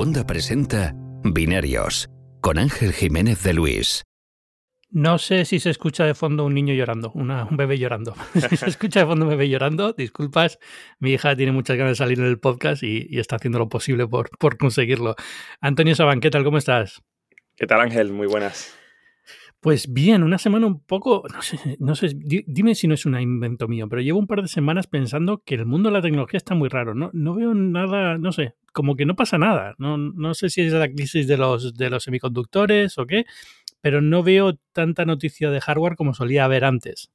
Segunda 0.00 0.26
presenta 0.26 0.94
Binarios 1.24 2.08
con 2.40 2.56
Ángel 2.56 2.94
Jiménez 2.94 3.42
de 3.42 3.52
Luis. 3.52 4.02
No 4.88 5.18
sé 5.18 5.44
si 5.44 5.60
se 5.60 5.68
escucha 5.68 6.06
de 6.06 6.14
fondo 6.14 6.46
un 6.46 6.54
niño 6.54 6.72
llorando, 6.72 7.12
una- 7.12 7.44
un 7.44 7.58
bebé 7.58 7.76
llorando. 7.78 8.14
si 8.48 8.56
se 8.56 8.70
escucha 8.70 9.00
de 9.00 9.06
fondo 9.06 9.26
un 9.26 9.30
bebé 9.32 9.50
llorando, 9.50 9.92
disculpas, 9.92 10.58
mi 11.00 11.12
hija 11.12 11.36
tiene 11.36 11.52
muchas 11.52 11.76
ganas 11.76 11.90
de 11.92 11.96
salir 11.96 12.18
en 12.18 12.24
el 12.24 12.38
podcast 12.40 12.82
y, 12.82 13.08
y 13.10 13.18
está 13.18 13.36
haciendo 13.36 13.58
lo 13.58 13.68
posible 13.68 14.06
por, 14.06 14.30
por 14.38 14.56
conseguirlo. 14.56 15.16
Antonio 15.60 15.94
Saban, 15.94 16.20
¿qué 16.20 16.30
tal? 16.30 16.44
¿Cómo 16.44 16.56
estás? 16.56 17.02
¿Qué 17.54 17.66
tal 17.66 17.82
Ángel? 17.82 18.10
Muy 18.10 18.26
buenas. 18.26 18.74
Pues 19.62 19.92
bien, 19.92 20.22
una 20.22 20.38
semana 20.38 20.66
un 20.66 20.80
poco, 20.80 21.22
no 21.34 21.42
sé, 21.42 21.58
no 21.80 21.94
sé, 21.94 22.08
di- 22.16 22.44
dime 22.46 22.74
si 22.74 22.88
no 22.88 22.94
es 22.94 23.04
un 23.04 23.18
invento 23.20 23.68
mío, 23.68 23.88
pero 23.88 24.00
llevo 24.00 24.18
un 24.18 24.26
par 24.26 24.40
de 24.42 24.48
semanas 24.48 24.86
pensando 24.86 25.42
que 25.44 25.54
el 25.54 25.66
mundo 25.66 25.90
de 25.90 25.94
la 25.94 26.02
tecnología 26.02 26.38
está 26.38 26.54
muy 26.54 26.68
raro. 26.70 26.94
No, 26.94 27.10
no 27.12 27.34
veo 27.34 27.52
nada, 27.54 28.16
no 28.18 28.32
sé, 28.32 28.54
como 28.72 28.96
que 28.96 29.04
no 29.06 29.16
pasa 29.16 29.36
nada. 29.38 29.74
No, 29.78 29.98
no 29.98 30.32
sé 30.34 30.48
si 30.48 30.62
es 30.62 30.72
la 30.72 30.88
crisis 30.90 31.26
de 31.28 31.36
los, 31.36 31.74
de 31.74 31.90
los 31.90 32.04
semiconductores 32.04 32.96
o 32.98 33.06
qué, 33.06 33.26
pero 33.82 34.00
no 34.02 34.22
veo 34.22 34.54
tanta 34.72 35.04
noticia 35.06 35.50
de 35.50 35.60
hardware 35.60 35.96
como 35.96 36.14
solía 36.14 36.44
haber 36.46 36.64
antes. 36.64 37.10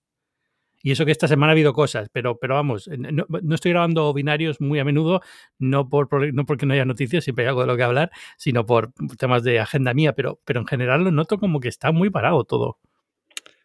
Y 0.86 0.92
eso 0.92 1.04
que 1.04 1.12
esta 1.12 1.28
semana 1.28 1.50
ha 1.50 1.54
habido 1.54 1.74
cosas, 1.74 2.10
pero, 2.14 2.38
pero 2.38 2.54
vamos, 2.54 2.88
no, 2.88 3.26
no 3.28 3.56
estoy 3.56 3.72
grabando 3.72 4.14
binarios 4.14 4.62
muy 4.62 4.78
a 4.78 4.86
menudo, 4.86 5.20
no, 5.58 5.90
por, 5.90 6.32
no 6.32 6.46
porque 6.46 6.68
no 6.68 6.76
haya 6.76 6.86
noticias, 6.86 7.24
siempre 7.24 7.44
hay 7.44 7.50
algo 7.50 7.62
de 7.62 7.68
lo 7.68 7.76
que 7.76 7.82
hablar, 7.82 8.12
sino 8.38 8.68
por 8.68 8.94
temas 9.18 9.44
de 9.44 9.60
agenda 9.60 9.96
mía, 9.96 10.14
pero, 10.14 10.40
pero 10.46 10.60
en 10.60 10.68
general 10.68 11.04
lo 11.04 11.10
noto 11.10 11.40
como 11.40 11.60
que 11.60 11.70
está 11.70 11.92
muy 11.92 12.12
parado 12.12 12.44
todo. 12.44 12.78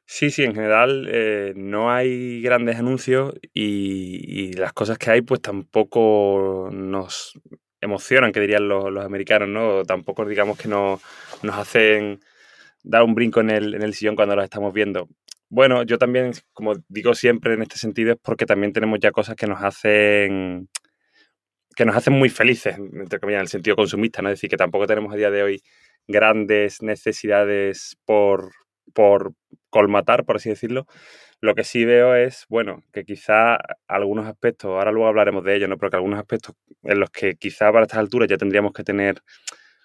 Sí, 0.07 0.31
sí, 0.31 0.45
en 0.45 0.55
general 0.55 1.09
eh, 1.13 1.53
no 1.55 1.93
hay 1.93 2.41
grandes 2.41 2.79
anuncios 2.79 3.35
y, 3.53 4.23
y 4.25 4.53
las 4.55 4.73
cosas 4.73 4.97
que 4.97 5.11
hay 5.11 5.21
pues 5.21 5.43
tampoco 5.43 6.71
nos 6.73 7.39
emocionan, 7.83 8.33
que 8.33 8.41
dirían 8.41 8.67
los, 8.67 8.91
los 8.91 9.05
americanos, 9.05 9.51
¿no? 9.51 9.85
Tampoco 9.85 10.25
digamos 10.25 10.57
que 10.57 10.69
no, 10.69 11.03
nos 11.43 11.57
hacen 11.57 12.21
dar 12.83 13.03
un 13.03 13.15
brinco 13.15 13.41
en 13.41 13.51
el, 13.51 13.75
en 13.75 13.83
el 13.83 13.93
sillón 13.93 14.17
cuando 14.17 14.37
los 14.37 14.45
estamos 14.45 14.73
viendo. 14.73 15.07
Bueno, 15.51 15.83
yo 15.83 15.99
también, 15.99 16.33
como 16.53 16.75
digo 16.89 17.15
siempre 17.15 17.55
en 17.55 17.63
este 17.63 17.77
sentido, 17.77 18.13
es 18.13 18.19
porque 18.23 18.47
también 18.47 18.73
tenemos 18.73 19.01
ya 19.01 19.11
cosas 19.11 19.35
que 19.35 19.49
nos 19.49 19.61
hacen 19.63 20.69
que 21.77 21.85
nos 21.85 21.97
hacen 21.97 22.13
muy 22.15 22.29
felices, 22.29 22.77
entre 22.79 23.19
comillas, 23.21 23.41
en 23.41 23.43
el 23.43 23.49
sentido 23.49 23.77
consumista, 23.77 24.23
¿no? 24.23 24.29
Es 24.29 24.35
decir, 24.35 24.51
que 24.51 24.57
tampoco 24.57 24.87
tenemos 24.87 25.13
a 25.13 25.17
día 25.17 25.31
de 25.31 25.43
hoy 25.43 25.63
grandes 26.07 26.83
necesidades 26.83 27.97
por, 28.05 28.53
por 28.93 29.33
colmatar, 29.71 30.25
por 30.25 30.37
así 30.37 30.51
decirlo. 30.51 30.87
Lo 31.41 31.55
que 31.55 31.65
sí 31.65 31.85
veo 31.85 32.15
es, 32.15 32.45
bueno, 32.49 32.85
que 32.93 33.05
quizá 33.05 33.57
algunos 33.89 34.27
aspectos, 34.27 34.69
ahora 34.71 34.93
luego 34.93 35.09
hablaremos 35.09 35.43
de 35.45 35.57
ello, 35.57 35.69
¿no? 35.69 35.79
Pero 35.79 35.91
que 35.91 35.97
algunos 35.97 36.19
aspectos 36.19 36.55
en 36.83 37.01
los 37.01 37.11
que 37.11 37.35
quizá 37.37 37.73
para 37.73 37.85
estas 37.85 37.99
alturas 37.99 38.29
ya 38.29 38.37
tendríamos 38.37 38.73
que 38.73 38.85
tener 38.85 39.23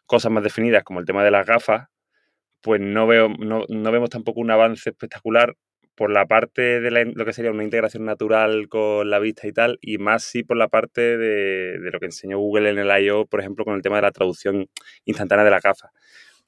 cosas 0.05 0.31
más 0.31 0.43
definidas, 0.43 0.83
como 0.83 0.99
el 0.99 1.05
tema 1.05 1.23
de 1.23 1.31
las 1.31 1.45
gafas, 1.45 1.87
pues 2.65 2.81
no 2.81 3.07
veo, 3.07 3.29
no, 3.29 3.65
no 3.69 3.93
vemos 3.93 4.11
tampoco 4.11 4.41
un 4.41 4.51
avance 4.51 4.91
espectacular 4.91 5.55
por 5.95 6.11
la 6.11 6.27
parte 6.27 6.81
de 6.81 6.91
la- 6.91 7.05
lo 7.05 7.25
que 7.25 7.33
sería 7.33 7.51
una 7.51 7.63
integración 7.65 8.05
natural 8.05 8.69
con 8.69 9.09
la 9.09 9.19
vista 9.19 9.47
y 9.47 9.53
tal, 9.53 9.79
y 9.81 9.99
más 9.99 10.23
sí 10.25 10.43
por 10.43 10.57
la 10.57 10.69
parte 10.69 11.17
de, 11.19 11.79
de 11.79 11.91
lo 11.91 11.99
que 12.01 12.07
enseñó 12.07 12.39
Google 12.39 12.71
en 12.71 12.79
el 12.79 13.03
I.O., 13.03 13.27
por 13.27 13.41
ejemplo, 13.41 13.65
con 13.65 13.75
el 13.75 13.83
tema 13.83 13.97
de 13.97 14.03
la 14.03 14.11
traducción 14.11 14.67
instantánea 15.05 15.45
de 15.45 15.51
la 15.51 15.61
gafa. 15.61 15.91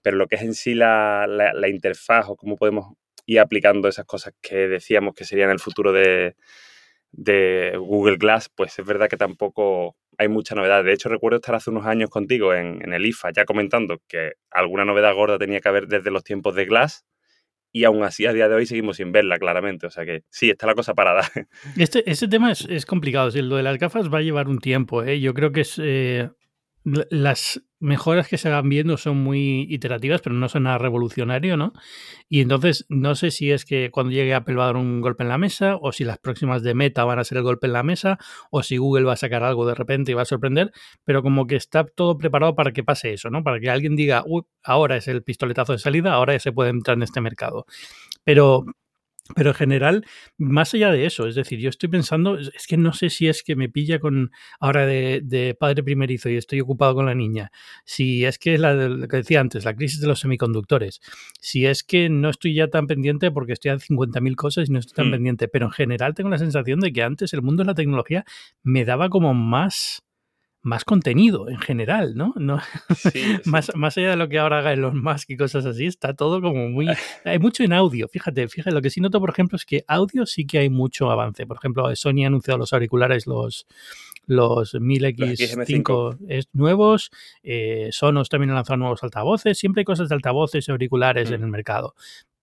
Pero 0.02 0.18
lo 0.18 0.28
que 0.28 0.36
es 0.38 0.42
en 0.44 0.54
sí 0.56 0.73
la, 0.76 1.28
la- 1.28 1.54
la 1.54 1.70
interfaz 1.70 2.28
o 2.30 2.36
cómo 2.38 2.58
podemos 2.58 2.94
ir 3.28 3.40
aplicando 3.42 3.88
esas 3.90 4.06
cosas 4.06 4.34
que 4.42 4.68
decíamos 4.70 5.16
que 5.16 5.26
serían 5.26 5.52
el 5.52 5.60
futuro 5.60 5.92
de, 5.94 6.36
de 7.12 7.73
Google 7.78 8.18
Glass, 8.18 8.50
pues 8.56 8.78
es 8.80 8.86
verdad 8.86 9.10
que 9.10 9.18
tampoco 9.18 9.95
hay 10.18 10.28
mucha 10.28 10.56
novedad. 10.56 10.84
De 10.84 10.94
hecho, 10.94 11.10
recuerdo 11.10 11.38
estar 11.38 11.56
hace 11.56 11.70
unos 11.70 11.86
años 11.86 12.10
contigo 12.10 12.54
en, 12.54 12.92
el 12.92 13.06
IFA 13.06 13.32
ya 13.32 13.46
comentando 13.46 14.02
que 14.08 14.34
alguna 14.52 14.86
novedad 14.86 15.14
gorda 15.14 15.38
tenía 15.38 15.60
que 15.60 15.70
haber 15.70 15.88
desde 15.88 16.11
los 16.11 16.23
tiempos 16.23 16.55
de 16.55 16.66
Glass 16.66 17.05
y 17.72 17.83
aún 17.83 18.04
así 18.04 18.26
a 18.26 18.33
día 18.33 18.50
de 18.50 18.55
hoy 18.55 18.66
seguimos 18.66 18.98
sin 18.98 19.11
verla, 19.11 19.38
claramente. 19.38 19.86
O 19.88 19.92
sea 19.92 20.05
que 20.05 20.23
sí, 20.30 20.50
está 20.50 20.66
la 20.66 20.73
cosa 20.73 20.94
parada. 20.94 21.22
Este, 21.78 22.10
este 22.10 22.28
tema 22.28 22.52
es, 22.52 22.86
complicado. 22.86 23.30
sí, 23.30 23.42
lo 23.42 23.55
de 23.55 23.64
las 23.64 23.78
gafas 23.78 24.11
va 24.11 24.20
a 24.20 24.22
llevar 24.22 24.48
un 24.48 24.60
tiempo. 24.60 25.04
¿eh? 25.04 25.20
Yo 25.20 25.33
creo 25.33 25.52
que 25.52 25.61
es, 25.61 25.80
eh, 25.82 26.30
las 27.09 27.61
mejoras 27.80 28.27
que 28.27 28.37
se 28.37 28.49
van 28.49 28.70
viendo 28.70 28.98
son 28.98 29.17
muy 29.17 29.67
iterativas, 29.70 30.21
pero 30.21 30.36
no 30.36 30.48
son 30.49 30.64
nada 30.64 30.77
revolucionario, 30.77 31.58
¿no? 31.58 31.73
Y 32.30 32.42
entonces 32.42 32.86
no 32.89 33.15
sé 33.15 33.30
si 33.31 33.52
es 33.52 33.65
que 33.65 33.92
cuando 33.92 34.11
llegue 34.11 34.33
Apple 34.33 34.55
va 34.55 34.64
a 34.64 34.67
dar 34.67 34.77
un 34.77 35.02
golpe 35.02 35.23
en 35.23 35.30
la 35.30 35.37
mesa, 35.37 35.75
o 35.81 35.92
si 35.92 36.05
las 36.05 36.17
próximas 36.17 36.64
de 36.64 36.73
Meta 36.73 37.03
van 37.03 37.20
a 37.20 37.23
ser 37.23 37.39
el 37.39 37.43
golpe 37.43 37.67
en 37.67 37.73
la 37.73 37.83
mesa, 37.83 38.17
o 38.52 38.64
si 38.64 38.77
Google 38.77 39.05
va 39.05 39.14
a 39.14 39.17
sacar 39.17 39.43
algo 39.43 39.67
de 39.67 39.75
repente 39.75 40.11
y 40.11 40.15
va 40.15 40.21
a 40.23 40.25
sorprender, 40.25 40.71
pero 41.03 41.21
como 41.21 41.45
que 41.45 41.55
está 41.58 41.86
todo 41.86 42.17
preparado 42.17 42.55
para 42.55 42.71
que 42.71 42.83
pase 42.83 43.14
eso, 43.14 43.30
¿no? 43.30 43.43
Para 43.43 43.59
que 43.59 43.69
alguien 43.69 43.95
diga, 43.95 44.23
"Uy, 44.25 44.43
ahora 44.64 44.95
es 44.98 45.08
el 45.08 45.23
pistoletazo 45.23 45.73
de 45.73 45.80
salida, 45.80 46.14
ahora 46.14 46.33
ya 46.33 46.39
se 46.39 46.52
puede 46.54 46.69
entrar 46.71 46.98
en 46.98 47.04
este 47.04 47.21
mercado. 47.21 47.65
Pero 48.23 48.65
pero 49.36 49.49
en 49.52 49.55
general, 49.55 50.05
más 50.38 50.73
allá 50.73 50.92
de 50.92 51.05
eso, 51.05 51.27
es 51.27 51.36
decir, 51.36 51.60
yo 51.60 51.70
estoy 51.70 51.89
pensando, 51.89 52.38
es 52.38 52.67
que 52.67 52.77
no 52.77 52.93
sé 52.93 53.10
si 53.10 53.27
es 53.27 53.43
que 53.43 53.55
me 53.55 53.70
pilla 53.70 53.99
con 53.99 54.32
ahora 54.60 54.86
de, 54.86 55.21
de 55.23 55.55
padre 55.55 55.83
primerizo 55.83 56.30
y 56.30 56.38
estoy 56.38 56.61
ocupado 56.61 56.95
con 56.95 57.05
la 57.05 57.15
niña, 57.15 57.52
si 57.86 58.26
es 58.26 58.37
que 58.39 58.54
es 58.55 58.60
la 58.60 58.76
de- 58.76 58.89
lo 58.89 59.08
que 59.08 59.17
decía 59.17 59.39
antes, 59.39 59.66
la 59.66 59.76
crisis 59.76 59.99
de 60.02 60.08
los 60.08 60.20
semiconductores, 60.20 61.02
si 61.39 61.66
es 61.66 61.83
que 61.83 62.10
no 62.10 62.30
estoy 62.30 62.54
ya 62.54 62.67
tan 62.67 62.87
pendiente 62.87 63.32
porque 63.32 63.54
estoy 63.54 63.71
a 63.71 63.80
50.000 63.80 64.36
cosas 64.36 64.70
y 64.70 64.71
no 64.71 64.80
estoy 64.80 64.95
tan 64.95 65.08
Hmm. 65.08 65.11
pendiente, 65.11 65.48
pero 65.48 65.66
en 65.67 65.71
general 65.71 66.14
tengo 66.16 66.30
la 66.30 66.37
sensación 66.37 66.80
de 66.80 66.92
que 66.93 67.04
antes 67.04 67.33
el 67.33 67.42
mundo 67.42 67.64
de 67.64 67.67
la 67.67 67.76
tecnología 67.76 68.26
me 68.64 68.86
daba 68.86 69.10
como 69.10 69.33
más 69.33 70.04
más 70.62 70.84
contenido 70.84 71.48
en 71.50 71.60
general, 71.60 72.16
¿no? 72.16 72.34
no 72.38 72.60
Sí, 72.95 73.10
sí. 73.44 73.50
más, 73.50 73.72
más 73.76 73.98
allá 73.98 74.10
de 74.12 74.16
lo 74.18 74.28
que 74.28 74.40
ahora 74.40 74.60
haga 74.60 74.73
Elon 74.73 75.02
Musk 75.02 75.30
y 75.30 75.38
cosas 75.38 75.66
así, 75.66 75.86
está 75.86 76.14
todo 76.14 76.42
como 76.42 76.68
muy... 76.70 76.88
Hay 77.26 77.40
mucho 77.40 77.64
en 77.64 77.73
audio, 77.73 78.08
fíjate, 78.08 78.48
fíjate, 78.48 78.73
lo 78.76 78.82
que 78.82 78.90
sí 78.90 79.00
noto, 79.00 79.20
por 79.20 79.30
ejemplo, 79.30 79.56
es 79.56 79.66
que 79.66 79.84
audio 79.88 80.26
sí 80.26 80.46
que 80.46 80.60
hay 80.60 80.70
mucho 80.70 81.10
avance. 81.12 81.46
Por 81.46 81.58
ejemplo, 81.58 81.96
Sony 81.96 82.23
ha 82.23 82.28
anunciado 82.28 82.58
los 82.58 82.73
auriculares, 82.73 83.28
los, 83.28 83.66
los 84.26 84.73
1000X5 84.76 86.17
es 86.28 86.48
nuevos, 86.54 87.12
eh, 87.44 87.90
Sonos 87.92 88.30
también 88.30 88.52
ha 88.52 88.56
lanzado 88.56 88.78
nuevos 88.78 89.04
altavoces, 89.04 89.58
siempre 89.58 89.82
hay 89.82 89.86
cosas 89.86 90.10
de 90.10 90.16
altavoces 90.16 90.67
y 90.67 90.72
auriculares 90.72 91.32
Mm. 91.32 91.34
en 91.34 91.44
el 91.44 91.50
mercado. 91.50 91.96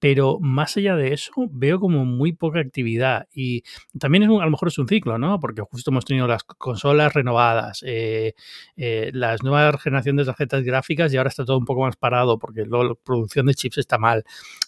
Pero 0.04 0.38
más 0.38 0.76
allá 0.76 0.96
de 0.96 1.14
eso, 1.14 1.32
veo 1.50 1.80
como 1.80 2.04
muy 2.04 2.32
poca 2.34 2.60
actividad. 2.60 3.26
Y 3.32 3.62
también 3.98 4.24
es 4.24 4.28
un- 4.28 4.42
a 4.42 4.44
lo 4.44 4.50
mejor 4.50 4.68
es 4.68 4.76
un 4.78 4.86
ciclo, 4.86 5.16
¿no? 5.16 5.40
Porque 5.40 5.62
justo 5.62 5.90
hemos 5.90 6.04
tenido 6.04 6.26
las 6.28 6.44
consolas 6.44 7.14
renovadas, 7.14 7.82
eh, 7.86 8.34
eh, 8.76 9.10
las 9.14 9.42
nuevas 9.42 9.80
generaciones 9.82 10.26
de 10.26 10.32
tarjetas 10.32 10.62
gráficas 10.62 11.10
y 11.14 11.16
ahora 11.16 11.30
está 11.30 11.46
todo 11.46 11.56
un 11.56 11.64
poco 11.64 11.84
más 11.86 11.96
parado 11.96 12.38
porque 12.38 12.66
luego 12.66 12.84
la 12.84 12.94
producción 13.02 13.46
de 13.46 13.54
chips 13.54 13.78
está 13.78 13.96
mal. 13.96 14.24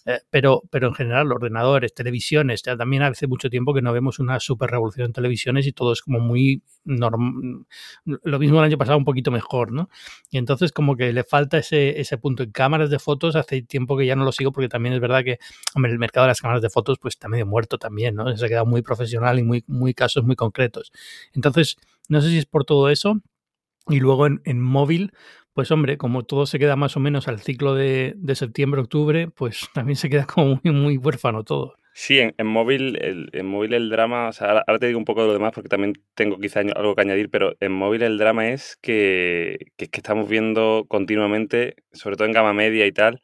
Eh, 0.07 0.21
pero, 0.31 0.63
pero 0.71 0.87
en 0.87 0.95
general, 0.95 1.31
ordenadores, 1.31 1.93
televisiones, 1.93 2.63
ya 2.63 2.75
también 2.75 3.03
hace 3.03 3.27
mucho 3.27 3.49
tiempo 3.51 3.75
que 3.75 3.83
no 3.83 3.93
vemos 3.93 4.17
una 4.17 4.39
super 4.39 4.71
revolución 4.71 5.05
en 5.07 5.13
televisiones 5.13 5.67
y 5.67 5.71
todo 5.71 5.93
es 5.93 6.01
como 6.01 6.19
muy 6.19 6.63
norm- 6.87 7.65
Lo 8.05 8.39
mismo 8.39 8.59
el 8.59 8.65
año 8.65 8.77
pasado, 8.77 8.97
un 8.97 9.05
poquito 9.05 9.31
mejor, 9.31 9.71
¿no? 9.71 9.89
Y 10.31 10.37
entonces 10.37 10.71
como 10.71 10.95
que 10.95 11.13
le 11.13 11.23
falta 11.23 11.57
ese, 11.57 11.99
ese 11.99 12.17
punto. 12.17 12.43
En 12.43 12.51
cámaras 12.51 12.89
de 12.89 12.99
fotos 12.99 13.35
hace 13.35 13.61
tiempo 13.61 13.97
que 13.97 14.05
ya 14.05 14.15
no 14.15 14.25
lo 14.25 14.31
sigo 14.31 14.51
porque 14.51 14.69
también 14.69 14.93
es 14.95 14.99
verdad 15.01 15.23
que, 15.23 15.39
hombre, 15.75 15.91
el 15.91 15.99
mercado 15.99 16.25
de 16.25 16.29
las 16.29 16.41
cámaras 16.41 16.61
de 16.61 16.69
fotos 16.69 16.97
pues 16.99 17.15
está 17.15 17.27
medio 17.27 17.45
muerto 17.45 17.77
también, 17.77 18.15
¿no? 18.15 18.35
Se 18.37 18.45
ha 18.45 18.49
quedado 18.49 18.65
muy 18.65 18.81
profesional 18.81 19.39
y 19.39 19.43
muy, 19.43 19.63
muy 19.67 19.93
casos 19.93 20.23
muy 20.23 20.35
concretos. 20.35 20.91
Entonces, 21.33 21.77
no 22.09 22.21
sé 22.21 22.29
si 22.29 22.37
es 22.37 22.45
por 22.45 22.65
todo 22.65 22.89
eso. 22.89 23.21
Y 23.89 23.99
luego 23.99 24.27
en, 24.27 24.41
en 24.45 24.61
móvil, 24.61 25.13
pues 25.53 25.71
hombre, 25.71 25.97
como 25.97 26.23
todo 26.23 26.45
se 26.45 26.59
queda 26.59 26.75
más 26.75 26.97
o 26.97 26.99
menos 26.99 27.27
al 27.27 27.39
ciclo 27.39 27.73
de, 27.75 28.13
de 28.17 28.35
septiembre-octubre, 28.35 29.29
pues 29.29 29.69
también 29.73 29.95
se 29.97 30.09
queda 30.09 30.25
como 30.27 30.59
muy, 30.63 30.73
muy 30.73 30.97
huérfano 30.97 31.43
todo. 31.43 31.75
Sí, 31.99 32.19
en, 32.19 32.35
en 32.37 32.45
móvil, 32.45 32.95
el, 33.01 33.29
en 33.33 33.47
móvil 33.47 33.73
el 33.73 33.89
drama, 33.89 34.27
o 34.29 34.31
sea, 34.31 34.49
ahora, 34.67 34.77
te 34.79 34.85
digo 34.85 34.99
un 34.99 35.05
poco 35.05 35.21
de 35.21 35.27
lo 35.29 35.33
demás 35.33 35.51
porque 35.51 35.67
también 35.67 35.93
tengo 36.13 36.37
quizá 36.37 36.59
algo 36.59 36.93
que 36.93 37.01
añadir, 37.01 37.31
pero 37.31 37.55
en 37.59 37.71
móvil 37.71 38.03
el 38.03 38.19
drama 38.19 38.49
es 38.49 38.77
que, 38.83 39.57
que 39.77 39.87
que 39.87 39.97
estamos 39.99 40.29
viendo 40.29 40.85
continuamente, 40.87 41.75
sobre 41.93 42.15
todo 42.15 42.27
en 42.27 42.33
gama 42.33 42.53
media 42.53 42.85
y 42.85 42.91
tal, 42.91 43.23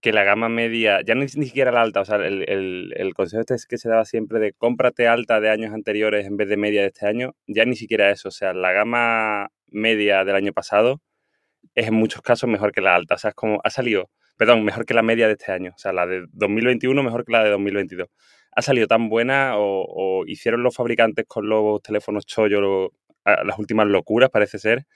que 0.00 0.12
la 0.12 0.24
gama 0.24 0.48
media, 0.48 1.00
ya 1.06 1.14
ni, 1.14 1.22
ni 1.22 1.46
siquiera 1.46 1.72
la 1.72 1.82
alta, 1.82 2.00
o 2.02 2.06
sea, 2.06 2.16
el, 2.16 2.48
el, 2.48 2.94
el 2.96 3.14
consejo 3.14 3.40
este 3.42 3.54
es 3.56 3.66
que 3.66 3.78
se 3.78 3.88
daba 3.90 4.04
siempre 4.06 4.40
de 4.40 4.52
cómprate 4.54 5.08
alta 5.08 5.40
de 5.40 5.50
años 5.50 5.74
anteriores 5.74 6.26
en 6.26 6.36
vez 6.38 6.48
de 6.48 6.56
media 6.58 6.82
de 6.82 6.88
este 6.88 7.06
año, 7.06 7.34
ya 7.46 7.64
ni 7.66 7.76
siquiera 7.76 8.10
eso, 8.10 8.28
o 8.28 8.32
sea, 8.32 8.54
la 8.54 8.72
gama 8.72 9.48
media 9.68 10.24
del 10.24 10.36
año 10.36 10.52
pasado 10.54 11.02
es 11.74 11.88
en 11.88 11.94
muchos 11.94 12.22
casos 12.22 12.48
mejor 12.50 12.72
que 12.72 12.80
la 12.80 12.94
alta, 12.94 13.14
o 13.14 13.18
sea, 13.18 13.30
es 13.30 13.34
como, 13.36 13.60
ha 13.64 13.70
salido, 13.70 14.10
perdón, 14.38 14.64
mejor 14.64 14.86
que 14.86 14.94
la 14.94 15.02
media 15.02 15.26
de 15.28 15.34
este 15.34 15.52
año, 15.52 15.72
o 15.76 15.78
sea, 15.78 15.92
la 15.94 16.06
de 16.06 16.26
2021 16.32 17.02
mejor 17.04 17.24
que 17.26 17.32
la 17.32 17.44
de 17.44 17.50
2022. 17.50 18.08
Ha 18.52 18.62
salido 18.62 18.86
tan 18.88 19.08
buena 19.10 19.58
o, 19.58 19.84
o 19.88 20.26
hicieron 20.26 20.62
los 20.64 20.74
fabricantes 20.76 21.26
con 21.28 21.48
los 21.48 21.82
teléfonos 21.82 22.26
chollo 22.26 22.92
las 23.44 23.58
últimas 23.58 23.86
locuras, 23.88 24.30
parece 24.30 24.58
ser, 24.58 24.86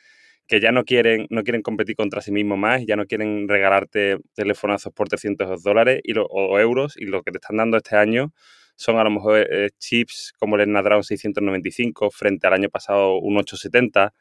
que 0.46 0.60
ya 0.60 0.72
no 0.72 0.84
quieren, 0.84 1.26
no 1.30 1.42
quieren 1.44 1.62
competir 1.62 1.96
contra 1.96 2.20
sí 2.22 2.32
mismos 2.32 2.58
más, 2.58 2.84
ya 2.86 2.96
no 2.96 3.06
quieren 3.06 3.48
regalarte 3.48 4.18
telefonazos 4.34 4.92
por 4.92 5.08
300 5.08 5.62
dólares 5.62 6.00
y 6.04 6.12
lo- 6.14 6.26
o 6.26 6.58
euros 6.60 6.96
y 6.96 7.06
lo 7.06 7.22
que 7.22 7.32
te 7.32 7.38
están 7.38 7.56
dando 7.58 7.76
este 7.78 7.96
año 7.96 8.32
son 8.76 8.98
a 8.98 9.04
lo 9.04 9.10
mejor 9.10 9.46
eh, 9.50 9.70
chips 9.78 10.32
como 10.38 10.56
el 10.56 10.64
Snapdragon 10.64 11.04
695 11.04 12.10
frente 12.10 12.46
al 12.46 12.54
año 12.54 12.68
pasado 12.70 13.18
un 13.18 13.36
870. 13.38 14.14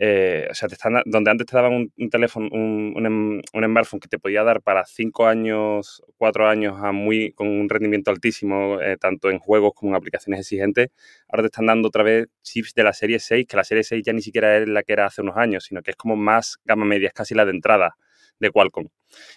Eh, 0.00 0.46
o 0.48 0.54
sea, 0.54 0.68
te 0.68 0.74
están, 0.74 1.02
donde 1.06 1.30
antes 1.30 1.46
te 1.46 1.56
daban 1.56 1.90
un, 1.96 2.10
teléfono, 2.10 2.48
un, 2.52 2.94
un, 2.96 3.42
un, 3.52 3.64
smartphone 3.64 3.98
que 3.98 4.06
te 4.06 4.18
podía 4.20 4.44
dar 4.44 4.62
para 4.62 4.84
5 4.84 5.26
años, 5.26 6.02
4 6.16 6.48
años 6.48 6.78
a 6.80 6.92
muy, 6.92 7.32
con 7.32 7.48
un 7.48 7.68
rendimiento 7.68 8.12
altísimo, 8.12 8.80
eh, 8.80 8.96
tanto 8.96 9.28
en 9.28 9.40
juegos 9.40 9.72
como 9.74 9.90
en 9.92 9.96
aplicaciones 9.96 10.40
exigentes, 10.40 10.90
ahora 11.28 11.42
te 11.42 11.46
están 11.46 11.66
dando 11.66 11.88
otra 11.88 12.04
vez 12.04 12.28
chips 12.42 12.74
de 12.74 12.84
la 12.84 12.92
serie 12.92 13.18
6, 13.18 13.46
que 13.48 13.56
la 13.56 13.64
serie 13.64 13.82
6 13.82 14.04
ya 14.06 14.12
ni 14.12 14.22
siquiera 14.22 14.58
es 14.58 14.68
la 14.68 14.84
que 14.84 14.92
era 14.92 15.06
hace 15.06 15.20
unos 15.20 15.36
años, 15.36 15.64
sino 15.64 15.82
que 15.82 15.90
es 15.90 15.96
como 15.96 16.14
más 16.14 16.58
gama 16.64 16.84
media, 16.84 17.08
es 17.08 17.14
casi 17.14 17.34
la 17.34 17.44
de 17.44 17.50
entrada 17.50 17.96
de 18.38 18.50
Qualcomm. 18.50 18.86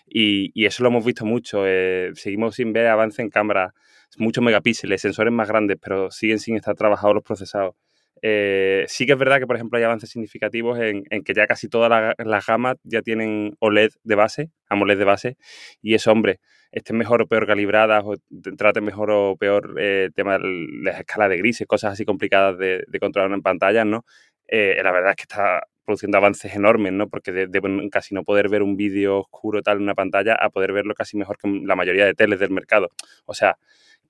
Y, 0.05 0.51
y 0.53 0.65
eso 0.65 0.83
lo 0.83 0.89
hemos 0.89 1.05
visto 1.05 1.25
mucho. 1.25 1.63
Eh, 1.65 2.11
seguimos 2.13 2.55
sin 2.55 2.73
ver 2.73 2.87
avance 2.87 3.21
en 3.21 3.29
cámara, 3.29 3.73
muchos 4.17 4.43
megapíxeles, 4.43 5.01
sensores 5.01 5.33
más 5.33 5.47
grandes, 5.47 5.77
pero 5.81 6.11
siguen 6.11 6.39
sin 6.39 6.55
estar 6.55 6.75
trabajados 6.75 7.15
los 7.15 7.23
procesados. 7.23 7.75
Eh, 8.21 8.85
sí 8.87 9.05
que 9.05 9.13
es 9.13 9.17
verdad 9.17 9.39
que, 9.39 9.47
por 9.47 9.55
ejemplo, 9.55 9.77
hay 9.77 9.83
avances 9.83 10.09
significativos 10.09 10.79
en, 10.79 11.03
que 11.23 11.33
ya 11.33 11.47
casi 11.47 11.67
todas 11.67 12.15
las 12.17 12.45
gamas 12.45 12.77
ya 12.83 13.01
tienen 13.01 13.55
OLED 13.59 13.91
de 14.03 14.15
base, 14.15 14.51
AMOLED 14.69 14.97
de 14.97 15.05
base, 15.05 15.37
y 15.81 15.95
eso, 15.95 16.11
hombre, 16.11 16.39
estén 16.71 16.97
mejor 16.97 17.21
o 17.21 17.27
peor 17.27 17.47
calibradas 17.47 18.03
o 18.05 18.15
traten 18.57 18.83
mejor 18.83 19.11
o 19.11 19.35
peor 19.37 19.75
eh, 19.79 20.09
tema 20.15 20.37
de 20.37 20.67
las 20.83 20.99
escalas 20.99 21.29
de 21.29 21.37
grises, 21.37 21.67
cosas 21.67 21.93
así 21.93 22.05
complicadas 22.05 22.57
de, 22.57 22.85
controlar 22.99 23.31
en 23.31 23.41
pantallas, 23.41 23.85
¿no? 23.85 24.05
Eh, 24.47 24.79
la 24.83 24.91
verdad 24.91 25.11
es 25.11 25.15
que 25.15 25.23
está 25.23 25.63
produciendo 25.85 26.17
avances 26.17 26.53
enormes, 26.55 26.93
¿no? 26.93 27.09
Porque 27.09 27.31
de, 27.31 27.89
casi 27.91 28.13
no 28.13 28.23
poder 28.23 28.49
ver 28.49 28.63
un 28.63 28.77
vídeo 28.77 29.19
oscuro 29.19 29.61
tal 29.61 29.77
en 29.77 29.83
una 29.83 29.95
pantalla 29.95 30.35
a 30.35 30.49
poder 30.49 30.71
verlo 30.73 30.93
casi 30.93 31.17
mejor 31.17 31.37
que 31.37 31.49
la 31.65 31.75
mayoría 31.75 32.05
de 32.05 32.13
teles 32.13 32.39
del 32.39 32.51
mercado. 32.51 32.89
O 33.25 33.33
sea, 33.33 33.57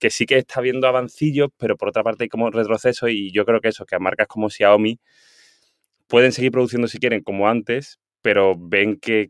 que 0.02 0.10
sí 0.10 0.26
que 0.26 0.40
está 0.40 0.60
habiendo 0.60 0.88
avancillos, 0.88 1.50
pero 1.58 1.78
por 1.78 1.90
otra 1.90 2.04
parte 2.04 2.24
hay 2.24 2.30
como 2.30 2.50
retroceso 2.50 3.08
y 3.08 3.32
yo 3.32 3.46
creo 3.46 3.62
que 3.62 3.70
eso, 3.70 3.86
que 3.86 3.96
a 3.96 4.00
marcas 4.00 4.28
como 4.28 4.50
Xiaomi 4.50 5.00
pueden 6.08 6.32
seguir 6.32 6.52
produciendo 6.52 6.88
si 6.88 6.98
quieren 7.00 7.22
como 7.22 7.48
antes, 7.48 8.00
pero 8.22 8.56
ven 8.58 8.98
que 9.00 9.30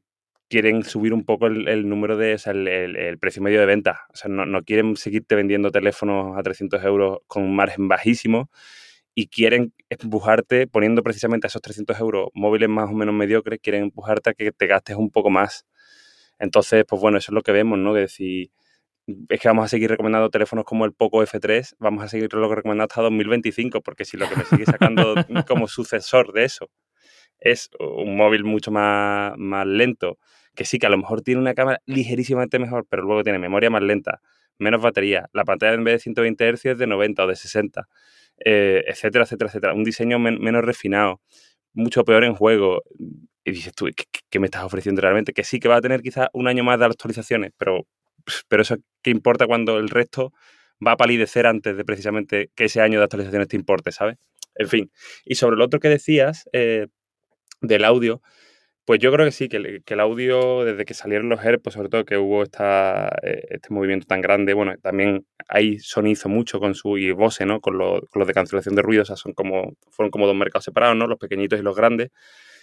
quieren 0.49 0.83
subir 0.83 1.13
un 1.13 1.25
poco 1.25 1.47
el, 1.47 1.89
número 1.89 2.17
de, 2.17 2.35
o 2.35 2.37
sea, 2.37 2.53
el, 2.53 3.17
precio 3.19 3.41
medio 3.41 3.59
de 3.59 3.65
venta. 3.65 4.05
O 4.13 4.15
sea, 4.15 4.29
no, 4.31 4.45
no, 4.45 4.63
quieren 4.63 4.95
seguirte 4.95 5.35
vendiendo 5.35 5.71
teléfonos 5.71 6.37
a 6.37 6.43
300 6.43 6.83
euros 6.85 7.19
con 7.27 7.43
un 7.43 7.55
margen 7.55 7.87
bajísimo 7.89 8.49
y 9.13 9.27
quieren 9.27 9.73
empujarte, 9.89 10.67
poniendo 10.67 11.03
precisamente 11.03 11.47
a 11.47 11.49
esos 11.49 11.61
300 11.61 11.99
euros 11.99 12.29
móviles 12.33 12.69
más 12.69 12.89
o 12.89 12.93
menos 12.93 13.13
mediocres, 13.13 13.59
quieren 13.61 13.83
empujarte 13.83 14.29
a 14.31 14.33
que 14.33 14.51
te 14.53 14.67
gastes 14.67 14.95
un 14.95 15.11
poco 15.11 15.29
más. 15.29 15.65
Entonces, 16.39 16.85
pues 16.87 17.01
bueno, 17.01 17.17
eso 17.17 17.31
es 17.31 17.35
lo 17.35 17.41
que 17.41 17.51
vemos, 17.51 17.77
¿no? 17.77 17.93
Que 17.93 18.01
decir, 18.01 18.51
es 19.29 19.39
que 19.39 19.47
vamos 19.47 19.65
a 19.65 19.67
seguir 19.67 19.89
recomendando 19.89 20.29
teléfonos 20.29 20.65
como 20.65 20.85
el 20.85 20.93
Poco 20.93 21.23
F3, 21.23 21.75
vamos 21.79 22.03
a 22.03 22.07
seguir 22.07 22.29
recomendando 22.31 22.83
hasta 22.83 23.01
2025, 23.01 23.81
porque 23.81 24.05
si 24.05 24.17
lo 24.17 24.27
que 24.27 24.35
me 24.35 24.45
sigue 24.45 24.65
sacando 24.65 25.15
como 25.47 25.67
sucesor 25.67 26.33
de 26.33 26.45
eso 26.45 26.69
es 27.41 27.69
un 27.79 28.15
móvil 28.15 28.43
mucho 28.43 28.71
más, 28.71 29.33
más 29.37 29.65
lento, 29.65 30.19
que 30.55 30.63
sí 30.63 30.77
que 30.77 30.85
a 30.85 30.89
lo 30.89 30.97
mejor 30.97 31.21
tiene 31.21 31.41
una 31.41 31.53
cámara 31.53 31.81
ligerísimamente 31.85 32.59
mejor, 32.59 32.85
pero 32.87 33.03
luego 33.03 33.23
tiene 33.23 33.39
memoria 33.39 33.69
más 33.69 33.81
lenta, 33.81 34.21
menos 34.59 34.81
batería, 34.81 35.27
la 35.33 35.43
pantalla 35.43 35.73
en 35.73 35.83
vez 35.83 35.95
de 35.95 35.99
120 35.99 36.53
Hz 36.53 36.65
es 36.65 36.77
de 36.77 36.87
90 36.87 37.23
o 37.23 37.27
de 37.27 37.35
60, 37.35 37.87
eh, 38.45 38.83
etcétera, 38.87 39.23
etcétera, 39.23 39.49
etcétera. 39.49 39.73
Un 39.73 39.83
diseño 39.83 40.19
menos 40.19 40.63
refinado, 40.63 41.21
mucho 41.73 42.03
peor 42.05 42.23
en 42.23 42.35
juego. 42.35 42.83
Y 43.43 43.51
dices 43.51 43.73
tú, 43.73 43.85
¿qué, 43.95 44.05
¿qué, 44.29 44.39
me 44.39 44.45
estás 44.45 44.63
ofreciendo 44.63 45.01
realmente? 45.01 45.33
Que 45.33 45.43
sí 45.43 45.59
que 45.59 45.67
va 45.67 45.77
a 45.77 45.81
tener 45.81 46.01
quizás 46.01 46.29
un 46.33 46.47
año 46.47 46.63
más 46.63 46.77
de 46.79 46.85
actualizaciones, 46.85 47.51
pero 47.57 47.87
pero 48.47 48.61
eso 48.61 48.77
qué 49.01 49.11
importa 49.11 49.47
cuando 49.47 49.77
el 49.77 49.89
resto 49.89 50.33
va 50.85 50.93
a 50.93 50.97
palidecer 50.97 51.45
antes 51.45 51.77
de 51.77 51.85
precisamente 51.85 52.51
que 52.55 52.65
ese 52.65 52.81
año 52.81 52.99
de 52.99 53.05
actualizaciones 53.05 53.47
te 53.47 53.55
importe, 53.55 53.91
¿sabes? 53.91 54.17
En 54.55 54.67
fin. 54.67 54.91
Y 55.25 55.35
sobre 55.35 55.57
lo 55.57 55.65
otro 55.65 55.79
que 55.79 55.89
decías 55.89 56.49
eh, 56.53 56.87
del 57.61 57.85
audio, 57.85 58.21
pues 58.85 58.99
yo 58.99 59.11
creo 59.11 59.25
que 59.25 59.31
sí, 59.31 59.47
que, 59.47 59.57
el 59.85 59.99
audio, 59.99 60.65
desde 60.65 60.85
que 60.85 60.93
salieron 60.93 61.29
los 61.29 61.39
AirPods, 61.39 61.75
sobre 61.75 61.89
todo 61.89 62.03
que 62.03 62.17
hubo 62.17 62.43
esta, 62.43 63.09
eh, 63.23 63.43
este 63.51 63.73
movimiento 63.73 64.07
tan 64.07 64.21
grande, 64.21 64.53
bueno, 64.53 64.73
también 64.81 65.25
ahí 65.47 65.79
Sony 65.79 66.07
hizo 66.07 66.29
mucho 66.29 66.59
con 66.59 66.73
su 66.75 66.97
y 66.97 67.11
Bose, 67.11 67.45
¿no? 67.45 67.61
Con, 67.61 67.77
lo, 67.77 68.01
con 68.07 68.19
los 68.19 68.27
de 68.27 68.33
cancelación 68.33 68.75
de 68.75 68.81
ruido, 68.81 69.03
o 69.03 69.05
sea, 69.05 69.15
son 69.15 69.33
como, 69.33 69.73
fueron 69.91 70.11
como 70.11 70.25
dos 70.27 70.35
mercados 70.35 70.65
separados, 70.65 70.97
¿no? 70.97 71.07
Los 71.07 71.19
pequeñitos 71.19 71.59
y 71.59 71.63
los 71.63 71.75
grandes. 71.75 72.09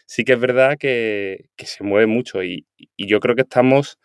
Sí 0.07 0.25
que 0.25 0.33
es 0.35 0.41
verdad 0.41 0.77
que, 0.79 1.47
se 1.57 1.85
mueve 1.85 2.07
mucho 2.07 2.43
y 2.43 2.67
yo 2.97 3.21
creo 3.21 3.37
que 3.37 3.43
estamos 3.43 3.99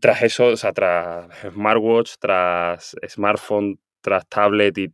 tras 0.00 0.22
eso, 0.22 0.46
o 0.46 0.56
sea, 0.56 0.72
tras 0.72 1.28
smartwatch, 1.52 2.14
tras 2.20 2.96
smartphone, 3.08 3.78
tras 4.00 4.28
tablet 4.28 4.76
y 4.78 4.92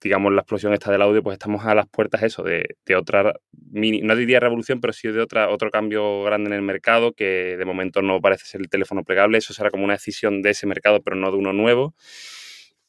digamos 0.00 0.32
la 0.32 0.42
explosión 0.42 0.72
esta 0.72 0.92
del 0.92 1.02
audio, 1.02 1.22
pues 1.22 1.34
estamos 1.34 1.64
a 1.64 1.74
las 1.74 1.88
puertas 1.88 2.22
eso, 2.22 2.42
de, 2.42 2.76
de 2.86 2.96
otra 2.96 3.34
mini, 3.70 4.00
no 4.02 4.14
diría 4.14 4.40
revolución, 4.40 4.80
pero 4.80 4.92
sí 4.92 5.08
de 5.08 5.20
otra, 5.20 5.48
otro 5.50 5.70
cambio 5.70 6.22
grande 6.22 6.48
en 6.48 6.54
el 6.54 6.62
mercado, 6.62 7.12
que 7.12 7.56
de 7.56 7.64
momento 7.64 8.02
no 8.02 8.20
parece 8.20 8.46
ser 8.46 8.60
el 8.60 8.68
teléfono 8.68 9.04
plegable, 9.04 9.38
eso 9.38 9.52
será 9.52 9.70
como 9.70 9.84
una 9.84 9.94
decisión 9.94 10.42
de 10.42 10.50
ese 10.50 10.66
mercado, 10.66 11.02
pero 11.02 11.16
no 11.16 11.30
de 11.30 11.36
uno 11.38 11.52
nuevo. 11.52 11.94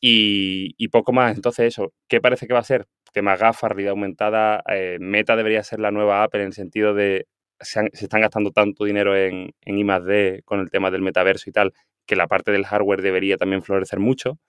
Y, 0.05 0.75
y 0.77 0.89
poco 0.89 1.13
más. 1.13 1.33
Entonces, 1.33 1.67
eso, 1.67 1.93
¿qué 2.09 2.19
parece 2.19 2.45
que 2.45 2.53
va 2.53 2.59
a 2.59 2.63
ser? 2.63 2.87
Tema 3.13 3.37
gafas, 3.37 3.71
realidad 3.71 3.91
aumentada, 3.91 4.61
eh, 4.69 4.97
Meta 4.99 5.37
debería 5.37 5.63
ser 5.63 5.79
la 5.79 5.91
nueva 5.91 6.23
Apple 6.23 6.41
en 6.41 6.47
el 6.47 6.53
sentido 6.53 6.93
de 6.93 7.27
se, 7.63 7.89
están 7.93 8.21
gastando 8.21 8.51
tanto 8.51 8.85
dinero 8.85 9.15
en, 9.15 9.53
en 9.61 9.77
I 9.79 10.41
con 10.43 10.59
el 10.59 10.69
tema 10.69 10.91
del 10.91 11.01
metaverso 11.01 11.49
y 11.49 11.53
tal, 11.53 11.73
que 12.05 12.15
la 12.15 12.27
parte 12.27 12.51
del 12.51 12.65
hardware 12.65 13.01
debería 13.01 13.37
también 13.37 13.61
florecer 13.61 13.99
mucho. 13.99 14.39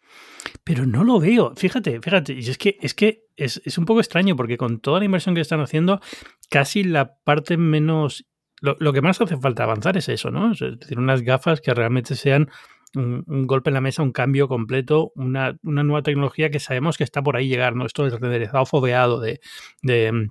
Pero 0.65 0.87
no 0.87 1.05
lo 1.05 1.21
veo. 1.21 1.55
Fíjate, 1.57 2.01
fíjate. 2.01 2.35
Y 2.35 2.51
es 2.51 2.59
que 2.59 2.77
es 2.81 2.95
que 2.95 3.25
es, 3.37 3.63
es, 3.65 3.79
un 3.79 3.85
poco 3.85 4.01
extraño 4.01 4.37
porque 4.37 4.57
con 4.57 4.81
toda 4.81 4.99
la 4.99 5.05
inversión 5.05 5.35
que 5.35 5.41
están 5.41 5.61
haciendo, 5.61 6.01
casi 6.51 6.85
la 6.85 7.17
parte 7.25 7.57
menos. 7.57 8.27
Lo, 8.61 8.77
lo 8.79 8.93
que 8.93 9.03
más 9.03 9.21
hace 9.21 9.37
falta 9.37 9.65
avanzar 9.65 9.97
es 9.97 10.09
eso, 10.09 10.31
¿no? 10.31 10.53
Es 10.53 10.61
decir, 10.61 10.99
unas 10.99 11.23
gafas 11.23 11.61
que 11.61 11.75
realmente 11.75 12.15
sean 12.15 12.49
un, 12.97 13.47
golpe 13.47 13.71
en 13.71 13.75
la 13.75 13.81
mesa, 13.81 14.03
un 14.03 14.13
cambio 14.13 14.49
completo, 14.49 15.13
una, 15.17 15.59
una, 15.63 15.83
nueva 15.83 16.03
tecnología 16.03 16.51
que 16.51 16.61
sabemos 16.61 16.97
que 16.97 17.05
está 17.05 17.23
por 17.23 17.37
ahí 17.37 17.49
llegar, 17.49 17.75
¿no? 17.75 17.87
Esto 17.87 18.07
es 18.07 18.19
renderizado 18.19 18.65
foveado 18.67 19.21
de, 19.21 19.41
de 19.83 20.29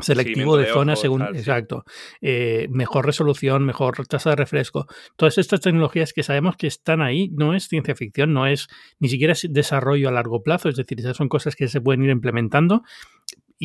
selectivo 0.00 0.56
de, 0.56 0.66
de 0.66 0.72
zona 0.72 0.96
según 0.96 1.22
exacto 1.22 1.84
eh, 2.20 2.66
mejor 2.70 3.06
resolución 3.06 3.64
mejor 3.64 4.06
tasa 4.06 4.30
de 4.30 4.36
refresco. 4.36 4.86
Todas 5.16 5.38
estas 5.38 5.60
tecnologías 5.60 6.12
que 6.12 6.22
sabemos 6.22 6.56
que 6.56 6.66
están 6.66 7.02
ahí 7.02 7.30
no 7.32 7.54
es 7.54 7.68
ciencia 7.68 7.94
ficción 7.94 8.32
no 8.32 8.46
es 8.46 8.68
ni 8.98 9.08
siquiera 9.08 9.32
es 9.32 9.46
desarrollo 9.50 10.08
a 10.08 10.12
largo 10.12 10.42
plazo 10.42 10.68
es 10.68 10.76
decir 10.76 11.00
esas 11.00 11.16
son 11.16 11.28
cosas 11.28 11.56
que 11.56 11.68
se 11.68 11.80
pueden 11.80 12.02
ir 12.02 12.10
implementando 12.10 12.82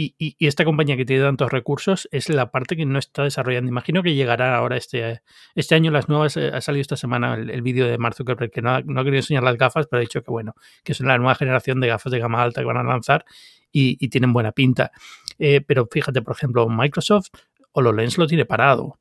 y, 0.01 0.15
y, 0.39 0.47
esta 0.47 0.63
compañía 0.63 0.95
que 0.95 1.03
tiene 1.03 1.23
tantos 1.23 1.51
recursos 1.51 2.07
es 2.11 2.29
la 2.29 2.51
parte 2.51 2.77
que 2.77 2.85
no 2.85 2.97
está 2.97 3.23
desarrollando. 3.23 3.69
Imagino 3.69 4.01
que 4.01 4.15
llegará 4.15 4.55
ahora 4.55 4.77
este, 4.77 5.21
este 5.55 5.75
año 5.75 5.91
las 5.91 6.07
nuevas, 6.07 6.37
eh, 6.37 6.51
ha 6.53 6.61
salido 6.61 6.81
esta 6.81 6.95
semana 6.95 7.33
el, 7.33 7.61
vídeo 7.61 7.85
de 7.85 7.97
Mark 7.97 8.15
Zuckerberg 8.15 8.49
que 8.49 8.61
no, 8.61 8.79
no 8.81 9.01
ha 9.01 9.03
querido 9.03 9.19
enseñar 9.19 9.43
las 9.43 9.57
gafas, 9.57 9.87
pero 9.87 9.99
ha 9.99 10.01
dicho 10.01 10.23
que 10.23 10.31
bueno, 10.31 10.53
que 10.83 10.93
es 10.93 11.01
la 11.01 11.17
nueva 11.17 11.35
generación 11.35 11.81
de 11.81 11.87
gafas 11.87 12.13
de 12.13 12.19
gama 12.19 12.41
alta 12.41 12.61
que 12.61 12.65
van 12.65 12.77
a 12.77 12.83
lanzar 12.83 13.25
y, 13.73 13.97
y 13.99 14.07
tienen 14.07 14.31
buena 14.31 14.53
pinta. 14.53 14.91
Eh, 15.37 15.59
pero 15.59 15.87
fíjate, 15.91 16.21
por 16.21 16.33
ejemplo, 16.33 16.69
Microsoft 16.69 17.27
HoloLens 17.73 18.17
lo 18.17 18.25
tiene 18.25 18.45
parado. 18.45 18.99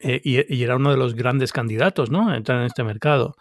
Eh, 0.00 0.20
y, 0.22 0.54
y, 0.54 0.62
era 0.62 0.76
uno 0.76 0.90
de 0.90 0.98
los 0.98 1.14
grandes 1.14 1.50
candidatos, 1.50 2.10
¿no? 2.10 2.28
A 2.28 2.36
entrar 2.36 2.60
en 2.60 2.66
este 2.66 2.84
mercado. 2.84 3.36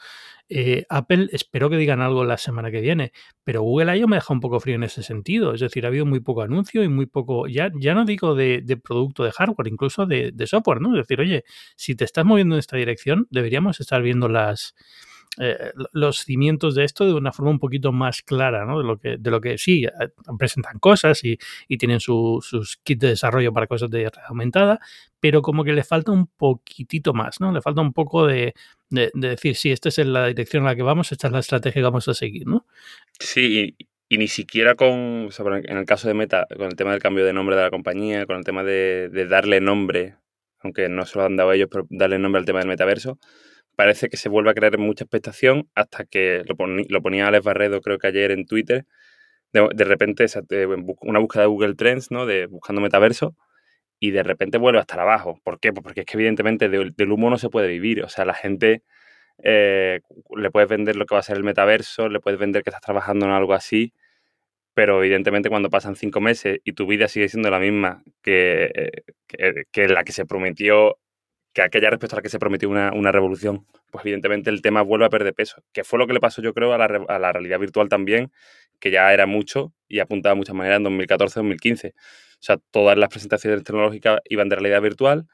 Eh, 0.50 0.86
Apple 0.90 1.30
espero 1.32 1.70
que 1.70 1.78
digan 1.78 2.02
algo 2.02 2.26
la 2.26 2.38
semana 2.38 2.70
que 2.70 2.82
viene, 2.82 3.12
pero 3.44 3.62
Google 3.62 3.98
I.O. 3.98 4.08
me 4.08 4.18
deja 4.18 4.34
un 4.34 4.40
poco 4.40 4.60
frío 4.60 4.76
en 4.76 4.84
ese 4.84 5.04
sentido. 5.04 5.54
Es 5.54 5.62
decir, 5.62 5.86
ha 5.86 5.88
habido 5.88 6.06
muy 6.06 6.20
poco 6.20 6.42
anuncio 6.42 6.84
y 6.84 6.90
muy 6.90 7.06
poco, 7.06 7.48
ya, 7.48 7.72
ya 7.80 7.94
no 7.94 8.06
digo 8.06 8.36
de, 8.36 8.64
producto 8.84 9.24
de 9.24 9.32
hardware, 9.32 9.68
incluso 9.68 10.06
de, 10.06 10.34
software, 10.46 10.82
¿no? 10.82 10.90
Es 10.98 11.08
decir, 11.08 11.20
oye, 11.22 11.44
si 11.76 11.96
te 11.96 12.06
estás 12.06 12.26
moviendo 12.26 12.56
en 12.56 12.60
esta 12.60 12.78
dirección, 12.78 13.28
deberíamos 13.30 13.80
estar 13.80 14.02
viendo 14.02 14.28
las, 14.28 14.76
eh, 15.40 15.72
los 15.94 16.20
cimientos 16.20 16.76
de 16.76 16.84
esto 16.84 17.06
de 17.06 17.14
una 17.14 17.32
forma 17.32 17.50
un 17.50 17.60
poquito 17.60 17.92
más 17.92 18.22
clara, 18.22 18.66
¿no? 18.66 18.78
De 18.78 18.86
lo 18.86 19.00
que, 19.00 19.18
de 19.18 19.32
lo 19.32 19.42
que 19.42 19.58
sí, 19.58 19.86
eh, 19.86 19.90
presentan 20.38 20.78
cosas 20.78 21.24
y, 21.24 21.40
y 21.68 21.78
tienen 21.78 22.00
su, 22.00 22.40
sus 22.48 22.78
kits 22.78 23.02
de 23.02 23.08
desarrollo 23.10 23.52
para 23.52 23.66
cosas 23.66 23.90
de 23.90 23.98
realidad 23.98 24.14
aumentada, 24.28 24.80
pero 25.20 25.42
como 25.42 25.64
que 25.64 25.74
le 25.74 25.84
falta 25.84 26.12
un 26.12 26.28
poquitito 26.28 27.14
más, 27.14 27.40
¿no? 27.40 27.52
Le 27.52 27.62
falta 27.62 27.82
un 27.82 27.94
poco 27.94 28.28
de, 28.28 28.54
de, 28.90 29.10
de, 29.14 29.30
decir, 29.30 29.56
sí, 29.56 29.72
esta 29.72 29.90
es 29.90 29.98
la 30.00 30.28
dirección 30.28 30.64
en 30.64 30.68
la 30.68 30.76
que 30.76 30.84
vamos, 30.84 31.12
esta 31.12 31.28
es 31.28 31.34
la 31.34 31.40
estrategia 31.40 31.80
que 31.80 31.84
vamos 31.84 32.08
a 32.08 32.14
seguir, 32.14 32.46
¿no? 32.46 32.68
Sí, 33.20 33.76
y, 34.10 34.18
ni 34.18 34.28
siquiera 34.28 34.76
con, 34.76 35.30
en 35.40 35.78
el 35.78 35.86
caso 35.86 36.08
de 36.08 36.14
Meta, 36.14 36.46
con 36.56 36.68
el 36.68 36.76
tema 36.76 36.92
del 36.92 37.02
cambio 37.02 37.26
de 37.26 37.34
nombre 37.34 37.56
de 37.56 37.64
la 37.64 37.72
compañía, 37.72 38.28
con 38.28 38.38
el 38.38 38.44
tema 38.44 38.64
de, 38.64 39.10
de 39.10 39.26
darle 39.26 39.60
nombre, 39.60 40.18
aunque 40.60 40.88
no 40.90 41.06
se 41.06 41.18
lo 41.18 41.26
han 41.26 41.36
dado 41.36 41.52
ellos, 41.52 41.70
pero 41.72 41.88
darle 41.90 42.20
nombre 42.20 42.38
al 42.38 42.46
tema 42.46 42.60
del 42.60 42.68
metaverso, 42.68 43.18
parece 43.76 44.10
que 44.10 44.18
se 44.18 44.30
vuelve 44.30 44.52
a 44.52 44.54
crear 44.54 44.78
mucha 44.78 45.04
expectación 45.06 45.70
hasta 45.76 46.06
que 46.06 46.44
lo, 46.48 47.02
ponía 47.02 47.28
Alex 47.28 47.44
Barredo, 47.46 47.82
creo 47.82 47.98
que 48.00 48.08
ayer 48.08 48.32
en 48.32 48.46
Twitter, 48.46 48.86
de, 49.54 49.70
de 49.74 49.84
repente 49.84 50.26
una 51.02 51.20
búsqueda 51.20 51.44
de 51.44 51.48
Google 51.48 51.76
Trends, 51.76 52.12
¿no? 52.12 52.26
De 52.26 52.48
buscando 52.48 52.82
metaverso, 52.82 53.36
y 54.04 54.12
de 54.12 54.22
repente 54.22 54.58
vuelve 54.58 54.80
a 54.80 54.82
estar 54.82 55.00
abajo. 55.00 55.40
¿Por 55.46 55.62
qué? 55.62 55.72
Pues 55.72 55.82
porque 55.82 56.02
es 56.02 56.06
que 56.06 56.18
evidentemente 56.18 56.68
del, 56.68 57.12
humo 57.12 57.30
no 57.30 57.38
se 57.38 57.50
puede 57.50 57.70
vivir. 57.70 58.04
O 58.04 58.10
sea, 58.10 58.26
la 58.26 58.34
gente 58.34 58.84
eh, 59.44 60.02
le 60.36 60.52
puedes 60.52 60.68
vender 60.68 60.98
lo 60.98 61.06
que 61.06 61.16
va 61.16 61.20
a 61.20 61.24
ser 61.24 61.38
el 61.38 61.44
metaverso, 61.46 62.10
le 62.10 62.20
puedes 62.20 62.38
vender 62.38 62.64
que 62.64 62.70
estás 62.70 62.82
trabajando 62.82 63.26
en 63.26 63.32
algo 63.32 63.54
así, 63.54 63.94
pero 64.74 65.02
evidentemente 65.02 65.50
cuando 65.50 65.70
pasan 65.70 65.96
cinco 65.96 66.20
meses 66.20 66.60
y 66.66 66.74
tu 66.74 66.86
vida 66.86 67.08
sigue 67.08 67.30
siendo 67.30 67.50
la 67.50 67.60
misma 67.60 68.04
que, 68.22 68.92
que, 69.72 69.88
la 69.88 70.04
que 70.04 70.12
se 70.12 70.26
prometió, 70.26 70.98
que 71.54 71.62
aquella 71.62 71.90
respecto 71.90 72.16
a 72.16 72.18
la 72.18 72.24
que 72.24 72.30
se 72.30 72.40
prometió 72.40 72.70
una, 72.70 72.92
una, 72.94 73.12
revolución, 73.12 73.66
pues 73.92 74.04
evidentemente 74.06 74.50
el 74.50 74.62
tema 74.62 74.82
vuelve 74.82 75.06
a 75.06 75.10
perder 75.10 75.34
peso, 75.34 75.64
que 75.72 75.84
fue 75.84 76.00
lo 76.00 76.08
que 76.08 76.14
le 76.14 76.20
pasó 76.20 76.42
yo 76.42 76.54
creo 76.54 76.74
a 76.74 76.78
la, 76.78 76.86
a 76.86 77.20
la 77.20 77.32
realidad 77.32 77.60
virtual 77.60 77.90
también, 77.90 78.32
que 78.80 78.92
ya 78.92 79.14
era 79.14 79.26
mucho 79.28 79.74
y 79.88 80.00
apuntaba 80.00 80.34
de 80.34 80.38
muchas 80.38 80.56
maneras 80.56 80.80
en 80.80 80.86
2014-2015. 80.86 81.94
O 81.94 82.46
sea, 82.46 82.58
todas 82.72 82.98
las 82.98 83.10
presentaciones 83.10 83.64
tecnológicas 83.64 84.20
iban 84.26 84.50
de 84.50 84.56
realidad 84.56 84.82
virtual, 84.82 85.28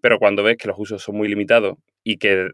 pero 0.00 0.18
cuando 0.18 0.42
ves 0.42 0.56
que 0.56 0.68
los 0.68 0.78
usos 0.78 1.02
son 1.02 1.16
muy 1.16 1.28
limitados 1.28 1.76
y 2.04 2.18
que 2.18 2.48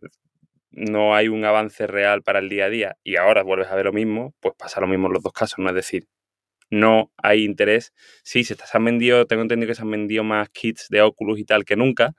no 0.71 1.14
hay 1.14 1.28
un 1.28 1.45
avance 1.45 1.87
real 1.87 2.23
para 2.23 2.38
el 2.38 2.49
día 2.49 2.64
a 2.64 2.71
día 2.71 2.97
y 3.04 3.16
ahora 3.16 3.42
vuelves 3.42 3.69
a 3.69 3.76
ver 3.76 3.85
lo 3.85 3.92
mismo, 3.92 4.35
pues 4.40 4.54
pasa 4.59 4.81
lo 4.81 4.87
mismo 4.87 5.07
en 5.09 5.12
los 5.12 5.23
dos 5.23 5.33
casos, 5.33 5.59
¿no? 5.59 5.69
Es 5.69 5.75
decir, 5.75 6.09
no 6.71 7.12
hay 7.19 7.45
interés. 7.45 7.92
Sí, 8.25 8.45
se, 8.45 8.57
han 8.73 8.85
vendido, 8.85 9.26
tengo 9.26 9.42
entendido 9.42 9.69
que 9.69 9.75
se 9.75 9.83
han 9.83 9.90
vendido 9.90 10.25
más 10.25 10.49
kits 10.49 10.88
de 10.88 11.02
Oculus 11.02 11.38
y 11.38 11.45
tal 11.45 11.64
que 11.64 11.76
nunca, 11.76 12.14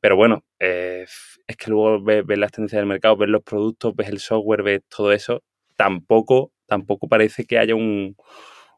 pero 0.00 0.16
bueno, 0.16 0.44
eh, 0.58 1.04
es 1.46 1.56
que 1.56 1.70
luego 1.70 2.02
ves, 2.02 2.24
las 2.38 2.52
tendencias 2.52 2.80
del 2.80 2.86
mercado, 2.86 3.16
ves 3.16 3.28
los 3.28 3.42
productos, 3.42 3.94
ves 3.94 4.08
el 4.08 4.18
software, 4.18 4.62
ves 4.62 4.80
todo 4.88 5.12
eso, 5.12 5.42
tampoco, 5.76 6.52
tampoco 6.66 7.08
parece 7.08 7.44
que 7.44 7.58
haya 7.58 7.74
un, 7.74 8.16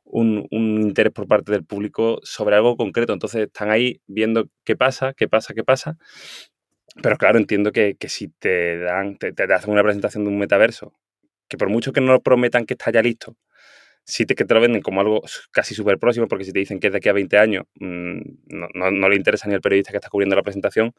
un, 0.04 0.46
interés 0.50 1.12
por 1.12 1.26
parte 1.28 1.52
del 1.52 1.64
público 1.64 2.20
sobre 2.22 2.56
algo 2.56 2.76
concreto. 2.76 3.12
Entonces 3.12 3.46
están 3.46 3.70
ahí 3.70 4.00
viendo 4.06 4.48
qué 4.64 4.76
pasa, 4.76 5.14
qué 5.14 5.28
pasa, 5.28 5.54
qué 5.54 5.64
pasa. 5.64 5.96
Pero 7.02 7.16
claro, 7.16 7.38
entiendo 7.38 7.72
que, 7.72 7.96
si 8.08 8.28
te 8.28 8.78
dan, 8.78 9.16
te, 9.16 9.32
hacen 9.54 9.72
una 9.72 9.82
presentación 9.82 10.24
de 10.24 10.30
un 10.30 10.38
metaverso, 10.38 10.92
que 11.48 11.56
por 11.56 11.68
mucho 11.68 11.92
que 11.92 12.00
no 12.00 12.20
prometan 12.20 12.66
que 12.66 12.74
está 12.74 12.90
ya 12.90 13.02
listo, 13.02 13.36
sí 14.04 14.26
te, 14.26 14.34
que 14.34 14.44
te 14.44 14.54
lo 14.54 14.60
venden 14.60 14.82
como 14.82 15.00
algo 15.00 15.22
casi 15.50 15.74
súper 15.74 15.98
próximo, 15.98 16.28
porque 16.28 16.44
si 16.44 16.52
te 16.52 16.58
dicen 16.60 16.80
que 16.80 16.88
es 16.88 16.92
de 16.92 16.98
aquí 16.98 17.08
a 17.08 17.12
20 17.12 17.38
años, 17.38 17.64
mm, 17.80 18.20
no, 18.46 18.90
no, 18.90 19.08
le 19.08 19.16
interesa 19.16 19.48
ni 19.48 19.54
al 19.54 19.60
periodista 19.60 19.92
que 19.92 19.98
está 19.98 20.08
cubriendo 20.08 20.36
la 20.36 20.42
presentación, 20.42 20.94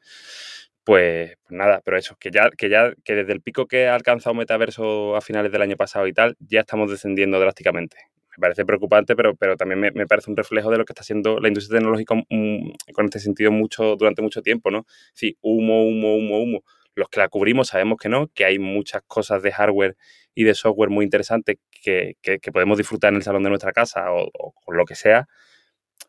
pues, 0.83 1.37
pues, 1.47 1.57
nada, 1.57 1.81
pero 1.83 1.97
eso, 1.97 2.15
que 2.19 2.31
ya, 2.31 2.49
que 2.57 2.69
ya, 2.69 2.93
que 3.03 3.15
desde 3.15 3.33
el 3.33 3.41
pico 3.41 3.67
que 3.67 3.87
ha 3.87 3.95
alcanzado 3.95 4.33
Metaverso 4.35 5.15
a 5.15 5.21
finales 5.21 5.51
del 5.51 5.61
año 5.61 5.77
pasado 5.77 6.07
y 6.07 6.13
tal, 6.13 6.35
ya 6.39 6.61
estamos 6.61 6.91
descendiendo 6.91 7.39
drásticamente 7.39 7.97
me 8.37 8.41
parece 8.41 8.65
preocupante, 8.65 9.15
pero, 9.15 9.35
pero 9.35 9.55
también 9.57 9.79
me, 9.79 10.07
parece 10.07 10.31
un 10.31 10.37
reflejo 10.37 10.71
de 10.71 10.77
lo 10.77 10.85
que 10.85 10.93
está 10.93 11.01
haciendo 11.01 11.39
la 11.39 11.47
industria 11.47 11.79
tecnológica 11.79 12.15
mm, 12.15 12.71
con 12.93 13.05
este 13.05 13.19
sentido 13.19 13.51
mucho, 13.51 13.95
durante 13.95 14.21
mucho 14.21 14.41
tiempo, 14.41 14.71
¿no? 14.71 14.85
Sí, 15.13 15.37
humo, 15.41 15.85
humo, 15.85 16.15
humo, 16.15 16.41
humo. 16.41 16.63
Los 16.95 17.09
que 17.09 17.19
la 17.19 17.29
cubrimos 17.29 17.69
sabemos 17.69 17.97
que 17.99 18.09
no, 18.09 18.27
que 18.33 18.45
hay 18.45 18.59
muchas 18.59 19.01
cosas 19.07 19.41
de 19.43 19.51
hardware 19.51 19.95
y 20.35 20.43
de 20.43 20.53
software 20.53 20.89
muy 20.89 21.05
interesantes 21.05 21.57
que, 21.71 22.15
podemos 22.51 22.77
disfrutar 22.77 23.11
en 23.11 23.17
el 23.17 23.23
salón 23.23 23.43
de 23.43 23.49
nuestra 23.49 23.71
casa 23.71 24.11
o, 24.11 24.53
con 24.63 24.77
lo 24.77 24.85
que 24.85 24.95
sea, 24.95 25.27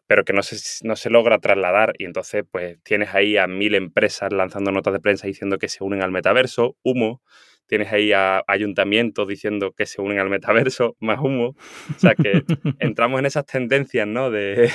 pero 0.07 0.25
que 0.25 0.33
no 0.33 0.43
se, 0.43 0.57
no 0.87 0.97
se 0.97 1.11
logra 1.11 1.39
trasladar 1.39 1.95
y 1.99 2.05
entonces 2.05 2.45
pues 2.51 2.79
tienes 2.83 3.15
ahí 3.15 3.37
a 3.37 3.47
mil 3.47 3.75
empresas 3.75 4.33
lanzando 4.33 4.71
notas 4.73 4.93
de 4.93 5.01
prensa 5.01 5.27
diciendo 5.27 5.59
que 5.59 5.69
se 5.69 5.85
unen 5.85 6.03
al 6.03 6.11
metaverso, 6.11 6.77
humo, 6.83 7.23
tienes 7.67 7.93
ahí 7.93 8.13
a 8.13 8.43
ayuntamientos 8.47 9.27
diciendo 9.29 9.73
que 9.73 9.87
se 9.87 10.03
unen 10.03 10.19
al 10.19 10.29
metaverso, 10.29 10.97
más 11.01 11.21
humo. 11.21 11.57
O 11.95 11.99
sea 11.99 12.15
que 12.15 12.45
entramos 12.79 13.19
en 13.19 13.27
esas 13.27 13.47
tendencias, 13.47 14.07
¿no? 14.07 14.31
De, 14.35 14.71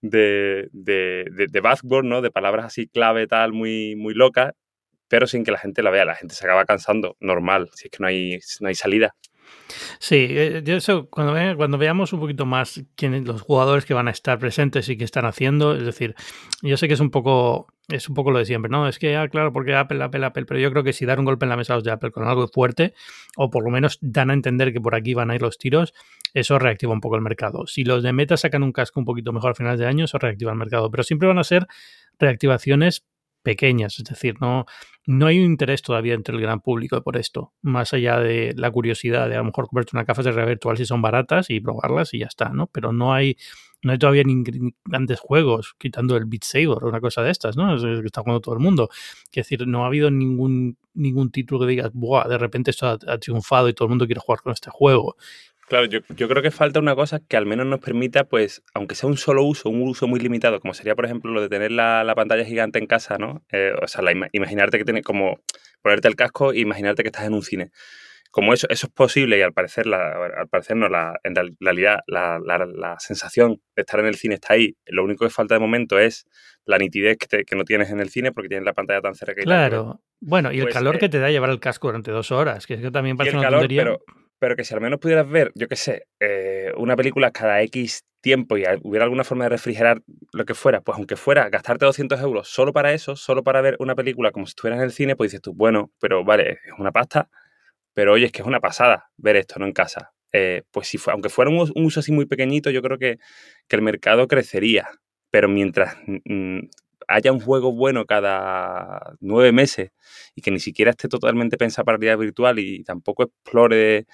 de, 0.00 0.68
de, 0.72 1.46
de, 1.50 1.60
buzzword, 1.60 2.04
¿no? 2.04 2.20
De 2.20 2.30
palabras 2.30 2.66
así 2.66 2.86
clave, 2.86 3.26
tal, 3.26 3.52
muy, 3.52 3.96
muy 3.96 4.14
locas, 4.14 4.52
pero 5.08 5.26
sin 5.26 5.44
que 5.44 5.50
la 5.50 5.58
gente 5.58 5.82
la 5.82 5.90
vea. 5.90 6.04
La 6.04 6.14
gente 6.14 6.34
se 6.34 6.44
acaba 6.44 6.64
cansando, 6.64 7.16
normal, 7.20 7.70
si 7.74 7.88
es 7.88 7.90
que 7.90 7.98
no 8.00 8.06
hay, 8.06 8.38
no 8.60 8.68
hay 8.68 8.74
salida. 8.74 9.14
Sí, 9.98 10.26
eh, 10.30 10.62
yo 10.64 10.76
eso, 10.76 11.08
cuando, 11.08 11.34
cuando 11.56 11.78
veamos 11.78 12.12
un 12.12 12.20
poquito 12.20 12.46
más 12.46 12.82
quiénes 12.96 13.24
los 13.24 13.42
jugadores 13.42 13.84
que 13.84 13.94
van 13.94 14.08
a 14.08 14.10
estar 14.10 14.38
presentes 14.38 14.88
y 14.88 14.96
que 14.96 15.04
están 15.04 15.24
haciendo, 15.24 15.74
es 15.74 15.84
decir, 15.84 16.14
yo 16.62 16.76
sé 16.76 16.88
que 16.88 16.94
es 16.94 17.00
un 17.00 17.10
poco 17.10 17.66
es 17.88 18.08
un 18.08 18.14
poco 18.14 18.30
lo 18.30 18.38
de 18.38 18.46
siempre, 18.46 18.70
¿no? 18.70 18.88
Es 18.88 18.98
que, 18.98 19.14
ah, 19.16 19.28
claro, 19.28 19.52
porque 19.52 19.74
Apple, 19.74 20.02
Apple, 20.02 20.24
Apple, 20.24 20.46
pero 20.46 20.58
yo 20.58 20.70
creo 20.70 20.84
que 20.84 20.94
si 20.94 21.04
dar 21.04 21.18
un 21.18 21.26
golpe 21.26 21.44
en 21.44 21.50
la 21.50 21.56
mesa 21.56 21.74
a 21.74 21.76
los 21.76 21.84
de 21.84 21.90
Apple 21.90 22.12
con 22.12 22.26
algo 22.26 22.48
fuerte, 22.48 22.94
o 23.36 23.50
por 23.50 23.62
lo 23.62 23.70
menos 23.70 23.98
dan 24.00 24.30
a 24.30 24.32
entender 24.32 24.72
que 24.72 24.80
por 24.80 24.94
aquí 24.94 25.12
van 25.12 25.30
a 25.30 25.34
ir 25.34 25.42
los 25.42 25.58
tiros, 25.58 25.92
eso 26.32 26.58
reactiva 26.58 26.92
un 26.92 27.00
poco 27.00 27.16
el 27.16 27.22
mercado. 27.22 27.66
Si 27.66 27.84
los 27.84 28.02
de 28.02 28.12
Meta 28.12 28.36
sacan 28.36 28.62
un 28.62 28.72
casco 28.72 29.00
un 29.00 29.06
poquito 29.06 29.32
mejor 29.32 29.50
a 29.50 29.54
finales 29.54 29.78
de 29.78 29.86
año, 29.86 30.06
eso 30.06 30.18
reactiva 30.18 30.52
el 30.52 30.58
mercado, 30.58 30.90
pero 30.90 31.02
siempre 31.02 31.28
van 31.28 31.38
a 31.38 31.44
ser 31.44 31.66
reactivaciones 32.18 33.04
pequeñas, 33.44 33.98
es 33.98 34.04
decir, 34.04 34.34
no, 34.40 34.66
no 35.06 35.26
hay 35.26 35.38
un 35.38 35.44
interés 35.44 35.82
todavía 35.82 36.14
entre 36.14 36.34
el 36.34 36.40
gran 36.40 36.60
público 36.60 37.00
por 37.02 37.16
esto, 37.16 37.52
más 37.62 37.92
allá 37.92 38.18
de 38.18 38.54
la 38.56 38.70
curiosidad 38.70 39.28
de 39.28 39.34
a 39.34 39.38
lo 39.38 39.44
mejor 39.44 39.66
comprarte 39.66 39.90
una 39.94 40.04
gafas 40.04 40.24
de 40.24 40.32
realidad 40.32 40.52
virtual 40.52 40.76
si 40.78 40.86
son 40.86 41.02
baratas 41.02 41.50
y 41.50 41.60
probarlas 41.60 42.14
y 42.14 42.20
ya 42.20 42.26
está, 42.26 42.48
¿no? 42.48 42.66
Pero 42.68 42.92
no 42.92 43.12
hay, 43.12 43.36
no 43.82 43.92
hay 43.92 43.98
todavía 43.98 44.22
ni, 44.24 44.42
grandes 44.84 45.20
juegos, 45.20 45.74
quitando 45.78 46.16
el 46.16 46.24
Beat 46.24 46.44
Saber 46.44 46.82
o 46.82 46.88
una 46.88 47.00
cosa 47.00 47.22
de 47.22 47.30
estas, 47.30 47.56
¿no? 47.56 47.76
Que 47.76 48.06
está 48.06 48.22
jugando 48.22 48.40
todo 48.40 48.54
el 48.54 48.60
mundo. 48.60 48.88
Es 48.90 49.32
decir, 49.32 49.66
no 49.66 49.84
ha 49.84 49.88
habido 49.88 50.10
ningún, 50.10 50.78
ningún 50.94 51.30
título 51.30 51.60
que 51.60 51.66
digas, 51.66 51.90
de 51.92 52.38
repente 52.38 52.70
esto 52.70 52.88
ha, 52.88 53.18
triunfado 53.18 53.68
y 53.68 53.74
todo 53.74 53.86
el 53.86 53.90
mundo 53.90 54.06
quiere 54.06 54.20
jugar 54.20 54.40
con 54.40 54.52
este 54.52 54.70
juego. 54.70 55.16
Claro, 55.68 55.86
yo, 55.86 56.28
creo 56.28 56.42
que 56.42 56.50
falta 56.50 56.78
una 56.78 56.94
cosa 56.94 57.20
que 57.26 57.38
al 57.38 57.46
menos 57.46 57.66
nos 57.66 57.80
permita, 57.80 58.24
pues, 58.24 58.62
aunque 58.74 58.94
sea 58.94 59.08
un 59.08 59.16
solo 59.16 59.44
uso, 59.44 59.70
un 59.70 59.80
uso 59.88 60.06
muy 60.06 60.20
limitado, 60.20 60.60
como 60.60 60.74
sería, 60.74 60.94
por 60.94 61.06
ejemplo, 61.06 61.32
lo 61.32 61.40
de 61.40 61.48
tener 61.48 61.72
la, 61.72 62.12
pantalla 62.14 62.44
gigante 62.44 62.78
en 62.78 62.86
casa, 62.86 63.16
¿no? 63.16 63.42
Eh, 63.50 63.72
o 63.82 63.88
sea, 63.88 64.04
imaginarte 64.32 64.76
que 64.76 64.84
tienes 64.84 65.04
como 65.04 65.40
ponerte 65.80 66.08
el 66.08 66.16
casco 66.16 66.52
e 66.52 66.60
imaginarte 66.60 67.02
que 67.02 67.08
estás 67.08 67.24
en 67.24 67.32
un 67.32 67.42
cine. 67.42 67.70
Como 68.34 68.52
eso, 68.52 68.66
eso 68.68 68.88
es 68.88 68.92
posible 68.92 69.38
y 69.38 69.42
al 69.42 69.52
parecer, 69.52 69.86
la, 69.86 70.10
al 70.36 70.48
parecer 70.48 70.76
no, 70.76 70.88
la, 70.88 71.20
en 71.22 71.36
realidad 71.60 72.00
la, 72.08 72.40
la, 72.40 72.96
sensación 72.98 73.60
de 73.76 73.82
estar 73.82 74.00
en 74.00 74.06
el 74.06 74.16
cine 74.16 74.34
está 74.34 74.54
ahí. 74.54 74.76
Lo 74.86 75.04
único 75.04 75.24
que 75.24 75.30
falta 75.30 75.54
de 75.54 75.60
momento 75.60 76.00
es 76.00 76.26
la 76.64 76.78
nitidez 76.78 77.16
que, 77.16 77.44
que 77.44 77.54
no 77.54 77.62
tienes 77.62 77.90
en 77.90 78.00
el 78.00 78.08
cine 78.08 78.32
porque 78.32 78.48
tienes 78.48 78.64
la 78.64 78.72
pantalla 78.72 79.00
tan 79.00 79.14
cerca. 79.14 79.36
Que 79.36 79.42
claro. 79.42 80.00
Bueno, 80.18 80.50
y 80.50 80.56
el 80.56 80.64
pues, 80.64 80.74
calor 80.74 80.98
que 80.98 81.06
eh 81.06 81.10
te 81.10 81.20
da 81.20 81.30
llevar 81.30 81.50
el 81.50 81.60
casco 81.60 81.86
durante 81.86 82.10
dos 82.10 82.32
horas, 82.32 82.66
que 82.66 82.74
es 82.74 82.80
que 82.80 82.90
también 82.90 83.16
parece 83.16 83.36
una 83.36 83.50
tontería 83.50 83.96
pero 84.44 84.56
que 84.56 84.64
si 84.64 84.74
al 84.74 84.82
menos 84.82 85.00
pudieras 85.00 85.26
ver, 85.26 85.52
yo 85.54 85.68
qué 85.68 85.76
sé, 85.76 86.06
eh, 86.20 86.70
una 86.76 86.96
película 86.96 87.30
cada 87.30 87.62
X 87.62 88.04
tiempo 88.20 88.58
y 88.58 88.64
hubiera 88.82 89.04
alguna 89.04 89.24
forma 89.24 89.44
de 89.44 89.50
refrigerar 89.50 90.02
lo 90.32 90.44
que 90.44 90.52
fuera, 90.52 90.82
pues 90.82 90.98
aunque 90.98 91.16
fuera 91.16 91.48
gastarte 91.48 91.86
200 91.86 92.20
euros 92.20 92.48
solo 92.48 92.72
para 92.72 92.92
eso, 92.92 93.16
solo 93.16 93.42
para 93.42 93.62
ver 93.62 93.76
una 93.78 93.94
película 93.94 94.32
como 94.32 94.44
si 94.44 94.50
estuvieras 94.50 94.80
en 94.80 94.84
el 94.84 94.92
cine, 94.92 95.16
pues 95.16 95.30
dices 95.30 95.40
tú, 95.40 95.54
bueno, 95.54 95.92
pero 95.98 96.24
vale, 96.24 96.58
es 96.64 96.72
una 96.78 96.92
pasta, 96.92 97.30
pero 97.94 98.12
oye, 98.12 98.26
es 98.26 98.32
que 98.32 98.42
es 98.42 98.48
una 98.48 98.60
pasada 98.60 99.10
ver 99.16 99.36
esto, 99.36 99.58
¿no? 99.58 99.66
En 99.66 99.72
casa. 99.72 100.12
Eh, 100.32 100.62
pues 100.72 100.88
si 100.88 100.98
fue, 100.98 101.12
aunque 101.12 101.28
fuera 101.28 101.50
un, 101.50 101.72
uso 101.76 102.00
así 102.00 102.12
muy 102.12 102.26
pequeñito, 102.26 102.70
yo 102.70 102.82
creo 102.82 102.98
que, 102.98 103.18
que 103.68 103.76
el 103.76 103.82
mercado 103.82 104.28
crecería. 104.28 104.88
Pero 105.30 105.48
mientras 105.48 105.96
haya 107.08 107.32
un 107.32 107.40
juego 107.40 107.72
bueno 107.72 108.06
cada 108.06 109.14
nueve 109.20 109.52
meses 109.52 109.90
y 110.34 110.42
que 110.42 110.50
ni 110.50 110.60
siquiera 110.60 110.90
esté 110.90 111.08
totalmente 111.08 111.56
pensado 111.56 111.84
para 111.84 111.98
realidad 111.98 112.18
virtual 112.18 112.58
y 112.58 112.82
tampoco 112.84 113.24
explore 113.24 114.06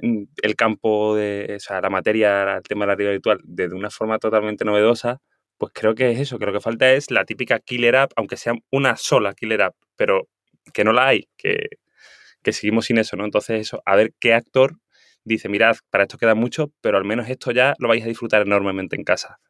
el 0.00 0.56
campo 0.56 1.16
de, 1.16 1.54
o 1.56 1.60
sea, 1.60 1.80
la 1.80 1.90
materia, 1.90 2.56
el 2.56 2.62
tema 2.62 2.84
de 2.84 2.88
la 2.88 2.94
realidad 2.96 3.12
virtual 3.12 3.40
de 3.44 3.66
una 3.74 3.90
forma 3.90 4.18
totalmente 4.18 4.64
novedosa, 4.64 5.20
pues 5.58 5.72
creo 5.74 5.94
que 5.94 6.10
es 6.10 6.20
eso, 6.20 6.38
creo 6.38 6.54
que 6.54 6.60
falta 6.60 6.90
es 6.92 7.10
la 7.10 7.24
típica 7.24 7.58
killer 7.60 7.96
app, 7.96 8.12
aunque 8.16 8.36
sea 8.36 8.54
una 8.70 8.96
sola 8.96 9.34
killer 9.34 9.62
app, 9.62 9.74
pero 9.96 10.28
que 10.72 10.84
no 10.84 10.92
la 10.92 11.08
hay, 11.08 11.28
que, 11.36 11.68
que 12.42 12.52
seguimos 12.52 12.86
sin 12.86 12.98
eso, 12.98 13.16
¿no? 13.16 13.24
Entonces 13.24 13.60
eso, 13.60 13.82
a 13.86 13.96
ver 13.96 14.14
qué 14.18 14.34
actor 14.34 14.76
dice, 15.24 15.48
mirad, 15.48 15.76
para 15.90 16.04
esto 16.04 16.18
queda 16.18 16.34
mucho, 16.34 16.72
pero 16.80 16.98
al 16.98 17.04
menos 17.04 17.28
esto 17.28 17.50
ya 17.50 17.74
lo 17.78 17.88
vais 17.88 18.04
a 18.04 18.08
disfrutar 18.08 18.42
enormemente 18.42 18.96
en 18.96 19.04
casa. 19.04 19.40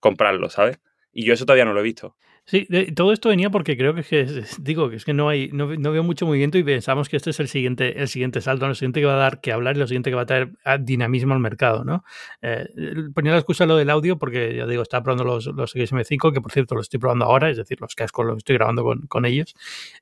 Comprarlo, 0.00 0.48
¿sabes? 0.50 0.78
Y 1.12 1.24
yo 1.24 1.34
eso 1.34 1.44
todavía 1.44 1.64
no 1.64 1.72
lo 1.72 1.80
he 1.80 1.84
visto. 1.84 2.16
Sí, 2.50 2.66
todo 2.96 3.12
esto 3.12 3.28
venía 3.28 3.50
porque 3.50 3.76
creo 3.76 3.92
que, 3.92 4.00
es 4.00 4.08
que 4.08 4.26
digo 4.62 4.88
que 4.88 4.96
es 4.96 5.04
que 5.04 5.12
no 5.12 5.28
hay 5.28 5.50
no, 5.52 5.66
veo 5.66 6.02
mucho 6.02 6.24
movimiento 6.24 6.56
y 6.56 6.62
pensamos 6.62 7.10
que 7.10 7.18
este 7.18 7.28
es 7.28 7.40
el 7.40 7.48
siguiente 7.48 8.00
el 8.00 8.08
siguiente 8.08 8.40
salto, 8.40 8.64
el 8.64 8.74
siguiente 8.74 9.00
que 9.00 9.06
va 9.06 9.16
a 9.16 9.18
dar 9.18 9.42
que 9.42 9.52
hablar 9.52 9.76
y 9.76 9.80
lo 9.80 9.86
siguiente 9.86 10.08
que 10.08 10.16
va 10.16 10.22
a 10.22 10.26
traer 10.26 10.52
dinamismo 10.80 11.34
al 11.34 11.40
mercado, 11.40 11.84
¿no? 11.84 12.04
Eh, 12.40 12.66
ponía 13.14 13.32
la 13.32 13.38
excusa 13.38 13.66
lo 13.66 13.76
del 13.76 13.90
audio 13.90 14.16
porque 14.16 14.56
ya 14.56 14.66
digo 14.66 14.82
estaba 14.82 15.02
probando 15.02 15.24
los 15.24 15.44
los 15.48 15.76
XM5 15.76 16.32
que 16.32 16.40
por 16.40 16.50
cierto 16.50 16.74
los 16.74 16.86
estoy 16.86 16.98
probando 16.98 17.26
ahora, 17.26 17.50
es 17.50 17.58
decir 17.58 17.82
los 17.82 17.94
cascos 17.94 18.24
los 18.24 18.38
estoy 18.38 18.56
grabando 18.56 18.82
con, 18.82 19.02
con 19.08 19.26
ellos. 19.26 19.54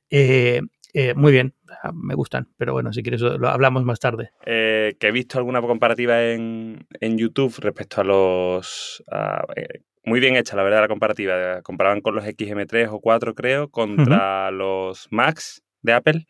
Eh, 0.09 0.61
eh, 0.99 1.13
muy 1.13 1.31
bien, 1.31 1.53
ah, 1.83 1.91
me 1.93 2.15
gustan, 2.15 2.49
pero 2.57 2.73
bueno, 2.73 2.93
si 2.93 3.03
quieres 3.03 3.21
lo 3.21 3.47
hablamos 3.47 3.83
más 3.83 3.99
tarde. 3.99 4.31
que 4.45 4.95
he 4.99 5.11
visto 5.11 5.37
alguna 5.37 5.61
comparativa 5.61 6.23
en, 6.23 6.87
en 6.99 7.17
YouTube 7.17 7.55
respecto 7.59 8.01
a 8.01 8.03
los 8.03 9.03
muy 10.07 10.21
bien 10.21 10.37
hecha, 10.37 10.55
la 10.55 10.63
verdad, 10.63 10.79
la 10.79 10.87
comparativa. 10.87 11.61
Comparaban 11.63 11.99
con 11.99 12.15
los 12.15 12.23
XM3 12.23 12.87
o 12.89 13.01
4, 13.01 13.35
creo, 13.35 13.69
contra 13.69 14.51
los 14.51 15.07
Max 15.11 15.63
de 15.81 15.91
Apple 15.91 16.25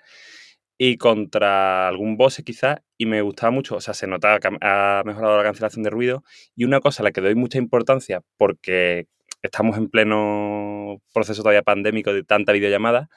y 0.77 0.97
contra 0.97 1.87
algún 1.87 2.17
Bose 2.17 2.43
quizás, 2.43 2.79
y 2.97 3.05
me 3.05 3.21
gustaba 3.21 3.51
mucho, 3.51 3.75
o 3.75 3.81
sea, 3.81 3.93
se 3.93 4.07
notaba 4.07 4.39
que 4.39 4.49
ha 4.61 5.01
mejorado 5.05 5.37
la 5.37 5.43
cancelación 5.43 5.83
de 5.83 5.89
ruido, 5.89 6.23
y 6.55 6.65
una 6.65 6.79
cosa 6.79 7.01
a 7.01 7.05
la 7.05 7.11
que 7.11 7.21
doy 7.21 7.35
mucha 7.35 7.57
importancia, 7.57 8.21
porque 8.37 9.07
estamos 9.41 9.77
en 9.77 9.89
pleno 9.89 11.01
proceso 11.13 11.41
todavía 11.41 11.63
pandémico 11.63 12.13
de 12.13 12.23
tanta 12.23 12.53
videollamada, 12.53 13.09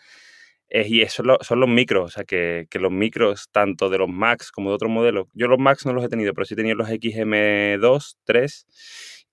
y 0.71 1.03
eso 1.03 1.23
son 1.41 1.61
los 1.61 1.69
micros, 1.69 2.05
o 2.05 2.09
sea, 2.09 2.25
que, 2.25 2.67
los 2.75 2.93
micros, 2.93 3.49
tanto 3.51 3.91
de 3.91 3.99
los 3.99 4.09
Macs 4.09 4.53
como 4.53 4.71
de 4.71 4.77
otros 4.77 4.91
modelos, 4.91 5.27
yo 5.35 5.49
los 5.49 5.59
Macs 5.59 5.85
no 5.87 5.93
los 5.93 6.05
he 6.05 6.09
tenido, 6.09 6.33
pero 6.35 6.45
sí 6.45 6.55
he 6.55 6.57
tenido 6.57 6.77
los 6.77 6.89
XM2, 6.89 8.17
3, 8.25 8.67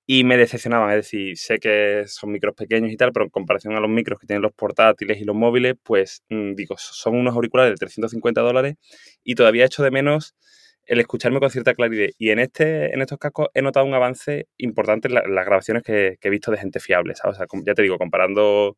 y 0.08 0.24
me 0.24 0.38
decepcionaban. 0.38 0.89
Es 0.91 0.98
decir, 0.98 1.38
sé 1.38 1.60
que 1.60 2.06
son 2.08 2.32
micros 2.32 2.56
pequeños 2.56 2.91
y 2.91 2.98
tal, 2.98 3.12
pero 3.12 3.25
en 3.25 3.29
comparación 3.29 3.75
a 3.75 3.79
los 3.79 3.89
micros 3.89 4.20
que 4.20 4.25
tienen 4.25 4.41
los 4.41 4.53
portátiles 4.53 5.20
y 5.22 5.25
los 5.25 5.36
móviles, 5.36 5.75
pues 5.84 6.24
mm, 6.29 6.53
digo, 6.56 6.75
son 6.77 7.15
unos 7.15 7.36
auriculares 7.36 7.74
de 7.74 7.77
350 7.77 8.41
dólares 8.41 8.75
y 9.24 9.36
todavía 9.36 9.63
he 9.63 9.65
hecho 9.67 9.84
de 9.84 9.91
menos 9.91 10.36
el 10.86 11.00
escucharme 11.01 11.39
con 11.39 11.51
cierta 11.51 11.75
claridad. 11.75 12.10
Y 12.17 12.29
en, 12.32 12.39
este, 12.39 12.94
en 12.94 13.01
estos 13.01 13.20
cascos 13.20 13.50
he 13.53 13.62
notado 13.62 13.86
un 13.86 13.94
avance 13.94 14.48
importante 14.58 15.10
en, 15.10 15.15
las 15.15 15.46
grabaciones 15.46 15.84
que, 15.84 16.17
he 16.22 16.29
visto 16.29 16.51
de 16.51 16.58
gente 16.58 16.79
fiable, 16.79 17.13
¿sabes? 17.15 17.38
O 17.38 17.39
sea, 17.39 17.48
ya 17.65 17.74
te 17.74 17.82
digo, 17.82 17.98
comparando 17.98 18.77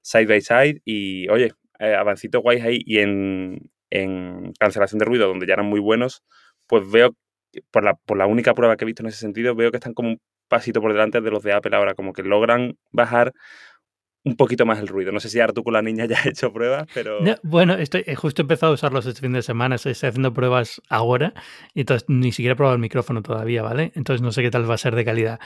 side 0.00 0.26
by 0.26 0.40
side 0.40 0.80
y, 0.84 1.28
oye, 1.28 1.52
eh, 1.78 1.94
avancitos 1.94 2.42
guays 2.42 2.64
ahí 2.64 2.80
y 2.84 2.98
en, 2.98 3.70
cancelación 4.58 4.98
de 4.98 5.04
ruido, 5.04 5.28
donde 5.28 5.46
ya 5.46 5.54
eran 5.54 5.66
muy 5.66 5.80
buenos, 5.80 6.22
pues 6.66 6.90
veo, 6.90 7.14
por 7.70 7.84
la, 7.84 7.94
por 7.94 8.18
la 8.18 8.26
única 8.26 8.54
prueba 8.54 8.76
que 8.76 8.84
he 8.84 8.86
visto 8.86 9.02
en 9.02 9.08
ese 9.08 9.18
sentido, 9.18 9.54
veo 9.54 9.70
que 9.70 9.78
están 9.78 9.94
como 9.94 10.10
un 10.10 10.20
pasito 10.48 10.80
por 10.80 10.92
delante 10.92 11.20
de 11.20 11.30
los 11.30 11.42
de 11.42 11.52
Apple 11.52 11.74
ahora, 11.76 11.94
como 11.94 12.12
que 12.12 12.22
logran 12.22 12.76
bajar 12.92 13.32
un 14.26 14.34
poquito 14.34 14.66
más 14.66 14.80
el 14.80 14.88
ruido. 14.88 15.12
No 15.12 15.20
sé 15.20 15.30
si 15.30 15.38
Artu 15.38 15.62
con 15.62 15.72
la 15.72 15.82
niña 15.82 16.04
ya 16.04 16.18
ha 16.18 16.28
hecho 16.28 16.52
pruebas, 16.52 16.88
pero... 16.92 17.20
bueno, 17.44 17.74
estoy, 17.74 18.02
he 18.06 18.16
justo 18.16 18.42
empezado 18.42 18.72
a 18.72 18.74
usarlos 18.74 19.06
este 19.06 19.20
fin 19.20 19.32
de 19.32 19.40
semana, 19.40 19.76
estoy 19.76 19.92
haciendo 19.92 20.32
pruebas 20.34 20.82
ahora, 20.88 21.32
y 21.74 21.80
entonces 21.80 22.06
ni 22.08 22.32
siquiera 22.32 22.54
he 22.54 22.56
probado 22.56 22.74
el 22.74 22.80
micrófono 22.80 23.22
todavía, 23.22 23.62
¿vale? 23.62 23.92
Entonces 23.94 24.22
no 24.22 24.32
sé 24.32 24.42
qué 24.42 24.50
tal 24.50 24.68
va 24.68 24.74
a 24.74 24.78
ser 24.78 24.96
de 24.96 25.04
calidad. 25.04 25.38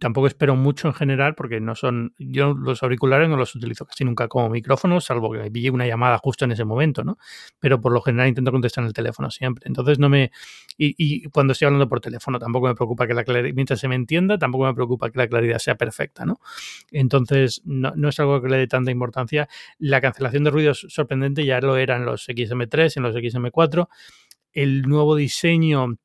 tampoco 0.00 0.26
espero 0.26 0.56
mucho 0.56 0.88
en 0.88 0.94
general 0.94 1.36
porque 1.36 1.60
no 1.60 1.76
son... 1.76 2.12
Yo 2.18 2.54
los 2.54 2.82
auriculares 2.82 3.28
no 3.28 3.36
los 3.36 3.54
utilizo 3.54 3.86
casi 3.86 4.04
nunca 4.04 4.26
como 4.26 4.50
micrófono, 4.50 5.00
salvo 5.00 5.30
que 5.30 5.38
me 5.38 5.50
pille 5.52 5.70
una 5.70 5.86
llamada 5.86 6.18
justo 6.18 6.44
en 6.44 6.50
ese 6.50 6.64
momento, 6.64 7.04
¿no? 7.04 7.18
Pero 7.60 7.80
por 7.80 7.92
lo 7.92 8.00
general 8.00 8.26
intento 8.26 8.50
contestar 8.50 8.82
en 8.82 8.88
el 8.88 8.94
teléfono 8.94 9.30
siempre. 9.30 9.68
Entonces 9.68 10.00
no 10.00 10.08
me... 10.08 10.32
Y, 10.76 10.94
y 10.98 11.28
cuando 11.30 11.52
estoy 11.52 11.66
hablando 11.66 11.88
por 11.88 12.00
teléfono 12.00 12.40
tampoco 12.40 12.66
me 12.66 12.74
preocupa 12.74 13.06
que 13.06 13.14
la 13.14 13.22
claridad... 13.22 13.54
Mientras 13.54 13.78
se 13.78 13.86
me 13.86 13.94
entienda, 13.94 14.38
tampoco 14.38 14.64
me 14.64 14.74
preocupa 14.74 15.08
que 15.08 15.18
la 15.18 15.28
claridad 15.28 15.58
sea 15.58 15.76
perfecta, 15.76 16.26
¿no? 16.26 16.40
Entonces 16.90 17.62
no, 17.80 18.08
es 18.08 18.20
algo 18.20 18.42
que 18.42 18.48
le 18.48 18.58
dé 18.58 18.66
tanta 18.66 18.90
importancia. 18.90 19.48
La 19.78 20.00
cancelación 20.00 20.44
de 20.44 20.50
ruidos 20.50 20.86
sorprendente 20.88 21.44
ya 21.44 21.60
lo 21.60 21.76
era 21.76 21.96
en 21.96 22.04
los 22.04 22.28
XM3, 22.28 22.96
en 22.96 23.02
los 23.02 23.14
XM4. 23.14 23.88
El 24.52 24.82
nuevo 24.82 25.16
diseño 25.16 25.98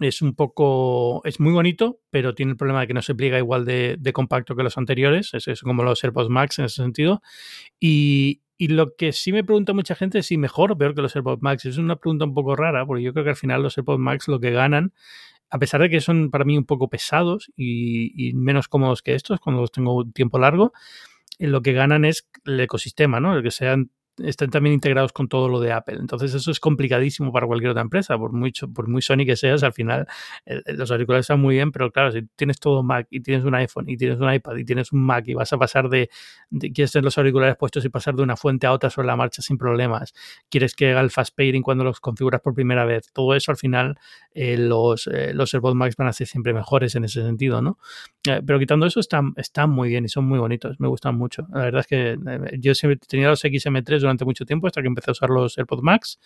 es 0.00 0.22
un 0.22 0.34
poco, 0.34 1.22
es 1.24 1.40
muy 1.40 1.52
bonito, 1.52 2.00
pero 2.10 2.34
tiene 2.34 2.52
el 2.52 2.56
problema 2.56 2.80
de 2.80 2.86
que 2.88 2.94
no 2.94 3.02
se 3.02 3.14
pliega 3.14 3.38
igual 3.38 3.64
de, 3.64 3.98
compacto 4.12 4.56
que 4.56 4.62
los 4.62 4.76
anteriores, 4.78 5.32
es, 5.34 5.60
como 5.62 5.82
los 5.82 6.02
AirPods 6.02 6.28
Max 6.28 6.58
en 6.58 6.66
ese 6.66 6.82
sentido. 6.82 7.22
Y, 7.78 8.40
lo 8.58 8.94
que 8.94 9.12
sí 9.12 9.32
me 9.32 9.42
pregunta 9.42 9.72
mucha 9.72 9.96
gente 9.96 10.20
es 10.20 10.26
si 10.26 10.38
mejor 10.38 10.70
o 10.70 10.78
peor 10.78 10.94
que 10.94 11.02
los 11.02 11.16
AirPods 11.16 11.42
Max. 11.42 11.64
Es 11.64 11.78
una 11.78 11.96
pregunta 11.96 12.24
un 12.26 12.32
poco 12.32 12.54
rara, 12.54 12.86
porque 12.86 13.02
yo 13.02 13.12
creo 13.12 13.24
que 13.24 13.30
al 13.30 13.36
final 13.36 13.60
los 13.60 13.76
AirPods 13.76 13.98
Max 13.98 14.28
lo 14.28 14.38
que 14.38 14.52
ganan 14.52 14.92
a 15.52 15.58
pesar 15.58 15.82
de 15.82 15.90
que 15.90 16.00
son 16.00 16.30
para 16.30 16.46
mí 16.46 16.56
un 16.56 16.64
poco 16.64 16.88
pesados 16.88 17.52
y, 17.58 18.32
menos 18.34 18.68
cómodos 18.68 19.02
que 19.02 19.14
estos 19.14 19.38
cuando 19.38 19.60
los 19.60 19.70
tengo 19.70 19.94
un 19.96 20.12
tiempo 20.12 20.38
largo, 20.38 20.72
eh, 21.38 21.46
lo 21.46 21.60
que 21.60 21.74
ganan 21.74 22.06
es 22.06 22.26
el 22.46 22.58
ecosistema, 22.58 23.20
¿no? 23.20 23.36
El 23.36 23.42
que 23.42 23.50
sean 23.50 23.90
están 24.18 24.50
también 24.50 24.74
integrados 24.74 25.12
con 25.12 25.28
todo 25.28 25.48
lo 25.48 25.60
de 25.60 25.72
Apple. 25.72 25.96
Entonces 25.98 26.34
eso 26.34 26.50
es 26.50 26.60
complicadísimo 26.60 27.32
para 27.32 27.46
cualquier 27.46 27.70
otra 27.70 27.82
empresa, 27.82 28.18
por 28.18 28.32
muy, 28.32 28.52
por 28.74 28.88
muy 28.88 29.02
Sony 29.02 29.24
que 29.24 29.36
seas, 29.36 29.62
al 29.62 29.72
final 29.72 30.06
eh, 30.44 30.60
eh, 30.64 30.72
los 30.74 30.90
auriculares 30.90 31.24
están 31.24 31.40
muy 31.40 31.54
bien, 31.54 31.72
pero 31.72 31.90
claro, 31.90 32.12
si 32.12 32.22
tienes 32.36 32.60
todo 32.60 32.82
Mac 32.82 33.06
y 33.10 33.20
tienes 33.20 33.44
un 33.44 33.54
iPhone 33.54 33.88
y 33.88 33.96
tienes 33.96 34.18
un 34.18 34.32
iPad 34.32 34.56
y 34.56 34.64
tienes 34.64 34.92
un 34.92 35.02
Mac 35.02 35.24
y 35.26 35.34
vas 35.34 35.52
a 35.52 35.58
pasar 35.58 35.88
de, 35.88 36.10
quieres 36.74 36.92
tener 36.92 37.04
los 37.04 37.16
auriculares 37.16 37.56
puestos 37.56 37.84
y 37.84 37.88
pasar 37.88 38.14
de 38.14 38.22
una 38.22 38.36
fuente 38.36 38.66
a 38.66 38.72
otra 38.72 38.90
sobre 38.90 39.06
la 39.06 39.16
marcha 39.16 39.42
sin 39.42 39.56
problemas, 39.56 40.12
quieres 40.50 40.74
que 40.74 40.90
haga 40.90 41.00
el 41.00 41.10
fast 41.10 41.34
pairing 41.34 41.62
cuando 41.62 41.84
los 41.84 42.00
configuras 42.00 42.40
por 42.40 42.54
primera 42.54 42.84
vez, 42.84 43.10
todo 43.12 43.34
eso 43.34 43.50
al 43.50 43.56
final 43.56 43.98
eh, 44.34 44.56
los, 44.58 45.08
los 45.32 45.54
AirPods 45.54 45.74
Max 45.74 45.96
van 45.96 46.08
a 46.08 46.12
ser 46.12 46.26
siempre 46.26 46.52
mejores 46.52 46.94
en 46.94 47.04
ese 47.04 47.22
sentido, 47.22 47.62
¿no? 47.62 47.78
pero 48.22 48.58
quitando 48.58 48.86
eso 48.86 49.00
están, 49.00 49.32
están 49.36 49.70
muy 49.70 49.88
bien 49.88 50.04
y 50.04 50.08
son 50.08 50.24
muy 50.26 50.38
bonitos, 50.38 50.78
me 50.78 50.86
gustan 50.86 51.16
mucho. 51.16 51.46
La 51.52 51.62
verdad 51.62 51.80
es 51.80 51.86
que 51.86 52.16
yo 52.58 52.74
siempre 52.74 52.98
tenía 53.08 53.28
los 53.28 53.44
XM3 53.44 54.01
durante 54.02 54.24
mucho 54.24 54.44
tiempo 54.44 54.66
hasta 54.66 54.82
que 54.82 54.88
empecé 54.88 55.10
a 55.10 55.12
usar 55.12 55.30
los 55.30 55.56
AirPods 55.58 55.82
Max 55.82 56.18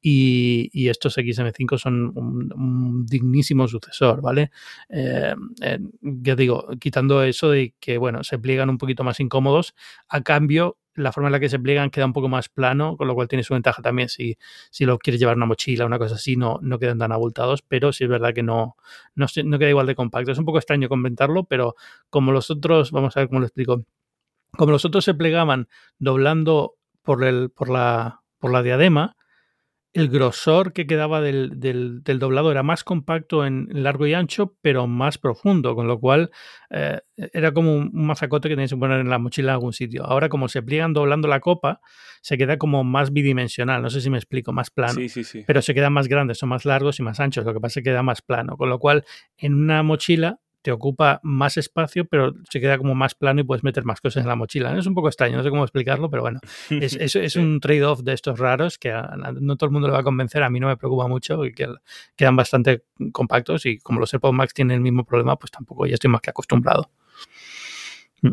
y, 0.00 0.88
estos 0.88 1.16
XM5 1.18 1.78
son 1.78 2.12
un, 2.16 3.06
dignísimo 3.06 3.68
sucesor, 3.68 4.20
¿vale? 4.20 4.50
Eh, 4.88 5.34
eh, 5.62 5.78
ya 6.00 6.34
digo, 6.34 6.68
quitando 6.80 7.22
eso 7.22 7.50
de 7.50 7.74
que, 7.80 7.98
bueno, 7.98 8.24
se 8.24 8.38
pliegan 8.38 8.70
un 8.70 8.78
poquito 8.78 9.04
más 9.04 9.20
incómodos, 9.20 9.74
a 10.08 10.22
cambio 10.22 10.78
la 10.94 11.12
forma 11.12 11.28
en 11.28 11.32
la 11.32 11.40
que 11.40 11.48
se 11.48 11.58
pliegan 11.58 11.90
queda 11.90 12.06
un 12.06 12.12
poco 12.12 12.28
más 12.28 12.48
plano, 12.48 12.96
con 12.96 13.06
lo 13.06 13.14
cual 13.14 13.28
tiene 13.28 13.42
su 13.42 13.54
ventaja 13.54 13.82
también 13.82 14.08
si, 14.08 14.36
si 14.70 14.84
lo 14.84 14.98
quieres 14.98 15.20
llevar 15.20 15.36
una 15.36 15.46
mochila 15.46 15.84
o 15.84 15.86
una 15.86 15.98
cosa 15.98 16.16
así, 16.16 16.36
no, 16.36 16.58
no 16.62 16.78
quedan 16.78 16.98
tan 16.98 17.12
abultados, 17.12 17.62
pero 17.62 17.92
sí 17.92 18.04
es 18.04 18.10
verdad 18.10 18.34
que 18.34 18.42
no, 18.42 18.76
no, 19.14 19.26
no 19.44 19.58
queda 19.58 19.70
igual 19.70 19.86
de 19.86 19.94
compacto. 19.94 20.32
Es 20.32 20.38
un 20.38 20.44
poco 20.44 20.58
extraño 20.58 20.88
comentarlo, 20.88 21.44
pero 21.44 21.74
como 22.10 22.32
los 22.32 22.50
otros, 22.50 22.90
vamos 22.90 23.16
a 23.16 23.20
ver 23.20 23.28
cómo 23.28 23.40
lo 23.40 23.46
explico, 23.46 23.84
como 24.56 24.72
los 24.72 24.84
otros 24.84 25.04
se 25.04 25.14
plegaban 25.14 25.68
doblando 25.98 26.76
por, 27.02 27.24
el, 27.24 27.50
por, 27.50 27.68
la, 27.68 28.22
por 28.38 28.52
la 28.52 28.62
diadema, 28.62 29.16
el 29.92 30.08
grosor 30.08 30.72
que 30.72 30.86
quedaba 30.86 31.20
del, 31.20 31.58
del, 31.58 32.18
doblado 32.18 32.52
era 32.52 32.62
más 32.62 32.84
compacto 32.84 33.44
en 33.44 33.68
largo 33.72 34.06
y 34.06 34.14
ancho, 34.14 34.54
pero 34.62 34.86
más 34.86 35.18
profundo, 35.18 35.74
con 35.74 35.88
lo 35.88 35.98
cual 35.98 36.30
eh, 36.70 37.00
era 37.16 37.52
como 37.52 37.74
un, 37.74 37.90
mazacote 37.92 38.48
que 38.48 38.54
tenías 38.54 38.70
que 38.70 38.76
poner 38.76 39.00
en 39.00 39.10
la 39.10 39.18
mochila 39.18 39.50
en 39.50 39.54
algún 39.54 39.72
sitio. 39.72 40.04
Ahora, 40.04 40.28
como 40.28 40.48
se 40.48 40.62
pliegan 40.62 40.92
doblando 40.92 41.26
la 41.26 41.40
copa, 41.40 41.80
se 42.22 42.38
queda 42.38 42.56
como 42.56 42.84
más 42.84 43.12
bidimensional, 43.12 43.82
no 43.82 43.90
sé 43.90 44.00
si 44.00 44.10
me 44.10 44.18
explico, 44.18 44.52
más 44.52 44.70
plano. 44.70 44.94
Sí, 44.94 45.08
sí, 45.08 45.24
sí. 45.24 45.42
Pero 45.44 45.60
se 45.60 45.74
quedan 45.74 45.92
más 45.92 46.06
grandes, 46.06 46.38
son 46.38 46.50
más 46.50 46.64
largos 46.64 47.00
y 47.00 47.02
más 47.02 47.18
anchos, 47.18 47.44
lo 47.44 47.52
que 47.52 47.60
pasa 47.60 47.80
es 47.80 47.84
que 47.84 47.90
queda 47.90 48.04
más 48.04 48.22
plano, 48.22 48.56
con 48.56 48.68
lo 48.68 48.78
cual 48.78 49.04
en 49.38 49.54
una 49.54 49.82
mochila 49.82 50.38
te 50.62 50.72
ocupa 50.72 51.20
más 51.22 51.56
espacio, 51.56 52.04
pero 52.04 52.34
se 52.48 52.60
queda 52.60 52.76
como 52.76 52.94
más 52.94 53.14
plano 53.14 53.40
y 53.40 53.44
puedes 53.44 53.64
meter 53.64 53.84
más 53.84 54.00
cosas 54.00 54.22
en 54.22 54.28
la 54.28 54.36
mochila. 54.36 54.76
Es 54.76 54.86
un 54.86 54.94
poco 54.94 55.08
extraño, 55.08 55.36
no 55.36 55.42
sé 55.42 55.50
cómo 55.50 55.64
explicarlo, 55.64 56.10
pero 56.10 56.22
bueno, 56.22 56.40
es, 56.70 56.96
es, 56.96 57.36
un 57.36 57.60
trade-off 57.60 58.00
de 58.02 58.12
estos 58.12 58.38
raros 58.38 58.78
que 58.78 58.92
no 59.40 59.56
todo 59.56 59.68
el 59.68 59.72
mundo 59.72 59.88
le 59.88 59.92
va 59.92 60.00
a 60.00 60.04
convencer, 60.04 60.42
a 60.42 60.50
mí 60.50 60.60
no 60.60 60.68
me 60.68 60.76
preocupa 60.76 61.08
mucho 61.08 61.44
y 61.44 61.54
que 61.54 61.66
quedan 62.16 62.36
bastante 62.36 62.84
compactos 63.12 63.66
y 63.66 63.78
como 63.78 64.00
los 64.00 64.12
AirPods 64.12 64.34
Max 64.34 64.54
tienen 64.54 64.76
el 64.76 64.80
mismo 64.80 65.04
problema, 65.04 65.36
pues 65.36 65.50
tampoco 65.50 65.86
ya 65.86 65.94
estoy 65.94 66.10
más 66.10 66.20
que 66.20 66.30
acostumbrado. 66.30 66.90
Mm. 68.22 68.32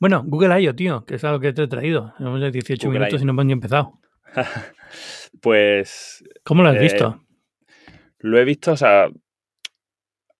Bueno, 0.00 0.22
Google 0.26 0.60
I.O., 0.60 0.74
tío, 0.74 1.04
que 1.04 1.14
es 1.14 1.24
algo 1.24 1.40
que 1.40 1.52
te 1.52 1.62
he 1.62 1.68
traído. 1.68 2.12
Tenemos 2.18 2.52
18 2.52 2.90
minutos 2.90 3.22
y 3.22 3.24
no 3.24 3.30
hemos 3.30 3.46
ni 3.46 3.52
empezado. 3.52 3.98
pues... 5.40 6.24
¿Cómo 6.44 6.62
lo 6.62 6.70
has 6.70 6.78
visto? 6.78 7.20
Eh, 7.88 7.98
lo 8.18 8.38
he 8.38 8.44
visto, 8.44 8.72
o 8.72 8.76
sea, 8.76 9.06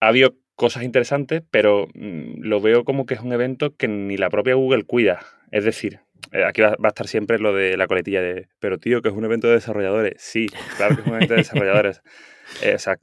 ha 0.00 0.08
habido 0.08 0.36
cosas 0.62 0.84
interesantes, 0.84 1.42
pero 1.50 1.88
mm, 1.92 2.40
lo 2.40 2.60
veo 2.60 2.84
como 2.84 3.04
que 3.04 3.14
es 3.14 3.20
un 3.20 3.32
evento 3.32 3.74
que 3.76 3.88
ni 3.88 4.16
la 4.16 4.30
propia 4.30 4.54
Google 4.54 4.84
cuida. 4.84 5.18
Es 5.50 5.64
decir, 5.64 5.98
eh, 6.30 6.44
aquí 6.44 6.62
va, 6.62 6.76
a 6.80 6.88
estar 6.88 7.08
siempre 7.08 7.40
lo 7.40 7.52
de 7.52 7.76
la 7.76 7.88
coletilla 7.88 8.22
de, 8.22 8.46
pero 8.60 8.78
tío, 8.78 9.02
que 9.02 9.08
es 9.08 9.14
un 9.14 9.24
evento 9.24 9.48
de 9.48 9.54
desarrolladores. 9.54 10.22
Sí, 10.22 10.46
claro 10.76 10.94
que 10.94 11.02
es 11.02 11.06
un 11.08 11.14
evento 11.14 11.34
de 11.34 11.40
desarrolladores. 11.40 12.02
Eh, 12.62 12.74
o 12.74 12.78
sea, 12.78 12.98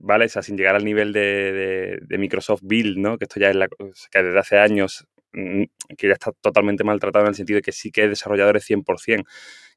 vale, 0.00 0.24
o 0.24 0.28
sea, 0.30 0.40
sin 0.40 0.56
llegar 0.56 0.74
al 0.74 0.86
nivel 0.86 1.12
de, 1.12 2.00
Microsoft 2.18 2.62
Build, 2.62 2.96
¿no? 2.96 3.18
Que 3.18 3.26
esto 3.26 3.38
ya 3.38 3.50
es 3.50 3.56
la, 3.56 3.68
que 3.68 4.22
desde 4.22 4.38
hace 4.38 4.58
años, 4.58 5.06
que 5.32 6.06
ya 6.06 6.14
está 6.14 6.32
totalmente 6.40 6.84
maltratado 6.84 7.24
en 7.24 7.30
el 7.30 7.34
sentido 7.34 7.56
de 7.58 7.62
que 7.62 7.72
sí 7.72 7.90
que 7.90 8.04
es 8.04 8.10
desarrolladores 8.10 8.68
100% 8.68 9.24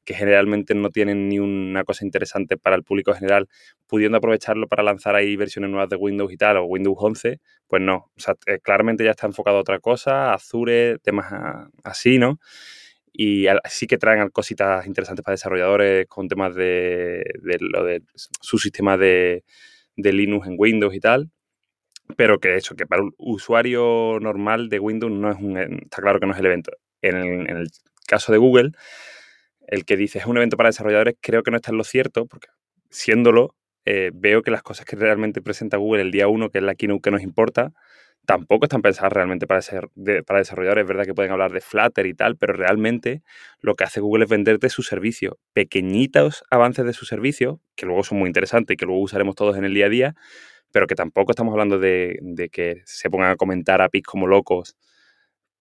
que 0.04 0.14
generalmente 0.14 0.74
no 0.74 0.90
tienen 0.90 1.28
ni 1.28 1.38
una 1.38 1.84
cosa 1.84 2.04
interesante 2.04 2.56
para 2.56 2.76
el 2.76 2.82
público 2.84 3.14
general, 3.14 3.48
pudiendo 3.86 4.18
aprovecharlo 4.18 4.68
para 4.68 4.82
lanzar 4.82 5.14
ahí 5.14 5.34
versiones 5.36 5.70
nuevas 5.70 5.88
de 5.88 5.96
Windows 5.96 6.32
y 6.32 6.36
tal, 6.36 6.58
o 6.58 6.64
Windows 6.64 6.96
11, 6.98 7.40
pues 7.66 7.82
no. 7.82 8.10
O 8.16 8.20
sea, 8.20 8.34
eh, 8.46 8.58
claramente 8.62 9.04
ya 9.04 9.12
está 9.12 9.26
enfocado 9.26 9.58
a 9.58 9.60
otra 9.60 9.80
cosa, 9.80 10.32
Azure, 10.34 10.98
temas 10.98 11.32
así, 11.82 12.18
¿no? 12.18 12.38
Y 13.12 13.46
sí 13.66 13.86
que 13.86 13.96
traen 13.96 14.28
cositas 14.30 14.86
interesantes 14.86 15.24
para 15.24 15.34
desarrolladores 15.34 16.06
con 16.08 16.28
temas 16.28 16.54
de, 16.54 17.22
lo 17.60 17.84
de 17.84 18.02
su 18.14 18.58
sistema 18.58 18.96
de, 18.96 19.44
Linux 19.96 20.48
en 20.48 20.56
Windows 20.58 20.94
y 20.94 21.00
tal 21.00 21.30
pero 22.16 22.38
que 22.38 22.56
eso, 22.56 22.76
que 22.76 22.86
para 22.86 23.02
un 23.02 23.14
usuario 23.18 24.18
normal 24.20 24.68
de 24.68 24.78
Windows 24.78 25.12
no 25.12 25.30
es 25.30 25.38
un, 25.38 25.56
está 25.56 26.02
claro 26.02 26.20
que 26.20 26.26
no 26.26 26.32
es 26.32 26.38
el 26.38 26.46
evento. 26.46 26.72
En 27.02 27.16
en 27.16 27.56
el, 27.56 27.68
caso 28.06 28.32
de 28.32 28.38
Google, 28.38 28.72
el 29.66 29.84
que 29.86 29.96
dice 29.96 30.18
es 30.18 30.26
un 30.26 30.36
evento 30.36 30.56
para 30.58 30.68
desarrolladores, 30.68 31.16
creo 31.20 31.42
que 31.42 31.50
no 31.50 31.56
está 31.56 31.70
en 31.70 31.78
lo 31.78 31.84
cierto, 31.84 32.26
porque 32.26 32.48
siéndolo, 32.90 33.54
eh, 33.86 34.10
veo 34.14 34.42
que 34.42 34.50
las 34.50 34.62
cosas 34.62 34.86
que 34.86 34.96
realmente 34.96 35.42
presenta 35.42 35.78
Google 35.78 36.02
el 36.02 36.10
día 36.10 36.28
1, 36.28 36.50
que 36.50 36.58
es 36.58 36.64
la 36.64 36.74
keynote 36.74 37.00
que 37.02 37.10
nos 37.10 37.22
importa, 37.22 37.72
tampoco 38.26 38.64
están 38.64 38.82
pensadas 38.82 39.12
realmente 39.12 39.46
para, 39.46 39.60
ser 39.62 39.88
para 40.26 40.38
desarrolladores. 40.38 40.82
Es 40.82 40.88
verdad 40.88 41.04
que 41.04 41.14
pueden 41.14 41.32
hablar 41.32 41.52
de 41.52 41.60
Flutter 41.60 42.06
y 42.06 42.14
tal, 42.14 42.36
pero 42.36 42.54
realmente 42.54 43.22
lo 43.60 43.74
que 43.74 43.84
hace 43.84 44.00
Google 44.00 44.24
es 44.24 44.30
venderte 44.30 44.68
su 44.70 44.82
servicio. 44.82 45.38
Pequeñitos 45.52 46.44
avances 46.50 46.84
de 46.84 46.92
su 46.92 47.04
servicio, 47.04 47.60
que 47.76 47.86
luego 47.86 48.02
son 48.02 48.18
muy 48.18 48.28
interesantes 48.28 48.74
y 48.74 48.76
que 48.76 48.86
luego 48.86 49.02
usaremos 49.02 49.34
todos 49.34 49.56
en 49.56 49.64
el 49.64 49.74
día 49.74 49.86
a 49.86 49.90
día, 49.90 50.14
pero 50.74 50.88
que 50.88 50.96
tampoco 50.96 51.30
estamos 51.30 51.52
hablando 51.52 51.78
de, 51.78 52.18
que 52.50 52.82
se 52.84 53.08
pongan 53.08 53.30
a 53.30 53.36
comentar 53.36 53.80
APIs 53.80 54.02
como 54.02 54.26
locos 54.26 54.76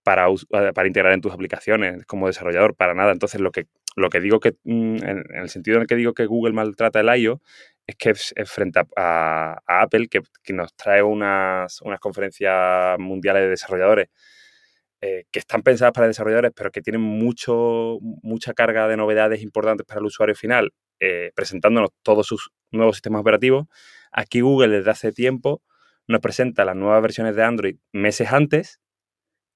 para, 0.02 0.26
para 0.73 0.88
integrar 0.88 1.13
en 1.13 1.21
tus 1.21 1.32
aplicaciones 1.32 2.04
como 2.08 2.26
desarrollador, 2.26 2.76
para 2.76 2.95
nada. 2.95 3.12
Entonces, 3.12 3.39
lo 3.39 3.52
que, 3.52 3.67
lo 3.95 4.10
que 4.10 4.19
digo 4.19 4.39
que, 4.39 4.54
mm, 4.63 4.95
en, 5.04 5.23
el 5.36 5.49
sentido 5.49 5.78
en 5.78 5.82
el 5.84 5.88
que 5.88 5.97
digo 5.97 6.15
que 6.15 6.26
Google 6.26 6.54
maltrata 6.54 6.99
el 6.99 7.15
I.O., 7.15 7.41
es 7.86 7.95
que 7.95 8.15
frente 8.15 8.82
a, 8.97 9.60
Apple, 9.67 10.08
que, 10.08 10.21
nos 10.52 10.76
trae 10.76 11.04
unas, 11.04 11.80
unas 11.84 11.99
conferencias 11.99 12.97
mundiales 12.97 13.43
de 13.43 13.49
desarrolladores 13.49 14.08
eh, 14.99 15.26
que 15.32 15.38
están 15.38 15.62
pensadas 15.62 15.93
para 15.93 16.08
desarrolladores, 16.08 16.54
pero 16.56 16.71
que 16.71 16.82
tienen 16.82 17.02
mucho, 17.02 17.99
mucha 18.02 18.56
carga 18.56 18.88
de 18.88 18.97
novedades 18.97 19.43
importantes 19.43 19.86
para 19.86 19.99
el 19.99 20.08
usuario 20.08 20.34
final, 20.34 20.73
eh, 20.99 21.32
presentándonos 21.36 21.91
todos 22.02 22.26
sus 22.26 22.49
nuevos 22.71 22.95
sistemas 22.95 23.21
operativos. 23.21 23.67
Aquí 24.13 24.41
Google 24.41 24.78
desde 24.78 24.91
hace 24.91 25.12
tiempo 25.12 25.62
nos 26.08 26.21
presenta 26.21 26.65
las 26.65 26.76
nuevas 26.76 27.02
versiones 27.02 27.36
de 27.36 27.43
Android 27.43 27.78
meses 27.91 28.32
antes 28.32 28.80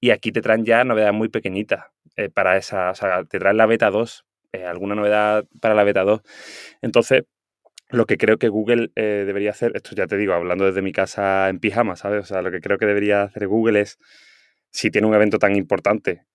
y 0.00 0.10
aquí 0.10 0.32
te 0.32 0.40
traen 0.42 0.64
ya 0.64 0.84
novedades 0.84 1.14
muy 1.14 1.28
pequeñitas 1.28 1.86
eh, 2.16 2.28
para 2.28 2.56
esa, 2.56 2.90
o 2.90 2.94
sea, 2.94 3.24
te 3.24 3.38
traen 3.38 3.56
la 3.56 3.66
beta 3.66 3.90
2, 3.90 4.24
alguna 4.66 4.94
novedad 4.94 5.44
para 5.60 5.74
la 5.74 5.84
beta 5.84 6.02
2. 6.02 6.20
Entonces, 6.82 7.24
lo 7.90 8.06
que 8.06 8.18
creo 8.18 8.38
que 8.38 8.48
Google 8.48 8.90
debería 8.94 9.50
hacer, 9.50 9.72
esto 9.74 9.94
ya 9.94 10.06
te 10.06 10.16
digo, 10.16 10.34
hablando 10.34 10.66
desde 10.66 10.82
mi 10.82 10.92
casa 10.92 11.48
en 11.48 11.58
pijama, 11.58 11.96
¿sabes? 11.96 12.22
O 12.22 12.26
sea, 12.26 12.42
lo 12.42 12.50
que 12.50 12.60
creo 12.60 12.78
que 12.78 12.86
debería 12.86 13.22
hacer 13.22 13.48
Google 13.48 13.80
es 13.80 13.98
si 14.70 14.90
tiene 14.90 15.06
un 15.06 15.14
evento 15.14 15.38
tan 15.38 15.56
importante 15.56 16.27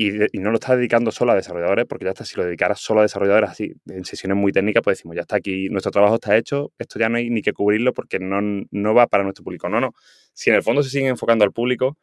y, 0.00 0.38
no 0.38 0.50
lo 0.50 0.58
está 0.58 0.76
dedicando 0.76 1.10
solo 1.10 1.32
a 1.32 1.34
desarrolladores, 1.34 1.84
porque 1.86 2.04
ya 2.04 2.12
está, 2.12 2.24
si 2.24 2.36
lo 2.36 2.44
dedicara 2.44 2.76
solo 2.76 3.00
a 3.00 3.02
desarrolladores 3.02 3.50
así, 3.50 3.72
en 3.86 4.04
sesiones 4.04 4.38
muy 4.38 4.52
técnicas, 4.52 4.80
pues 4.84 4.98
decimos, 4.98 5.16
ya 5.16 5.22
está 5.22 5.36
aquí, 5.36 5.68
nuestro 5.70 5.90
trabajo 5.90 6.14
está 6.14 6.36
hecho, 6.36 6.72
esto 6.78 7.00
ya 7.00 7.08
no 7.08 7.16
hay 7.16 7.30
ni 7.30 7.42
que 7.42 7.52
cubrirlo 7.52 7.92
porque 7.92 8.20
no, 8.20 8.38
no 8.70 8.94
va 8.94 9.08
para 9.08 9.24
nuestro 9.24 9.42
público. 9.42 9.68
No, 9.68 9.80
no. 9.80 9.94
Si 10.34 10.50
en 10.50 10.56
el 10.56 10.62
fondo 10.62 10.84
se 10.84 10.90
sigue 10.90 11.08
enfocando 11.08 11.44
al 11.44 11.50
público, 11.50 11.98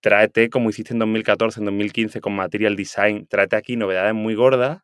tráete 0.00 0.50
como 0.50 0.70
hiciste 0.70 0.92
en 0.92 1.00
2014, 1.00 1.60
en 1.60 1.66
2015 1.66 2.20
con 2.20 2.32
Material 2.34 2.76
Design, 2.76 3.26
tráete 3.26 3.56
aquí 3.56 3.76
novedades 3.76 4.14
muy 4.14 4.36
gordas, 4.36 4.82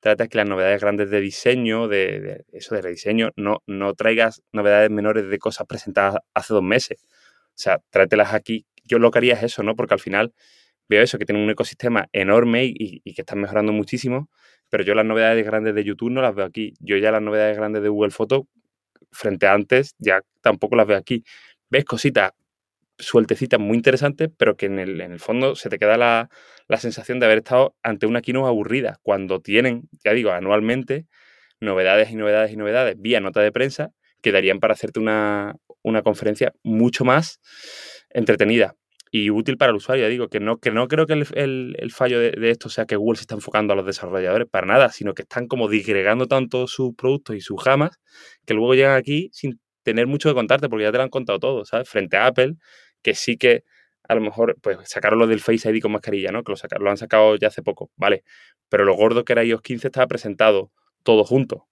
tráete 0.00 0.22
aquí 0.22 0.38
las 0.38 0.48
novedades 0.48 0.80
grandes 0.80 1.10
de 1.10 1.20
diseño, 1.20 1.88
de, 1.88 2.20
de 2.20 2.44
eso 2.52 2.74
de 2.74 2.80
rediseño, 2.80 3.32
no, 3.36 3.62
no 3.66 3.92
traigas 3.92 4.42
novedades 4.52 4.90
menores 4.90 5.28
de 5.28 5.38
cosas 5.38 5.66
presentadas 5.66 6.16
hace 6.32 6.54
dos 6.54 6.62
meses. 6.62 7.04
O 7.48 7.58
sea, 7.58 7.80
tráetelas 7.90 8.32
aquí 8.32 8.64
yo 8.84 8.98
lo 8.98 9.10
que 9.10 9.18
haría 9.18 9.34
es 9.34 9.42
eso, 9.42 9.62
¿no? 9.62 9.76
Porque 9.76 9.94
al 9.94 10.00
final 10.00 10.32
veo 10.92 11.02
eso, 11.02 11.18
que 11.18 11.24
tiene 11.24 11.42
un 11.42 11.50
ecosistema 11.50 12.08
enorme 12.12 12.64
y, 12.64 13.00
que 13.14 13.22
están 13.22 13.40
mejorando 13.40 13.72
muchísimo, 13.72 14.30
pero 14.68 14.84
yo 14.84 14.94
las 14.94 15.04
novedades 15.04 15.44
grandes 15.44 15.74
de 15.74 15.84
YouTube 15.84 16.10
no 16.10 16.22
las 16.22 16.34
veo 16.34 16.44
aquí. 16.44 16.74
Yo 16.80 16.96
ya 16.96 17.10
las 17.10 17.22
novedades 17.22 17.56
grandes 17.56 17.82
de 17.82 17.88
Google 17.88 18.10
Photo, 18.10 18.46
frente 19.10 19.46
a 19.46 19.54
antes, 19.54 19.94
ya 19.98 20.20
tampoco 20.40 20.76
las 20.76 20.86
veo 20.86 20.96
aquí. 20.96 21.24
Ves 21.70 21.84
cositas 21.84 22.32
sueltecitas 22.98 23.58
muy 23.58 23.76
interesantes, 23.76 24.28
pero 24.36 24.56
que 24.56 24.66
en 24.66 24.78
el, 24.78 25.18
fondo 25.18 25.56
se 25.56 25.68
te 25.68 25.78
queda 25.78 25.96
la, 25.96 26.28
la, 26.68 26.76
sensación 26.76 27.18
de 27.18 27.26
haber 27.26 27.38
estado 27.38 27.74
ante 27.82 28.06
una 28.06 28.20
keynote 28.20 28.48
aburrida, 28.48 28.98
cuando 29.02 29.40
tienen, 29.40 29.88
ya 30.04 30.12
digo, 30.12 30.30
anualmente 30.30 31.06
novedades 31.60 32.10
y 32.10 32.16
novedades 32.16 32.52
y 32.52 32.56
novedades 32.56 32.96
vía 32.98 33.20
nota 33.20 33.40
de 33.40 33.50
prensa 33.50 33.90
que 34.20 34.30
darían 34.30 34.60
para 34.60 34.74
hacerte 34.74 35.00
una, 35.00 35.56
una 35.82 36.02
conferencia 36.02 36.52
mucho 36.62 37.04
más 37.04 37.40
entretenida 38.10 38.76
y 39.14 39.28
útil 39.30 39.58
para 39.58 39.70
el 39.70 39.76
usuario. 39.76 40.08
Digo 40.08 40.28
que 40.28 40.40
no, 40.40 40.56
que 40.56 40.72
no 40.72 40.88
creo 40.88 41.06
que 41.06 41.12
el, 41.12 41.92
fallo 41.92 42.18
de, 42.18 42.50
esto 42.50 42.70
sea 42.70 42.86
que 42.86 42.96
Google 42.96 43.18
se 43.18 43.24
está 43.24 43.34
enfocando 43.34 43.74
a 43.74 43.76
los 43.76 43.84
desarrolladores 43.84 44.48
para 44.48 44.66
nada, 44.66 44.88
sino 44.88 45.12
que 45.12 45.22
están 45.22 45.46
como 45.48 45.68
disgregando 45.68 46.26
tanto 46.26 46.66
sus 46.66 46.94
productos 46.96 47.36
y 47.36 47.42
sus 47.42 47.62
jamas 47.62 48.00
que 48.46 48.54
luego 48.54 48.74
llegan 48.74 48.96
aquí 48.96 49.28
sin 49.32 49.60
tener 49.82 50.06
mucho 50.06 50.30
que 50.30 50.34
contarte 50.34 50.70
porque 50.70 50.84
ya 50.84 50.92
te 50.92 50.96
lo 50.96 51.04
han 51.04 51.10
contado 51.10 51.38
todo, 51.38 51.64
¿sabes? 51.66 51.90
Frente 51.90 52.16
a 52.16 52.26
Apple, 52.26 52.54
que 53.02 53.14
sí 53.14 53.36
que 53.36 53.64
a 54.08 54.14
lo 54.14 54.22
mejor 54.22 54.56
pues 54.62 54.78
sacaron 54.86 55.18
lo 55.18 55.26
del 55.26 55.40
Face 55.40 55.70
ID 55.70 55.82
con 55.82 55.92
mascarilla, 55.92 56.32
¿no? 56.32 56.42
Que 56.42 56.52
lo, 56.52 56.56
sacaron, 56.56 56.84
lo 56.84 56.90
han 56.90 56.96
sacado 56.96 57.36
ya 57.36 57.48
hace 57.48 57.62
poco, 57.62 57.90
¿vale? 57.96 58.24
Pero 58.70 58.86
lo 58.86 58.94
gordo 58.94 59.24
que 59.26 59.34
era 59.34 59.44
iOS 59.44 59.60
15 59.60 59.88
estaba 59.88 60.06
presentado 60.06 60.72
todo 61.02 61.24
junto. 61.24 61.66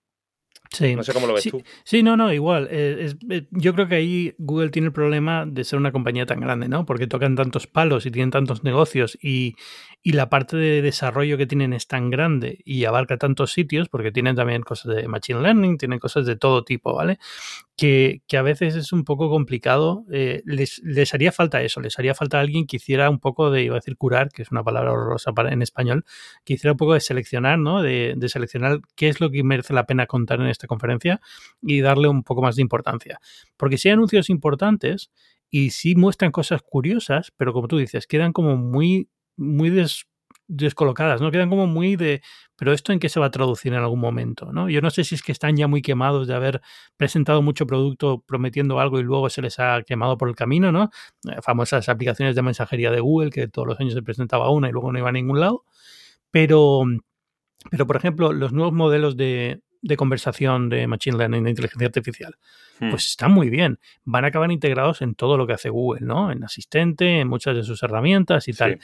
Sí. 0.72 0.94
No 0.94 1.02
sé 1.02 1.12
cómo 1.12 1.26
lo 1.26 1.34
ves 1.34 1.42
sí, 1.42 1.50
tú. 1.50 1.62
Sí, 1.82 2.02
no, 2.04 2.16
no, 2.16 2.32
igual. 2.32 2.68
Eh, 2.70 3.12
eh, 3.28 3.46
yo 3.50 3.74
creo 3.74 3.88
que 3.88 3.96
ahí 3.96 4.34
Google 4.38 4.70
tiene 4.70 4.86
el 4.86 4.92
problema 4.92 5.44
de 5.44 5.64
ser 5.64 5.80
una 5.80 5.90
compañía 5.90 6.26
tan 6.26 6.38
grande, 6.38 6.68
¿no? 6.68 6.86
Porque 6.86 7.08
tocan 7.08 7.34
tantos 7.34 7.66
palos 7.66 8.06
y 8.06 8.12
tienen 8.12 8.30
tantos 8.30 8.62
negocios 8.62 9.18
y, 9.20 9.56
y 10.00 10.12
la 10.12 10.30
parte 10.30 10.56
de 10.56 10.80
desarrollo 10.80 11.36
que 11.36 11.46
tienen 11.46 11.72
es 11.72 11.88
tan 11.88 12.08
grande 12.08 12.60
y 12.64 12.84
abarca 12.84 13.16
tantos 13.16 13.52
sitios, 13.52 13.88
porque 13.88 14.12
tienen 14.12 14.36
también 14.36 14.62
cosas 14.62 14.94
de 14.94 15.08
Machine 15.08 15.40
Learning, 15.40 15.76
tienen 15.76 15.98
cosas 15.98 16.24
de 16.24 16.36
todo 16.36 16.62
tipo, 16.62 16.94
¿vale? 16.94 17.18
Que, 17.76 18.22
que 18.28 18.36
a 18.36 18.42
veces 18.42 18.76
es 18.76 18.92
un 18.92 19.04
poco 19.04 19.28
complicado. 19.28 20.04
Eh, 20.12 20.42
les, 20.44 20.80
les, 20.84 21.12
haría 21.14 21.32
falta 21.32 21.62
eso, 21.62 21.80
les 21.80 21.98
haría 21.98 22.14
falta 22.14 22.38
alguien 22.38 22.66
que 22.66 22.76
hiciera 22.76 23.10
un 23.10 23.18
poco 23.18 23.50
de, 23.50 23.64
iba 23.64 23.74
a 23.74 23.78
decir 23.80 23.96
curar, 23.96 24.28
que 24.30 24.42
es 24.42 24.52
una 24.52 24.62
palabra 24.62 24.92
horrorosa 24.92 25.32
para, 25.32 25.52
en 25.52 25.62
español, 25.62 26.04
que 26.44 26.54
hiciera 26.54 26.72
un 26.72 26.78
poco 26.78 26.94
de 26.94 27.00
seleccionar, 27.00 27.58
¿no? 27.58 27.82
De, 27.82 28.14
de 28.16 28.28
seleccionar 28.28 28.80
qué 28.94 29.08
es 29.08 29.20
lo 29.20 29.30
que 29.30 29.42
merece 29.42 29.74
la 29.74 29.86
pena 29.86 30.06
contar 30.06 30.40
en 30.40 30.46
esta 30.60 30.68
conferencia 30.68 31.20
y 31.62 31.80
darle 31.80 32.08
un 32.08 32.22
poco 32.22 32.42
más 32.42 32.56
de 32.56 32.62
importancia. 32.62 33.20
Porque 33.56 33.78
si 33.78 33.88
hay 33.88 33.94
anuncios 33.94 34.30
importantes 34.30 35.10
y 35.50 35.70
sí 35.70 35.96
muestran 35.96 36.30
cosas 36.30 36.62
curiosas, 36.62 37.32
pero 37.36 37.52
como 37.52 37.66
tú 37.68 37.78
dices, 37.78 38.06
quedan 38.06 38.32
como 38.32 38.56
muy 38.56 39.08
muy 39.36 39.70
descolocadas, 40.48 41.20
¿no? 41.20 41.30
Quedan 41.30 41.48
como 41.48 41.66
muy 41.66 41.96
de, 41.96 42.22
pero 42.56 42.72
esto 42.72 42.92
en 42.92 42.98
qué 42.98 43.08
se 43.08 43.20
va 43.20 43.26
a 43.26 43.30
traducir 43.30 43.72
en 43.72 43.78
algún 43.78 44.00
momento, 44.00 44.52
¿no? 44.52 44.68
Yo 44.68 44.80
no 44.82 44.90
sé 44.90 45.04
si 45.04 45.14
es 45.14 45.22
que 45.22 45.32
están 45.32 45.56
ya 45.56 45.68
muy 45.68 45.80
quemados 45.80 46.26
de 46.26 46.34
haber 46.34 46.60
presentado 46.96 47.40
mucho 47.40 47.66
producto 47.66 48.22
prometiendo 48.26 48.80
algo 48.80 49.00
y 49.00 49.02
luego 49.02 49.30
se 49.30 49.42
les 49.42 49.58
ha 49.58 49.82
quemado 49.82 50.18
por 50.18 50.28
el 50.28 50.34
camino, 50.34 50.72
¿no? 50.72 50.90
Eh, 51.28 51.40
famosas 51.42 51.88
aplicaciones 51.88 52.34
de 52.34 52.42
mensajería 52.42 52.90
de 52.90 53.00
Google 53.00 53.30
que 53.30 53.48
todos 53.48 53.66
los 53.66 53.80
años 53.80 53.94
se 53.94 54.02
presentaba 54.02 54.50
una 54.50 54.68
y 54.68 54.72
luego 54.72 54.92
no 54.92 54.98
iba 54.98 55.08
a 55.08 55.12
ningún 55.12 55.40
lado. 55.40 55.64
Pero, 56.30 56.82
pero 57.70 57.86
por 57.86 57.96
ejemplo, 57.96 58.32
los 58.32 58.52
nuevos 58.52 58.74
modelos 58.74 59.16
de, 59.16 59.62
de 59.82 59.96
conversación 59.96 60.68
de 60.68 60.86
Machine 60.86 61.16
Learning, 61.16 61.44
de 61.44 61.50
inteligencia 61.50 61.86
artificial, 61.86 62.36
hmm. 62.80 62.90
pues 62.90 63.06
están 63.06 63.32
muy 63.32 63.48
bien. 63.48 63.78
Van 64.04 64.24
a 64.24 64.28
acabar 64.28 64.50
integrados 64.52 65.02
en 65.02 65.14
todo 65.14 65.36
lo 65.36 65.46
que 65.46 65.54
hace 65.54 65.70
Google, 65.70 66.06
¿no? 66.06 66.30
En 66.30 66.44
Asistente, 66.44 67.20
en 67.20 67.28
muchas 67.28 67.56
de 67.56 67.62
sus 67.62 67.82
herramientas 67.82 68.48
y 68.48 68.52
tal. 68.52 68.78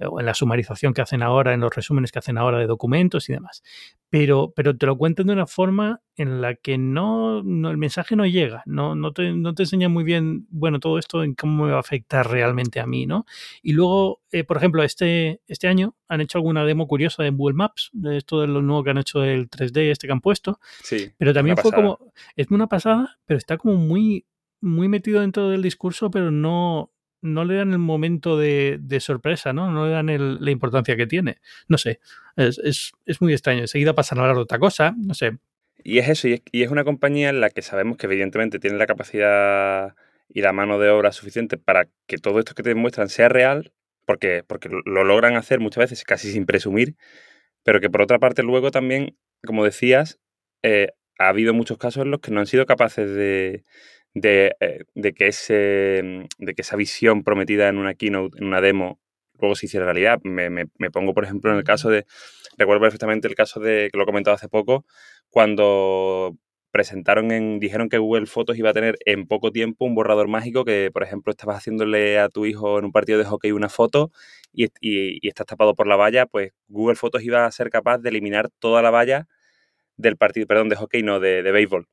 O 0.00 0.20
en 0.20 0.26
la 0.26 0.34
sumarización 0.34 0.94
que 0.94 1.02
hacen 1.02 1.22
ahora, 1.22 1.52
en 1.52 1.60
los 1.60 1.74
resúmenes 1.74 2.12
que 2.12 2.18
hacen 2.18 2.38
ahora 2.38 2.58
de 2.58 2.66
documentos 2.66 3.28
y 3.28 3.32
demás. 3.32 3.62
Pero, 4.10 4.52
pero 4.56 4.76
te 4.76 4.86
lo 4.86 4.96
cuentan 4.96 5.26
de 5.26 5.34
una 5.34 5.46
forma 5.46 6.00
en 6.16 6.40
la 6.40 6.54
que 6.54 6.78
no, 6.78 7.38
el 7.38 7.76
mensaje 7.76 8.16
no 8.16 8.26
llega, 8.26 8.62
no, 8.66 8.94
no, 8.94 9.12
te, 9.12 9.32
no 9.32 9.54
te 9.54 9.64
enseña 9.64 9.88
muy 9.88 10.02
bien, 10.02 10.46
bueno, 10.50 10.80
todo 10.80 10.98
esto 10.98 11.22
en 11.22 11.34
cómo 11.34 11.64
me 11.64 11.70
va 11.70 11.76
a 11.76 11.80
afectar 11.80 12.28
realmente 12.28 12.80
a 12.80 12.86
mí, 12.86 13.06
¿no? 13.06 13.24
Y 13.62 13.72
luego, 13.72 14.20
eh, 14.30 14.44
por 14.44 14.56
ejemplo, 14.56 14.82
este, 14.82 15.40
este 15.46 15.68
año 15.68 15.96
han 16.08 16.20
hecho 16.20 16.38
alguna 16.38 16.64
demo 16.64 16.86
curiosa 16.86 17.26
en 17.26 17.36
Google 17.36 17.54
Maps, 17.54 17.90
de 17.92 18.16
esto 18.16 18.40
de 18.40 18.46
lo 18.46 18.62
nuevo 18.62 18.84
que 18.84 18.90
han 18.90 18.98
hecho 18.98 19.20
del 19.20 19.48
3D, 19.48 19.90
este 19.90 20.06
que 20.06 20.12
han 20.12 20.20
puesto. 20.20 20.60
Sí. 20.82 21.12
Pero 21.18 21.32
también 21.32 21.56
fue 21.56 21.72
como, 21.72 21.98
es 22.36 22.48
una 22.50 22.66
pasada, 22.66 23.18
pero 23.26 23.38
está 23.38 23.56
como 23.56 23.74
muy, 23.76 24.26
muy 24.60 24.88
metido 24.88 25.20
dentro 25.20 25.48
del 25.48 25.62
discurso, 25.62 26.10
pero 26.10 26.30
no, 26.30 26.92
no 27.20 27.44
le 27.44 27.54
dan 27.54 27.72
el 27.72 27.78
momento 27.78 28.36
de, 28.36 28.78
de 28.80 29.00
sorpresa, 29.00 29.52
¿no? 29.52 29.70
No 29.70 29.86
le 29.86 29.92
dan 29.92 30.08
el, 30.08 30.38
la 30.40 30.50
importancia 30.50 30.96
que 30.96 31.06
tiene. 31.06 31.38
No 31.68 31.78
sé, 31.78 32.00
es, 32.36 32.58
es, 32.58 32.92
es 33.06 33.20
muy 33.20 33.32
extraño. 33.32 33.60
Enseguida 33.60 33.94
pasan 33.94 34.18
a 34.18 34.22
hablar 34.22 34.36
de 34.36 34.42
otra 34.42 34.58
cosa, 34.58 34.94
no 34.96 35.14
sé. 35.14 35.38
Y 35.82 35.98
es 35.98 36.08
eso, 36.08 36.28
y 36.28 36.62
es, 36.62 36.70
una 36.70 36.84
compañía 36.84 37.28
en 37.30 37.40
la 37.40 37.50
que 37.50 37.62
sabemos 37.62 37.96
que 37.96 38.06
evidentemente 38.06 38.58
tiene 38.58 38.76
la 38.78 38.86
capacidad 38.86 39.94
y 40.28 40.42
la 40.42 40.52
mano 40.52 40.78
de 40.78 40.90
obra 40.90 41.12
suficiente 41.12 41.56
para 41.56 41.88
que 42.06 42.18
todo 42.18 42.38
esto 42.40 42.54
que 42.54 42.62
te 42.62 42.70
demuestran 42.70 43.08
sea 43.08 43.28
real, 43.28 43.72
porque, 44.08 44.42
porque 44.42 44.70
lo 44.86 45.04
logran 45.04 45.36
hacer 45.36 45.60
muchas 45.60 45.82
veces 45.82 46.02
casi 46.02 46.32
sin 46.32 46.46
presumir, 46.46 46.96
pero 47.62 47.78
que 47.78 47.90
por 47.90 48.00
otra 48.00 48.18
parte 48.18 48.42
luego 48.42 48.70
también, 48.70 49.18
como 49.46 49.66
decías, 49.66 50.18
eh, 50.62 50.92
ha 51.18 51.28
habido 51.28 51.52
muchos 51.52 51.76
casos 51.76 52.04
en 52.04 52.10
los 52.10 52.20
que 52.20 52.30
no 52.30 52.40
han 52.40 52.46
sido 52.46 52.64
capaces 52.64 53.10
de, 53.10 53.64
de, 54.14 54.56
eh, 54.60 54.84
de, 54.94 55.12
que 55.12 55.26
ese, 55.26 56.26
de 56.38 56.54
que 56.54 56.62
esa 56.62 56.76
visión 56.76 57.22
prometida 57.22 57.68
en 57.68 57.76
una 57.76 57.92
keynote, 57.92 58.38
en 58.38 58.46
una 58.46 58.62
demo, 58.62 58.98
luego 59.38 59.54
se 59.54 59.66
hiciera 59.66 59.84
realidad. 59.84 60.20
Me, 60.24 60.48
me, 60.48 60.64
me 60.78 60.90
pongo, 60.90 61.12
por 61.12 61.24
ejemplo, 61.24 61.52
en 61.52 61.58
el 61.58 61.64
caso 61.64 61.90
de, 61.90 62.06
recuerdo 62.56 62.80
perfectamente 62.80 63.28
el 63.28 63.34
caso 63.34 63.60
de, 63.60 63.90
que 63.92 63.98
lo 63.98 64.04
he 64.04 64.06
comentado 64.06 64.36
hace 64.36 64.48
poco, 64.48 64.86
cuando 65.28 66.34
presentaron 66.70 67.30
en, 67.32 67.60
dijeron 67.60 67.88
que 67.88 67.98
Google 67.98 68.26
Fotos 68.26 68.58
iba 68.58 68.70
a 68.70 68.72
tener 68.74 68.96
en 69.06 69.26
poco 69.26 69.52
tiempo 69.52 69.84
un 69.84 69.94
borrador 69.94 70.28
mágico 70.28 70.64
que, 70.64 70.90
por 70.92 71.02
ejemplo, 71.02 71.30
estabas 71.30 71.58
haciéndole 71.58 72.18
a 72.18 72.28
tu 72.28 72.46
hijo 72.46 72.78
en 72.78 72.86
un 72.86 72.92
partido 72.92 73.18
de 73.18 73.24
hockey 73.24 73.52
una 73.52 73.68
foto 73.68 74.10
y, 74.52 74.66
y, 74.80 75.28
estás 75.28 75.46
tapado 75.46 75.74
por 75.74 75.86
la 75.86 75.96
valla, 75.96 76.26
pues 76.26 76.52
Google 76.68 76.96
Fotos 76.96 77.22
iba 77.22 77.46
a 77.46 77.52
ser 77.52 77.70
capaz 77.70 77.98
de 77.98 78.10
eliminar 78.10 78.50
toda 78.58 78.82
la 78.82 78.90
valla 78.90 79.28
del 79.96 80.16
partido, 80.16 80.46
perdón, 80.46 80.68
de 80.68 80.76
hockey, 80.76 81.02
no, 81.02 81.20
de, 81.20 81.42
de 81.42 81.52
béisbol. 81.52 81.88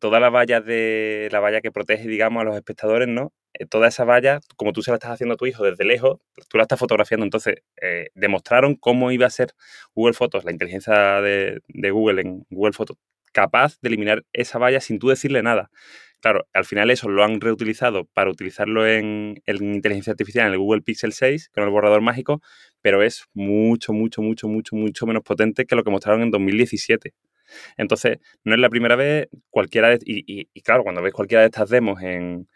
Toda 0.00 0.20
la 0.20 0.30
valla 0.30 0.60
de 0.60 1.28
la 1.32 1.40
valla 1.40 1.60
que 1.60 1.72
protege, 1.72 2.08
digamos, 2.08 2.42
a 2.42 2.44
los 2.44 2.56
espectadores, 2.56 3.08
¿no? 3.08 3.32
Eh, 3.58 3.66
toda 3.66 3.88
esa 3.88 4.04
valla, 4.04 4.40
como 4.56 4.72
tú 4.72 4.82
se 4.82 4.90
la 4.90 4.96
estás 4.96 5.12
haciendo 5.12 5.34
a 5.34 5.36
tu 5.36 5.46
hijo 5.46 5.64
desde 5.64 5.84
lejos, 5.84 6.18
tú 6.48 6.58
la 6.58 6.64
estás 6.64 6.78
fotografiando. 6.78 7.24
Entonces, 7.24 7.56
eh, 7.80 8.08
demostraron 8.14 8.74
cómo 8.76 9.10
iba 9.12 9.26
a 9.26 9.30
ser 9.30 9.54
Google 9.94 10.14
Fotos, 10.14 10.44
la 10.44 10.52
inteligencia 10.52 11.20
de, 11.20 11.60
Google 11.90 12.22
en 12.22 12.46
Google 12.50 12.72
Fotos, 12.72 12.96
capaz 13.36 13.78
de 13.82 13.88
eliminar 13.88 14.24
esa 14.32 14.58
valla 14.58 14.80
sin 14.80 14.98
tú 14.98 15.08
decirle 15.08 15.42
nada. 15.42 15.70
Claro, 16.22 16.46
al 16.54 16.64
final 16.64 16.90
eso 16.90 17.10
lo 17.10 17.22
han 17.22 17.38
reutilizado 17.38 18.06
para 18.06 18.30
utilizarlo 18.30 18.86
en, 18.86 19.42
en 19.44 19.74
inteligencia 19.74 20.12
artificial 20.12 20.46
en 20.46 20.54
el 20.54 20.58
Google 20.58 20.80
Pixel 20.80 21.12
6 21.12 21.50
con 21.50 21.62
el 21.62 21.68
borrador 21.68 22.00
mágico, 22.00 22.40
pero 22.80 23.02
es 23.02 23.26
mucho, 23.34 23.92
mucho, 23.92 24.22
mucho, 24.22 24.48
mucho, 24.48 24.74
mucho 24.74 25.06
menos 25.06 25.22
potente 25.22 25.66
que 25.66 25.76
lo 25.76 25.84
que 25.84 25.90
mostraron 25.90 26.22
en 26.22 26.30
2017. 26.30 27.12
Entonces, 27.76 28.18
no 28.42 28.54
es 28.54 28.60
la 28.60 28.70
primera 28.70 28.96
vez, 28.96 29.28
cualquiera 29.50 29.90
de, 29.90 29.98
y, 30.06 30.48
y, 30.52 30.60
claro, 30.62 30.82
cuando 30.82 31.02
ves 31.02 31.12
cualquiera 31.12 31.42
de 31.42 31.48
estas 31.48 31.68
demos 31.68 32.00
en, 32.02 32.48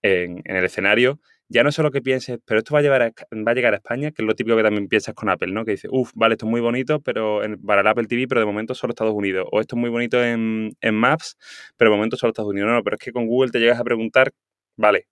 en, 0.00 0.42
el 0.46 0.64
escenario, 0.64 1.20
ya 1.52 1.62
no 1.62 1.70
solo 1.70 1.90
que 1.90 2.00
pienses, 2.00 2.38
pero 2.46 2.58
esto 2.60 2.72
va 2.74 2.80
a, 2.80 2.82
llevar 2.82 3.02
va 3.12 3.52
a 3.52 3.54
llegar 3.54 3.74
a 3.74 3.76
España, 3.76 4.10
que 4.10 4.22
es 4.22 4.26
lo 4.26 4.34
típico 4.34 4.56
que 4.56 4.62
también 4.62 4.88
piensas 4.88 5.14
con 5.14 5.28
Apple, 5.28 5.52
¿no? 5.52 5.64
Que 5.64 5.72
dices, 5.72 5.90
uff, 5.92 6.10
vale, 6.14 6.34
esto 6.34 6.46
es 6.46 6.50
muy 6.50 6.60
bonito 6.60 7.00
pero 7.00 7.44
en, 7.44 7.60
para 7.60 7.82
el 7.82 7.86
Apple 7.86 8.06
TV, 8.06 8.26
pero 8.26 8.40
de 8.40 8.46
momento 8.46 8.74
solo 8.74 8.92
Estados 8.92 9.14
Unidos. 9.14 9.46
O 9.52 9.60
esto 9.60 9.76
es 9.76 9.80
muy 9.80 9.90
bonito 9.90 10.22
en, 10.24 10.72
en 10.80 10.94
Maps, 10.94 11.36
pero 11.76 11.90
de 11.90 11.96
momento 11.96 12.16
solo 12.16 12.30
Estados 12.30 12.50
Unidos. 12.50 12.68
No, 12.68 12.74
no, 12.76 12.82
pero 12.82 12.96
es 12.96 13.02
que 13.02 13.12
con 13.12 13.26
Google 13.26 13.50
te 13.50 13.60
llegas 13.60 13.78
a 13.78 13.84
preguntar, 13.84 14.32
vale, 14.76 15.08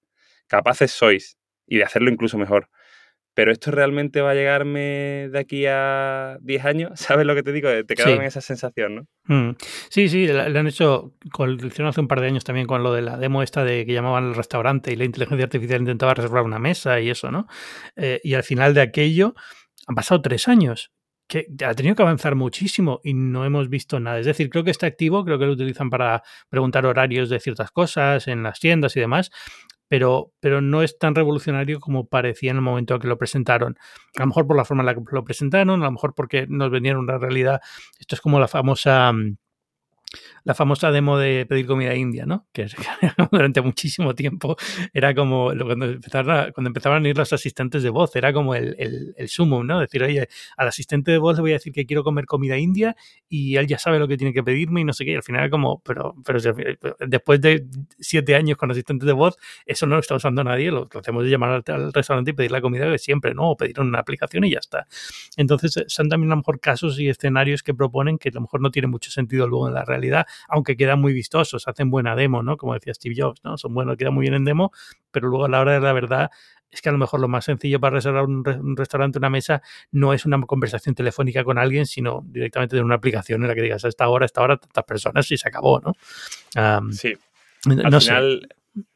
capaces 0.46 0.90
sois 0.92 1.36
y 1.66 1.76
de 1.78 1.84
hacerlo 1.84 2.10
incluso 2.10 2.38
mejor 2.38 2.68
pero 3.34 3.52
esto 3.52 3.70
realmente 3.70 4.20
va 4.20 4.30
a 4.30 4.34
llegarme 4.34 5.28
de 5.30 5.38
aquí 5.38 5.66
a 5.66 6.38
10 6.40 6.64
años, 6.64 6.90
¿sabes 7.00 7.26
lo 7.26 7.34
que 7.34 7.42
te 7.42 7.52
digo? 7.52 7.68
Te 7.86 7.94
quedas 7.94 8.10
en 8.10 8.22
esa 8.22 8.40
sensación, 8.40 8.94
¿no? 8.96 9.06
Mm. 9.24 9.56
Sí, 9.88 10.08
sí, 10.08 10.26
le 10.26 10.58
han 10.58 10.66
hecho, 10.66 11.14
lo 11.38 11.66
hicieron 11.66 11.88
hace 11.88 12.00
un 12.00 12.08
par 12.08 12.20
de 12.20 12.26
años 12.26 12.44
también 12.44 12.66
con 12.66 12.82
lo 12.82 12.92
de 12.92 13.02
la 13.02 13.16
demo 13.16 13.42
esta 13.42 13.64
de 13.64 13.86
que 13.86 13.92
llamaban 13.92 14.28
el 14.28 14.34
restaurante 14.34 14.92
y 14.92 14.96
la 14.96 15.04
inteligencia 15.04 15.44
artificial 15.44 15.80
intentaba 15.80 16.14
reservar 16.14 16.42
una 16.42 16.58
mesa 16.58 17.00
y 17.00 17.10
eso, 17.10 17.30
¿no? 17.30 17.46
Eh, 17.96 18.20
y 18.24 18.34
al 18.34 18.42
final 18.42 18.74
de 18.74 18.82
aquello 18.82 19.34
han 19.86 19.94
pasado 19.94 20.20
tres 20.22 20.48
años 20.48 20.92
que 21.30 21.46
ha 21.64 21.74
tenido 21.74 21.94
que 21.94 22.02
avanzar 22.02 22.34
muchísimo 22.34 23.00
y 23.04 23.14
no 23.14 23.44
hemos 23.44 23.68
visto 23.68 24.00
nada. 24.00 24.18
Es 24.18 24.26
decir, 24.26 24.50
creo 24.50 24.64
que 24.64 24.72
está 24.72 24.86
activo, 24.86 25.24
creo 25.24 25.38
que 25.38 25.46
lo 25.46 25.52
utilizan 25.52 25.88
para 25.88 26.24
preguntar 26.48 26.84
horarios 26.84 27.30
de 27.30 27.38
ciertas 27.38 27.70
cosas 27.70 28.26
en 28.26 28.42
las 28.42 28.58
tiendas 28.58 28.96
y 28.96 29.00
demás, 29.00 29.30
pero, 29.90 30.32
pero 30.38 30.60
no 30.60 30.84
es 30.84 30.98
tan 31.00 31.16
revolucionario 31.16 31.80
como 31.80 32.06
parecía 32.06 32.52
en 32.52 32.58
el 32.58 32.62
momento 32.62 32.94
en 32.94 33.00
que 33.00 33.08
lo 33.08 33.18
presentaron. 33.18 33.76
A 34.16 34.20
lo 34.20 34.28
mejor 34.28 34.46
por 34.46 34.56
la 34.56 34.64
forma 34.64 34.82
en 34.84 34.86
la 34.86 34.94
que 34.94 35.02
lo 35.10 35.24
presentaron, 35.24 35.82
a 35.82 35.86
lo 35.86 35.90
mejor 35.90 36.14
porque 36.14 36.46
nos 36.48 36.70
vendieron 36.70 37.02
una 37.02 37.18
realidad. 37.18 37.60
Esto 37.98 38.14
es 38.14 38.20
como 38.20 38.38
la 38.38 38.46
famosa 38.46 39.12
mm, 39.12 39.36
la 40.50 40.54
famosa 40.54 40.90
demo 40.90 41.16
de 41.16 41.46
pedir 41.46 41.64
comida 41.64 41.94
india, 41.94 42.26
¿no? 42.26 42.48
Que 42.52 42.66
durante 43.30 43.60
muchísimo 43.60 44.16
tiempo 44.16 44.56
era 44.92 45.14
como 45.14 45.52
cuando 45.64 45.84
empezaron 45.86 46.30
a, 46.36 46.50
cuando 46.50 46.70
empezaban 46.70 47.04
a 47.04 47.08
ir 47.08 47.16
los 47.16 47.32
asistentes 47.32 47.84
de 47.84 47.90
voz, 47.90 48.16
era 48.16 48.32
como 48.32 48.56
el, 48.56 48.74
el, 48.80 49.14
el 49.16 49.28
sumo, 49.28 49.62
¿no? 49.62 49.78
Decir, 49.78 50.02
oye, 50.02 50.28
al 50.56 50.66
asistente 50.66 51.12
de 51.12 51.18
voz 51.18 51.36
le 51.36 51.42
voy 51.42 51.50
a 51.52 51.54
decir 51.54 51.72
que 51.72 51.86
quiero 51.86 52.02
comer 52.02 52.26
comida 52.26 52.58
india 52.58 52.96
y 53.28 53.54
él 53.58 53.68
ya 53.68 53.78
sabe 53.78 54.00
lo 54.00 54.08
que 54.08 54.16
tiene 54.16 54.32
que 54.32 54.42
pedirme 54.42 54.80
y 54.80 54.84
no 54.84 54.92
sé 54.92 55.04
qué. 55.04 55.12
Y 55.12 55.14
al 55.14 55.22
final 55.22 55.48
como, 55.50 55.80
pero, 55.84 56.16
pero 56.24 56.40
después 57.06 57.40
de 57.40 57.64
siete 58.00 58.34
años 58.34 58.58
con 58.58 58.72
asistentes 58.72 59.06
de 59.06 59.12
voz, 59.12 59.36
eso 59.66 59.86
no 59.86 59.94
lo 59.94 60.00
está 60.00 60.16
usando 60.16 60.42
nadie, 60.42 60.72
lo, 60.72 60.88
lo 60.92 61.00
hacemos 61.00 61.22
de 61.22 61.30
llamar 61.30 61.62
al, 61.64 61.92
restaurante 61.92 62.32
y 62.32 62.34
pedir 62.34 62.50
la 62.50 62.60
comida 62.60 62.86
de 62.86 62.98
siempre, 62.98 63.34
¿no? 63.34 63.50
O 63.50 63.56
pedir 63.56 63.78
una 63.78 64.00
aplicación 64.00 64.42
y 64.46 64.50
ya 64.50 64.58
está. 64.58 64.88
Entonces, 65.36 65.84
son 65.86 66.08
también 66.08 66.32
a 66.32 66.34
lo 66.34 66.38
mejor 66.38 66.58
casos 66.58 66.98
y 66.98 67.08
escenarios 67.08 67.62
que 67.62 67.72
proponen 67.72 68.18
que 68.18 68.30
a 68.30 68.32
lo 68.32 68.40
mejor 68.40 68.60
no 68.60 68.72
tiene 68.72 68.88
mucho 68.88 69.12
sentido 69.12 69.46
luego 69.46 69.68
en 69.68 69.74
la 69.74 69.84
realidad 69.84 70.26
aunque 70.48 70.76
quedan 70.76 71.00
muy 71.00 71.12
vistosos, 71.12 71.66
hacen 71.68 71.90
buena 71.90 72.16
demo, 72.16 72.42
¿no? 72.42 72.56
Como 72.56 72.74
decía 72.74 72.94
Steve 72.94 73.14
Jobs, 73.16 73.40
¿no? 73.44 73.58
Son 73.58 73.74
buenos, 73.74 73.96
quedan 73.96 74.14
muy 74.14 74.22
bien 74.22 74.34
en 74.34 74.44
demo, 74.44 74.72
pero 75.10 75.28
luego 75.28 75.44
a 75.44 75.48
la 75.48 75.60
hora 75.60 75.74
de 75.74 75.80
la 75.80 75.92
verdad 75.92 76.30
es 76.70 76.82
que 76.82 76.88
a 76.88 76.92
lo 76.92 76.98
mejor 76.98 77.20
lo 77.20 77.28
más 77.28 77.44
sencillo 77.44 77.80
para 77.80 77.96
reservar 77.96 78.24
un, 78.24 78.76
restaurante, 78.76 79.18
una 79.18 79.30
mesa, 79.30 79.60
no 79.90 80.14
es 80.14 80.24
una 80.24 80.40
conversación 80.42 80.94
telefónica 80.94 81.42
con 81.42 81.58
alguien, 81.58 81.86
sino 81.86 82.22
directamente 82.26 82.76
de 82.76 82.82
una 82.82 82.94
aplicación 82.94 83.42
en 83.42 83.48
la 83.48 83.54
que 83.54 83.62
digas 83.62 83.84
a 83.84 83.88
esta 83.88 84.08
hora, 84.08 84.24
a 84.24 84.26
esta 84.26 84.40
hora, 84.40 84.56
tantas 84.56 84.84
personas 84.84 85.30
y 85.32 85.36
se 85.36 85.48
acabó, 85.48 85.80
¿no? 85.80 85.94
sí. 86.92 87.14
Al 87.66 88.00
final, 88.00 88.48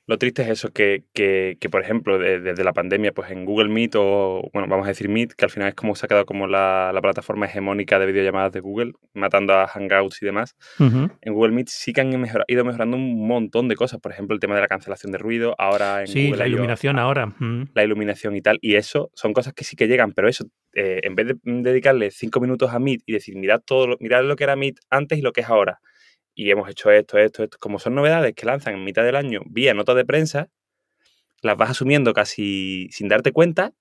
lo 0.07 0.19
triste 0.19 0.43
es 0.43 0.49
eso, 0.49 0.71
que, 0.71 1.05
que, 1.15 1.57
que 1.59 1.71
por 1.71 1.81
ejemplo, 1.81 2.19
desde 2.19 2.63
la 2.63 2.73
pandemia, 2.75 3.13
pues 3.13 3.31
en 3.31 3.45
Google 3.47 3.71
Meet 3.71 3.95
o, 3.97 4.51
bueno, 4.53 4.69
vamos 4.69 4.85
a 4.85 4.89
decir 4.89 5.09
Meet, 5.09 5.33
que 5.33 5.47
al 5.47 5.51
final 5.51 5.69
es 5.69 5.75
como 5.75 5.95
se 5.95 6.05
ha 6.05 6.09
quedado 6.09 6.27
como 6.27 6.47
la, 6.47 6.91
la 6.93 7.01
plataforma 7.01 7.47
hegemónica 7.47 7.99
de 7.99 8.07
videollamadas 8.07 8.53
de 8.53 8.61
Google, 8.61 8.93
matando 9.15 9.55
a 9.55 9.67
Hangouts 9.67 10.23
y 10.23 10.27
demás. 10.27 10.57
En 10.79 11.33
Google 11.33 11.53
Meet 11.53 11.69
sí 11.69 11.93
que 11.93 12.03
han 12.03 12.11
ido 12.49 12.65
mejorando 12.65 12.97
un 12.97 13.27
montón 13.27 13.69
de 13.69 13.77
cosas. 13.77 14.01
Por 14.01 14.13
ejemplo, 14.13 14.35
el 14.35 14.41
tema 14.41 14.55
de 14.55 14.61
la 14.61 14.69
cancelación 14.69 15.11
de 15.11 15.19
ruido, 15.19 15.55
ahora 15.59 16.03
en 16.03 16.09
sí, 16.09 16.31
la 16.33 16.47
iluminación 16.47 16.99
ahora. 16.99 17.35
La 17.75 17.85
iluminación 17.85 18.37
y 18.37 18.43
tal. 18.43 18.59
Y 18.61 18.75
eso 18.75 19.11
son 19.15 19.33
cosas 19.33 19.55
que 19.55 19.65
sí 19.65 19.75
que 19.75 19.89
llegan, 19.89 20.13
pero 20.13 20.29
eso, 20.29 20.45
eh, 20.75 21.01
en 21.05 21.15
vez 21.15 21.29
de 21.29 21.37
dedicarle 21.45 22.11
cinco 22.11 22.41
minutos 22.41 22.73
a 22.73 22.79
Meet 22.79 23.03
y 23.07 23.13
decir, 23.15 23.37
mirad, 23.37 23.63
todo, 23.65 23.97
mirad 24.01 24.25
lo 24.25 24.37
que 24.37 24.45
era 24.45 24.55
Meet 24.55 24.81
antes 24.91 25.19
y 25.19 25.23
lo 25.23 25.33
que 25.33 25.41
es 25.41 25.49
ahora 25.49 25.81
y 26.35 26.51
hemos 26.51 26.69
hecho 26.69 26.91
esto, 26.91 27.19
esto, 27.19 27.43
esto. 27.43 27.59
Como 27.59 27.79
son 27.79 27.95
novedades 27.95 28.35
que 28.35 28.47
lanzan 28.47 28.75
en 28.75 28.85
mitad 28.85 29.05
del 29.05 29.17
año 29.17 29.43
vía 29.47 29.75
nota 29.75 29.95
de 29.95 30.05
prensa, 30.05 30.49
las 31.43 31.57
vas 31.57 31.71
asumiendo 31.71 32.13
casi 32.13 32.89
sin 32.91 33.09
darte 33.09 33.33
cuenta 33.33 33.73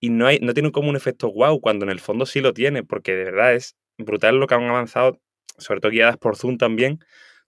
y 0.00 0.10
no, 0.10 0.26
hay, 0.26 0.38
no 0.40 0.54
tiene 0.54 0.72
como 0.72 0.88
un 0.88 0.96
efecto 0.96 1.32
wow, 1.32 1.60
cuando 1.60 1.84
en 1.84 1.90
el 1.90 2.00
fondo 2.00 2.26
sí 2.26 2.40
lo 2.40 2.52
tiene, 2.52 2.82
porque 2.82 3.14
de 3.14 3.24
verdad 3.24 3.54
es 3.54 3.76
brutal 3.98 4.38
lo 4.38 4.46
que 4.46 4.54
han 4.54 4.64
avanzado, 4.64 5.20
sobre 5.58 5.80
todo 5.80 5.90
guiadas 5.90 6.16
por 6.18 6.36
Zoom 6.36 6.58
también, 6.58 7.00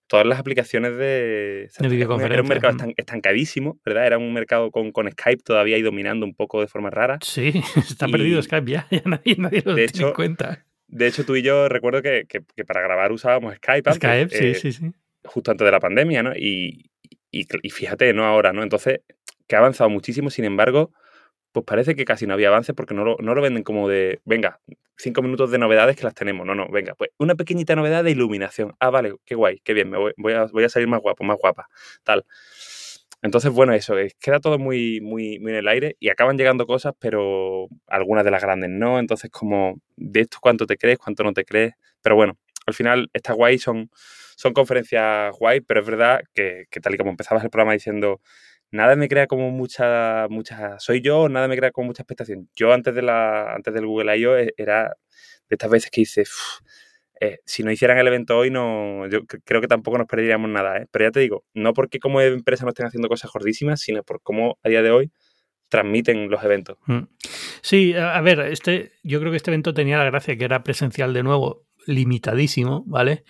todas 0.07 0.27
las 0.27 0.39
aplicaciones 0.39 0.97
de, 0.97 1.71
de 1.79 1.89
videoconferencia. 1.89 2.35
Era 2.35 2.43
un 2.43 2.49
mercado 2.49 2.77
estancadísimo, 2.97 3.79
¿verdad? 3.85 4.07
Era 4.07 4.19
un 4.19 4.33
mercado 4.33 4.71
con, 4.71 4.91
con 4.91 5.11
Skype 5.11 5.43
todavía 5.43 5.77
ahí 5.77 5.83
dominando 5.83 6.25
un 6.25 6.35
poco 6.35 6.61
de 6.61 6.67
forma 6.67 6.91
rara. 6.91 7.19
Sí, 7.23 7.53
está 7.77 8.09
perdido 8.09 8.43
Skype 8.43 8.71
ya, 8.71 8.87
ya 8.91 9.03
nadie, 9.05 9.37
nadie 9.37 9.63
lo 9.65 9.75
tiene 9.75 10.09
en 10.09 10.13
cuenta. 10.15 10.65
De 10.89 11.07
hecho, 11.07 11.25
tú 11.25 11.37
y 11.37 11.43
yo 11.43 11.69
recuerdo 11.69 12.03
que, 12.03 12.27
para 12.67 12.81
grabar 12.81 13.13
usábamos 13.13 13.55
Skype. 13.57 13.91
Antes, 13.91 13.97
Skype, 13.97 14.29
sí, 14.31 14.47
eh, 14.47 14.55
sí, 14.55 14.73
sí. 14.73 14.93
Justo 15.25 15.51
antes 15.51 15.65
de 15.65 15.71
la 15.71 15.81
pandemia, 15.81 16.23
¿no? 16.23 16.33
Y, 16.35 16.91
y, 17.31 17.71
fíjate, 17.71 18.13
no 18.15 18.25
ahora, 18.25 18.53
¿no? 18.53 18.63
Entonces, 18.63 19.01
que 19.47 19.57
ha 19.57 19.59
avanzado 19.59 19.91
muchísimo, 19.91 20.31
sin 20.31 20.47
embargo, 20.47 20.93
pues 21.53 21.65
parece 21.67 21.95
que 21.95 22.07
casi 22.07 22.27
no 22.27 22.35
había 22.35 22.49
avance 22.49 22.73
porque 22.73 22.95
no 22.95 23.05
lo, 23.05 23.17
no 23.21 23.35
lo 23.35 23.43
venden 23.43 23.63
como 23.63 23.89
de, 23.89 24.21
venga, 24.25 24.61
cinco 24.97 25.23
minutos 25.23 25.51
de 25.51 25.59
novedades 25.59 25.97
que 25.97 26.05
las 26.05 26.15
tenemos. 26.15 26.47
No, 26.47 26.55
no, 26.55 26.69
venga, 26.71 26.95
pues 26.95 27.11
una 27.19 27.35
pequeñita 27.35 27.77
novedad 27.77 28.03
de 28.03 28.11
iluminación. 28.11 28.75
Ah, 28.81 28.91
vale, 28.91 29.15
qué 29.27 29.35
guay, 29.35 29.61
qué 29.61 29.75
bien, 29.75 29.91
me 29.91 29.99
voy, 29.99 30.13
voy, 30.17 30.33
a, 30.33 30.47
voy 30.47 30.65
a 30.65 30.69
salir 30.71 30.89
más 30.89 31.01
guapo, 31.01 31.23
más 31.25 31.37
guapa, 31.39 31.69
tal. 32.03 32.25
Entonces, 33.23 33.51
bueno, 33.53 33.73
eso, 33.75 33.95
queda 34.21 34.39
todo 34.41 34.59
muy, 34.59 35.01
muy, 35.01 35.37
en 35.37 35.49
el 35.49 35.67
aire 35.69 35.97
y 35.99 36.09
acaban 36.09 36.39
llegando 36.39 36.67
cosas, 36.67 36.95
pero 37.01 37.67
algunas 37.89 38.25
de 38.25 38.31
las 38.31 38.43
grandes 38.43 38.71
no. 38.71 38.99
Entonces, 39.01 39.31
como 39.31 39.81
de 39.97 40.21
esto 40.21 40.39
cuánto 40.41 40.67
te 40.67 40.77
crees, 40.77 40.99
cuánto 40.99 41.25
no 41.25 41.33
te 41.33 41.45
crees. 41.45 41.75
Pero 42.03 42.15
bueno, 42.15 42.39
al 42.67 42.75
final 42.75 43.11
está 43.13 43.33
guay, 43.33 43.59
son, 43.59 43.91
son 44.37 44.53
conferencias 44.53 45.37
guay, 45.37 45.61
pero 45.61 45.81
es 45.81 45.87
verdad 45.87 46.21
que, 46.33 46.67
tal 46.81 46.95
y 46.95 46.99
como 46.99 47.11
empezabas 47.11 47.43
el 47.43 47.51
programa 47.51 47.73
diciendo, 47.73 48.21
nada 48.71 48.95
me 48.95 49.09
crea 49.09 49.27
como 49.27 49.51
mucha, 49.51 50.29
mucha, 50.31 50.79
soy 50.79 51.01
yo, 51.01 51.29
nada 51.29 51.49
me 51.49 51.57
crea 51.57 51.73
como 51.73 51.89
mucha 51.89 52.03
expectación. 52.03 52.49
Yo 52.55 52.73
antes 52.73 52.95
de 52.95 53.03
la, 53.03 53.53
antes 53.55 53.75
del 53.75 53.87
Google 53.87 54.17
I.O. 54.17 54.37
E, 54.39 54.55
era 54.57 54.97
de 55.49 55.55
estas 55.55 55.71
veces 55.71 55.91
que 55.91 56.03
hice, 56.03 56.25
eh, 57.21 57.39
si 57.45 57.63
no 57.63 57.71
hicieran 57.71 57.99
el 57.99 58.07
evento 58.07 58.37
hoy, 58.37 58.51
no, 58.51 59.07
yo 59.09 59.25
creo 59.27 59.61
que 59.61 59.69
tampoco 59.69 59.99
nos 59.99 60.07
perderíamos 60.07 60.51
nada. 60.51 60.79
¿eh? 60.79 60.87
Pero 60.91 61.07
ya 61.07 61.11
te 61.11 61.21
digo, 61.21 61.45
no 61.55 61.73
porque 61.73 61.99
como 61.99 62.21
empresa 62.21 62.65
no 62.65 62.71
estén 62.71 62.87
haciendo 62.87 63.09
cosas 63.09 63.31
gordísimas, 63.33 63.81
sino 63.81 64.03
por 64.03 64.23
cómo 64.23 64.59
a 64.63 64.69
día 64.69 64.83
de 64.83 64.91
hoy 64.91 65.11
transmiten 65.69 66.31
los 66.31 66.43
eventos. 66.43 66.79
Mm. 66.87 67.01
Sí, 67.61 67.95
a 67.95 68.21
ver, 68.21 68.41
este, 68.41 68.93
yo 69.03 69.21
creo 69.21 69.31
que 69.31 69.37
este 69.37 69.51
evento 69.51 69.75
tenía 69.75 69.99
la 69.99 70.05
gracia 70.05 70.37
que 70.37 70.45
era 70.45 70.63
presencial 70.63 71.13
de 71.13 71.23
nuevo, 71.23 71.67
limitadísimo, 71.87 72.85
¿vale? 72.87 73.25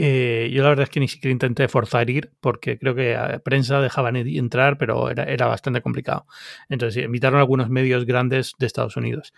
Eh, 0.00 0.50
yo 0.52 0.62
la 0.62 0.68
verdad 0.68 0.84
es 0.84 0.90
que 0.90 1.00
ni 1.00 1.08
siquiera 1.08 1.32
intenté 1.32 1.66
forzar 1.66 2.08
ir 2.08 2.30
porque 2.40 2.78
creo 2.78 2.94
que 2.94 3.16
a 3.16 3.40
prensa 3.40 3.80
dejaban 3.80 4.14
entrar, 4.14 4.78
pero 4.78 5.10
era, 5.10 5.24
era 5.24 5.46
bastante 5.46 5.82
complicado. 5.82 6.26
Entonces 6.68 7.04
invitaron 7.04 7.38
a 7.38 7.40
algunos 7.40 7.68
medios 7.68 8.04
grandes 8.06 8.52
de 8.58 8.66
Estados 8.66 8.96
Unidos. 8.96 9.32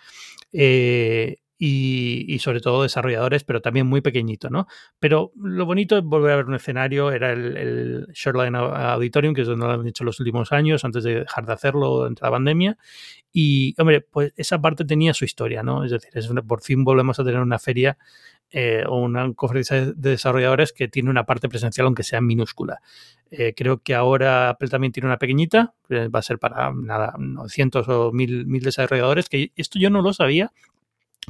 Eh, 0.53 1.39
y, 1.63 2.39
sobre 2.39 2.61
todo 2.61 2.85
desarrolladores, 2.85 3.45
pero 3.45 3.61
también 3.61 3.87
muy 3.87 4.01
pequeñito, 4.01 4.49
¿no? 4.49 4.67
Pero 4.99 5.31
lo 5.37 5.67
bonito 5.67 5.99
es 5.99 6.03
volver 6.03 6.33
a 6.33 6.37
ver 6.37 6.47
un 6.47 6.55
escenario, 6.55 7.13
era 7.13 7.33
el, 7.33 7.55
el 7.59 8.07
Shoreline 8.15 8.57
Auditorium, 8.57 9.35
que 9.35 9.43
es 9.43 9.47
donde 9.47 9.67
lo 9.67 9.73
han 9.73 9.87
hecho 9.87 10.03
los 10.03 10.19
últimos 10.21 10.53
años, 10.53 10.87
antes 10.87 11.05
de 11.05 11.21
dejar 11.21 11.45
de 11.45 11.53
hacerlo 11.53 12.07
entre 12.07 12.25
la 12.25 12.31
pandemia. 12.31 12.79
Y, 13.31 13.75
hombre, 13.79 14.01
pues 14.01 14.33
esa 14.37 14.59
parte 14.59 14.87
tenía 14.87 15.13
su 15.13 15.27
historia, 15.27 15.63
¿no? 15.63 15.85
Es 15.85 15.91
decir, 15.91 16.11
es 16.15 16.31
por 16.49 16.63
fin 16.63 16.83
volvemos 16.83 17.21
a 17.21 17.25
tener 17.25 17.41
una 17.41 17.59
feria 17.59 17.99
eh, 18.51 18.83
o 18.87 18.99
una 18.99 19.31
conferencia 19.35 19.85
de 19.85 20.11
desarrolladores 20.11 20.73
que 20.73 20.89
tiene 20.89 21.11
una 21.11 21.27
parte 21.27 21.51
presencial, 21.51 21.87
aunque 21.87 22.05
sea 22.05 22.23
minúscula. 22.23 22.81
Eh, 23.31 23.53
creo 23.55 23.83
que 23.83 23.95
ahora 23.95 24.49
Apple 24.49 24.71
también 24.71 24.93
tiene 24.93 25.09
una 25.09 25.19
pequeñita, 25.19 25.75
va 25.91 26.19
a 26.19 26.23
ser 26.23 26.39
para 26.39 26.73
nada, 26.73 27.15
900 27.19 27.87
o 27.87 28.13
1000, 28.13 28.47
1000 28.47 28.63
desarrolladores, 28.63 29.29
que 29.29 29.53
esto 29.57 29.79
yo 29.79 29.91
no 29.91 30.01
lo 30.01 30.15
sabía 30.15 30.53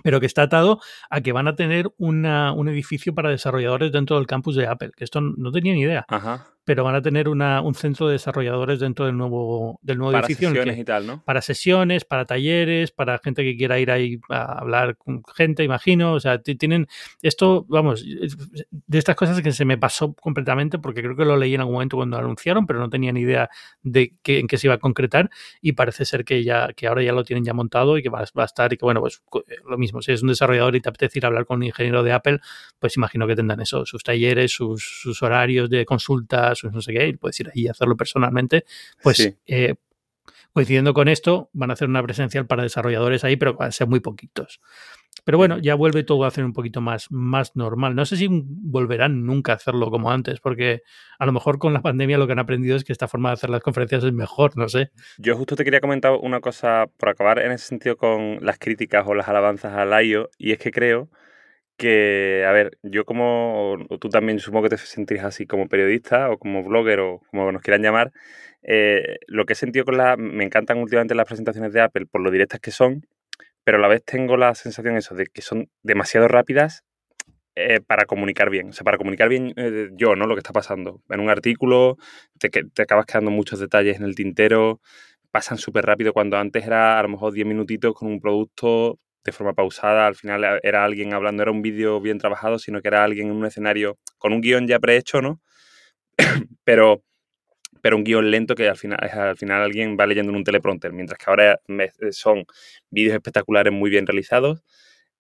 pero 0.03 0.21
que 0.21 0.27
está 0.27 0.43
atado 0.43 0.81
a 1.09 1.21
que 1.21 1.33
van 1.33 1.49
a 1.49 1.55
tener 1.55 1.93
una, 1.99 2.53
un 2.53 2.69
edificio 2.69 3.15
para 3.15 3.31
desarrolladores 3.31 3.93
dentro 3.93 4.17
del 4.17 4.27
campus 4.27 4.57
de 4.57 4.67
Apple, 4.67 4.93
que 4.97 5.05
esto 5.05 5.21
no 5.21 5.51
tenía 5.53 5.75
ni 5.75 5.83
idea. 5.83 6.07
Pero 6.71 6.85
van 6.85 6.95
a 6.95 7.03
tener 7.03 7.29
una, 7.29 7.63
un 7.63 7.75
centro 7.75 8.07
de 8.07 8.13
desarrolladores 8.13 8.79
dentro 8.79 9.05
del 9.05 9.17
nuevo, 9.17 9.81
del 9.83 9.99
nuevo 9.99 10.13
para 10.13 10.25
edificio. 10.25 10.51
sesiones 10.51 10.79
y 10.79 10.85
tal, 10.85 11.05
¿no? 11.05 11.21
Para 11.25 11.43
sesiones, 11.43 12.05
para 12.05 12.27
talleres, 12.27 12.93
para 12.93 13.19
gente 13.19 13.43
que 13.43 13.57
quiera 13.57 13.81
ir 13.81 13.91
ahí 13.91 14.21
a 14.29 14.61
hablar 14.61 14.97
con 14.97 15.25
gente, 15.35 15.65
imagino. 15.65 16.13
O 16.13 16.21
sea, 16.21 16.41
tienen 16.41 16.87
esto, 17.23 17.67
vamos, 17.69 18.05
de 18.05 18.99
estas 18.99 19.17
cosas 19.17 19.43
que 19.43 19.51
se 19.51 19.65
me 19.65 19.79
pasó 19.79 20.15
completamente 20.15 20.79
porque 20.79 21.03
creo 21.03 21.17
que 21.17 21.25
lo 21.25 21.37
leí 21.37 21.57
en 21.57 21.61
algún 21.63 21.75
momento 21.75 21.97
cuando 21.97 22.19
lo 22.19 22.23
anunciaron, 22.23 22.67
pero 22.67 22.79
no 22.79 22.89
tenía 22.89 23.11
ni 23.11 23.23
idea 23.23 23.51
de 23.83 24.15
qué, 24.23 24.39
en 24.39 24.47
qué 24.47 24.57
se 24.57 24.69
iba 24.69 24.75
a 24.75 24.79
concretar 24.79 25.29
y 25.61 25.73
parece 25.73 26.05
ser 26.05 26.25
que 26.25 26.45
ya 26.45 26.73
que 26.73 26.87
ahora 26.87 27.03
ya 27.03 27.11
lo 27.11 27.25
tienen 27.25 27.45
ya 27.45 27.53
montado 27.53 27.99
y 27.99 28.03
que 28.05 28.11
va, 28.11 28.21
va 28.39 28.43
a 28.43 28.47
estar 28.47 28.73
y 28.73 28.77
que 28.77 28.85
bueno, 28.85 29.01
pues 29.01 29.25
lo 29.69 29.77
mismo, 29.77 30.03
si 30.03 30.13
es 30.13 30.23
un 30.23 30.29
desarrollador 30.29 30.77
y 30.77 30.81
te 30.81 30.89
apetece 30.89 31.19
ir 31.19 31.25
a 31.25 31.29
hablar 31.31 31.47
con 31.47 31.57
un 31.57 31.65
ingeniero 31.65 32.05
de 32.05 32.13
Apple, 32.13 32.39
pues 32.79 32.97
imagino 32.97 33.27
que 33.27 33.35
tendrán 33.35 33.61
eso, 33.61 33.85
sus 33.85 34.05
talleres, 34.05 34.53
sus, 34.53 35.01
sus 35.03 35.21
horarios 35.25 35.69
de 35.69 35.85
consulta, 35.85 36.55
no 36.65 36.81
sé 36.83 36.93
qué, 36.93 37.09
y 37.09 37.17
puedes 37.17 37.39
ir 37.41 37.51
ahí 37.55 37.69
a 37.69 37.73
hacerlo 37.73 37.97
personalmente. 37.97 38.65
Pues 39.03 39.17
Sí. 39.17 39.35
eh, 39.47 39.75
coincidiendo 40.53 40.95
con 40.95 41.09
esto, 41.09 41.49
van 41.53 41.71
a 41.71 41.75
hacer 41.75 41.89
una 41.89 42.03
presencial 42.03 42.47
para 42.47 42.63
desarrolladores 42.63 43.25
ahí, 43.25 43.37
pero 43.37 43.55
van 43.55 43.69
a 43.69 43.73
ser 43.73 43.87
muy 43.87 44.01
poquitos. 44.01 44.61
Pero 45.25 45.39
bueno, 45.39 45.59
ya 45.59 45.75
vuelve 45.75 46.03
todo 46.03 46.25
a 46.25 46.29
hacer 46.29 46.45
un 46.45 46.53
poquito 46.53 46.81
más, 46.81 47.07
más 47.11 47.55
normal. 47.55 47.95
No 47.95 48.07
sé 48.07 48.17
si 48.17 48.27
volverán 48.31 49.27
nunca 49.27 49.53
a 49.53 49.57
hacerlo 49.57 49.91
como 49.91 50.11
antes, 50.11 50.41
porque 50.41 50.83
a 51.19 51.27
lo 51.27 51.33
mejor 51.33 51.59
con 51.59 51.73
la 51.73 51.83
pandemia 51.83 52.17
lo 52.17 52.27
que 52.27 52.33
han 52.33 52.39
aprendido 52.39 52.77
es 52.77 52.85
que 52.85 52.93
esta 52.93 53.07
forma 53.07 53.29
de 53.29 53.35
hacer 53.35 53.51
las 53.51 53.61
conferencias 53.63 54.03
es 54.03 54.13
mejor, 54.13 54.57
no 54.57 54.69
sé. 54.69 54.91
Yo 55.19 55.37
justo 55.37 55.57
te 55.57 55.65
quería 55.65 55.81
comentar 55.81 56.13
una 56.21 56.41
cosa 56.41 56.87
por 56.97 57.11
acabar 57.11 57.39
en 57.39 57.53
ese 57.53 57.67
sentido 57.67 57.97
con 57.97 58.39
las 58.41 58.59
críticas 58.59 59.05
o 59.07 59.15
las 59.15 59.29
alabanzas 59.29 59.75
al 59.75 60.05
IO, 60.05 60.31
y 60.39 60.53
es 60.53 60.59
que 60.59 60.71
creo 60.71 61.09
que, 61.81 62.45
a 62.47 62.53
ver, 62.53 62.77
yo 62.83 63.07
como, 63.07 63.79
tú 63.99 64.11
también 64.11 64.39
supongo 64.39 64.65
que 64.65 64.77
te 64.77 64.77
sentís 64.77 65.23
así 65.23 65.47
como 65.47 65.67
periodista 65.67 66.29
o 66.29 66.39
como 66.39 66.63
blogger 66.63 67.01
o 67.01 67.21
como 67.31 67.51
nos 67.53 67.63
quieran 67.63 67.83
llamar, 67.83 68.13
eh, 68.63 69.17
lo 69.27 69.47
que 69.47 69.55
he 69.55 69.57
sentido 69.57 69.87
con 69.87 69.97
la, 69.97 70.19
me 70.19 70.45
encantan 70.45 70.77
últimamente 70.77 71.15
las 71.15 71.25
presentaciones 71.27 71.73
de 71.73 71.81
Apple 71.81 72.05
por 72.05 72.21
lo 72.21 72.31
directas 72.31 72.61
que 72.61 72.71
son, 72.71 73.07
pero 73.65 73.79
a 73.79 73.81
la 73.81 73.89
vez 73.89 74.05
tengo 74.05 74.37
la 74.37 74.55
sensación 74.55 74.99
eso 74.99 75.15
de 75.15 75.25
que 75.27 75.41
son 75.41 75.71
demasiado 75.83 76.29
rápidas 76.29 76.85
eh, 77.55 77.81
para 77.81 78.05
comunicar 78.05 78.51
bien. 78.51 78.69
O 78.69 78.73
sea, 78.75 78.85
para 78.85 78.99
comunicar 78.99 79.31
bien 79.31 79.55
eh, 79.57 79.89
yo, 79.95 80.17
¿no? 80.17 80.27
Lo 80.27 80.35
que 80.35 80.41
está 80.41 80.53
pasando. 80.53 81.01
En 81.09 81.21
un 81.21 81.31
artículo 81.31 81.97
te, 82.39 82.51
te 82.51 82.83
acabas 82.83 83.07
quedando 83.07 83.31
muchos 83.31 83.59
detalles 83.59 83.97
en 83.97 84.05
el 84.05 84.15
tintero, 84.15 84.83
pasan 85.31 85.57
súper 85.57 85.87
rápido 85.87 86.13
cuando 86.13 86.37
antes 86.37 86.67
era 86.67 86.99
a 86.99 87.03
lo 87.03 87.09
mejor 87.09 87.33
10 87.33 87.47
minutitos 87.47 87.95
con 87.95 88.09
un 88.09 88.21
producto 88.21 88.99
de 89.25 89.33
forma 89.33 89.53
pausada, 89.53 90.07
al 90.07 90.15
final 90.17 90.45
eh, 90.45 90.61
era 90.63 90.85
alguien 90.85 91.13
hablando, 91.13 91.43
era 91.43 91.53
un 91.53 91.63
vídeo 91.63 92.01
bien 92.01 92.19
trabajado, 92.19 92.59
sino 92.59 92.81
que 92.81 92.89
era 92.89 93.05
alguien 93.05 93.29
en 93.29 93.35
un 93.35 93.45
escenario 93.47 93.99
con 94.19 94.33
un 94.33 94.41
guion 94.41 94.67
ya 94.67 94.79
prehecho, 94.79 95.21
¿no? 95.23 95.41
pero, 96.65 97.03
pero 97.83 97.97
un 97.97 98.05
guion 98.05 98.31
lento 98.31 98.55
que 98.55 98.69
al 98.69 98.77
final, 98.77 98.99
es- 99.03 99.15
al 99.15 99.37
final 99.37 99.63
alguien 99.63 99.97
va 99.99 100.07
leyendo 100.07 100.31
en 100.31 100.37
un 100.37 100.45
teleprompter, 100.45 100.93
mientras 100.93 101.19
que 101.19 101.25
ahora 101.29 101.61
me- 101.67 101.91
son 102.13 102.45
vídeos 102.91 103.15
espectaculares 103.15 103.73
muy 103.73 103.91
bien 103.91 104.07
realizados 104.07 104.63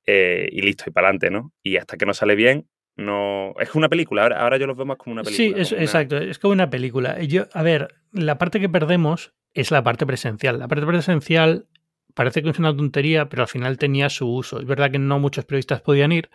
eh, 0.06 0.48
y 0.50 0.62
listo, 0.62 0.84
y 0.86 0.92
para 0.92 1.08
adelante, 1.08 1.30
¿no? 1.30 1.52
Y 1.62 1.76
hasta 1.76 1.96
que 1.96 2.06
no 2.06 2.14
sale 2.14 2.34
bien, 2.34 2.66
no... 2.96 3.54
Es 3.60 3.74
una 3.74 3.88
película, 3.88 4.22
ahora, 4.22 4.40
ahora 4.40 4.56
yo 4.56 4.66
los 4.66 4.76
veo 4.76 4.86
más 4.86 4.96
como 4.96 5.12
una 5.12 5.22
película. 5.22 5.56
Sí, 5.56 5.60
es, 5.60 5.72
una- 5.72 5.82
exacto, 5.82 6.16
es 6.18 6.38
como 6.38 6.52
una 6.52 6.70
película. 6.70 7.20
Yo, 7.22 7.46
a 7.52 7.62
ver, 7.62 7.94
la 8.12 8.38
parte 8.38 8.60
que 8.60 8.68
perdemos 8.68 9.32
es 9.54 9.70
la 9.70 9.82
parte 9.82 10.06
presencial. 10.06 10.58
La 10.58 10.68
parte 10.68 10.86
presencial 10.86 11.66
parece 12.14 12.42
que 12.42 12.50
es 12.50 12.58
una 12.58 12.76
tontería, 12.76 13.28
pero 13.28 13.42
al 13.42 13.48
final 13.48 13.78
tenía 13.78 14.08
su 14.10 14.28
uso. 14.28 14.60
Es 14.60 14.66
verdad 14.66 14.90
que 14.90 14.98
no 14.98 15.18
muchos 15.18 15.44
periodistas 15.44 15.80
podían 15.82 16.12
ir, 16.12 16.30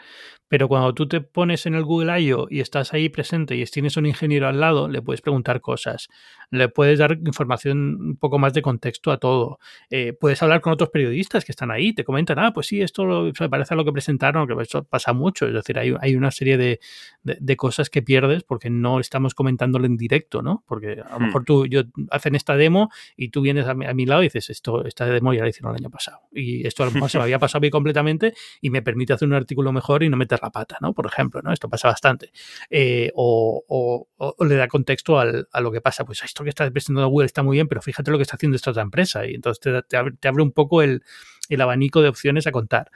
pero 0.48 0.68
cuando 0.68 0.94
tú 0.94 1.08
te 1.08 1.22
pones 1.22 1.66
en 1.66 1.74
el 1.76 1.84
Google 1.84 2.22
I.O. 2.22 2.48
y 2.50 2.60
estás 2.60 2.94
ahí 2.94 3.10
presente 3.10 3.56
y 3.56 3.66
tienes 3.66 3.98
un 3.98 4.06
ingeniero 4.06 4.48
al 4.48 4.60
lado, 4.60 4.88
le 4.88 5.02
puedes 5.02 5.22
preguntar 5.22 5.60
cosas, 5.60 6.08
le 6.52 6.70
puedes 6.70 7.00
dar 7.00 7.14
información 7.26 7.96
un 8.00 8.18
poco 8.18 8.38
más 8.38 8.54
de 8.54 8.62
contexto 8.62 9.12
a 9.12 9.18
todo. 9.18 9.58
Eh, 9.90 10.14
puedes 10.14 10.42
hablar 10.44 10.62
con 10.62 10.72
otros 10.74 10.90
periodistas 10.92 11.44
que 11.46 11.52
están 11.52 11.72
ahí, 11.72 11.94
te 11.94 12.04
comentan, 12.04 12.38
ah, 12.40 12.54
pues 12.54 12.68
sí, 12.68 12.82
esto 12.82 13.06
lo- 13.06 13.34
se 13.34 13.50
parece 13.50 13.74
a 13.74 13.78
lo 13.78 13.84
que 13.86 13.92
presentaron, 13.92 14.48
que 14.48 14.54
eso 14.62 14.84
pasa 14.84 15.14
mucho. 15.14 15.48
Es 15.48 15.54
decir, 15.54 15.80
hay, 15.80 15.94
hay 16.00 16.16
una 16.16 16.30
serie 16.32 16.58
de, 16.58 16.80
de, 17.24 17.38
de 17.42 17.56
cosas 17.58 17.90
que 17.90 18.02
pierdes 18.04 18.44
porque 18.44 18.70
no 18.70 19.00
estamos 19.00 19.34
comentándolo 19.34 19.86
en 19.88 19.98
directo, 19.98 20.42
¿no? 20.44 20.64
Porque 20.68 21.02
a 21.04 21.14
lo 21.14 21.20
Hmm. 21.20 21.26
mejor 21.26 21.44
tú, 21.44 21.66
yo 21.66 21.82
hacen 22.12 22.36
esta 22.36 22.56
demo 22.56 22.90
y 23.18 23.30
tú 23.30 23.42
vienes 23.42 23.66
a 23.68 23.74
mi, 23.74 23.86
a 23.88 23.94
mi 23.96 24.06
lado 24.06 24.22
y 24.22 24.28
dices, 24.28 24.52
esto, 24.52 24.86
esta 24.86 25.06
demo 25.08 25.34
ya 25.34 25.42
la 25.42 25.50
hicieron 25.50 25.75
año 25.76 25.90
pasado. 25.90 26.20
Y 26.34 26.66
esto 26.66 26.84
a 26.84 26.88
lo 26.88 26.92
mejor 26.92 27.10
se 27.10 27.18
me 27.18 27.24
había 27.26 27.40
pasado 27.40 27.66
a 27.66 27.70
completamente 27.70 28.34
y 28.62 28.70
me 28.70 28.82
permite 28.82 29.14
hacer 29.14 29.28
un 29.28 29.34
artículo 29.34 29.72
mejor 29.72 30.04
y 30.04 30.10
no 30.10 30.18
meter 30.18 30.40
la 30.42 30.50
pata, 30.52 30.78
¿no? 30.82 30.94
Por 30.94 31.06
ejemplo, 31.08 31.42
¿no? 31.42 31.52
Esto 31.54 31.70
pasa 31.70 31.88
bastante. 31.88 32.32
Eh, 32.70 33.12
o 33.16 34.08
le 34.48 34.56
da 34.56 34.68
contexto 34.68 35.20
al- 35.20 35.48
a 35.52 35.62
lo 35.62 35.72
que 35.72 35.82
pasa. 35.82 36.06
Pues 36.06 36.24
esto 36.24 36.44
que 36.44 36.50
está 36.50 36.70
presentando 36.72 37.08
Google 37.08 37.26
está 37.26 37.44
muy 37.44 37.58
bien, 37.58 37.68
pero 37.68 37.82
fíjate 37.82 38.12
lo 38.12 38.18
que 38.18 38.24
está 38.24 38.36
haciendo 38.36 38.56
esta 38.56 38.72
otra 38.72 38.84
empresa. 38.84 39.26
Y 39.26 39.36
entonces 39.36 39.60
te, 39.62 39.82
te 39.84 39.98
abre, 39.98 40.14
te 40.20 40.28
abre 40.28 40.44
un 40.44 40.52
poco 40.52 40.82
el, 40.82 41.04
el 41.50 41.62
abanico 41.62 42.02
de 42.02 42.10
opciones 42.10 42.48
a 42.48 42.52
contar. 42.52 42.90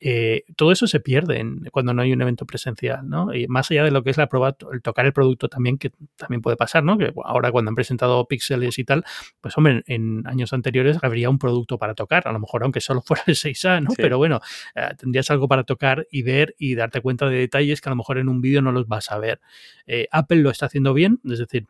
Eh, 0.00 0.44
todo 0.56 0.72
eso 0.72 0.86
se 0.86 1.00
pierde 1.00 1.40
en- 1.40 1.64
cuando 1.72 1.92
no 1.94 2.02
hay 2.02 2.12
un 2.12 2.22
evento 2.22 2.46
presencial, 2.46 3.08
¿no? 3.08 3.34
Y 3.34 3.46
más 3.48 3.70
allá 3.70 3.84
de 3.84 3.90
lo 3.90 4.02
que 4.02 4.10
es 4.10 4.16
la 4.16 4.28
prueba, 4.28 4.56
el 4.72 4.82
tocar 4.82 5.06
el 5.06 5.12
producto 5.12 5.48
también, 5.48 5.78
que 5.78 5.90
también 6.16 6.40
puede 6.40 6.56
pasar, 6.56 6.84
¿no? 6.84 6.96
Que 6.98 7.12
ahora 7.24 7.50
cuando 7.52 7.70
han 7.70 7.74
presentado 7.74 8.26
píxeles 8.26 8.78
y 8.78 8.84
tal, 8.84 9.04
pues 9.40 9.56
hombre, 9.58 9.82
en 9.86 10.22
años 10.26 10.52
anteriores 10.52 10.98
habría 11.02 11.28
un 11.30 11.38
producto 11.38 11.78
para 11.78 11.94
tocar, 11.94 12.15
a 12.24 12.32
lo 12.32 12.38
mejor 12.38 12.62
aunque 12.62 12.80
solo 12.80 13.02
fuera 13.06 13.22
el 13.26 13.34
6A, 13.34 13.82
¿no? 13.82 13.90
Sí. 13.90 13.96
Pero 13.98 14.18
bueno, 14.18 14.40
eh, 14.74 14.88
tendrías 14.96 15.30
algo 15.30 15.48
para 15.48 15.64
tocar 15.64 16.06
y 16.10 16.22
ver 16.22 16.54
y 16.58 16.74
darte 16.74 17.00
cuenta 17.00 17.28
de 17.28 17.38
detalles 17.38 17.80
que 17.80 17.88
a 17.88 17.90
lo 17.90 17.96
mejor 17.96 18.18
en 18.18 18.28
un 18.28 18.40
vídeo 18.40 18.62
no 18.62 18.72
los 18.72 18.86
vas 18.86 19.10
a 19.10 19.18
ver. 19.18 19.40
Eh, 19.86 20.06
Apple 20.10 20.38
lo 20.38 20.50
está 20.50 20.66
haciendo 20.66 20.94
bien, 20.94 21.20
es 21.24 21.38
decir, 21.38 21.66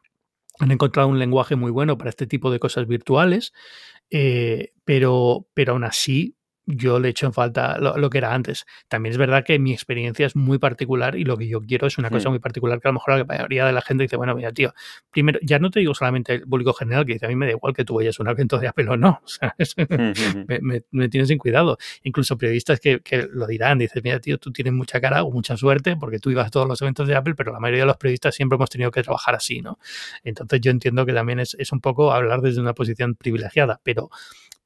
han 0.59 0.70
encontrado 0.70 1.09
un 1.09 1.18
lenguaje 1.18 1.56
muy 1.56 1.70
bueno 1.70 1.98
para 1.98 2.11
este 2.11 2.26
tipo 2.26 2.50
de 2.50 2.59
cosas 2.59 2.87
virtuales, 2.87 3.52
eh, 4.11 4.72
pero, 4.85 5.46
pero 5.54 5.72
aún 5.72 5.85
así 5.85 6.37
yo 6.68 6.98
le 6.98 7.11
echo 7.11 7.26
en 7.26 7.33
falta 7.33 7.79
lo, 7.79 7.96
lo 7.96 8.11
que 8.11 8.18
era 8.18 8.35
antes. 8.35 8.66
También 8.88 9.12
es 9.12 9.18
verdad 9.18 9.44
que 9.44 9.59
mi 9.59 9.72
experiencia 9.72 10.26
es 10.26 10.35
muy 10.35 10.59
particular 10.59 11.16
y 11.16 11.24
lo 11.24 11.37
que 11.37 11.46
yo 11.46 11.61
quiero 11.61 11.87
es 11.87 11.96
una 11.98 12.09
cosa 12.11 12.29
muy 12.31 12.38
particular 12.40 12.81
que 12.81 12.88
a 12.88 12.90
lo 12.90 12.94
mejor 12.94 13.18
la 13.18 13.24
mayoría 13.24 13.64
de 13.66 13.72
la 13.72 13.81
gente 13.83 14.02
dice, 14.02 14.16
bueno, 14.16 14.35
mira, 14.35 14.52
tío, 14.52 14.74
primero, 15.11 15.38
ya 15.42 15.59
no 15.61 15.70
te 15.70 15.79
digo 15.81 15.94
solamente 15.94 16.35
el 16.35 16.42
público 16.42 16.72
general 16.72 17.07
que 17.07 17.12
dice, 17.14 17.26
a 17.26 17.29
mí 17.29 17.37
me 17.37 17.46
da 17.46 17.52
igual 17.52 17.72
que 17.72 17.85
tú 17.85 17.94
vayas 17.94 18.18
a 18.18 18.22
un 18.24 18.29
evento 18.29 18.59
de 18.59 18.68
Apple 18.68 18.88
o 18.90 18.96
no, 18.96 19.20
o 19.24 19.29
sea, 19.29 19.55
es- 19.59 19.74
me, 20.48 20.59
me, 20.61 20.83
me 20.90 21.09
tienes 21.09 21.29
sin 21.29 21.38
cuidado. 21.38 21.79
Incluso 22.02 22.37
periodistas 22.37 22.81
que, 22.81 23.00
que 23.00 23.29
lo 23.33 23.46
dirán, 23.46 23.79
dices, 23.79 24.02
mira, 24.02 24.18
tío, 24.20 24.38
tú 24.38 24.50
tienes 24.52 24.72
mucha 24.72 25.00
cara 25.00 25.22
o 25.22 25.31
mucha 25.31 25.57
suerte 25.57 25.96
porque 25.96 26.18
tú 26.18 26.31
ibas 26.31 26.48
a 26.48 26.50
todos 26.50 26.66
los 26.68 26.83
eventos 26.83 27.07
de 27.07 27.14
Apple, 27.14 27.35
pero 27.37 27.52
la 27.52 27.61
mayoría 27.61 27.83
de 27.83 27.87
los 27.87 27.96
periodistas 27.96 28.35
siempre 28.35 28.57
hemos 28.57 28.70
tenido 28.70 28.90
que 28.90 29.02
trabajar 29.02 29.35
así, 29.37 29.62
¿no? 29.62 29.79
Entonces 30.24 30.61
yo 30.61 30.70
entiendo 30.72 31.07
que 31.07 31.12
también 31.12 31.38
es, 31.40 31.55
es 31.59 31.70
un 31.72 31.81
poco 31.81 32.12
hablar 32.12 32.40
desde 32.40 32.61
una 32.61 32.74
posición 32.74 33.14
privilegiada, 33.14 33.81
pero, 33.85 34.11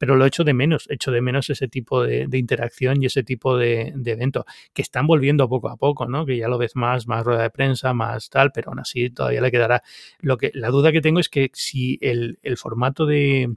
pero 0.00 0.16
lo 0.16 0.24
echo 0.24 0.44
de 0.44 0.54
menos, 0.54 0.86
echo 0.88 1.10
de 1.10 1.20
menos 1.20 1.50
ese 1.50 1.68
tipo 1.68 2.02
de, 2.02 2.26
interacción 2.32 3.02
y 3.02 3.06
ese 3.06 3.22
tipo 3.22 3.58
de, 3.58 3.92
de 3.94 4.12
evento 4.12 4.46
que 4.72 4.80
están 4.80 5.06
volviendo 5.06 5.46
poco 5.46 5.68
a 5.68 5.76
poco, 5.76 6.06
¿no? 6.06 6.24
Que 6.24 6.38
ya 6.38 6.48
lo 6.48 6.56
ves 6.56 6.74
más, 6.74 7.06
más 7.06 7.22
rueda 7.22 7.42
de 7.42 7.50
prensa, 7.50 7.92
más 7.92 8.30
tal, 8.30 8.50
pero 8.50 8.70
aún 8.70 8.78
así 8.78 9.10
todavía 9.10 9.42
le 9.42 9.50
quedará. 9.50 9.82
Lo 10.20 10.38
que, 10.38 10.52
la 10.54 10.70
duda 10.70 10.90
que 10.90 11.02
tengo 11.02 11.20
es 11.20 11.28
que 11.28 11.50
si 11.52 11.98
el, 12.00 12.38
el 12.42 12.56
formato 12.56 13.04
de, 13.04 13.54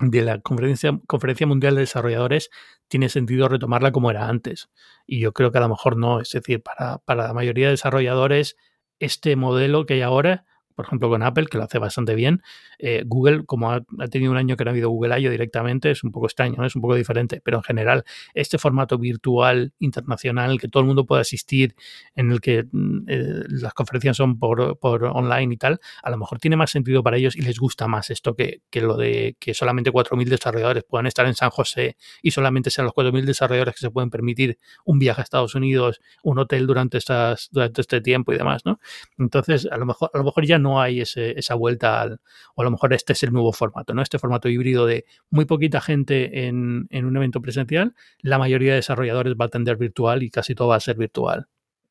de 0.00 0.20
la 0.20 0.38
conferencia, 0.40 1.00
conferencia 1.06 1.46
mundial 1.46 1.76
de 1.76 1.80
desarrolladores 1.80 2.50
tiene 2.88 3.08
sentido 3.08 3.48
retomarla 3.48 3.90
como 3.90 4.10
era 4.10 4.28
antes. 4.28 4.68
Y 5.06 5.20
yo 5.20 5.32
creo 5.32 5.50
que 5.50 5.56
a 5.56 5.62
lo 5.62 5.70
mejor 5.70 5.96
no. 5.96 6.20
Es 6.20 6.30
decir, 6.30 6.62
para, 6.62 6.98
para 6.98 7.28
la 7.28 7.32
mayoría 7.32 7.68
de 7.68 7.72
desarrolladores, 7.72 8.58
este 8.98 9.34
modelo 9.34 9.86
que 9.86 9.94
hay 9.94 10.02
ahora, 10.02 10.44
por 10.74 10.86
ejemplo 10.86 11.08
con 11.08 11.22
Apple, 11.22 11.46
que 11.46 11.58
lo 11.58 11.64
hace 11.64 11.78
bastante 11.78 12.14
bien, 12.14 12.42
eh, 12.78 13.02
Google, 13.06 13.44
como 13.44 13.70
ha, 13.70 13.82
tenido 14.10 14.30
un 14.32 14.38
año 14.38 14.56
que 14.56 14.64
no 14.64 14.70
ha 14.70 14.72
habido 14.72 14.90
Google 14.90 15.20
I.O. 15.20 15.30
directamente, 15.30 15.90
es 15.90 16.02
un 16.04 16.12
poco 16.12 16.26
extraño, 16.26 16.56
¿no? 16.58 16.66
es 16.66 16.74
un 16.74 16.82
poco 16.82 16.94
diferente, 16.94 17.40
pero 17.44 17.58
en 17.58 17.62
general, 17.62 18.04
este 18.34 18.58
formato 18.58 18.98
virtual, 18.98 19.72
internacional, 19.78 20.58
que 20.60 20.68
todo 20.68 20.82
el 20.82 20.86
mundo 20.86 21.06
pueda 21.06 21.20
asistir, 21.22 21.74
en 22.14 22.32
el 22.32 22.40
que 22.40 22.66
eh, 23.08 23.42
las 23.48 23.74
conferencias 23.74 24.16
son 24.16 24.38
por, 24.38 24.78
por, 24.78 25.04
online 25.04 25.54
y 25.54 25.56
tal, 25.56 25.80
a 26.02 26.10
lo 26.10 26.16
mejor 26.16 26.38
tiene 26.38 26.56
más 26.56 26.70
sentido 26.70 27.02
para 27.02 27.16
ellos 27.16 27.36
y 27.36 27.42
les 27.42 27.58
gusta 27.58 27.86
más 27.88 28.10
esto 28.10 28.34
que, 28.34 28.62
que 28.70 28.80
lo 28.80 28.96
de 28.96 29.36
que 29.38 29.54
solamente 29.54 29.90
4.000 29.92 30.24
desarrolladores 30.28 30.84
puedan 30.84 31.06
estar 31.06 31.26
en 31.26 31.34
San 31.34 31.50
José 31.50 31.96
y 32.22 32.30
solamente 32.30 32.70
sean 32.70 32.86
los 32.86 32.94
4.000 32.94 33.24
desarrolladores 33.24 33.74
que 33.74 33.80
se 33.80 33.90
pueden 33.90 34.10
permitir 34.10 34.58
un 34.84 34.98
viaje 34.98 35.20
a 35.20 35.24
Estados 35.24 35.54
Unidos, 35.54 36.00
un 36.22 36.38
hotel 36.38 36.66
durante, 36.66 36.98
estas, 36.98 37.48
durante 37.52 37.80
este 37.80 38.00
tiempo 38.00 38.32
y 38.32 38.38
demás, 38.38 38.64
¿no? 38.64 38.80
Entonces, 39.18 39.68
a 39.70 39.76
lo 39.76 39.86
mejor, 39.86 40.10
a 40.12 40.18
lo 40.18 40.24
mejor 40.24 40.46
ya 40.46 40.58
no 40.60 40.80
hay 40.80 41.00
esa 41.00 41.54
vuelta 41.54 42.00
al, 42.00 42.20
o 42.54 42.62
a 42.62 42.64
lo 42.64 42.70
mejor 42.70 42.92
este 42.92 43.12
es 43.12 43.22
el 43.22 43.32
nuevo 43.32 43.52
formato, 43.52 43.94
¿no? 43.94 44.02
Este 44.02 44.18
formato 44.18 44.48
híbrido 44.48 44.86
de 44.86 45.04
muy 45.30 45.44
poquita 45.44 45.80
gente 45.80 46.46
en, 46.46 46.88
un 46.92 47.16
evento 47.16 47.40
presencial, 47.40 47.94
la 48.20 48.38
mayoría 48.38 48.70
de 48.70 48.76
desarrolladores 48.76 49.34
va 49.40 49.46
a 49.46 49.48
tender 49.48 49.76
virtual 49.76 50.22
y 50.22 50.30
casi 50.30 50.54
todo 50.54 50.68
va 50.68 50.76
a 50.76 50.80
ser 50.80 50.96
virtual. 50.96 51.46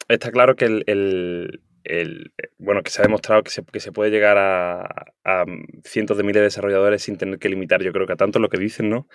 Está 0.07 0.31
claro 0.31 0.55
que 0.55 0.65
el 0.65 1.61
bueno, 2.57 2.83
que 2.83 2.91
se 2.91 3.01
ha 3.01 3.05
demostrado 3.05 3.43
que 3.43 3.49
se, 3.49 3.63
que 3.63 3.79
se 3.79 3.91
puede 3.91 4.11
llegar 4.11 4.37
a, 4.37 4.81
a, 5.23 5.45
cientos 5.83 6.17
de 6.17 6.23
miles 6.23 6.41
de 6.41 6.43
desarrolladores 6.43 7.03
sin 7.03 7.17
tener 7.17 7.39
que 7.39 7.49
limitar, 7.49 7.81
yo 7.81 7.91
creo 7.91 8.05
que 8.05 8.13
a 8.13 8.17
tanto 8.17 8.39
lo 8.39 8.49
que 8.49 8.57
dicen, 8.57 8.89
¿no? 8.89 9.07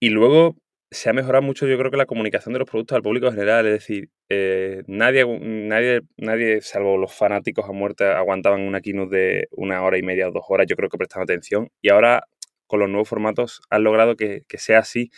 Y 0.00 0.10
luego 0.10 0.56
se 0.92 1.08
ha 1.08 1.12
mejorado 1.14 1.42
mucho, 1.42 1.66
yo 1.66 1.78
creo 1.78 1.90
que 1.90 1.96
la 1.96 2.06
comunicación 2.06 2.52
de 2.52 2.58
los 2.58 2.68
productos 2.68 2.96
al 2.96 3.02
público 3.02 3.26
en 3.26 3.32
general, 3.32 3.66
es 3.66 3.72
decir, 3.72 4.10
eh, 4.28 4.82
nadie, 4.86 5.24
nadie, 5.40 6.02
nadie, 6.18 6.60
salvo 6.60 6.98
los 6.98 7.14
fanáticos 7.14 7.68
a 7.68 7.72
muerte, 7.72 8.04
aguantaban 8.04 8.60
una 8.60 8.80
keynote 8.82 9.16
de 9.16 9.48
una 9.52 9.82
hora 9.82 9.96
y 9.98 10.02
media 10.02 10.28
o 10.28 10.32
dos 10.32 10.44
horas. 10.48 10.66
Yo 10.68 10.76
creo 10.76 10.90
que 10.90 10.98
prestaban 10.98 11.24
atención. 11.24 11.70
Y 11.80 11.88
ahora, 11.88 12.28
con 12.66 12.80
los 12.80 12.90
nuevos 12.90 13.08
formatos, 13.08 13.62
han 13.70 13.84
logrado 13.84 14.16
que, 14.16 14.44
sea 14.58 14.80
así. 14.80 15.10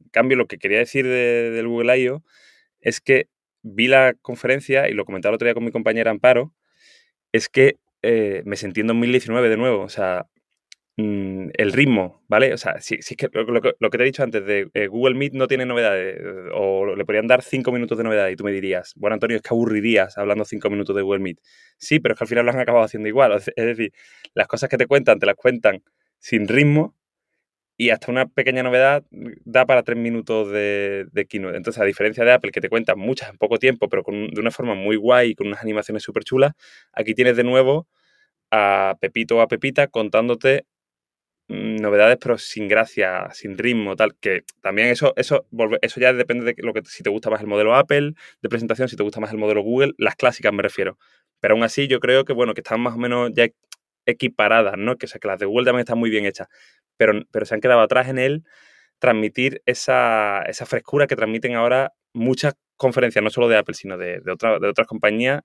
En 0.00 0.08
cambio, 0.10 0.36
lo 0.36 0.46
que 0.46 0.58
quería 0.58 0.78
decir 0.78 1.06
del 1.06 1.68
Google 1.68 1.96
I.O. 1.98 2.24
es 2.80 3.00
que 3.00 3.28
vi 3.62 3.88
la 3.88 4.14
conferencia 4.22 4.88
y 4.88 4.94
lo 4.94 5.04
comentaba 5.04 5.30
el 5.30 5.36
otro 5.36 5.46
día 5.46 5.54
con 5.54 5.64
mi 5.64 5.70
compañera 5.70 6.10
Amparo, 6.10 6.52
es 7.32 7.48
que 7.48 7.76
eh, 8.02 8.42
me 8.46 8.56
sentí 8.56 8.80
en 8.80 8.88
2019 8.88 9.48
de 9.48 9.56
nuevo. 9.56 9.82
O 9.82 9.88
sea, 9.88 10.26
el 10.96 11.72
ritmo, 11.72 12.22
¿vale? 12.28 12.52
O 12.52 12.58
sea, 12.58 12.80
si, 12.80 12.96
es 12.96 13.16
que 13.16 13.28
lo, 13.32 13.60
que 13.90 13.98
te 13.98 14.02
he 14.02 14.06
dicho 14.06 14.22
antes 14.22 14.44
de 14.44 14.70
eh, 14.74 14.86
Google 14.86 15.14
Meet 15.14 15.32
no 15.32 15.46
tiene 15.46 15.64
novedades, 15.64 16.20
o 16.54 16.94
le 16.94 17.04
podrían 17.04 17.26
dar 17.26 17.42
cinco 17.42 17.72
minutos 17.72 17.96
de 17.96 18.04
novedad 18.04 18.28
y 18.28 18.36
tú 18.36 18.44
me 18.44 18.52
dirías, 18.52 18.92
bueno, 18.96 19.14
Antonio, 19.14 19.36
es 19.36 19.42
que 19.42 19.48
aburrirías 19.54 20.18
hablando 20.18 20.44
cinco 20.44 20.68
minutos 20.68 20.94
de 20.94 21.02
Google 21.02 21.20
Meet. 21.20 21.38
Sí, 21.78 22.00
pero 22.00 22.14
es 22.14 22.18
que 22.18 22.24
al 22.24 22.28
final 22.28 22.44
lo 22.44 22.52
han 22.52 22.58
acabado 22.60 22.84
haciendo 22.84 23.08
igual. 23.08 23.32
Es 23.56 23.66
decir, 23.66 23.92
las 24.34 24.46
cosas 24.48 24.68
que 24.68 24.76
te 24.76 24.86
cuentan, 24.86 25.18
te 25.18 25.26
las 25.26 25.36
cuentan 25.36 25.82
sin 26.18 26.48
ritmo 26.48 26.94
y 27.76 27.90
hasta 27.90 28.10
una 28.12 28.26
pequeña 28.26 28.62
novedad 28.62 29.04
da 29.10 29.64
para 29.64 29.82
tres 29.82 29.96
minutos 29.96 30.50
de, 30.52 31.06
de 31.12 31.26
keynote. 31.26 31.56
Entonces, 31.56 31.80
a 31.80 31.86
diferencia 31.86 32.24
de 32.24 32.32
Apple, 32.32 32.50
que 32.50 32.60
te 32.60 32.68
cuentan 32.68 32.98
muchas 32.98 33.30
en 33.30 33.38
poco 33.38 33.58
tiempo, 33.58 33.88
pero 33.88 34.02
de 34.06 34.40
una 34.40 34.50
forma 34.50 34.74
muy 34.74 34.96
guay 34.96 35.30
y 35.30 35.34
con 35.34 35.46
unas 35.46 35.62
animaciones 35.62 36.02
súper 36.02 36.24
chulas, 36.24 36.52
aquí 36.92 37.14
tienes 37.14 37.36
de 37.38 37.44
nuevo 37.44 37.88
a 38.50 38.96
Pepito 39.00 39.36
o 39.36 39.40
a 39.40 39.48
Pepita 39.48 39.86
contándote 39.88 40.66
mm, 40.66 40.69
novedades 41.50 42.18
pero 42.20 42.38
sin 42.38 42.68
gracia, 42.68 43.28
sin 43.32 43.58
ritmo, 43.58 43.96
tal, 43.96 44.16
que 44.20 44.44
también 44.60 44.88
eso, 44.88 45.12
eso, 45.16 45.46
eso 45.82 46.00
ya 46.00 46.12
depende 46.12 46.44
de 46.52 46.62
lo 46.62 46.72
que, 46.72 46.82
si 46.84 47.02
te 47.02 47.10
gusta 47.10 47.30
más 47.30 47.40
el 47.40 47.46
modelo 47.46 47.74
Apple 47.74 48.12
de 48.42 48.48
presentación, 48.48 48.88
si 48.88 48.96
te 48.96 49.02
gusta 49.02 49.20
más 49.20 49.32
el 49.32 49.38
modelo 49.38 49.62
Google, 49.62 49.92
las 49.98 50.16
clásicas 50.16 50.52
me 50.52 50.62
refiero. 50.62 50.98
Pero 51.40 51.54
aún 51.54 51.64
así 51.64 51.88
yo 51.88 52.00
creo 52.00 52.24
que, 52.24 52.32
bueno, 52.32 52.54
que 52.54 52.60
están 52.60 52.80
más 52.80 52.94
o 52.94 52.98
menos 52.98 53.30
ya 53.34 53.48
equiparadas, 54.06 54.74
¿no? 54.78 54.96
Que, 54.96 55.06
que 55.06 55.28
las 55.28 55.38
de 55.38 55.46
Google 55.46 55.66
también 55.66 55.80
están 55.80 55.98
muy 55.98 56.10
bien 56.10 56.26
hechas 56.26 56.48
pero, 57.00 57.46
se 57.46 57.54
han 57.54 57.60
quedado 57.60 57.80
atrás 57.80 58.08
en 58.08 58.18
él 58.18 58.44
transmitir 58.98 59.62
esa, 59.64 60.42
frescura 60.66 61.06
que 61.06 61.16
transmiten 61.16 61.54
ahora 61.54 61.94
muchas 62.12 62.54
conferencias, 62.76 63.24
no 63.24 63.30
solo 63.30 63.48
de 63.48 63.56
Apple, 63.56 63.74
sino 63.74 63.96
de, 63.96 64.20
de, 64.20 64.36
de 64.60 64.68
otras 64.68 64.86
compañías, 64.86 65.40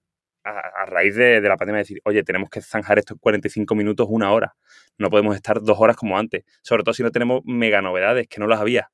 a, 0.45 0.85
raíz 0.85 1.15
de, 1.15 1.41
la 1.41 1.57
pandemia, 1.57 1.79
decir, 1.79 2.01
oye, 2.05 2.23
tenemos 2.23 2.49
que 2.49 2.61
zanjar 2.61 2.99
estos 2.99 3.17
45 3.19 3.73
minutos, 3.75 4.07
una 4.09 4.31
hora. 4.31 4.55
No 4.97 5.09
podemos 5.09 5.35
estar 5.35 5.61
dos 5.61 5.77
horas 5.79 5.95
como 5.95 6.17
antes. 6.17 6.43
Sobre 6.61 6.83
todo 6.83 6.93
si 6.93 7.03
no 7.03 7.11
tenemos 7.11 7.41
mega 7.45 7.81
novedades, 7.81 8.27
que 8.27 8.39
no 8.39 8.47
las 8.47 8.59
había. 8.59 8.89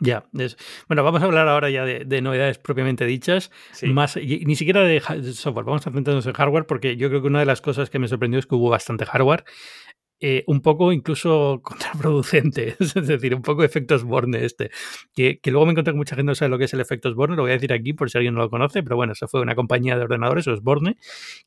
Ya, 0.00 0.24
bueno, 0.88 1.04
vamos 1.04 1.22
a 1.22 1.26
hablar 1.26 1.46
ahora 1.46 1.70
ya 1.70 1.84
de, 1.84 2.20
novedades 2.20 2.58
propiamente 2.58 3.06
dichas, 3.06 3.52
más 3.84 4.16
ni 4.16 4.56
siquiera 4.56 4.82
de 4.82 5.00
software, 5.00 5.64
vamos 5.64 5.86
a 5.86 5.92
centrarnos 5.92 6.26
en 6.26 6.32
hardware 6.32 6.66
porque 6.66 6.96
yo 6.96 7.08
creo 7.10 7.22
que 7.22 7.28
una 7.28 7.38
de 7.38 7.46
las 7.46 7.60
cosas 7.60 7.90
que 7.90 8.00
me 8.00 8.08
sorprendió 8.08 8.40
es 8.40 8.46
que 8.46 8.56
hubo 8.56 8.70
bastante 8.70 9.06
hardware 9.06 9.44
eh, 10.26 10.42
un 10.46 10.62
poco 10.62 10.90
incluso 10.90 11.60
contraproducente, 11.62 12.76
es 12.80 12.94
decir, 12.94 13.34
un 13.34 13.42
poco 13.42 13.62
efectos 13.62 14.04
Borne 14.04 14.42
este, 14.42 14.70
que, 15.14 15.38
luego 15.44 15.66
me 15.66 15.72
encontré 15.72 15.92
con 15.92 15.98
mucha 15.98 16.16
gente 16.16 16.30
no 16.30 16.34
sabe 16.34 16.48
lo 16.48 16.56
que 16.56 16.64
es 16.64 16.72
el 16.72 16.80
efecto 16.80 17.14
Borne, 17.14 17.36
lo 17.36 17.42
voy 17.42 17.50
a 17.50 17.54
decir 17.54 17.74
aquí 17.74 17.92
por 17.92 18.08
si 18.08 18.16
alguien 18.16 18.32
no 18.32 18.40
lo 18.40 18.48
conoce, 18.48 18.82
pero 18.82 18.96
bueno, 18.96 19.12
eso 19.12 19.28
fue 19.28 19.42
una 19.42 19.54
compañía 19.54 19.98
de 19.98 20.02
ordenadores, 20.02 20.48
Osborne, 20.48 20.96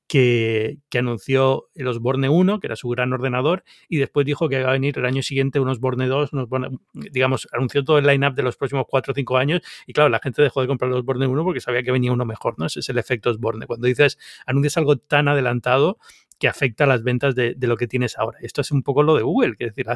que, 0.06 0.78
que 0.90 1.00
anunció 1.00 1.70
el 1.74 1.88
Osborne 1.88 2.30
1, 2.30 2.60
que 2.60 2.68
era 2.68 2.76
su 2.76 2.88
gran 2.90 3.12
ordenador, 3.14 3.64
y 3.90 3.98
después 3.98 4.28
dijo 4.28 4.48
que 4.48 4.60
iba 4.60 4.70
a 4.70 4.74
venir 4.74 4.96
el 5.00 5.06
año 5.06 5.24
siguiente 5.24 5.60
unos 5.60 5.78
Osborne 5.78 6.06
2, 6.06 6.34
unos 6.34 6.48
digamos, 6.94 7.48
anunció 7.54 7.84
todo 7.84 7.98
el 7.98 8.06
line-up 8.06 8.36
de 8.36 8.44
los 8.44 8.58
próximos 8.58 8.86
4 8.88 9.12
o 9.12 9.16
5 9.16 9.38
años, 9.38 9.62
y 9.88 9.94
claro, 9.94 10.10
la 10.10 10.20
gente 10.20 10.44
dejó 10.44 10.62
de 10.62 10.68
comprar 10.68 10.92
los 10.92 11.00
Osborne 11.00 11.26
1 11.26 11.44
porque 11.44 11.62
sabía 11.62 11.82
que 11.82 11.92
venía 11.92 12.12
uno 12.12 12.26
mejor, 12.26 12.60
¿no? 12.60 12.68
Ese 12.68 12.82
es 12.82 12.90
el 12.90 13.00
efecto 13.00 13.32
Osborne. 13.32 13.66
Cuando 13.66 13.88
dices, 13.88 14.20
anuncias 14.46 14.78
algo 14.78 14.98
tan 14.98 15.30
adelantado, 15.30 15.98
que 16.40 16.48
afecta 16.48 16.84
a 16.84 16.88
las 16.88 17.04
ventas 17.04 17.36
de, 17.36 17.56
lo 17.60 17.78
que 17.78 17.88
tienes 17.88 18.18
ahora. 18.18 18.38
Esto 18.42 18.62
es 18.62 18.72
un 18.72 18.84
poco 18.84 19.04
lo 19.04 19.16
de 19.16 19.24
Google, 19.24 19.56
que 19.56 19.66
es 19.66 19.76
decir, 19.76 19.88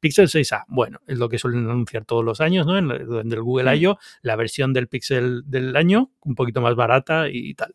Pixel 0.00 0.28
6a, 0.28 0.64
bueno, 0.68 1.00
es 1.06 1.18
lo 1.18 1.28
que 1.28 1.38
suelen 1.38 1.68
anunciar 1.68 2.04
todos 2.04 2.24
los 2.24 2.40
años, 2.40 2.66
¿no? 2.66 2.78
En, 2.78 2.90
el 2.90 3.42
Google 3.42 3.76
I.O., 3.76 3.98
la 4.22 4.36
versión 4.36 4.72
del 4.72 4.88
Pixel 4.88 5.42
del 5.46 5.76
año, 5.76 6.12
un 6.22 6.34
poquito 6.34 6.60
más 6.60 6.74
barata 6.74 7.28
y 7.28 7.54
tal. 7.54 7.74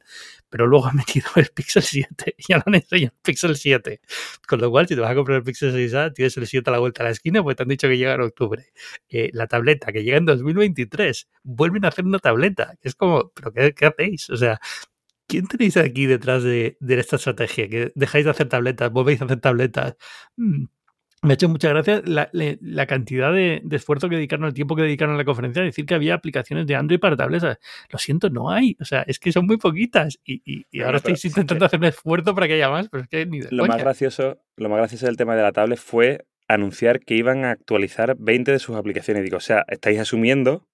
Pero 0.49 0.65
luego 0.67 0.87
ha 0.87 0.93
metido 0.93 1.27
el 1.35 1.47
Pixel 1.53 1.83
7, 1.83 2.35
ya 2.49 2.57
lo 2.57 2.63
han 2.65 2.75
enseñado 2.75 3.13
el 3.15 3.21
Pixel 3.21 3.55
7. 3.55 4.01
Con 4.47 4.61
lo 4.61 4.71
cual, 4.71 4.87
si 4.87 4.95
te 4.95 5.01
vas 5.01 5.11
a 5.11 5.15
comprar 5.15 5.37
el 5.37 5.43
Pixel 5.43 5.73
6a, 5.73 6.13
tienes 6.13 6.35
el 6.37 6.47
7 6.47 6.69
a 6.69 6.73
la 6.73 6.79
vuelta 6.79 7.03
a 7.03 7.05
la 7.05 7.11
esquina, 7.11 7.43
pues 7.43 7.55
te 7.55 7.63
han 7.63 7.69
dicho 7.69 7.87
que 7.87 7.97
llega 7.97 8.15
en 8.15 8.21
octubre. 8.21 8.71
Eh, 9.09 9.29
la 9.33 9.47
tableta, 9.47 9.91
que 9.91 10.03
llega 10.03 10.17
en 10.17 10.25
2023, 10.25 11.27
vuelven 11.43 11.85
a 11.85 11.89
hacer 11.89 12.05
una 12.05 12.19
tableta, 12.19 12.75
que 12.81 12.89
es 12.89 12.95
como, 12.95 13.31
¿pero 13.35 13.51
qué, 13.53 13.73
qué 13.73 13.85
hacéis? 13.85 14.29
O 14.29 14.37
sea, 14.37 14.59
¿Quién 15.29 15.45
tenéis 15.45 15.77
aquí 15.77 16.07
detrás 16.07 16.41
de, 16.41 16.75
esta 16.87 17.17
estrategia? 17.17 17.69
Que 17.69 17.91
dejáis 17.93 18.25
de 18.25 18.31
hacer 18.31 18.49
tabletas, 18.49 18.91
volvéis 18.91 19.21
a 19.21 19.25
hacer 19.25 19.39
tabletas. 19.39 19.95
Mm, 20.37 20.65
me 21.21 21.33
ha 21.33 21.35
hecho 21.35 21.47
mucha 21.47 21.69
gracia 21.69 22.01
la, 22.03 22.85
cantidad 22.87 23.31
de, 23.31 23.61
esfuerzo 23.69 24.09
que 24.09 24.15
dedicaron, 24.15 24.47
el 24.47 24.55
tiempo 24.55 24.75
que 24.75 24.81
dedicaron 24.81 25.13
a 25.13 25.17
la 25.19 25.25
conferencia, 25.25 25.61
decir 25.61 25.85
que 25.85 25.93
había 25.93 26.15
aplicaciones 26.15 26.65
de 26.65 26.75
Android 26.75 26.99
para 26.99 27.15
tabletas. 27.15 27.59
Lo 27.91 27.99
siento, 27.99 28.31
no 28.31 28.49
hay. 28.49 28.75
O 28.79 28.85
sea, 28.85 29.03
es 29.03 29.19
que 29.19 29.31
son 29.31 29.45
muy 29.45 29.57
poquitas. 29.57 30.19
Y, 30.25 30.65
ahora 30.81 30.97
estáis 30.97 31.23
intentando 31.25 31.63
hacer 31.63 31.79
un 31.79 31.85
esfuerzo 31.85 32.33
para 32.33 32.47
que 32.47 32.53
haya 32.53 32.69
más, 32.71 32.89
pero 32.89 33.03
es 33.03 33.09
que 33.09 33.27
ni 33.27 33.41
de 33.41 33.49
lo 33.51 33.67
más 33.67 33.77
gracioso 33.77 34.41
Lo 34.57 34.67
más 34.67 34.79
gracioso 34.79 35.05
del 35.05 35.15
tema 35.17 35.35
de 35.35 35.43
la 35.43 35.51
tablet 35.51 35.77
fue 35.77 36.25
anunciar 36.47 37.01
que 37.01 37.15
iban 37.15 37.45
a 37.45 37.51
actualizar 37.51 38.15
20 38.17 38.51
de 38.51 38.57
sus 38.57 38.75
aplicaciones. 38.75 39.23
Digo, 39.23 39.37
o 39.37 39.41
sea, 39.41 39.63
estáis 39.67 39.99
asumiendo 39.99 40.68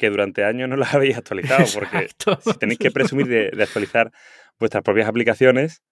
que 0.00 0.10
durante 0.10 0.44
años 0.44 0.68
no 0.68 0.76
las 0.76 0.94
habéis 0.94 1.16
actualizado, 1.16 1.64
porque 1.72 2.08
si 2.40 2.58
tenéis 2.58 2.78
que 2.80 2.90
presumir 2.90 3.28
de, 3.28 3.62
actualizar 3.62 4.10
vuestras 4.58 4.82
propias 4.82 5.08
aplicaciones, 5.08 5.82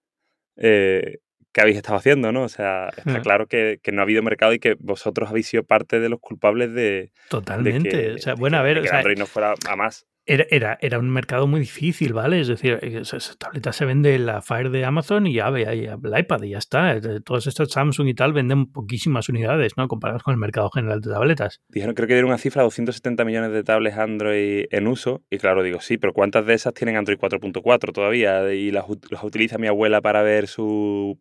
eh, 0.56 1.18
¿qué 1.52 1.60
habéis 1.60 1.76
estado 1.76 1.98
haciendo? 1.98 2.32
¿no? 2.32 2.42
O 2.42 2.48
sea, 2.48 2.88
está 2.96 3.20
claro 3.20 3.46
que, 3.46 3.78
no 3.92 4.00
ha 4.00 4.02
habido 4.02 4.22
mercado 4.22 4.52
y 4.52 4.58
que 4.58 4.74
vosotros 4.80 5.30
habéis 5.30 5.46
sido 5.46 5.62
parte 5.62 6.00
de 6.00 6.08
los 6.08 6.18
culpables 6.18 6.72
de. 6.72 7.12
Totalmente. 7.28 8.14
o 8.14 8.18
sea, 8.18 8.34
bueno, 8.34 8.56
a 8.56 8.62
ver. 8.62 8.82
Android 8.92 9.18
no 9.18 9.26
fuera 9.26 9.54
a 9.68 9.76
más 9.76 10.06
era, 10.28 10.78
era, 10.80 10.98
un 10.98 11.08
mercado 11.10 11.46
muy 11.46 11.60
difícil, 11.60 12.12
¿vale? 12.12 12.40
Es 12.40 12.48
decir, 12.48 12.78
eh, 12.82 13.00
esa 13.00 13.18
tableta 13.36 13.72
se 13.72 13.86
vende 13.86 14.18
la 14.18 14.42
Fire 14.42 14.70
de 14.70 14.84
Amazon 14.84 15.26
y 15.26 15.34
ya 15.34 15.48
ve 15.48 15.62
el 15.62 16.18
iPad 16.18 16.42
y 16.42 16.50
ya 16.50 16.58
está. 16.58 17.00
Todos 17.24 17.46
estos 17.46 17.70
Samsung 17.70 18.08
y 18.08 18.14
tal 18.14 18.34
venden 18.34 18.70
poquísimas 18.70 19.28
unidades, 19.28 19.72
¿no? 19.76 19.88
Comparadas 19.88 20.22
con 20.22 20.32
el 20.32 20.38
mercado 20.38 20.70
general 20.70 21.00
de 21.00 21.10
tabletas. 21.10 21.62
Dijeron, 21.68 21.94
creo 21.94 22.06
que 22.06 22.14
dieron 22.14 22.30
una 22.30 22.38
cifra 22.38 22.62
de 22.62 22.66
270 22.66 23.24
millones 23.24 23.52
de 23.52 23.64
tablets 23.64 23.96
Android 23.96 24.66
en 24.70 24.86
uso. 24.86 25.22
Y 25.30 25.38
claro, 25.38 25.62
digo, 25.62 25.80
sí, 25.80 25.96
pero 25.96 26.12
¿cuántas 26.12 26.44
de 26.44 26.54
esas 26.54 26.74
tienen 26.74 26.96
Android 26.96 27.18
4.4 27.18 27.92
todavía? 27.92 28.52
Y 28.52 28.70
las 28.70 28.84
utiliza 29.22 29.56
mi 29.56 29.66
abuela 29.66 30.02
para 30.02 30.22
ver 30.22 30.46
su 30.46 31.18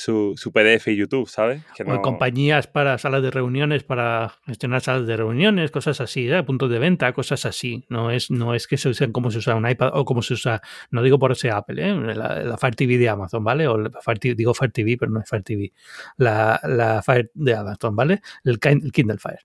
su, 0.00 0.34
su 0.36 0.52
PDF 0.52 0.88
y 0.88 0.96
YouTube, 0.96 1.28
¿sabes? 1.28 1.62
o 1.86 2.02
compañías 2.02 2.66
para 2.66 2.96
salas 2.98 3.22
de 3.22 3.30
reuniones, 3.30 3.84
para 3.84 4.34
gestionar 4.46 4.80
salas 4.80 5.06
de 5.06 5.16
reuniones, 5.16 5.70
cosas 5.70 6.00
así, 6.00 6.30
¿eh? 6.30 6.42
puntos 6.42 6.70
de 6.70 6.78
venta, 6.78 7.12
cosas 7.12 7.44
así. 7.44 7.84
No 7.88 8.10
es, 8.10 8.30
no 8.30 8.54
es 8.54 8.66
que 8.66 8.76
se 8.76 8.88
usen 8.88 9.12
como 9.12 9.30
se 9.30 9.38
usa 9.38 9.54
un 9.54 9.68
iPad 9.68 9.90
o 9.92 10.04
como 10.04 10.22
se 10.22 10.34
usa, 10.34 10.62
no 10.90 11.02
digo 11.02 11.18
por 11.18 11.32
ese 11.32 11.50
Apple, 11.50 11.86
¿eh? 11.86 12.14
la, 12.14 12.56
Fire 12.58 12.74
TV 12.74 12.98
de 12.98 13.08
Amazon, 13.08 13.44
¿vale? 13.44 13.68
O 13.68 13.76
digo 13.78 14.54
Fire 14.54 14.72
TV, 14.72 14.96
pero 14.98 15.12
no 15.12 15.20
es 15.20 15.28
Fire 15.28 15.42
TV. 15.42 15.72
La, 16.16 16.60
la 16.64 17.02
Fire 17.02 17.30
de 17.34 17.54
Amazon, 17.54 17.94
¿vale? 17.94 18.22
El, 18.44 18.58
Kindle 18.58 19.18
Fire. 19.18 19.40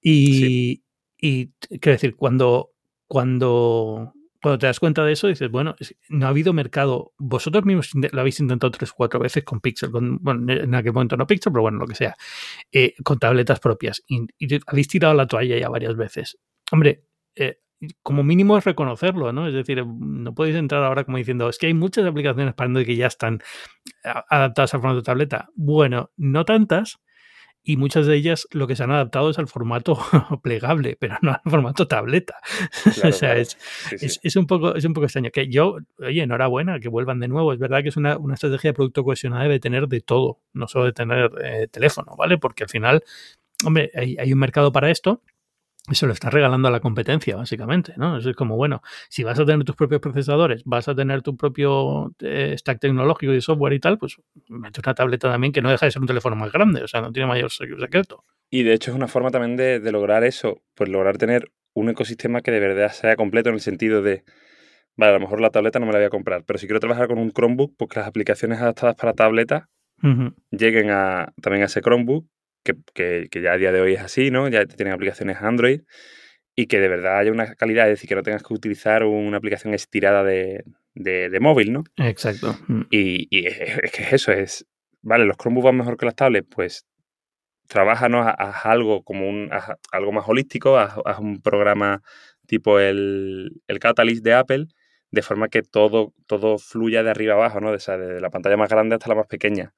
Y, 0.00 0.82
y 1.18 1.48
quiero 1.80 1.92
decir, 1.92 2.14
cuando, 2.14 2.70
cuando 3.06 4.14
cuando 4.40 4.58
te 4.58 4.66
das 4.66 4.78
cuenta 4.78 5.04
de 5.04 5.12
eso, 5.12 5.26
dices, 5.26 5.50
bueno, 5.50 5.74
no 6.08 6.26
ha 6.26 6.28
habido 6.28 6.52
mercado. 6.52 7.12
Vosotros 7.18 7.64
mismos 7.64 7.90
lo 7.94 8.20
habéis 8.20 8.38
intentado 8.40 8.70
tres 8.70 8.90
o 8.92 8.94
cuatro 8.94 9.18
veces 9.20 9.44
con 9.44 9.60
Pixel, 9.60 9.90
con, 9.90 10.18
bueno, 10.18 10.52
en 10.52 10.74
aquel 10.74 10.92
momento 10.92 11.16
no 11.16 11.26
Pixel, 11.26 11.52
pero 11.52 11.62
bueno, 11.62 11.78
lo 11.78 11.86
que 11.86 11.94
sea, 11.94 12.14
eh, 12.72 12.94
con 13.02 13.18
tabletas 13.18 13.60
propias. 13.60 14.02
Y, 14.06 14.26
habéis 14.66 14.88
tirado 14.88 15.14
la 15.14 15.26
toalla 15.26 15.58
ya 15.58 15.68
varias 15.68 15.96
veces. 15.96 16.38
Hombre, 16.70 17.04
eh, 17.34 17.60
como 18.02 18.22
mínimo 18.22 18.58
es 18.58 18.64
reconocerlo, 18.64 19.32
¿no? 19.32 19.46
Es 19.46 19.54
decir, 19.54 19.84
no 19.86 20.34
podéis 20.34 20.56
entrar 20.56 20.82
ahora 20.84 21.04
como 21.04 21.16
diciendo, 21.16 21.48
es 21.48 21.58
que 21.58 21.66
hay 21.66 21.74
muchas 21.74 22.06
aplicaciones 22.06 22.54
para 22.54 22.66
Android 22.66 22.86
que 22.86 22.96
ya 22.96 23.06
están 23.06 23.40
adaptadas 24.02 24.74
al 24.74 24.80
formato 24.80 25.00
de 25.00 25.04
tableta. 25.04 25.48
Bueno, 25.54 26.10
no 26.16 26.44
tantas, 26.44 27.00
y 27.68 27.76
muchas 27.76 28.06
de 28.06 28.16
ellas 28.16 28.48
lo 28.50 28.66
que 28.66 28.74
se 28.74 28.82
han 28.82 28.90
adaptado 28.90 29.28
es 29.28 29.38
al 29.38 29.46
formato 29.46 29.98
plegable, 30.42 30.96
pero 30.98 31.18
no 31.20 31.32
al 31.32 31.50
formato 31.50 31.86
tableta. 31.86 32.36
o 33.04 33.12
sea, 33.12 33.36
es, 33.36 33.58
Es, 33.90 34.36
un 34.36 34.46
poco, 34.46 34.74
es 34.74 34.86
un 34.86 34.94
poco 34.94 35.04
extraño. 35.04 35.30
Que 35.30 35.48
yo, 35.48 35.76
oye, 35.98 36.22
enhorabuena, 36.22 36.80
que 36.80 36.88
vuelvan 36.88 37.20
de 37.20 37.28
nuevo. 37.28 37.52
Es 37.52 37.58
verdad 37.58 37.82
que 37.82 37.90
es 37.90 37.98
una, 37.98 38.16
una 38.16 38.34
estrategia 38.34 38.70
de 38.70 38.74
producto 38.74 39.04
cohesionado, 39.04 39.42
debe 39.42 39.60
tener 39.60 39.86
de 39.86 40.00
todo, 40.00 40.40
no 40.54 40.66
solo 40.66 40.86
de 40.86 40.92
tener 40.94 41.30
eh, 41.44 41.68
teléfono, 41.70 42.16
¿vale? 42.16 42.38
Porque 42.38 42.64
al 42.64 42.70
final, 42.70 43.04
hombre, 43.66 43.90
hay, 43.94 44.16
hay 44.16 44.32
un 44.32 44.38
mercado 44.38 44.72
para 44.72 44.90
esto 44.90 45.20
eso 45.90 46.06
lo 46.06 46.12
estás 46.12 46.32
regalando 46.32 46.68
a 46.68 46.70
la 46.70 46.80
competencia, 46.80 47.36
básicamente, 47.36 47.94
¿no? 47.96 48.18
es 48.18 48.36
como, 48.36 48.56
bueno, 48.56 48.82
si 49.08 49.22
vas 49.24 49.38
a 49.38 49.44
tener 49.44 49.64
tus 49.64 49.76
propios 49.76 50.00
procesadores, 50.00 50.62
vas 50.64 50.88
a 50.88 50.94
tener 50.94 51.22
tu 51.22 51.36
propio 51.36 52.12
eh, 52.20 52.54
stack 52.58 52.80
tecnológico 52.80 53.32
y 53.32 53.40
software 53.40 53.72
y 53.72 53.80
tal, 53.80 53.98
pues 53.98 54.16
mete 54.48 54.80
una 54.84 54.94
tableta 54.94 55.30
también 55.30 55.52
que 55.52 55.62
no 55.62 55.70
deja 55.70 55.86
de 55.86 55.92
ser 55.92 56.02
un 56.02 56.08
teléfono 56.08 56.36
más 56.36 56.52
grande, 56.52 56.82
o 56.82 56.88
sea, 56.88 57.00
no 57.00 57.12
tiene 57.12 57.26
mayor 57.26 57.50
secreto. 57.50 58.24
Y 58.50 58.62
de 58.62 58.74
hecho 58.74 58.90
es 58.90 58.96
una 58.96 59.08
forma 59.08 59.30
también 59.30 59.56
de, 59.56 59.92
lograr 59.92 60.24
eso, 60.24 60.62
pues 60.74 60.90
lograr 60.90 61.18
tener 61.18 61.50
un 61.74 61.90
ecosistema 61.90 62.40
que 62.40 62.50
de 62.50 62.60
verdad 62.60 62.90
sea 62.90 63.16
completo 63.16 63.50
en 63.50 63.56
el 63.56 63.60
sentido 63.60 64.02
de, 64.02 64.24
vale, 64.96 65.10
a 65.10 65.14
lo 65.14 65.20
mejor 65.20 65.40
la 65.40 65.50
tableta 65.50 65.78
no 65.78 65.86
me 65.86 65.92
la 65.92 65.98
voy 65.98 66.06
a 66.06 66.10
comprar, 66.10 66.44
pero 66.44 66.58
si 66.58 66.66
quiero 66.66 66.80
trabajar 66.80 67.08
con 67.08 67.18
un 67.18 67.30
Chromebook, 67.30 67.74
pues 67.76 67.90
que 67.90 68.00
las 68.00 68.08
aplicaciones 68.08 68.60
adaptadas 68.60 68.96
para 68.96 69.12
tableta 69.12 69.68
lleguen 70.50 70.90
a, 70.90 71.32
también 71.42 71.62
a 71.62 71.66
ese 71.66 71.80
Chromebook, 71.80 72.26
que, 72.94 73.28
ya 73.42 73.52
a 73.52 73.56
día 73.56 73.72
de 73.72 73.80
hoy 73.80 73.94
es 73.94 74.00
así, 74.00 74.30
¿no? 74.30 74.48
Ya 74.48 74.66
tienen 74.66 74.94
aplicaciones 74.94 75.38
Android 75.40 75.82
y 76.54 76.66
que 76.66 76.80
de 76.80 76.88
verdad 76.88 77.18
haya 77.18 77.30
una 77.30 77.54
calidad, 77.54 77.86
es 77.86 77.94
decir, 77.94 78.08
que 78.08 78.16
no 78.16 78.22
tengas 78.22 78.42
que 78.42 78.52
utilizar 78.52 79.04
una 79.04 79.36
aplicación 79.36 79.74
estirada 79.74 80.24
de, 80.24 80.64
móvil, 81.40 81.72
¿no? 81.72 81.84
Exacto. 81.96 82.58
Mm. 82.66 82.82
Y, 82.90 83.46
es, 83.46 83.92
que 83.92 84.02
es 84.02 84.12
eso, 84.12 84.32
es, 84.32 84.66
vale, 85.00 85.24
los 85.24 85.36
Chromebooks 85.36 85.66
van 85.66 85.76
mejor 85.76 85.96
que 85.96 86.06
las 86.06 86.16
tablets, 86.16 86.48
pues 86.50 86.86
trabajanos, 87.68 88.26
haz, 88.26 88.66
algo 88.66 89.04
como 89.04 89.28
un, 89.28 89.50
algo 89.92 90.12
más 90.12 90.28
holístico, 90.28 90.78
haz, 90.78 91.18
un 91.20 91.40
programa 91.40 92.02
tipo 92.46 92.80
el, 92.80 93.60
el 93.68 93.78
Catalyst 93.78 94.24
de 94.24 94.34
Apple, 94.34 94.66
de 95.10 95.22
forma 95.22 95.48
que 95.48 95.62
todo, 95.62 96.12
todo 96.26 96.58
fluya 96.58 97.02
de 97.02 97.10
arriba 97.10 97.34
abajo, 97.34 97.60
¿no? 97.60 97.70
De, 97.70 97.78
de 97.78 98.20
la 98.20 98.30
pantalla 98.30 98.56
más 98.56 98.68
grande 98.68 98.94
hasta 98.94 99.08
la 99.08 99.14
más 99.14 99.26
pequeña. 99.26 99.74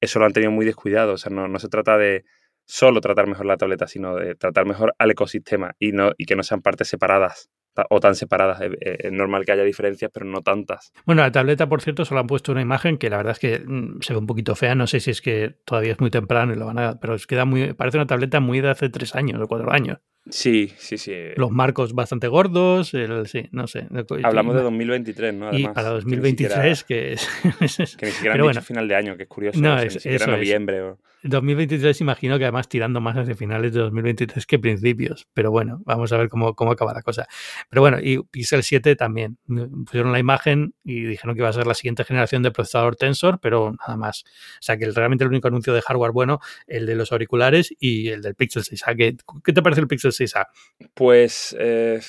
Eso 0.00 0.18
lo 0.18 0.26
han 0.26 0.32
tenido 0.32 0.52
muy 0.52 0.64
descuidado. 0.64 1.14
O 1.14 1.18
sea, 1.18 1.30
no, 1.30 1.48
no 1.48 1.58
se 1.58 1.68
trata 1.68 1.96
de 1.98 2.24
solo 2.64 3.00
tratar 3.00 3.26
mejor 3.26 3.46
la 3.46 3.56
tableta, 3.56 3.86
sino 3.86 4.16
de 4.16 4.34
tratar 4.34 4.66
mejor 4.66 4.94
al 4.98 5.10
ecosistema 5.10 5.74
y, 5.78 5.92
no, 5.92 6.12
y 6.16 6.24
que 6.24 6.36
no 6.36 6.42
sean 6.42 6.62
partes 6.62 6.88
separadas 6.88 7.50
o 7.88 8.00
tan 8.00 8.14
separadas. 8.14 8.60
Es 8.80 9.12
normal 9.12 9.44
que 9.44 9.52
haya 9.52 9.64
diferencias, 9.64 10.10
pero 10.12 10.26
no 10.26 10.42
tantas. 10.42 10.92
Bueno, 11.06 11.22
la 11.22 11.32
tableta, 11.32 11.68
por 11.68 11.80
cierto, 11.80 12.04
solo 12.04 12.20
han 12.20 12.26
puesto 12.26 12.52
una 12.52 12.60
imagen 12.60 12.98
que 12.98 13.10
la 13.10 13.16
verdad 13.16 13.32
es 13.32 13.38
que 13.38 13.60
mm, 13.64 14.00
se 14.00 14.12
ve 14.12 14.18
un 14.18 14.26
poquito 14.26 14.54
fea. 14.54 14.74
No 14.74 14.86
sé 14.86 15.00
si 15.00 15.10
es 15.10 15.20
que 15.20 15.56
todavía 15.64 15.92
es 15.92 16.00
muy 16.00 16.10
temprano 16.10 16.52
y 16.52 16.56
lo 16.56 16.66
van 16.66 16.78
a. 16.78 17.00
Pero 17.00 17.16
queda 17.28 17.44
muy. 17.44 17.72
Parece 17.74 17.98
una 17.98 18.06
tableta 18.06 18.40
muy 18.40 18.60
de 18.60 18.70
hace 18.70 18.88
tres 18.88 19.14
años 19.14 19.40
o 19.40 19.46
cuatro 19.46 19.72
años. 19.72 19.98
Sí, 20.28 20.72
sí, 20.76 20.98
sí. 20.98 21.12
Los 21.36 21.50
marcos 21.50 21.94
bastante 21.94 22.28
gordos, 22.28 22.92
el, 22.94 23.26
sí, 23.26 23.48
no 23.52 23.66
sé. 23.66 23.86
Hablamos 24.22 24.54
de 24.54 24.62
2023, 24.62 25.34
¿no? 25.34 25.56
y 25.56 25.66
para 25.68 25.90
2023, 25.90 26.84
que, 26.84 27.12
es, 27.12 27.28
que 27.96 28.06
ni 28.06 28.12
siquiera 28.12 28.34
han 28.34 28.48
dicho 28.48 28.62
final 28.62 28.86
de 28.86 28.94
año, 28.94 29.16
que 29.16 29.24
es 29.24 29.28
curioso. 29.28 29.60
No, 29.60 29.78
es, 29.78 29.94
ni 29.94 30.00
siquiera 30.00 30.26
noviembre. 30.26 30.82
O... 30.82 30.98
2023 31.22 32.00
imagino 32.00 32.38
que 32.38 32.44
además 32.44 32.68
tirando 32.68 33.00
más 33.00 33.16
hacia 33.16 33.34
finales 33.34 33.72
de 33.74 33.80
2023 33.80 34.46
que 34.46 34.58
principios, 34.58 35.28
pero 35.34 35.50
bueno, 35.50 35.82
vamos 35.84 36.12
a 36.12 36.16
ver 36.16 36.28
cómo, 36.28 36.54
cómo 36.54 36.72
acaba 36.72 36.94
la 36.94 37.02
cosa. 37.02 37.26
Pero 37.68 37.82
bueno, 37.82 37.98
y 38.00 38.22
Pixel 38.22 38.62
7 38.62 38.96
también. 38.96 39.38
Pusieron 39.84 40.12
la 40.12 40.18
imagen 40.18 40.74
y 40.82 41.02
dijeron 41.02 41.34
que 41.34 41.40
iba 41.40 41.48
a 41.48 41.52
ser 41.52 41.66
la 41.66 41.74
siguiente 41.74 42.04
generación 42.04 42.42
de 42.42 42.50
procesador 42.50 42.96
Tensor, 42.96 43.38
pero 43.40 43.74
nada 43.78 43.96
más. 43.96 44.24
O 44.26 44.62
sea 44.62 44.76
que 44.76 44.90
realmente 44.90 45.24
el 45.24 45.30
único 45.30 45.48
anuncio 45.48 45.74
de 45.74 45.82
hardware 45.82 46.12
bueno, 46.12 46.40
el 46.66 46.86
de 46.86 46.94
los 46.94 47.12
auriculares 47.12 47.74
y 47.78 48.08
el 48.08 48.22
del 48.22 48.34
Pixel 48.34 48.62
6A. 48.62 48.96
¿Qué, 48.96 49.16
qué 49.44 49.52
te 49.52 49.62
parece 49.62 49.82
el 49.82 49.88
Pixel 49.88 50.09
6A? 50.12 50.46
Pues 50.94 51.56
eh, 51.58 52.00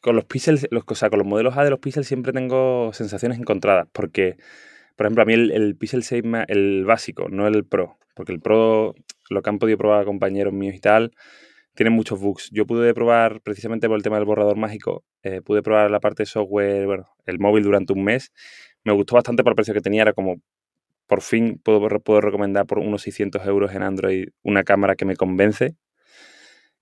con 0.00 0.16
los 0.16 0.24
Pixel, 0.24 0.60
los, 0.70 0.84
o 0.86 0.94
sea, 0.94 1.10
con 1.10 1.18
los 1.18 1.28
modelos 1.28 1.56
A 1.56 1.64
de 1.64 1.70
los 1.70 1.80
Pixel 1.80 2.04
siempre 2.04 2.32
tengo 2.32 2.92
sensaciones 2.92 3.38
encontradas, 3.38 3.88
porque, 3.92 4.36
por 4.96 5.06
ejemplo, 5.06 5.22
a 5.22 5.26
mí 5.26 5.34
el, 5.34 5.50
el 5.50 5.76
Pixel 5.76 6.02
6, 6.02 6.22
el 6.48 6.84
básico, 6.84 7.28
no 7.28 7.46
el 7.46 7.64
Pro, 7.64 7.98
porque 8.14 8.32
el 8.32 8.40
Pro, 8.40 8.94
lo 9.30 9.42
que 9.42 9.50
han 9.50 9.58
podido 9.58 9.78
probar 9.78 10.04
compañeros 10.04 10.52
míos 10.52 10.74
y 10.74 10.80
tal, 10.80 11.12
tiene 11.74 11.90
muchos 11.90 12.20
bugs. 12.20 12.50
Yo 12.52 12.66
pude 12.66 12.94
probar, 12.94 13.40
precisamente 13.42 13.88
por 13.88 13.96
el 13.96 14.02
tema 14.02 14.16
del 14.16 14.24
borrador 14.24 14.56
mágico, 14.56 15.04
eh, 15.22 15.42
pude 15.42 15.62
probar 15.62 15.90
la 15.90 16.00
parte 16.00 16.24
software, 16.24 16.86
bueno, 16.86 17.08
el 17.26 17.38
móvil 17.38 17.64
durante 17.64 17.92
un 17.92 18.04
mes. 18.04 18.32
Me 18.84 18.92
gustó 18.92 19.16
bastante 19.16 19.42
por 19.42 19.52
el 19.52 19.56
precio 19.56 19.74
que 19.74 19.80
tenía, 19.80 20.02
era 20.02 20.12
como, 20.12 20.36
por 21.06 21.20
fin 21.20 21.60
puedo, 21.62 21.80
puedo 22.00 22.20
recomendar 22.20 22.66
por 22.66 22.78
unos 22.78 23.02
600 23.02 23.44
euros 23.46 23.74
en 23.74 23.82
Android 23.82 24.28
una 24.42 24.62
cámara 24.64 24.94
que 24.96 25.04
me 25.04 25.16
convence. 25.16 25.74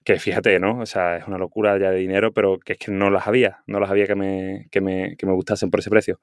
Que 0.05 0.19
fíjate, 0.19 0.59
¿no? 0.59 0.81
O 0.81 0.87
sea, 0.87 1.17
es 1.19 1.27
una 1.29 1.39
locura 1.39 1.79
ya 1.79 1.91
de 1.91 1.99
dinero, 1.99 2.33
pero 2.33 2.59
que 2.59 2.73
es 2.75 2.79
que 2.79 2.91
no 2.91 3.11
las 3.11 3.29
había, 3.29 3.63
no 3.67 3.79
las 3.79 3.91
había 3.91 4.07
que 4.07 4.17
me, 4.17 4.69
que 4.71 4.81
me, 4.81 5.17
que 5.17 5.27
me 5.27 5.33
gustasen 5.33 5.71
por 5.71 5.81
ese 5.81 5.91
precio. 5.91 6.21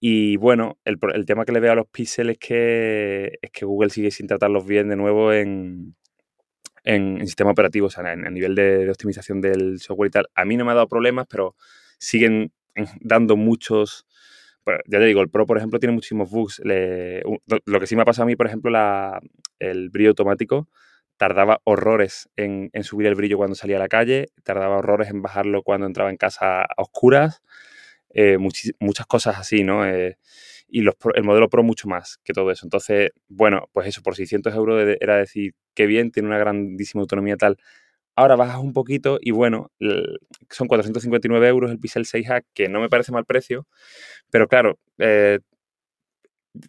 Y 0.00 0.36
bueno, 0.36 0.78
el, 0.84 0.98
el, 1.14 1.26
tema 1.26 1.44
que 1.44 1.52
le 1.52 1.60
veo 1.60 1.72
a 1.72 1.74
los 1.74 1.86
píxeles 1.88 2.34
es 2.34 2.38
que, 2.38 3.38
es 3.42 3.50
que 3.50 3.66
Google 3.66 3.90
sigue 3.90 4.10
sin 4.10 4.26
tratarlos 4.26 4.66
bien 4.66 4.88
de 4.88 4.96
nuevo 4.96 5.32
en, 5.32 5.94
en, 6.84 7.26
sistema 7.26 7.50
operativo, 7.50 7.88
o 7.88 7.90
sea, 7.90 8.12
en, 8.12 8.26
el 8.26 8.32
nivel 8.32 8.54
de, 8.54 8.88
optimización 8.90 9.40
del 9.40 9.80
software 9.80 10.08
y 10.08 10.10
tal. 10.10 10.28
A 10.34 10.44
mí 10.44 10.56
no 10.56 10.64
me 10.64 10.72
ha 10.72 10.74
dado 10.74 10.88
problemas, 10.88 11.26
pero 11.28 11.56
siguen 11.98 12.52
dando 13.00 13.36
muchos... 13.36 14.06
ya 14.86 14.98
te 14.98 15.04
digo, 15.04 15.20
el 15.20 15.28
Pro, 15.30 15.46
por 15.46 15.58
ejemplo, 15.58 15.78
tiene 15.78 15.94
muchísimos 15.94 16.30
bugs. 16.30 16.62
lo 16.64 17.80
que 17.80 17.86
sí 17.86 17.96
me 17.96 18.02
ha 18.02 18.06
pasado 18.06 18.24
a 18.24 18.26
mí, 18.26 18.36
por 18.36 18.46
ejemplo, 18.46 18.70
la, 18.70 19.20
el 19.58 19.90
brillo 19.90 20.10
automático 20.10 20.68
tardaba 21.20 21.60
horrores 21.64 22.30
en, 22.34 22.70
subir 22.82 23.06
el 23.06 23.14
brillo 23.14 23.36
cuando 23.36 23.54
salía 23.54 23.76
a 23.76 23.78
la 23.78 23.88
calle, 23.88 24.28
tardaba 24.42 24.78
horrores 24.78 25.10
en 25.10 25.20
bajarlo 25.20 25.62
cuando 25.62 25.86
entraba 25.86 26.08
en 26.08 26.16
casa 26.16 26.62
a 26.62 26.74
oscuras. 26.78 27.42
Eh, 28.14 28.38
muchas 28.38 29.06
cosas 29.06 29.38
así, 29.38 29.62
¿no? 29.62 29.84
Eh, 29.84 30.16
y 30.66 30.80
los, 30.80 30.94
el 31.14 31.22
modelo 31.22 31.50
Pro 31.50 31.62
mucho 31.62 31.88
más 31.88 32.16
que 32.24 32.32
todo 32.32 32.50
eso. 32.50 32.64
Entonces, 32.64 33.10
bueno, 33.28 33.68
pues 33.72 33.86
eso, 33.86 34.00
por 34.00 34.16
600 34.16 34.54
euros 34.54 34.96
era 34.98 35.18
decir, 35.18 35.52
qué 35.74 35.84
bien, 35.84 36.10
tiene 36.10 36.26
una 36.26 36.38
grandísima 36.38 37.02
autonomía 37.02 37.36
tal. 37.36 37.58
Ahora 38.16 38.36
bajas 38.36 38.60
un 38.60 38.72
poquito 38.72 39.18
y 39.20 39.32
bueno, 39.32 39.70
son 40.48 40.68
459 40.68 41.48
euros 41.48 41.70
el 41.70 41.78
Pixel 41.78 42.06
6a, 42.06 42.44
que 42.54 42.70
no 42.70 42.80
me 42.80 42.88
parece 42.88 43.12
mal 43.12 43.26
precio, 43.26 43.66
pero 44.30 44.48
claro, 44.48 44.78
eh, 44.96 45.40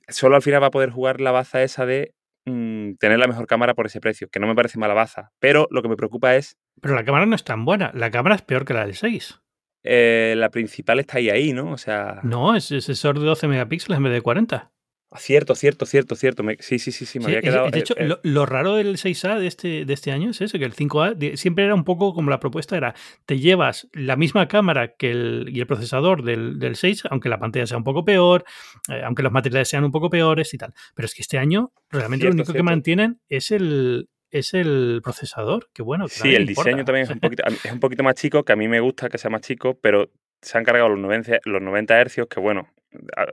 solo 0.10 0.36
al 0.36 0.42
final 0.42 0.62
va 0.62 0.68
a 0.68 0.72
poder 0.72 0.90
jugar 0.90 1.22
la 1.22 1.32
baza 1.32 1.64
esa 1.64 1.86
de 1.86 2.14
mm, 2.46 2.94
tener 2.96 3.20
la 3.20 3.28
mejor 3.28 3.48
cámara 3.48 3.74
por 3.74 3.86
ese 3.86 4.00
precio, 4.00 4.30
que 4.30 4.40
no 4.40 4.48
me 4.48 4.56
parece 4.56 4.80
mala 4.80 4.94
baza, 4.94 5.32
pero 5.40 5.68
lo 5.72 5.82
que 5.82 5.90
me 5.90 5.98
preocupa 5.98 6.36
es... 6.36 6.58
Pero 6.82 6.96
la 6.96 7.04
cámara 7.04 7.26
no 7.26 7.36
es 7.36 7.44
tan 7.44 7.66
buena, 7.66 7.92
la 7.94 8.12
cámara 8.12 8.36
es 8.36 8.42
peor 8.42 8.66
que 8.66 8.74
la 8.74 8.86
del 8.86 8.96
6. 8.96 9.42
Eh, 9.84 10.36
la 10.38 10.50
principal 10.50 11.00
está 11.00 11.18
ahí, 11.18 11.30
ahí, 11.30 11.54
¿no? 11.54 11.72
O 11.72 11.78
sea. 11.78 12.20
No, 12.24 12.56
es 12.56 12.66
sensor 12.66 13.20
de 13.20 13.26
12 13.26 13.48
megapíxeles 13.48 13.98
en 13.98 14.04
vez 14.04 14.14
de 14.14 14.22
40. 14.22 14.72
Cierto, 15.18 15.56
cierto, 15.56 15.86
cierto, 15.86 16.16
cierto. 16.16 16.44
sí, 16.60 16.80
sí, 16.80 16.92
sí, 16.94 17.06
sí, 17.06 17.20
me 17.20 17.26
había 17.26 17.42
quedado. 17.42 17.70
De 17.70 17.80
hecho, 17.80 17.96
lo, 18.24 18.46
raro 18.46 18.76
del 18.76 18.96
6A 18.96 19.40
de 19.40 19.48
este, 19.48 19.84
de 19.84 19.94
este 19.94 20.12
año 20.12 20.30
es 20.30 20.40
eso, 20.40 20.58
que 20.58 20.64
el 20.64 20.74
5A 20.74 21.36
siempre 21.36 21.66
era 21.66 21.76
un 21.76 21.84
poco 21.84 22.14
como 22.14 22.30
la 22.30 22.40
propuesta 22.40 22.78
era, 22.78 22.96
te 23.26 23.38
llevas 23.38 23.90
la 23.92 24.16
misma 24.16 24.48
cámara 24.48 24.96
que 24.96 25.12
el, 25.12 25.50
y 25.52 25.60
el 25.60 25.68
procesador 25.68 26.24
del, 26.24 26.60
del 26.60 26.78
6, 26.78 27.04
aunque 27.10 27.28
la 27.28 27.40
pantalla 27.40 27.68
sea 27.68 27.78
un 27.78 27.84
poco 27.84 28.06
peor, 28.06 28.46
eh, 28.90 29.02
aunque 29.04 29.22
los 29.22 29.34
materiales 29.34 29.68
sean 29.68 29.84
un 29.84 29.92
poco 29.92 30.10
peores 30.10 30.54
y 30.54 30.58
tal. 30.58 30.74
Pero 30.96 31.06
es 31.06 31.14
que 31.14 31.24
este 31.24 31.38
año 31.38 31.74
realmente 31.90 32.26
lo 32.26 32.32
único 32.32 32.54
que 32.54 32.64
mantienen 32.64 33.20
es 33.28 33.52
el, 33.52 34.08
es 34.30 34.54
el 34.54 35.02
procesador, 35.04 35.70
que 35.74 35.84
bueno. 35.84 36.08
sí, 36.08 36.34
el 36.34 36.46
diseño 36.46 36.86
también 36.86 37.04
es 37.04 37.10
un, 37.10 37.20
poquito, 37.20 37.44
es 37.46 37.72
un 37.72 37.82
poquito 37.82 38.04
más 38.04 38.16
chico, 38.16 38.46
que 38.46 38.54
a 38.54 38.56
mí 38.56 38.70
me 38.70 38.80
gusta 38.80 39.10
que 39.10 39.18
sea 39.18 39.30
más 39.30 39.42
chico, 39.42 39.78
pero 39.82 40.10
se 40.42 40.58
han 40.58 40.64
cargado 40.64 40.88
los 40.88 41.00
90, 41.00 41.40
los 41.44 41.62
90 41.62 42.00
hercios, 42.00 42.28
que 42.28 42.40
bueno, 42.40 42.70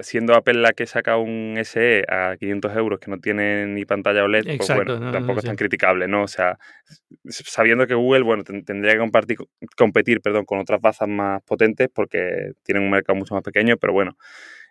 siendo 0.00 0.34
Apple 0.34 0.60
la 0.60 0.72
que 0.72 0.86
saca 0.86 1.16
un 1.16 1.56
SE 1.62 2.04
a 2.08 2.36
500 2.38 2.76
euros 2.76 3.00
que 3.00 3.10
no 3.10 3.18
tiene 3.18 3.66
ni 3.66 3.84
pantalla 3.84 4.24
OLED, 4.24 4.56
pues 4.56 4.74
bueno, 4.74 5.10
tampoco 5.10 5.40
es 5.40 5.44
tan 5.44 5.56
criticable, 5.56 6.06
¿no? 6.06 6.22
O 6.22 6.28
sea, 6.28 6.58
sabiendo 7.28 7.86
que 7.86 7.94
Google, 7.94 8.22
bueno, 8.22 8.44
tendría 8.44 8.92
que 8.92 8.98
compartir, 8.98 9.38
competir, 9.76 10.20
perdón, 10.20 10.44
con 10.44 10.58
otras 10.58 10.80
bazas 10.80 11.08
más 11.08 11.42
potentes 11.42 11.88
porque 11.92 12.52
tienen 12.62 12.84
un 12.84 12.90
mercado 12.90 13.18
mucho 13.18 13.34
más 13.34 13.42
pequeño, 13.42 13.76
pero 13.76 13.92
bueno, 13.92 14.16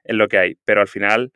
es 0.03 0.15
lo 0.15 0.27
que 0.27 0.37
hay. 0.37 0.57
Pero 0.63 0.81
al 0.81 0.87
final 0.87 1.31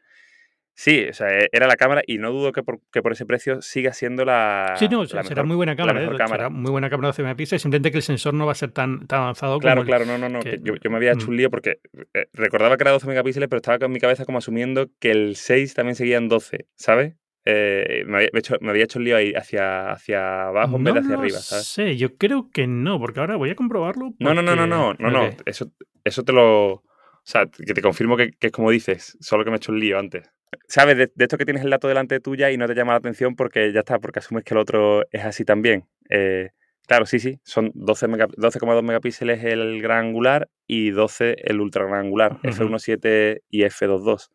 Sí, 0.81 1.05
o 1.07 1.13
sea, 1.13 1.27
e, 1.27 1.47
era 1.51 1.67
la 1.67 1.75
cámara 1.75 2.01
y 2.07 2.17
no 2.17 2.31
dudo 2.31 2.51
que 2.51 2.63
por, 2.63 2.79
que 2.91 3.03
por 3.03 3.11
ese 3.11 3.27
precio 3.27 3.61
siga 3.61 3.93
siendo 3.93 4.25
la. 4.25 4.73
Sí, 4.77 4.87
no, 4.89 5.05
será 5.05 5.43
muy 5.43 5.55
buena 5.55 5.75
cámara, 5.75 6.03
¿eh? 6.03 6.09
Será 6.27 6.49
muy 6.49 6.71
buena 6.71 6.89
cámara 6.89 7.09
de 7.09 7.09
12 7.09 7.21
megapíxeles, 7.21 7.61
simplemente 7.61 7.91
que 7.91 7.97
el 7.97 8.03
sensor 8.03 8.33
no 8.33 8.47
va 8.47 8.53
a 8.53 8.55
ser 8.55 8.71
tan, 8.71 9.05
tan 9.05 9.21
avanzado 9.21 9.59
claro, 9.59 9.81
como. 9.81 9.85
Claro, 9.85 10.05
claro, 10.05 10.17
no, 10.17 10.27
no, 10.27 10.39
no. 10.39 10.55
yo, 10.63 10.73
yo, 10.81 10.89
me 10.89 10.97
había 10.97 11.11
hecho 11.11 11.27
mm. 11.27 11.29
un 11.29 11.37
lío 11.37 11.51
porque 11.51 11.81
eh, 12.15 12.25
recordaba 12.33 12.77
que 12.77 12.83
era 12.83 12.93
12 12.93 13.05
megapíxeles, 13.05 13.47
pero 13.47 13.57
estaba 13.57 13.77
con 13.77 13.91
mi 13.91 13.99
cabeza 13.99 14.25
como 14.25 14.39
asumiendo 14.39 14.89
que 14.99 15.11
el 15.11 15.35
6 15.35 15.75
también 15.75 15.93
seguía 15.95 16.17
en 16.17 16.29
12, 16.29 16.65
¿sabes? 16.73 17.13
Eh, 17.45 18.03
me, 18.07 18.17
había 18.17 18.29
hecho, 18.33 18.57
me, 18.59 18.71
había 18.71 18.85
hecho, 18.85 18.97
el 18.97 19.05
lío 19.05 19.17
ahí 19.17 19.33
hacia, 19.33 19.91
hacia 19.91 20.47
abajo 20.47 20.77
en 20.77 20.83
vez 20.83 20.95
de 20.95 20.99
hacia 21.01 21.15
arriba, 21.15 21.37
¿sabes? 21.37 21.67
Sí, 21.67 21.95
yo 21.97 22.17
creo 22.17 22.49
que 22.51 22.65
no, 22.65 22.99
porque 22.99 23.19
ahora 23.19 23.35
voy 23.35 23.51
a 23.51 23.55
comprobarlo. 23.55 24.15
No, 24.17 24.33
no, 24.33 24.41
no, 24.41 24.55
no, 24.55 24.65
no, 24.65 24.95
no, 24.95 25.11
no. 25.11 25.29
Eso, 25.45 25.71
eso 26.03 26.23
te 26.23 26.33
lo. 26.33 26.71
O 26.73 27.23
sea, 27.23 27.45
que 27.45 27.75
te 27.75 27.83
confirmo 27.83 28.17
que, 28.17 28.31
que, 28.31 28.47
es 28.47 28.51
como 28.51 28.71
dices, 28.71 29.15
solo 29.21 29.43
que 29.43 29.51
me 29.51 29.57
he 29.57 29.59
hecho 29.59 29.71
el 29.73 29.79
lío 29.79 29.99
antes. 29.99 30.27
¿Sabes? 30.67 30.97
De, 30.97 31.11
esto 31.17 31.37
que 31.37 31.45
tienes 31.45 31.63
el 31.63 31.69
dato 31.69 31.87
delante 31.87 32.15
de 32.15 32.19
tuya 32.19 32.51
y 32.51 32.57
no 32.57 32.67
te 32.67 32.75
llama 32.75 32.93
la 32.93 32.97
atención 32.97 33.35
porque 33.35 33.71
ya 33.71 33.79
está, 33.79 33.99
porque 33.99 34.19
asumes 34.19 34.43
que 34.43 34.53
el 34.53 34.59
otro 34.59 35.03
es 35.11 35.23
así 35.23 35.45
también. 35.45 35.85
Eh, 36.09 36.49
claro, 36.87 37.05
sí, 37.05 37.19
sí, 37.19 37.39
son 37.43 37.71
12,2 37.73 38.35
12, 38.35 38.59
megapíxeles 38.81 39.43
el 39.43 39.81
gran 39.81 40.07
angular 40.07 40.49
y 40.67 40.91
12 40.91 41.35
el 41.43 41.61
ultra 41.61 41.85
gran 41.85 42.05
angular, 42.05 42.39
F1.7 42.43 43.41
y 43.49 43.63
F2.2. 43.63 44.29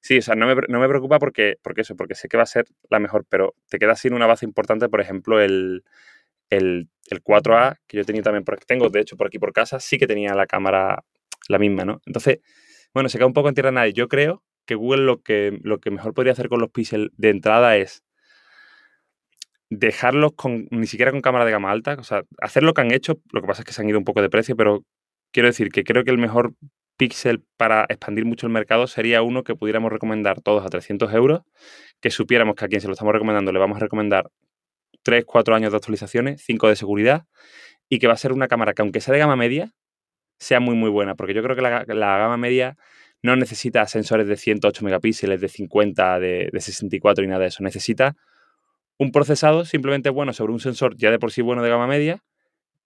Sí, 0.00 0.18
o 0.18 0.22
sea, 0.22 0.36
no 0.36 0.46
me, 0.46 0.54
no 0.68 0.78
me, 0.78 0.88
preocupa 0.88 1.18
porque, 1.18 1.56
porque 1.62 1.80
eso, 1.80 1.96
porque 1.96 2.14
sé 2.14 2.28
que 2.28 2.36
va 2.36 2.44
a 2.44 2.46
ser 2.46 2.66
la 2.90 3.00
mejor, 3.00 3.26
pero 3.28 3.54
te 3.68 3.78
queda 3.78 3.96
sin 3.96 4.12
una 4.14 4.26
base 4.26 4.44
importante, 4.44 4.88
por 4.88 5.00
ejemplo, 5.00 5.40
el, 5.40 5.84
el, 6.50 6.88
el 7.10 7.24
4A, 7.24 7.78
que 7.88 7.96
yo 7.96 8.04
tenía 8.04 8.22
también, 8.22 8.44
porque 8.44 8.64
tengo, 8.66 8.88
de 8.88 9.00
hecho, 9.00 9.16
por 9.16 9.26
aquí 9.26 9.38
por 9.38 9.52
casa, 9.52 9.80
sí 9.80 9.98
que 9.98 10.06
tenía 10.06 10.34
la 10.34 10.46
cámara 10.46 11.02
la 11.48 11.58
misma, 11.58 11.84
¿no? 11.84 12.02
Entonces, 12.06 12.38
bueno, 12.94 13.08
se 13.08 13.18
queda 13.18 13.26
un 13.26 13.32
poco 13.32 13.48
en 13.48 13.54
tierra 13.54 13.72
nadie. 13.72 13.94
Yo 13.94 14.06
creo 14.06 14.42
que 14.66 14.74
Google 14.74 15.04
lo 15.04 15.22
que, 15.22 15.58
lo 15.62 15.78
que 15.78 15.90
mejor 15.90 16.14
podría 16.14 16.32
hacer 16.32 16.48
con 16.48 16.60
los 16.60 16.70
píxeles 16.70 17.10
de 17.16 17.30
entrada 17.30 17.76
es 17.76 18.02
dejarlos 19.70 20.32
con 20.34 20.68
ni 20.70 20.86
siquiera 20.86 21.10
con 21.10 21.20
cámara 21.20 21.44
de 21.44 21.50
gama 21.50 21.70
alta, 21.70 21.96
o 21.98 22.04
sea, 22.04 22.22
hacer 22.40 22.62
lo 22.62 22.74
que 22.74 22.82
han 22.82 22.92
hecho, 22.92 23.20
lo 23.32 23.40
que 23.40 23.46
pasa 23.46 23.62
es 23.62 23.66
que 23.66 23.72
se 23.72 23.82
han 23.82 23.88
ido 23.88 23.98
un 23.98 24.04
poco 24.04 24.22
de 24.22 24.30
precio, 24.30 24.56
pero 24.56 24.84
quiero 25.32 25.48
decir 25.48 25.70
que 25.70 25.84
creo 25.84 26.04
que 26.04 26.10
el 26.10 26.18
mejor 26.18 26.54
Pixel 26.96 27.44
para 27.56 27.84
expandir 27.88 28.24
mucho 28.24 28.46
el 28.46 28.52
mercado 28.52 28.86
sería 28.86 29.22
uno 29.22 29.44
que 29.44 29.54
pudiéramos 29.54 29.92
recomendar 29.92 30.40
todos 30.40 30.64
a 30.64 30.68
300 30.68 31.12
euros, 31.12 31.42
que 32.00 32.10
supiéramos 32.10 32.54
que 32.54 32.64
a 32.64 32.68
quien 32.68 32.80
se 32.80 32.86
lo 32.86 32.94
estamos 32.94 33.12
recomendando 33.12 33.52
le 33.52 33.58
vamos 33.58 33.76
a 33.76 33.80
recomendar 33.80 34.30
3, 35.02 35.24
4 35.26 35.54
años 35.54 35.72
de 35.72 35.76
actualizaciones, 35.76 36.42
5 36.44 36.68
de 36.68 36.76
seguridad, 36.76 37.24
y 37.88 37.98
que 37.98 38.06
va 38.06 38.14
a 38.14 38.16
ser 38.16 38.32
una 38.32 38.48
cámara 38.48 38.72
que 38.72 38.82
aunque 38.82 39.00
sea 39.00 39.12
de 39.12 39.20
gama 39.20 39.36
media, 39.36 39.72
sea 40.38 40.60
muy 40.60 40.74
muy 40.74 40.90
buena, 40.90 41.14
porque 41.14 41.34
yo 41.34 41.42
creo 41.42 41.56
que 41.56 41.62
la, 41.62 41.84
gama 41.84 42.36
media 42.36 42.76
no 43.22 43.36
necesita 43.36 43.86
sensores 43.86 44.28
de 44.28 44.36
108 44.36 44.84
megapíxeles, 44.84 45.40
de 45.40 45.48
50, 45.48 46.20
de, 46.20 46.50
de 46.52 46.60
64 46.60 47.24
y 47.24 47.26
nada 47.28 47.40
de 47.40 47.48
eso, 47.48 47.62
necesita 47.62 48.16
un 48.98 49.12
procesado 49.12 49.64
simplemente 49.64 50.10
bueno 50.10 50.32
sobre 50.32 50.52
un 50.52 50.60
sensor 50.60 50.96
ya 50.96 51.10
de 51.10 51.18
por 51.18 51.30
sí 51.32 51.42
bueno 51.42 51.62
de 51.62 51.68
gama 51.68 51.86
media, 51.86 52.22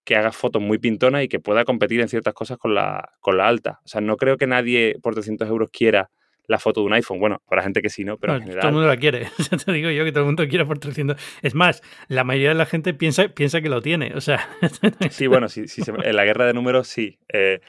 que 0.05 0.16
haga 0.16 0.33
fotos 0.33 0.62
muy 0.62 0.78
pintonas 0.78 1.24
y 1.24 1.28
que 1.28 1.41
pueda 1.41 1.64
competir 1.64 2.01
en 2.01 2.09
ciertas 2.09 2.35
cosas 2.35 2.59
con 2.59 2.74
la, 2.74 3.12
con 3.20 3.37
la 3.37 3.47
alta. 3.47 3.81
O 3.85 3.89
sea, 3.89 4.01
no 4.01 4.16
creo 4.16 4.37
que 4.37 4.47
nadie 4.47 4.97
por 5.03 5.14
300 5.14 5.49
euros 5.49 5.70
quiera 5.70 6.11
la 6.47 6.59
foto 6.59 6.81
de 6.81 6.87
un 6.87 6.93
iPhone. 6.95 7.20
Bueno, 7.20 7.43
habrá 7.47 7.62
gente 7.62 7.81
que 7.81 7.91
sí, 7.91 8.03
¿no? 8.03 8.16
Pero 8.16 8.35
en 8.35 8.41
general... 8.41 8.61
Todo 8.61 8.68
el 8.70 8.74
mundo 8.74 8.89
la 8.89 8.97
quiere. 8.97 9.28
te 9.64 9.72
digo 9.72 9.91
yo 9.91 10.05
que 10.05 10.11
todo 10.11 10.22
el 10.22 10.26
mundo 10.26 10.49
quiere 10.49 10.64
por 10.66 10.78
300. 10.78 11.16
Es 11.43 11.55
más, 11.55 11.83
la 12.09 12.24
mayoría 12.24 12.49
de 12.49 12.55
la 12.57 12.66
gente 12.66 12.93
piensa, 12.93 13.28
piensa 13.28 13.61
que 13.61 13.68
lo 13.68 13.83
tiene. 13.83 14.12
O 14.14 14.20
sea... 14.20 14.49
sí, 15.11 15.28
bueno, 15.28 15.49
sí, 15.49 15.68
sí, 15.68 15.83
en 15.87 16.16
la 16.16 16.24
guerra 16.24 16.47
de 16.47 16.55
números 16.55 16.89
sí. 16.89 17.18
Eh, 17.33 17.61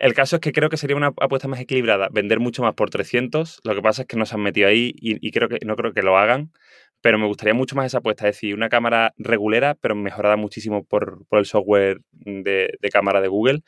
el 0.00 0.14
caso 0.14 0.36
es 0.36 0.40
que 0.40 0.52
creo 0.52 0.70
que 0.70 0.78
sería 0.78 0.96
una 0.96 1.08
apuesta 1.08 1.46
más 1.46 1.60
equilibrada. 1.60 2.08
Vender 2.10 2.40
mucho 2.40 2.62
más 2.62 2.74
por 2.74 2.88
300. 2.88 3.60
Lo 3.64 3.74
que 3.74 3.82
pasa 3.82 4.02
es 4.02 4.08
que 4.08 4.16
no 4.16 4.24
se 4.24 4.34
han 4.34 4.40
metido 4.40 4.66
ahí 4.66 4.94
y, 4.96 5.30
creo 5.30 5.48
que 5.50 5.58
no 5.64 5.76
creo 5.76 5.92
que 5.92 6.02
lo 6.02 6.16
hagan 6.16 6.52
pero 7.02 7.18
me 7.18 7.26
gustaría 7.26 7.54
mucho 7.54 7.74
más 7.76 7.86
esa 7.86 7.98
apuesta, 7.98 8.28
es 8.28 8.36
decir, 8.36 8.54
una 8.54 8.68
cámara 8.68 9.14
regulera, 9.16 9.74
pero 9.74 9.94
mejorada 9.94 10.36
muchísimo 10.36 10.84
por, 10.84 11.24
el 11.30 11.46
software 11.46 12.02
de, 12.12 12.68
cámara 12.92 13.22
de 13.22 13.28
Google. 13.28 13.62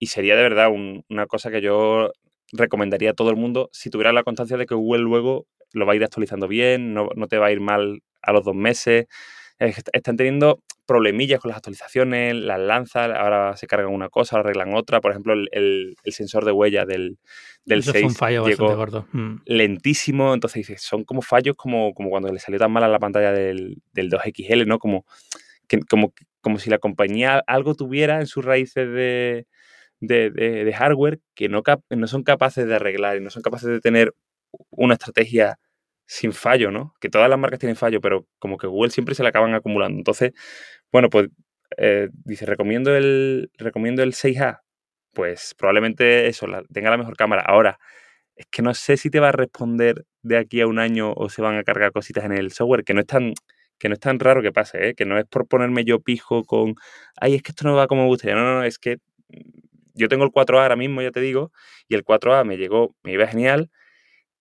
Y 0.00 0.08
sería 0.08 0.34
de 0.34 0.42
verdad 0.42 0.70
una 1.08 1.26
cosa 1.26 1.52
que 1.52 1.60
yo 1.60 2.10
recomendaría 2.50 3.10
a 3.10 3.14
todo 3.14 3.30
el 3.30 3.36
mundo 3.36 3.70
si 3.72 3.90
tuviera 3.90 4.12
la 4.12 4.24
constancia 4.24 4.56
de 4.56 4.66
que 4.66 4.74
Google 4.74 5.04
luego 5.04 5.46
lo 5.72 5.86
va 5.86 5.92
a 5.92 5.96
ir 5.96 6.02
actualizando 6.02 6.48
bien, 6.48 6.94
no, 6.94 7.10
no 7.14 7.28
te 7.28 7.38
va 7.38 7.46
a 7.46 7.52
ir 7.52 7.60
mal 7.60 8.02
a 8.22 8.32
los 8.32 8.44
dos 8.44 8.56
meses 8.56 9.06
están 9.58 10.16
teniendo 10.16 10.60
problemillas 10.86 11.40
con 11.40 11.50
las 11.50 11.58
actualizaciones, 11.58 12.34
las 12.34 12.60
lanzas, 12.60 13.10
ahora 13.16 13.56
se 13.56 13.66
cargan 13.66 13.92
una 13.92 14.08
cosa, 14.08 14.36
ahora 14.36 14.50
arreglan 14.50 14.74
otra. 14.74 15.00
Por 15.00 15.10
ejemplo, 15.10 15.32
el, 15.32 15.96
sensor 16.06 16.44
de 16.44 16.52
huella 16.52 16.84
del, 16.84 17.18
del 17.64 17.82
6 17.82 18.04
un 18.04 18.14
fallo 18.14 18.46
llegó 18.46 18.74
gordo. 18.76 19.06
Mm. 19.12 19.36
lentísimo. 19.46 20.34
Entonces 20.34 20.66
dices, 20.66 20.82
son 20.82 21.04
como 21.04 21.22
fallos 21.22 21.56
como, 21.56 21.94
como 21.94 22.10
cuando 22.10 22.32
le 22.32 22.38
salió 22.38 22.58
tan 22.58 22.72
mal 22.72 22.84
a 22.84 22.88
la 22.88 22.98
pantalla 22.98 23.32
del, 23.32 23.80
2XL, 23.94 24.66
¿no? 24.66 24.78
Como, 24.78 25.06
que, 25.66 25.80
como, 25.80 26.12
como 26.40 26.58
si 26.58 26.70
la 26.70 26.78
compañía 26.78 27.42
algo 27.46 27.74
tuviera 27.74 28.20
en 28.20 28.26
sus 28.26 28.44
raíces 28.44 28.88
de, 28.88 29.46
de, 30.00 30.74
hardware 30.76 31.20
que 31.34 31.48
no, 31.48 31.62
no 31.90 32.06
son 32.06 32.22
capaces 32.22 32.66
de 32.66 32.74
arreglar 32.74 33.16
y 33.16 33.20
no 33.20 33.30
son 33.30 33.42
capaces 33.42 33.68
de 33.68 33.80
tener 33.80 34.14
una 34.70 34.94
estrategia 34.94 35.58
sin 36.06 36.32
fallo, 36.32 36.70
¿no? 36.70 36.94
Que 37.00 37.08
todas 37.08 37.28
las 37.30 37.38
marcas 37.38 37.60
tienen 37.60 37.76
fallo, 37.76 38.00
pero 38.00 38.26
como 38.38 38.58
que 38.58 38.66
Google 38.66 38.90
siempre 38.90 39.14
se 39.14 39.22
la 39.22 39.30
acaban 39.30 39.54
acumulando. 39.54 39.98
Entonces, 39.98 40.32
bueno, 40.92 41.10
pues 41.10 41.28
eh, 41.78 42.08
dice, 42.24 42.46
recomiendo 42.46 42.94
el, 42.96 43.50
recomiendo 43.58 44.02
el 44.02 44.14
6A. 44.14 44.60
Pues 45.12 45.54
probablemente 45.56 46.28
eso, 46.28 46.46
tenga 46.72 46.90
la 46.90 46.98
mejor 46.98 47.16
cámara. 47.16 47.42
Ahora, 47.46 47.78
es 48.36 48.46
que 48.50 48.62
no 48.62 48.74
sé 48.74 48.96
si 48.96 49.10
te 49.10 49.20
va 49.20 49.28
a 49.30 49.32
responder 49.32 50.04
de 50.22 50.38
aquí 50.38 50.60
a 50.60 50.66
un 50.66 50.78
año 50.78 51.12
o 51.14 51.28
se 51.30 51.42
van 51.42 51.56
a 51.56 51.64
cargar 51.64 51.92
cositas 51.92 52.24
en 52.24 52.32
el 52.32 52.52
software, 52.52 52.84
que 52.84 52.94
no 52.94 53.00
es 53.00 53.06
tan, 53.06 53.34
que 53.78 53.88
no 53.88 53.94
es 53.94 54.00
tan 54.00 54.18
raro 54.20 54.42
que 54.42 54.52
pase, 54.52 54.90
¿eh? 54.90 54.94
que 54.94 55.04
no 55.06 55.18
es 55.18 55.26
por 55.26 55.46
ponerme 55.48 55.84
yo 55.84 56.00
pijo 56.00 56.44
con, 56.44 56.74
ay, 57.20 57.34
es 57.36 57.42
que 57.42 57.52
esto 57.52 57.66
no 57.68 57.76
va 57.76 57.86
como 57.88 58.02
me 58.02 58.08
gustaría. 58.08 58.36
No, 58.36 58.42
no, 58.44 58.54
no, 58.60 58.64
es 58.64 58.78
que 58.78 58.98
yo 59.94 60.08
tengo 60.08 60.24
el 60.24 60.30
4A 60.30 60.62
ahora 60.62 60.76
mismo, 60.76 61.02
ya 61.02 61.10
te 61.12 61.20
digo, 61.20 61.52
y 61.88 61.94
el 61.94 62.04
4A 62.04 62.44
me 62.44 62.56
llegó, 62.56 62.96
me 63.04 63.12
iba 63.12 63.26
genial, 63.26 63.70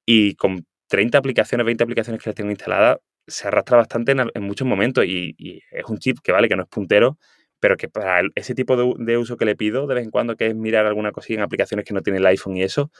y 0.06 0.36
con 0.36 0.66
30 0.94 1.18
aplicaciones, 1.18 1.66
20 1.66 1.84
aplicaciones 1.86 2.22
que 2.22 2.30
les 2.30 2.36
tengo 2.36 2.52
instaladas, 2.52 3.00
se 3.26 3.48
arrastra 3.48 3.78
bastante 3.78 4.12
en, 4.12 4.44
muchos 4.44 4.68
momentos 4.68 5.04
y, 5.04 5.36
es 5.72 5.86
un 5.88 5.98
chip 5.98 6.20
que 6.24 6.32
vale, 6.32 6.48
que 6.48 6.56
no 6.56 6.62
es 6.62 6.70
puntero, 6.70 7.18
pero 7.60 7.78
que 7.78 7.90
para 7.90 8.22
ese 8.36 8.54
tipo 8.54 8.78
de, 8.78 9.18
uso 9.18 9.36
que 9.36 9.46
le 9.46 9.56
pido 9.56 9.88
de 9.88 9.96
vez 9.96 10.04
en 10.04 10.12
cuando, 10.12 10.36
que 10.36 10.46
es 10.46 10.56
mirar 10.56 10.86
alguna 10.86 11.12
cosilla 11.12 11.40
en 11.40 11.46
aplicaciones 11.46 11.84
que 11.84 11.96
no 11.96 12.02
tiene 12.02 12.20
el 12.20 12.26
iPhone 12.28 12.56
y 12.58 12.62
eso, 12.62 12.92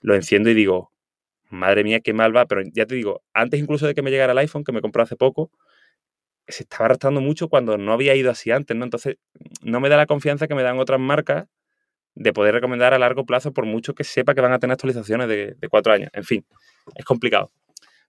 lo 0.00 0.14
enciendo 0.14 0.48
y 0.48 0.54
digo, 0.54 0.90
madre 1.50 1.84
mía, 1.84 2.00
qué 2.00 2.14
mal 2.14 2.34
va, 2.34 2.46
pero 2.46 2.62
ya 2.72 2.86
te 2.86 2.94
digo, 2.94 3.22
antes 3.34 3.60
incluso 3.60 3.86
de 3.86 3.94
que 3.94 4.00
me 4.00 4.10
llegara 4.10 4.32
el 4.32 4.38
iPhone, 4.38 4.64
que 4.64 4.72
me 4.72 4.80
compró 4.80 5.02
hace 5.02 5.16
poco, 5.16 5.50
se 6.48 6.62
estaba 6.62 6.86
arrastrando 6.86 7.20
mucho 7.20 7.50
cuando 7.50 7.76
no 7.76 7.92
había 7.92 8.14
ido 8.14 8.30
así 8.30 8.52
antes, 8.52 8.74
¿no? 8.74 8.84
Entonces, 8.84 9.16
no 9.60 9.80
me 9.80 9.90
da 9.90 9.98
la 9.98 10.06
confianza 10.06 10.48
que 10.48 10.54
me 10.54 10.62
dan 10.62 10.78
otras 10.78 10.98
marcas 10.98 11.44
de 12.14 12.32
poder 12.32 12.54
recomendar 12.54 12.94
a 12.94 12.98
largo 12.98 13.26
plazo 13.26 13.52
por 13.52 13.66
mucho 13.66 13.94
que 13.94 14.04
sepa 14.04 14.34
que 14.34 14.40
van 14.40 14.52
a 14.52 14.58
tener 14.58 14.72
actualizaciones 14.72 15.28
de, 15.28 15.56
cuatro 15.68 15.92
años. 15.92 16.10
En 16.12 16.24
fin, 16.24 16.44
es 16.94 17.04
complicado. 17.04 17.50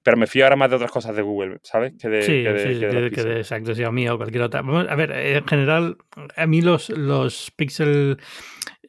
Pero 0.03 0.17
me 0.17 0.27
fío 0.27 0.43
ahora 0.43 0.55
más 0.55 0.69
de 0.69 0.75
otras 0.75 0.91
cosas 0.91 1.15
de 1.15 1.23
Google, 1.23 1.57
¿sabes? 1.63 1.93
Que 1.99 2.09
de, 2.09 2.21
sí, 2.21 2.43
que 2.43 2.53
de, 2.53 2.59
sí, 2.59 2.79
que 2.79 2.87
de, 2.87 3.11
que 3.11 3.23
de 3.23 3.37
exacto, 3.37 3.91
mío 3.91 4.13
o 4.13 4.17
cualquier 4.17 4.43
otra. 4.43 4.59
A 4.59 4.95
ver, 4.95 5.11
en 5.11 5.47
general, 5.47 5.97
a 6.35 6.45
mí 6.45 6.61
los, 6.61 6.89
los 6.89 7.51
Pixel 7.55 8.17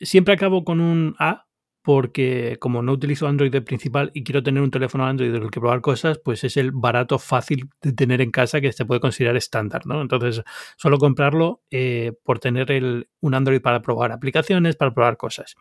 siempre 0.00 0.34
acabo 0.34 0.62
con 0.64 0.80
un 0.80 1.14
A 1.18 1.45
porque 1.86 2.56
como 2.58 2.82
no 2.82 2.90
utilizo 2.90 3.28
Android 3.28 3.52
de 3.52 3.62
principal 3.62 4.10
y 4.12 4.24
quiero 4.24 4.42
tener 4.42 4.60
un 4.60 4.72
teléfono 4.72 5.06
Android 5.06 5.30
del 5.30 5.52
que 5.52 5.60
probar 5.60 5.80
cosas, 5.80 6.18
pues 6.18 6.42
es 6.42 6.56
el 6.56 6.72
barato 6.72 7.16
fácil 7.20 7.70
de 7.80 7.92
tener 7.92 8.20
en 8.20 8.32
casa 8.32 8.60
que 8.60 8.72
se 8.72 8.84
puede 8.84 9.00
considerar 9.00 9.36
estándar, 9.36 9.86
¿no? 9.86 10.02
Entonces, 10.02 10.42
solo 10.76 10.98
comprarlo 10.98 11.62
eh, 11.70 12.12
por 12.24 12.40
tener 12.40 13.06
un 13.20 13.34
Android 13.34 13.60
para 13.60 13.82
probar 13.82 14.10
aplicaciones, 14.10 14.74
para 14.74 14.92
probar 14.92 15.16
cosas. 15.16 15.54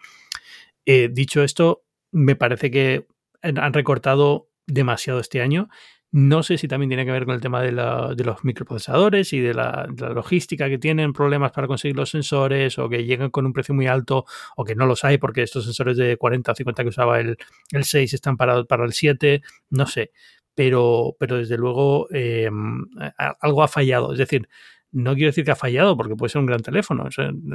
Eh, 0.87 1.09
dicho 1.13 1.43
esto, 1.43 1.83
me 2.11 2.35
parece 2.35 2.71
que 2.71 3.05
han 3.43 3.73
recortado 3.73 4.49
demasiado 4.65 5.19
este 5.19 5.41
año 5.41 5.69
no 6.17 6.43
sé 6.43 6.57
si 6.57 6.69
también 6.69 6.87
tiene 6.87 7.03
que 7.03 7.11
ver 7.11 7.25
con 7.25 7.35
el 7.35 7.41
tema 7.41 7.61
de, 7.61 7.73
los 7.73 8.45
microprocesadores 8.45 9.33
y 9.33 9.41
de 9.41 9.53
la, 9.53 9.85
logística 9.97 10.69
que 10.69 10.77
tienen 10.77 11.11
problemas 11.11 11.51
para 11.51 11.67
conseguir 11.67 11.97
los 11.97 12.09
sensores 12.09 12.79
o 12.79 12.87
que 12.87 13.03
llegan 13.03 13.29
con 13.31 13.45
un 13.45 13.51
precio 13.51 13.75
muy 13.75 13.87
alto 13.87 14.23
o 14.55 14.63
que 14.63 14.75
no 14.75 14.85
los 14.85 15.03
hay 15.03 15.17
porque 15.17 15.43
estos 15.43 15.65
sensores 15.65 15.97
de 15.97 16.15
40 16.15 16.53
o 16.53 16.55
50 16.55 16.83
que 16.83 16.89
usaba 16.89 17.19
el, 17.19 17.37
6 17.69 18.13
están 18.13 18.37
parados 18.37 18.65
para 18.65 18.85
el 18.85 18.93
7, 18.93 19.41
no 19.71 19.87
sé. 19.87 20.13
Pero, 20.53 21.17
pero 21.19 21.35
desde 21.35 21.57
luego 21.57 22.07
eh, 22.13 22.49
algo 23.41 23.61
ha 23.61 23.67
fallado. 23.67 24.13
Es 24.13 24.17
decir, 24.17 24.47
no 24.95 25.13
quiero 25.13 25.27
decir 25.27 25.43
que 25.43 25.51
ha 25.51 25.55
fallado, 25.55 25.97
porque 25.97 26.15
puede 26.15 26.29
ser 26.29 26.39
un 26.39 26.45
gran 26.45 26.61
teléfono, 26.61 27.09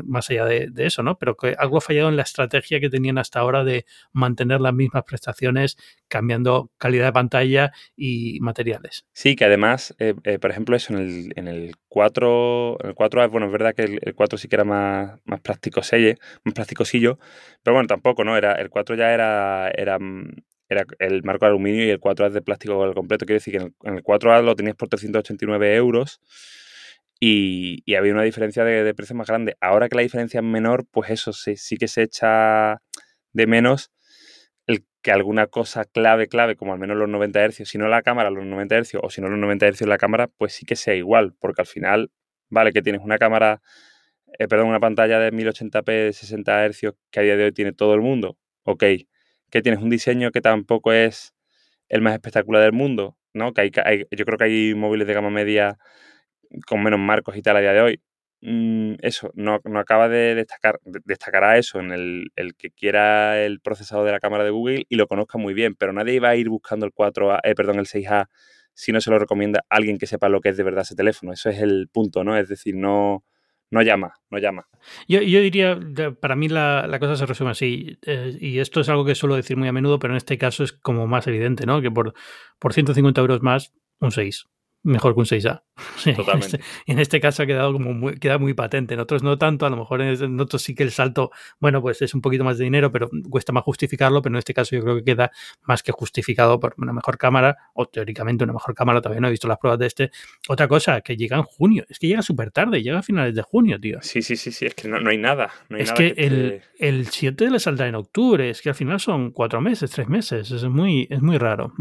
más 0.04 0.28
allá 0.28 0.44
de, 0.44 0.70
eso, 0.76 1.02
¿no? 1.02 1.18
Pero 1.18 1.36
que 1.36 1.56
algo 1.58 1.78
ha 1.78 1.80
fallado 1.80 2.10
en 2.10 2.16
la 2.16 2.22
estrategia 2.22 2.80
que 2.80 2.90
tenían 2.90 3.16
hasta 3.16 3.40
ahora 3.40 3.64
de 3.64 3.86
mantener 4.12 4.60
las 4.60 4.74
mismas 4.74 5.04
prestaciones, 5.04 5.78
cambiando 6.06 6.70
calidad 6.76 7.06
de 7.06 7.12
pantalla 7.12 7.72
y 7.96 8.38
materiales. 8.40 9.06
Sí, 9.14 9.36
que 9.36 9.46
además, 9.46 9.94
eh, 9.98 10.14
eh, 10.24 10.38
por 10.38 10.50
ejemplo, 10.50 10.76
eso 10.76 10.92
en 10.92 10.98
el, 11.00 11.32
en 11.36 11.48
el 11.48 11.76
4, 11.88 12.78
el 12.84 12.94
4 12.94 13.30
bueno, 13.30 13.46
es 13.46 13.52
verdad 13.52 13.74
que 13.74 13.84
el, 13.84 14.14
4 14.14 14.38
sí 14.38 14.48
que 14.48 14.56
era 14.56 14.64
más, 14.64 15.18
más 15.24 15.40
plástico 15.40 15.82
selle, 15.82 16.18
más 16.44 16.52
plásticosillo, 16.52 17.18
pero 17.62 17.74
bueno, 17.74 17.86
tampoco, 17.86 18.22
¿no? 18.22 18.36
Era, 18.36 18.52
el 18.52 18.68
4 18.68 18.96
ya 18.96 19.14
era, 19.14 19.70
era 19.70 19.98
era 20.68 20.84
el 21.00 21.24
marco 21.24 21.46
de 21.46 21.48
aluminio 21.48 21.84
y 21.84 21.90
el 21.90 22.00
4A 22.00 22.28
es 22.28 22.34
de 22.34 22.42
plástico 22.42 22.94
completo. 22.94 23.26
Quiero 23.26 23.38
decir 23.38 23.58
que 23.58 23.88
en 23.88 23.94
el, 23.96 24.04
4A 24.04 24.40
lo 24.40 24.54
tenías 24.54 24.76
por 24.76 24.88
389 24.88 25.74
euros 25.74 26.20
y, 27.20 27.94
había 27.94 28.12
una 28.14 28.22
diferencia 28.22 28.64
de, 28.64 28.94
precio 28.94 29.14
más 29.14 29.28
grande. 29.28 29.56
Ahora 29.60 29.88
que 29.88 29.96
la 29.96 30.02
diferencia 30.02 30.40
es 30.40 30.44
menor, 30.44 30.86
pues 30.90 31.10
eso 31.10 31.32
sí, 31.32 31.56
sí 31.56 31.76
que 31.76 31.86
se 31.86 32.02
echa 32.02 32.82
de 33.32 33.46
menos 33.46 33.92
el 34.66 34.84
que 35.02 35.12
alguna 35.12 35.46
cosa 35.46 35.84
clave, 35.84 36.28
clave, 36.28 36.56
como 36.56 36.72
al 36.72 36.78
menos 36.78 36.96
los 36.96 37.08
90 37.08 37.50
Hz, 37.50 37.68
si 37.68 37.78
no 37.78 37.88
la 37.88 38.02
cámara, 38.02 38.30
los 38.30 38.46
90 38.46 38.82
Hz, 38.82 38.94
o 39.02 39.10
si 39.10 39.20
no 39.20 39.28
los 39.28 39.38
90 39.38 39.70
Hz 39.72 39.82
la 39.82 39.98
cámara, 39.98 40.28
pues 40.28 40.54
sí 40.54 40.66
que 40.66 40.76
sea 40.76 40.94
igual, 40.94 41.34
porque 41.38 41.62
al 41.62 41.66
final, 41.66 42.10
vale, 42.48 42.72
que 42.72 42.82
tienes 42.82 43.02
una 43.02 43.18
cámara, 43.18 43.60
eh, 44.38 44.48
perdón, 44.48 44.68
una 44.68 44.80
pantalla 44.80 45.18
de 45.20 45.32
1080p 45.32 46.12
60 46.12 46.70
Hz 46.70 46.94
que 47.10 47.20
a 47.20 47.22
día 47.22 47.36
de 47.36 47.44
hoy 47.44 47.52
tiene 47.52 47.72
todo 47.72 47.94
el 47.94 48.00
mundo, 48.00 48.38
ok, 48.64 48.84
que 49.50 49.62
tienes 49.62 49.82
un 49.82 49.90
diseño 49.90 50.30
que 50.32 50.40
tampoco 50.40 50.92
es 50.92 51.34
el 51.88 52.02
más 52.02 52.14
espectacular 52.14 52.62
del 52.62 52.72
mundo, 52.72 53.18
¿no? 53.34 53.52
Que 53.52 53.62
hay, 53.84 54.06
yo 54.10 54.24
creo 54.24 54.38
que 54.38 54.44
hay 54.44 54.74
móviles 54.74 55.06
de 55.08 55.14
gama 55.14 55.30
media 55.30 55.78
con 56.66 56.82
menos 56.82 57.00
marcos 57.00 57.36
y 57.36 57.42
tal 57.42 57.56
a 57.56 57.60
día 57.60 57.72
de 57.72 57.80
hoy. 57.80 58.00
Mm, 58.42 58.94
eso, 59.00 59.30
no, 59.34 59.60
acaba 59.76 60.08
de 60.08 60.34
destacar, 60.34 60.80
destacará 60.84 61.58
eso 61.58 61.78
en 61.78 61.92
el, 61.92 62.54
que 62.56 62.70
quiera 62.70 63.44
el 63.44 63.60
procesador 63.60 64.06
de 64.06 64.12
la 64.12 64.20
cámara 64.20 64.44
de 64.44 64.50
Google 64.50 64.86
y 64.88 64.96
lo 64.96 65.06
conozca 65.06 65.36
muy 65.38 65.52
bien, 65.52 65.74
pero 65.74 65.92
nadie 65.92 66.20
va 66.20 66.30
a 66.30 66.36
ir 66.36 66.48
buscando 66.48 66.86
el 66.86 66.92
4A, 66.92 67.40
eh, 67.44 67.54
perdón, 67.54 67.78
el 67.78 67.86
6A 67.86 68.28
si 68.72 68.92
no 68.92 69.00
se 69.00 69.10
lo 69.10 69.18
recomienda 69.18 69.64
alguien 69.68 69.98
que 69.98 70.06
sepa 70.06 70.30
lo 70.30 70.40
que 70.40 70.50
es 70.50 70.56
de 70.56 70.62
verdad 70.62 70.82
ese 70.82 70.94
teléfono. 70.94 71.32
Eso 71.32 71.50
es 71.50 71.58
el 71.60 71.88
punto, 71.92 72.24
¿no? 72.24 72.38
Es 72.38 72.48
decir, 72.48 72.76
no, 72.76 73.24
no 73.70 73.82
llama, 73.82 74.14
no 74.30 74.38
llama. 74.38 74.68
Yo, 75.06 75.20
diría, 75.20 75.78
para 76.18 76.34
mí 76.34 76.48
la, 76.48 76.96
cosa 76.98 77.16
se 77.16 77.26
resume 77.26 77.50
así, 77.50 77.98
eh, 78.06 78.38
y 78.40 78.58
esto 78.58 78.80
es 78.80 78.88
algo 78.88 79.04
que 79.04 79.14
suelo 79.14 79.36
decir 79.36 79.58
muy 79.58 79.68
a 79.68 79.72
menudo, 79.72 79.98
pero 79.98 80.14
en 80.14 80.18
este 80.18 80.38
caso 80.38 80.64
es 80.64 80.72
como 80.72 81.06
más 81.06 81.26
evidente, 81.26 81.66
¿no? 81.66 81.82
Que 81.82 81.90
por, 81.90 82.14
por 82.58 82.72
150 82.72 83.20
euros 83.20 83.42
más, 83.42 83.74
un 83.98 84.12
6 84.12 84.46
mejor 84.82 85.14
que 85.14 85.20
un 85.20 85.26
6A. 85.26 85.62
Totalmente. 86.16 86.56
En 86.86 86.98
este, 86.98 87.02
este, 87.02 87.20
caso 87.20 87.42
ha 87.42 87.46
quedado 87.46 87.72
como 87.72 87.92
muy, 87.92 88.18
queda 88.18 88.38
muy 88.38 88.54
patente. 88.54 88.94
En 88.94 89.00
otros 89.00 89.22
no 89.22 89.38
tanto, 89.38 89.66
a 89.66 89.70
lo 89.70 89.76
mejor 89.76 90.02
en 90.02 90.40
otros 90.40 90.62
sí 90.62 90.74
que 90.74 90.82
el 90.82 90.90
salto, 90.90 91.30
bueno, 91.58 91.80
pues 91.82 92.02
es 92.02 92.14
un 92.14 92.20
poquito 92.20 92.44
más 92.44 92.58
de 92.58 92.64
dinero, 92.64 92.90
pero 92.92 93.10
cuesta 93.28 93.52
más 93.52 93.64
justificarlo, 93.64 94.22
pero 94.22 94.34
en 94.34 94.38
este 94.38 94.54
caso 94.54 94.76
yo 94.76 94.82
creo 94.82 94.96
que 94.96 95.04
queda 95.04 95.30
más 95.62 95.82
que 95.82 95.92
justificado 95.92 96.60
por 96.60 96.74
una 96.78 96.92
mejor 96.92 97.18
cámara, 97.18 97.56
o 97.74 97.86
teóricamente 97.86 98.44
una 98.44 98.52
mejor 98.52 98.74
cámara, 98.74 99.00
todavía 99.00 99.20
no 99.20 99.28
he 99.28 99.30
visto 99.30 99.48
las 99.48 99.58
pruebas 99.58 99.78
de 99.78 99.86
este. 99.86 100.10
Otra 100.48 100.68
cosa, 100.68 101.00
que 101.00 101.16
llega 101.16 101.36
en 101.36 101.44
junio, 101.44 101.84
es 101.88 101.98
que 101.98 102.06
llega 102.06 102.22
súper 102.22 102.50
tarde, 102.50 102.82
llega 102.82 102.98
a 102.98 103.02
finales 103.02 103.34
de 103.34 103.42
junio, 103.42 103.80
tío. 103.80 103.98
Sí, 104.02 104.22
sí, 104.22 104.36
sí, 104.36 104.52
sí, 104.52 104.66
es 104.66 104.74
que 104.74 104.88
no, 104.88 105.08
hay 105.08 105.18
nada. 105.18 105.50
es 105.70 105.92
que, 105.92 106.14
el, 106.16 106.62
el 106.78 107.06
7 107.06 107.50
le 107.50 107.60
salta 107.60 107.86
en 107.86 107.94
octubre, 107.94 108.50
es 108.50 108.62
que 108.62 108.70
al 108.70 108.74
final 108.74 109.00
son 109.00 109.30
cuatro 109.30 109.60
meses, 109.60 109.90
tres 109.90 110.08
meses, 110.08 110.50
es 110.50 110.64
muy, 110.64 111.06
es 111.10 111.22
muy 111.22 111.38
raro. 111.38 111.72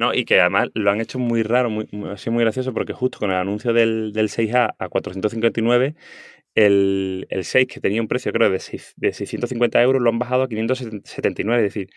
No, 0.00 0.14
y 0.14 0.24
que 0.24 0.40
además 0.40 0.70
lo 0.72 0.90
han 0.90 1.02
hecho 1.02 1.18
muy 1.18 1.42
raro, 1.42 1.68
muy, 1.68 1.86
ha 2.10 2.16
sido 2.16 2.32
muy 2.32 2.42
gracioso 2.42 2.72
porque 2.72 2.94
justo 2.94 3.18
con 3.18 3.30
el 3.32 3.36
anuncio 3.36 3.74
del, 3.74 4.14
6A 4.14 4.74
a 4.78 4.88
459, 4.88 5.94
el, 6.54 7.26
el 7.28 7.44
6 7.44 7.66
que 7.68 7.80
tenía 7.80 8.00
un 8.00 8.08
precio 8.08 8.32
creo 8.32 8.48
de, 8.48 8.62
de 8.96 9.12
650 9.12 9.82
euros 9.82 10.00
lo 10.00 10.08
han 10.08 10.18
bajado 10.18 10.44
a 10.44 10.48
579, 10.48 11.66
es 11.66 11.74
decir, 11.74 11.90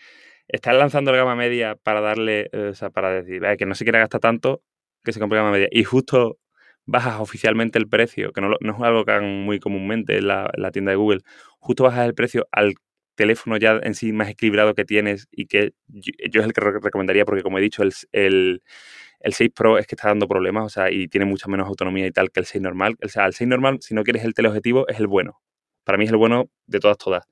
están 0.48 0.78
lanzando 0.78 1.12
la 1.12 1.16
gama 1.16 1.34
media 1.34 1.76
para 1.76 2.02
darle, 2.02 2.50
eh, 2.52 2.68
o 2.72 2.74
sea, 2.74 2.90
para 2.90 3.22
decir, 3.22 3.40
que 3.56 3.64
no 3.64 3.74
se 3.74 3.84
quiera 3.86 4.00
gastar 4.00 4.20
tanto, 4.20 4.62
que 5.02 5.12
se 5.12 5.18
compre 5.18 5.38
gama 5.38 5.52
media. 5.52 5.68
Y 5.70 5.84
justo 5.84 6.38
bajas 6.84 7.18
oficialmente 7.20 7.78
el 7.78 7.88
precio, 7.88 8.32
que 8.32 8.42
no, 8.42 8.50
no 8.60 8.76
es 8.76 8.82
algo 8.82 9.06
que 9.06 9.12
hagan 9.12 9.44
muy 9.44 9.60
comúnmente 9.60 10.18
en 10.18 10.28
la, 10.28 10.50
en 10.54 10.62
la, 10.62 10.70
tienda 10.72 10.90
de 10.90 10.96
Google, 10.96 11.22
justo 11.58 11.84
bajas 11.84 12.06
el 12.06 12.14
precio 12.14 12.46
al 12.52 12.74
teléfono 13.14 13.56
ya 13.56 13.78
en 13.82 13.94
sí 13.94 14.12
más 14.12 14.28
equilibrado 14.28 14.74
que 14.74 14.84
tienes 14.84 15.28
y 15.30 15.46
que 15.46 15.72
yo, 15.88 16.40
es 16.40 16.46
el 16.46 16.52
que 16.52 16.60
recomendaría 16.60 17.24
porque 17.24 17.42
como 17.42 17.58
he 17.58 17.62
dicho, 17.62 17.82
el, 17.82 17.92
el, 18.12 19.32
6 19.32 19.50
Pro 19.54 19.78
es 19.78 19.86
que 19.86 19.94
está 19.94 20.08
dando 20.08 20.28
problemas, 20.28 20.64
o 20.64 20.68
sea, 20.68 20.90
y 20.90 21.08
tiene 21.08 21.26
mucha 21.26 21.48
menos 21.48 21.66
autonomía 21.68 22.06
y 22.06 22.12
tal 22.12 22.30
que 22.30 22.40
el 22.40 22.46
6 22.46 22.62
normal. 22.62 22.96
O 23.04 23.08
sea, 23.08 23.26
el 23.26 23.34
6 23.34 23.48
normal, 23.48 23.78
si 23.80 23.94
no 23.94 24.04
quieres 24.04 24.24
el 24.24 24.34
teleobjetivo, 24.34 24.86
es 24.88 24.98
el 25.00 25.06
bueno. 25.06 25.40
Para 25.84 25.98
mí 25.98 26.04
es 26.04 26.10
el 26.10 26.16
bueno 26.16 26.50
de 26.66 26.80
todas, 26.80 26.98
todas. 26.98 27.24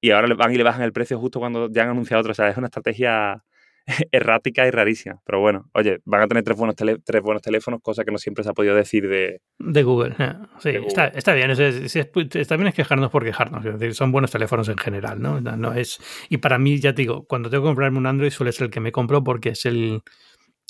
Y 0.00 0.12
ahora 0.12 0.28
le 0.28 0.34
van 0.34 0.52
y 0.52 0.56
le 0.56 0.62
bajan 0.64 0.82
el 0.82 0.92
precio 0.92 1.18
justo 1.18 1.40
cuando 1.40 1.68
ya 1.70 1.82
han 1.82 1.90
anunciado 1.90 2.20
otro. 2.20 2.32
O 2.32 2.34
sea, 2.34 2.48
es 2.48 2.56
una 2.56 2.68
estrategia 2.68 3.44
errática 4.12 4.66
y 4.66 4.70
rarísima. 4.70 5.20
Pero 5.24 5.40
bueno, 5.40 5.68
oye, 5.74 5.98
van 6.04 6.22
a 6.22 6.28
tener 6.28 6.42
tres 6.44 6.56
buenos, 6.56 6.76
tres 6.76 7.22
buenos 7.22 7.42
teléfonos, 7.42 7.80
cosa 7.82 8.04
que 8.04 8.10
no 8.10 8.18
siempre 8.18 8.44
se 8.44 8.50
ha 8.50 8.52
podido 8.52 8.74
decir 8.74 9.08
de... 9.08 9.40
De 9.58 9.82
Google. 9.82 10.14
Eh, 10.18 10.34
sí, 10.58 10.70
Está, 10.86 11.08
está, 11.08 11.34
bien. 11.34 11.50
está 11.50 12.56
bien 12.56 12.68
es 12.68 12.74
quejarnos 12.74 13.10
por 13.10 13.24
quejarnos. 13.24 13.64
Es 13.64 13.78
decir, 13.78 13.94
son 13.94 14.12
buenos 14.12 14.30
teléfonos 14.30 14.68
en 14.68 14.78
general, 14.78 15.20
¿no? 15.20 15.40
¿no? 15.40 15.72
es... 15.72 15.98
Y 16.28 16.38
para 16.38 16.58
mí, 16.58 16.78
ya 16.78 16.94
te 16.94 17.02
digo, 17.02 17.24
cuando 17.26 17.50
tengo 17.50 17.64
que 17.64 17.68
comprarme 17.68 17.98
un 17.98 18.06
Android 18.06 18.30
suele 18.30 18.52
ser 18.52 18.66
el 18.66 18.70
que 18.70 18.80
me 18.80 18.92
compro 18.92 19.22
porque 19.22 19.50
es 19.50 19.64
el 19.66 20.02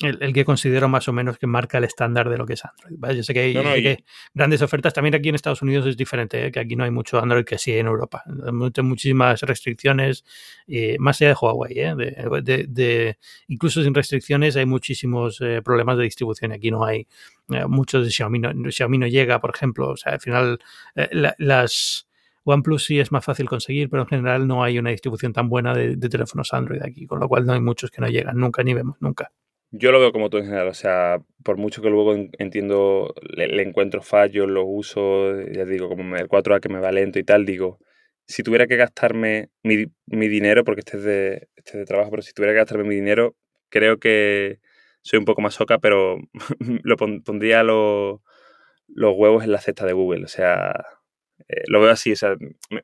el, 0.03 0.33
que 0.33 0.45
considero 0.45 0.89
más 0.89 1.09
o 1.09 1.13
menos 1.13 1.39
que 1.39 1.47
marca 1.47 1.79
el 1.79 1.85
estándar 1.85 2.29
de 2.29 2.39
lo 2.39 2.47
que 2.47 2.55
es 2.55 2.63
Android. 2.65 3.17
Yo 3.17 3.23
sé 3.23 3.35
que 3.35 3.41
hay, 3.41 3.99
grandes 4.35 4.63
ofertas. 4.63 4.95
También 4.95 5.15
aquí 5.15 5.29
en 5.29 5.35
Estados 5.35 5.63
Unidos 5.63 5.87
es 5.87 5.97
diferente, 5.97 6.47
¿eh? 6.47 6.53
que 6.53 6.61
aquí 6.61 6.77
no 6.77 6.85
hay 6.85 6.91
mucho 6.91 7.21
Android 7.21 7.45
que 7.45 7.59
sí 7.59 7.73
en 7.73 7.87
Europa. 7.87 8.23
Hay 8.27 8.83
muchísimas 8.83 9.41
restricciones, 9.43 10.25
eh, 10.67 10.97
más 10.99 11.21
allá 11.21 11.31
de 11.31 11.37
Huawei. 11.41 11.79
¿eh? 11.79 11.95
De, 12.43 13.19
incluso 13.49 13.83
sin 13.83 13.95
restricciones 13.95 14.57
hay 14.57 14.67
muchísimos 14.67 15.43
problemas 15.65 15.99
de 15.99 16.05
distribución. 16.05 16.53
Aquí 16.53 16.71
no 16.71 16.85
hay 16.85 17.07
muchos 17.69 18.05
de 18.05 18.11
Xiaomi. 18.11 18.39
No, 18.39 18.71
Xiaomi 18.71 18.99
no 18.99 19.07
llega, 19.07 19.41
por 19.41 19.55
ejemplo. 19.55 19.91
O 19.91 19.97
sea, 19.97 20.15
al 20.15 20.21
final 20.21 20.59
las... 21.39 22.07
OnePlus 22.43 22.87
sí 22.87 22.99
es 22.99 23.13
más 23.13 23.23
fácil 23.23 23.47
conseguir, 23.47 23.91
pero 23.91 24.03
en 24.03 24.09
general 24.09 24.49
no 24.49 24.65
hay 24.65 24.79
una 24.79 24.91
distribución 24.91 25.35
tan 25.35 25.51
buena 25.51 25.75
de, 25.75 25.97
de, 25.97 26.09
teléfonos 26.09 26.55
Android 26.55 26.83
aquí, 26.83 27.07
con 27.07 27.21
lo 27.21 27.29
cual 27.29 27.45
no 27.45 27.53
hay 27.53 27.61
muchos 27.61 27.91
que 27.91 28.01
no 28.01 28.09
llegan 28.09 28.39
nunca 28.39 28.63
ni 28.63 28.73
vemos 28.73 28.97
nunca. 28.99 29.31
Yo 29.73 29.93
lo 29.93 30.01
veo 30.01 30.11
como 30.13 30.31
tú 30.31 30.39
en 30.39 30.47
general, 30.47 30.67
o 30.69 30.75
sea, 30.75 31.19
por 31.45 31.57
mucho 31.57 31.81
que 31.81 31.91
luego 31.91 32.15
entiendo, 32.39 33.15
le, 33.23 33.63
encuentro 33.63 34.03
fallos, 34.03 34.49
los 34.51 34.65
uso, 34.67 35.41
ya 35.43 35.65
digo, 35.65 35.89
como 35.89 36.17
el 36.17 36.29
4A 36.29 36.61
que 36.61 36.69
me 36.69 36.81
va 36.81 36.91
lento 36.91 37.21
y 37.21 37.25
tal, 37.25 37.47
digo, 37.47 37.79
si 38.27 38.43
tuviera 38.43 38.67
que 38.67 38.77
gastarme 38.77 39.51
mi, 39.63 39.87
dinero, 40.29 40.65
porque 40.65 40.81
este 40.81 40.97
es, 40.97 41.05
de, 41.05 41.49
este 41.55 41.79
de 41.79 41.85
trabajo, 41.85 42.11
pero 42.11 42.23
si 42.23 42.33
tuviera 42.33 42.53
que 42.53 42.59
gastarme 42.59 42.85
mi 42.85 42.97
dinero, 42.97 43.37
creo 43.69 43.99
que 44.01 44.59
soy 45.03 45.21
un 45.21 45.25
poco 45.25 45.41
más 45.41 45.55
soca, 45.55 45.79
pero 45.79 46.19
lo 46.83 46.97
pondría 46.97 47.63
los, 47.63 48.21
los 48.89 49.15
huevos 49.17 49.45
en 49.45 49.53
la 49.53 49.61
cesta 49.61 49.87
de 49.87 49.93
Google, 49.93 50.25
o 50.25 50.29
sea, 50.29 50.85
eh, 51.49 51.63
lo 51.69 51.81
veo 51.81 51.91
así, 51.93 52.13
o 52.13 52.17
sea, 52.17 52.35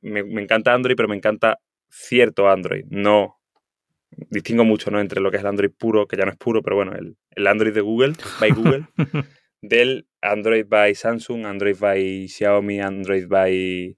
me, 0.03 0.22
me 0.22 0.43
encanta 0.43 0.72
Android, 0.72 0.97
pero 0.97 1.09
me 1.09 1.16
encanta 1.16 1.59
cierto 1.91 2.49
Android, 2.49 2.84
no 2.91 3.36
distingo 4.11 4.65
mucho 4.65 4.91
¿no? 4.91 5.01
entre 5.01 5.21
lo 5.21 5.31
que 5.31 5.37
es 5.37 5.43
el 5.43 5.49
Android 5.49 5.71
puro, 5.77 6.07
que 6.07 6.17
ya 6.17 6.25
no 6.25 6.33
es 6.33 6.39
puro, 6.39 6.63
pero 6.63 6.77
bueno, 6.77 6.93
el, 6.93 7.17
el 7.31 7.47
Android 7.47 7.75
de 7.75 7.81
Google, 7.81 8.15
by 8.41 8.51
Google, 8.51 8.87
del 9.63 10.07
Android 10.21 10.67
by 10.69 10.95
Samsung, 10.95 11.47
Android 11.47 11.77
by 11.79 12.29
Xiaomi, 12.29 12.81
Android 12.81 13.27
by 13.29 13.97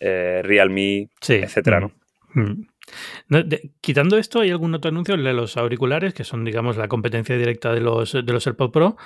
eh, 0.00 0.42
Realme, 0.42 1.08
etcétera, 1.28 1.80
¿no? 1.80 1.92
Mm. 2.34 2.66
Mm. 3.28 3.40
quitando 3.80 4.18
esto, 4.18 4.40
¿hay 4.40 4.50
algún 4.50 4.74
otro 4.74 4.88
anuncio? 4.88 5.16
de 5.16 5.32
los 5.32 5.56
auriculares, 5.56 6.14
que 6.14 6.24
son, 6.24 6.44
digamos, 6.44 6.76
la 6.76 6.88
competencia 6.88 7.36
directa 7.36 7.72
de 7.72 7.80
los, 7.80 8.12
de 8.12 8.32
los 8.32 8.46
AirPods 8.46 8.72
Pro, 8.72 8.96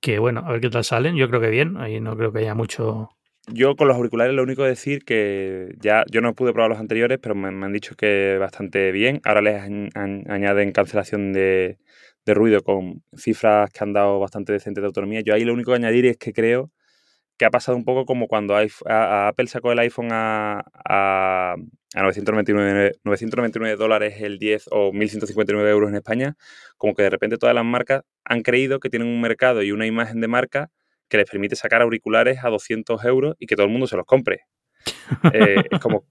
que 0.00 0.18
bueno, 0.18 0.42
a 0.44 0.52
ver 0.52 0.60
qué 0.60 0.70
tal 0.70 0.84
salen. 0.84 1.16
Yo 1.16 1.28
creo 1.28 1.40
que 1.40 1.50
bien, 1.50 1.76
ahí 1.76 2.00
no 2.00 2.16
creo 2.16 2.32
que 2.32 2.40
haya 2.40 2.54
mucho, 2.54 3.10
yo 3.52 3.76
con 3.76 3.88
los 3.88 3.96
auriculares 3.96 4.34
lo 4.34 4.42
único 4.42 4.62
que 4.62 4.68
decir 4.68 5.04
que 5.04 5.74
ya 5.80 6.04
yo 6.10 6.20
no 6.20 6.34
pude 6.34 6.52
probar 6.52 6.70
los 6.70 6.80
anteriores, 6.80 7.18
pero 7.20 7.34
me, 7.34 7.48
han 7.48 7.72
dicho 7.72 7.94
que 7.96 8.36
bastante 8.38 8.92
bien. 8.92 9.20
Ahora 9.24 9.42
les 9.42 9.62
añaden 9.62 10.72
cancelación 10.72 11.32
de, 11.32 11.78
ruido 12.26 12.62
con 12.62 13.02
cifras 13.16 13.70
que 13.70 13.82
han 13.82 13.92
dado 13.92 14.20
bastante 14.20 14.52
decentes 14.52 14.82
de 14.82 14.86
autonomía. 14.86 15.20
Yo 15.20 15.34
ahí 15.34 15.44
lo 15.44 15.52
único 15.52 15.72
que 15.72 15.76
añadir 15.76 16.06
es 16.06 16.16
que 16.16 16.32
creo 16.32 16.70
que 17.36 17.44
ha 17.44 17.50
pasado 17.50 17.76
un 17.76 17.84
poco 17.84 18.04
como 18.04 18.28
cuando 18.28 18.56
Apple 18.56 19.46
sacó 19.48 19.72
el 19.72 19.78
iPhone 19.80 20.10
a, 20.12 20.62
a, 20.84 21.56
999, 21.94 22.92
999 23.02 23.76
dólares 23.76 24.14
el 24.20 24.38
10 24.38 24.68
o 24.70 24.92
1.159 24.92 25.68
euros 25.70 25.90
en 25.90 25.96
España, 25.96 26.36
como 26.76 26.94
que 26.94 27.02
de 27.02 27.10
repente 27.10 27.36
todas 27.36 27.54
las 27.54 27.64
marcas 27.64 28.02
han 28.24 28.42
creído 28.42 28.78
que 28.78 28.90
tienen 28.90 29.08
un 29.08 29.20
mercado 29.20 29.62
y 29.62 29.72
una 29.72 29.86
imagen 29.86 30.20
de 30.20 30.28
marca 30.28 30.70
que 31.10 31.18
les 31.18 31.28
permite 31.28 31.56
sacar 31.56 31.82
auriculares 31.82 32.38
a 32.42 32.48
200 32.48 33.04
euros 33.04 33.36
y 33.38 33.46
que 33.46 33.56
todo 33.56 33.66
el 33.66 33.72
mundo 33.72 33.86
se 33.86 33.96
los 33.96 34.06
compre. 34.06 34.46
Eh, 35.34 35.56
es 35.70 35.80
como, 35.80 36.06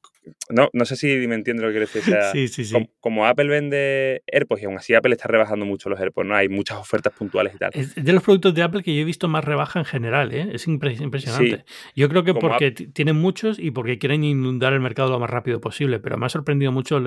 no, 0.50 0.70
no 0.74 0.86
sé 0.86 0.98
si 0.98 1.08
me 1.26 1.34
entiende 1.34 1.64
lo 1.64 1.70
que 1.70 1.80
quiero 1.80 1.88
decir. 1.88 2.04
sí, 2.34 2.48
sí, 2.50 2.66
sí. 2.66 2.90
Como, 3.00 3.26
Apple 3.26 3.48
vende 3.48 4.24
AirPods 4.28 4.62
y 4.62 4.66
aún 4.66 4.76
así 4.76 4.94
Apple 4.94 5.14
está 5.14 5.28
rebajando 5.30 5.66
mucho 5.66 5.90
los 5.90 6.00
AirPods, 6.00 6.28
¿no? 6.28 6.36
Hay 6.36 6.50
muchas 6.50 6.78
ofertas 6.78 7.14
puntuales 7.14 7.56
y 7.56 7.58
tal. 7.58 7.72
Es 7.74 7.96
de 7.96 8.14
los 8.14 8.22
productos 8.22 8.54
de 8.54 8.62
Apple 8.62 8.84
que 8.84 8.94
yo 8.94 9.02
he 9.02 9.06
visto 9.06 9.30
más 9.30 9.46
rebaja 9.46 9.80
en 9.80 9.86
general, 9.86 10.34
¿eh? 10.34 10.50
Es 10.52 10.68
impresionante. 10.68 11.64
yo 11.96 12.10
creo 12.10 12.24
que 12.24 12.34
porque 12.34 12.72
tienen 12.72 13.16
muchos 13.16 13.58
y 13.58 13.72
porque 13.72 13.98
quieren 13.98 14.24
inundar 14.24 14.74
el 14.74 14.82
mercado 14.82 15.10
lo 15.10 15.20
más 15.20 15.30
rápido 15.30 15.62
posible, 15.62 16.00
pero 16.00 16.18
me 16.18 16.26
ha 16.26 16.30
sorprendido 16.30 16.72
mucho 16.72 17.02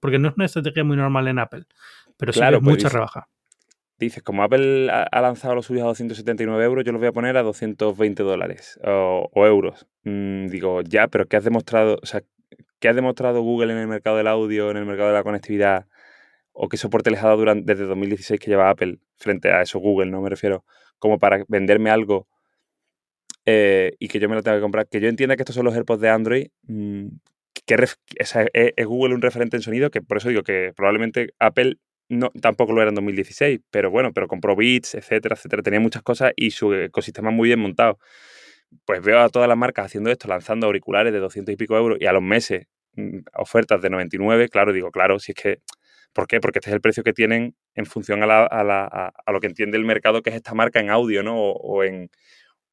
porque 0.00 0.18
no 0.18 0.28
es 0.28 0.34
una 0.34 0.46
estrategia 0.46 0.82
muy 0.82 0.96
normal 0.96 1.28
en 1.28 1.38
Apple, 1.38 1.64
pero 2.16 2.32
sí 2.32 2.40
claro, 2.40 2.60
mucha 2.62 2.88
rebaja 2.88 3.28
dices, 3.98 4.22
como 4.22 4.42
Apple 4.42 4.90
ha 4.90 5.20
lanzado 5.20 5.54
los 5.54 5.66
suyos 5.66 5.84
a 5.84 5.86
279 5.86 6.64
euros, 6.64 6.84
yo 6.84 6.92
los 6.92 7.00
voy 7.00 7.08
a 7.08 7.12
poner 7.12 7.36
a 7.36 7.42
220 7.42 8.22
dólares 8.22 8.78
o, 8.84 9.30
euros. 9.34 9.86
Mm, 10.04 10.46
digo, 10.48 10.82
ya, 10.82 11.08
pero 11.08 11.26
¿qué 11.26 11.36
has 11.36 11.44
demostrado? 11.44 11.98
O 12.02 12.06
sea, 12.06 12.22
¿qué 12.80 12.88
ha 12.88 12.94
demostrado 12.94 13.42
Google 13.42 13.72
en 13.72 13.78
el 13.78 13.88
mercado 13.88 14.16
del 14.16 14.26
audio, 14.26 14.70
en 14.70 14.76
el 14.78 14.86
mercado 14.86 15.08
de 15.08 15.14
la 15.14 15.22
conectividad? 15.22 15.86
¿O 16.52 16.68
qué 16.68 16.76
soporte 16.76 17.10
les 17.10 17.20
ha 17.20 17.26
dado 17.26 17.38
durante, 17.38 17.72
desde 17.72 17.86
2016 17.86 18.40
que 18.40 18.50
lleva 18.50 18.70
Apple 18.70 18.98
frente 19.16 19.50
a 19.50 19.62
eso 19.62 19.78
Google, 19.78 20.10
no 20.10 20.20
me 20.20 20.30
refiero? 20.30 20.64
Como 20.98 21.18
para 21.18 21.44
venderme 21.48 21.90
algo 21.90 22.28
eh, 23.46 23.94
y 23.98 24.08
que 24.08 24.20
yo 24.20 24.28
me 24.28 24.36
lo 24.36 24.42
tenga 24.42 24.56
que 24.58 24.62
comprar. 24.62 24.88
Que 24.88 25.00
yo 25.00 25.08
entienda 25.08 25.36
que 25.36 25.42
estos 25.42 25.54
son 25.56 25.64
los 25.64 25.74
AirPods 25.74 26.00
de 26.00 26.08
Android. 26.08 26.46
Mm, 26.62 27.08
que 27.66 27.74
es, 27.76 27.98
es 28.44 28.86
Google 28.86 29.14
un 29.14 29.22
referente 29.22 29.56
en 29.56 29.62
sonido, 29.62 29.90
que 29.90 30.02
por 30.02 30.18
eso 30.18 30.28
digo 30.28 30.42
que 30.42 30.72
probablemente 30.76 31.32
Apple 31.38 31.78
no, 32.08 32.30
tampoco 32.40 32.72
lo 32.72 32.82
era 32.82 32.90
en 32.90 32.94
2016, 32.96 33.60
pero 33.70 33.90
bueno, 33.90 34.12
pero 34.12 34.28
compró 34.28 34.54
Beats, 34.56 34.94
etcétera, 34.94 35.36
etcétera. 35.36 35.62
Tenía 35.62 35.80
muchas 35.80 36.02
cosas 36.02 36.32
y 36.36 36.50
su 36.50 36.72
ecosistema 36.74 37.30
muy 37.30 37.48
bien 37.48 37.60
montado. 37.60 37.98
Pues 38.86 39.02
veo 39.02 39.20
a 39.20 39.28
todas 39.28 39.48
las 39.48 39.56
marcas 39.56 39.86
haciendo 39.86 40.10
esto, 40.10 40.28
lanzando 40.28 40.66
auriculares 40.66 41.12
de 41.12 41.20
200 41.20 41.52
y 41.54 41.56
pico 41.56 41.76
euros 41.76 41.98
y 42.00 42.06
a 42.06 42.12
los 42.12 42.22
meses 42.22 42.66
mm, 42.94 43.20
ofertas 43.36 43.80
de 43.82 43.90
99. 43.90 44.48
Claro, 44.48 44.72
digo, 44.72 44.90
claro, 44.90 45.18
si 45.18 45.32
es 45.32 45.36
que. 45.36 45.58
¿Por 46.12 46.28
qué? 46.28 46.40
Porque 46.40 46.60
este 46.60 46.70
es 46.70 46.74
el 46.74 46.80
precio 46.80 47.02
que 47.02 47.12
tienen 47.12 47.56
en 47.74 47.86
función 47.86 48.22
a, 48.22 48.26
la, 48.26 48.44
a, 48.46 48.62
la, 48.62 48.84
a, 49.26 49.32
lo 49.32 49.40
que 49.40 49.48
entiende 49.48 49.76
el 49.78 49.84
mercado 49.84 50.22
que 50.22 50.30
es 50.30 50.36
esta 50.36 50.54
marca 50.54 50.78
en 50.80 50.90
audio, 50.90 51.24
¿no? 51.24 51.36
O, 51.36 51.82
en, 51.82 52.08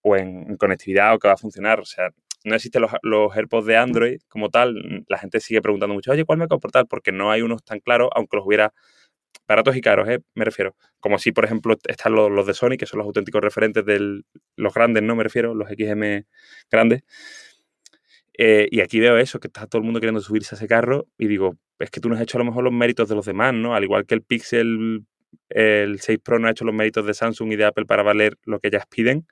o 0.01 0.15
en 0.15 0.57
conectividad 0.57 1.15
o 1.15 1.19
que 1.19 1.27
va 1.27 1.35
a 1.35 1.37
funcionar. 1.37 1.79
O 1.79 1.85
sea, 1.85 2.11
no 2.45 2.55
existen 2.55 2.83
los, 2.83 2.91
los, 3.03 3.35
AirPods 3.35 3.65
de 3.65 3.77
Android 3.77 4.21
como 4.29 4.49
tal. 4.49 4.75
La 5.07 5.17
gente 5.17 5.39
sigue 5.39 5.61
preguntando 5.61 5.95
mucho, 5.95 6.11
oye, 6.11 6.25
¿cuál 6.25 6.37
me 6.37 6.43
va 6.43 6.45
a 6.47 6.49
comportar? 6.49 6.87
Porque 6.87 7.11
no 7.11 7.31
hay 7.31 7.41
unos 7.41 7.63
tan 7.63 7.79
claros, 7.79 8.09
aunque 8.15 8.37
los 8.37 8.45
hubiera 8.45 8.73
baratos 9.47 9.75
y 9.75 9.81
caros, 9.81 10.07
¿eh? 10.09 10.19
me 10.35 10.45
refiero. 10.45 10.75
Como 10.99 11.17
si, 11.19 11.31
por 11.31 11.45
ejemplo, 11.45 11.77
están 11.87 12.13
los, 12.13 12.45
de 12.45 12.53
Sony, 12.53 12.77
que 12.77 12.85
son 12.85 12.99
los 12.99 13.07
auténticos 13.07 13.41
referentes 13.41 13.85
de 13.85 14.21
los 14.55 14.73
grandes, 14.73 15.03
¿no? 15.03 15.15
Me 15.15 15.23
refiero, 15.23 15.53
los 15.53 15.69
XM 15.69 16.25
grandes. 16.69 17.03
Eh, 18.37 18.67
y 18.71 18.81
aquí 18.81 18.99
veo 18.99 19.17
eso, 19.17 19.39
que 19.39 19.47
está 19.47 19.67
todo 19.67 19.79
el 19.79 19.85
mundo 19.85 19.99
queriendo 19.99 20.21
subirse 20.21 20.55
a 20.55 20.57
ese 20.57 20.67
carro 20.67 21.07
y 21.17 21.27
digo, 21.27 21.57
es 21.79 21.91
que 21.91 21.99
tú 21.99 22.09
no 22.09 22.15
has 22.15 22.21
hecho 22.21 22.37
a 22.37 22.39
lo 22.39 22.45
mejor 22.45 22.63
los 22.63 22.73
méritos 22.73 23.09
de 23.09 23.15
los 23.15 23.25
demás, 23.25 23.53
¿no? 23.53 23.75
Al 23.75 23.83
igual 23.83 24.05
que 24.05 24.15
el 24.15 24.23
Pixel 24.23 25.05
el 25.49 25.99
6 25.99 26.19
Pro 26.23 26.39
no 26.39 26.47
ha 26.47 26.51
hecho 26.51 26.65
los 26.65 26.73
méritos 26.75 27.05
de 27.05 27.13
Samsung 27.13 27.53
y 27.53 27.55
de 27.55 27.65
Apple 27.65 27.85
para 27.85 28.03
valer 28.03 28.37
lo 28.45 28.59
que 28.59 28.69
ellas 28.69 28.85
piden. 28.89 29.27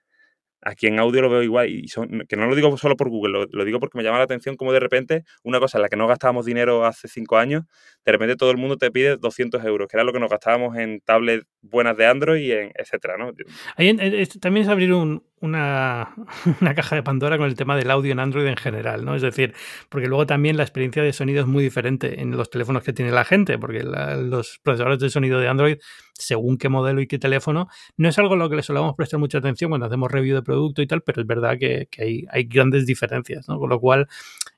Aquí 0.62 0.88
en 0.88 1.00
audio 1.00 1.22
lo 1.22 1.30
veo 1.30 1.42
igual 1.42 1.70
y 1.70 1.88
son, 1.88 2.26
que 2.28 2.36
no 2.36 2.48
lo 2.48 2.56
digo 2.56 2.76
solo 2.78 2.98
por 2.98 3.10
Google, 3.10 3.48
lo, 3.50 3.66
digo 3.66 3.80
porque 3.80 3.98
me 3.98 4.04
llama 4.04 4.18
la 4.18 4.26
atención 4.26 4.58
como 4.58 4.74
de 4.74 4.80
repente 4.80 5.24
una 5.44 5.60
cosa 5.60 5.78
en 5.78 5.84
la 5.84 5.90
que 5.90 5.96
no 5.96 6.08
gastábamos 6.08 6.46
dinero 6.46 6.86
hace 6.86 7.08
cinco 7.08 7.38
años, 7.38 7.64
de 8.06 8.12
repente 8.12 8.36
todo 8.36 8.52
el 8.52 8.58
mundo 8.58 8.78
te 8.78 8.92
pide 8.92 9.18
200 9.18 9.64
euros, 9.64 9.88
que 9.88 9.96
era 9.96 10.04
lo 10.04 10.12
que 10.12 10.20
nos 10.20 10.30
gastábamos 10.30 10.76
en 10.78 11.00
tablets 11.02 11.46
buenas 11.62 11.98
de 11.98 12.06
Android 12.06 12.52
etcétera, 12.76 13.18
¿no? 13.18 13.32
también 14.40 14.64
es 14.64 14.70
abrir 14.70 14.94
un, 14.94 15.24
una, 15.42 16.14
una, 16.62 16.76
caja 16.76 16.96
de 16.96 17.04
Pandora 17.04 17.38
con 17.38 17.48
el 17.48 17.56
tema 17.56 17.76
del 17.76 17.92
audio 17.92 18.12
en 18.12 18.20
Android 18.20 18.48
en 18.48 18.58
general, 18.58 19.06
¿no? 19.06 19.16
Es 19.16 19.22
decir, 19.22 19.54
porque 19.90 20.08
luego 20.08 20.26
también 20.26 20.58
la 20.58 20.64
experiencia 20.64 21.04
de 21.04 21.14
sonido 21.14 21.42
es 21.42 21.48
muy 21.48 21.64
diferente 21.64 22.22
en 22.22 22.32
los 22.32 22.50
teléfonos 22.50 22.84
que 22.84 22.94
tiene 22.94 23.12
la 23.12 23.26
gente, 23.26 23.58
porque 23.58 23.84
los 23.84 24.60
procesadores 24.64 25.00
de 25.00 25.10
sonido 25.10 25.40
de 25.40 25.48
Android, 25.48 25.78
según 26.14 26.58
qué 26.58 26.70
modelo 26.70 27.02
y 27.02 27.08
qué 27.08 27.20
teléfono, 27.20 27.68
no 27.98 28.10
es 28.10 28.18
algo 28.20 28.34
a 28.34 28.38
lo 28.38 28.50
que 28.50 28.58
le 28.58 28.64
solemos 28.64 28.96
prestar 28.96 29.20
mucha 29.20 29.38
atención 29.38 29.70
cuando 29.72 29.88
hacemos 29.88 30.12
review 30.12 30.36
de 30.36 30.42
producto 30.42 30.82
y 30.82 30.88
tal, 30.88 31.02
pero 31.02 31.22
es 31.22 31.28
verdad 31.28 31.58
que, 31.58 31.88
que 31.90 32.04
hay, 32.04 32.26
hay, 32.30 32.44
grandes 32.44 32.86
diferencias, 32.86 33.48
¿no? 33.48 33.60
Con 33.60 33.70
lo 33.70 33.80
cual, 33.80 34.08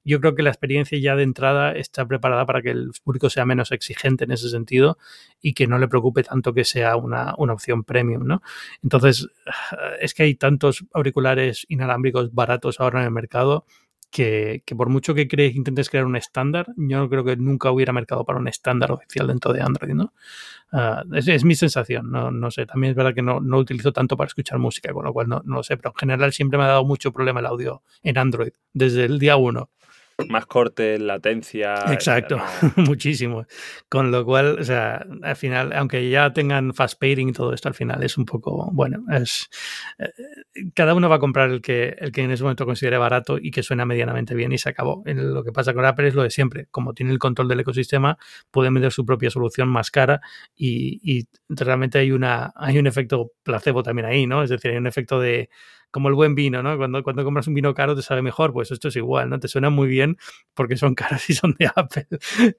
yo 0.04 0.20
creo 0.20 0.34
que 0.34 0.41
la 0.41 0.49
experiencia 0.49 0.97
ya 0.99 1.16
de 1.16 1.24
entrada 1.24 1.74
está 1.74 2.08
preparada 2.08 2.45
para 2.45 2.62
que 2.62 2.72
el 2.72 2.91
público 3.04 3.30
sea 3.30 3.45
menos 3.45 3.72
exigente 3.72 4.24
en 4.24 4.32
ese 4.32 4.49
sentido 4.49 4.97
y 5.41 5.54
que 5.54 5.68
no 5.68 5.78
le 5.78 5.88
preocupe 5.88 6.24
tanto 6.24 6.54
que 6.54 6.64
sea 6.64 6.90
una, 6.95 7.33
una 7.37 7.53
opción 7.53 7.83
premium, 7.83 8.25
¿no? 8.25 8.41
Entonces, 8.83 9.27
es 9.99 10.13
que 10.13 10.23
hay 10.23 10.35
tantos 10.35 10.85
auriculares 10.93 11.65
inalámbricos 11.69 12.33
baratos 12.33 12.79
ahora 12.79 12.99
en 12.99 13.05
el 13.05 13.11
mercado 13.11 13.65
que, 14.11 14.63
por 14.75 14.89
mucho 14.89 15.15
que 15.15 15.27
crees 15.27 15.53
que 15.53 15.57
intentes 15.57 15.89
crear 15.89 16.05
un 16.05 16.17
estándar, 16.17 16.67
yo 16.75 16.99
no 16.99 17.09
creo 17.09 17.23
que 17.23 17.37
nunca 17.37 17.71
hubiera 17.71 17.93
mercado 17.93 18.25
para 18.25 18.39
un 18.39 18.47
estándar 18.47 18.91
oficial 18.91 19.25
dentro 19.27 19.53
de 19.53 19.61
Android, 19.61 19.93
¿no? 19.93 20.13
Ah, 20.73 21.03
es, 21.13 21.45
mi 21.45 21.55
sensación, 21.55 22.11
no, 22.11 22.29
no, 22.29 22.51
sé. 22.51 22.65
También 22.65 22.91
es 22.91 22.97
verdad 22.97 23.15
que 23.15 23.21
no, 23.21 23.39
no 23.39 23.57
utilizo 23.57 23.93
tanto 23.93 24.17
para 24.17 24.27
escuchar 24.27 24.59
música, 24.59 24.93
con 24.93 25.05
lo 25.05 25.13
cual 25.13 25.29
no, 25.29 25.41
no, 25.45 25.55
lo 25.55 25.63
sé, 25.63 25.77
pero 25.77 25.91
en 25.91 25.95
general 25.95 26.33
siempre 26.33 26.57
me 26.57 26.65
ha 26.65 26.67
dado 26.67 26.85
mucho 26.85 27.11
problema 27.13 27.39
el 27.39 27.45
audio 27.45 27.83
en 28.03 28.17
Android, 28.17 28.51
desde 28.73 29.05
el 29.05 29.17
día 29.17 29.37
uno 29.37 29.69
más 30.30 30.45
corte, 30.45 30.99
latencia. 30.99 31.76
Exacto, 31.91 32.38
muchísimo. 32.76 33.45
Con 33.89 34.11
lo 34.11 34.26
cual, 34.26 34.57
o 34.59 34.63
sea, 34.63 35.05
al 35.22 35.36
final, 35.36 35.74
aunque 35.74 36.09
ya 36.09 36.34
tengan 36.34 36.74
fast 36.74 36.99
pairing 36.99 37.30
y 37.30 37.34
todo 37.34 37.53
esto, 37.53 37.67
al 37.67 37.74
final 37.74 38.03
es 38.03 38.17
un 38.17 38.26
poco, 38.26 38.69
bueno, 38.72 39.03
es 39.11 39.49
eh, 39.99 40.11
cada 40.74 40.93
uno 40.93 41.09
va 41.09 41.15
a 41.15 41.19
comprar 41.19 41.49
el 41.49 41.61
que, 41.61 41.95
el 41.99 42.11
que 42.11 42.24
en 42.24 42.32
ese 42.32 42.43
momento 42.43 42.65
considere 42.65 42.97
barato 42.97 43.38
y 43.38 43.51
que 43.51 43.63
suena 43.63 43.86
medianamente 43.86 44.36
bien 44.36 44.51
y 44.51 44.57
se 44.57 44.69
acabó. 44.69 45.03
Lo 45.05 45.43
que 45.43 45.51
pasa 45.51 45.74
con 45.74 45.86
Apple 45.86 46.07
es 46.07 46.15
lo 46.15 46.24
de 46.24 46.30
siempre, 46.30 46.67
como 46.72 46.93
tiene 46.93 47.11
el 47.11 47.19
control 47.19 47.47
del 47.47 47.59
ecosistema, 47.59 48.17
pueden 48.51 48.74
vender 48.74 48.91
su 48.91 49.05
propia 49.05 49.30
solución 49.30 49.69
más 49.69 49.91
cara 49.91 50.22
y, 50.55 50.99
y 51.03 51.28
realmente 51.49 51.99
hay 51.99 52.11
una 52.11 52.53
hay 52.55 52.78
un 52.78 52.88
efecto 52.88 53.32
placebo 53.43 53.84
también 53.84 54.07
ahí, 54.07 54.28
¿no? 54.28 54.43
Es 54.43 54.49
decir, 54.49 54.72
hay 54.72 54.78
un 54.78 54.88
efecto 54.88 55.19
de 55.19 55.49
como 55.91 56.09
el 56.09 56.15
buen 56.15 56.35
vino, 56.35 56.63
¿no? 56.63 56.77
Cuando, 56.77 57.03
cuando 57.03 57.23
compras 57.23 57.47
un 57.47 57.53
vino 57.53 57.73
caro 57.73 57.95
te 57.95 58.01
sabe 58.01 58.21
mejor, 58.21 58.53
pues 58.53 58.71
esto 58.71 58.87
es 58.87 58.95
igual, 58.95 59.29
¿no? 59.29 59.39
Te 59.39 59.47
suena 59.47 59.69
muy 59.69 59.87
bien 59.87 60.17
porque 60.53 60.77
son 60.77 60.95
caros 60.95 61.29
y 61.29 61.33
son 61.33 61.55
de 61.59 61.69
Apple. 61.75 62.07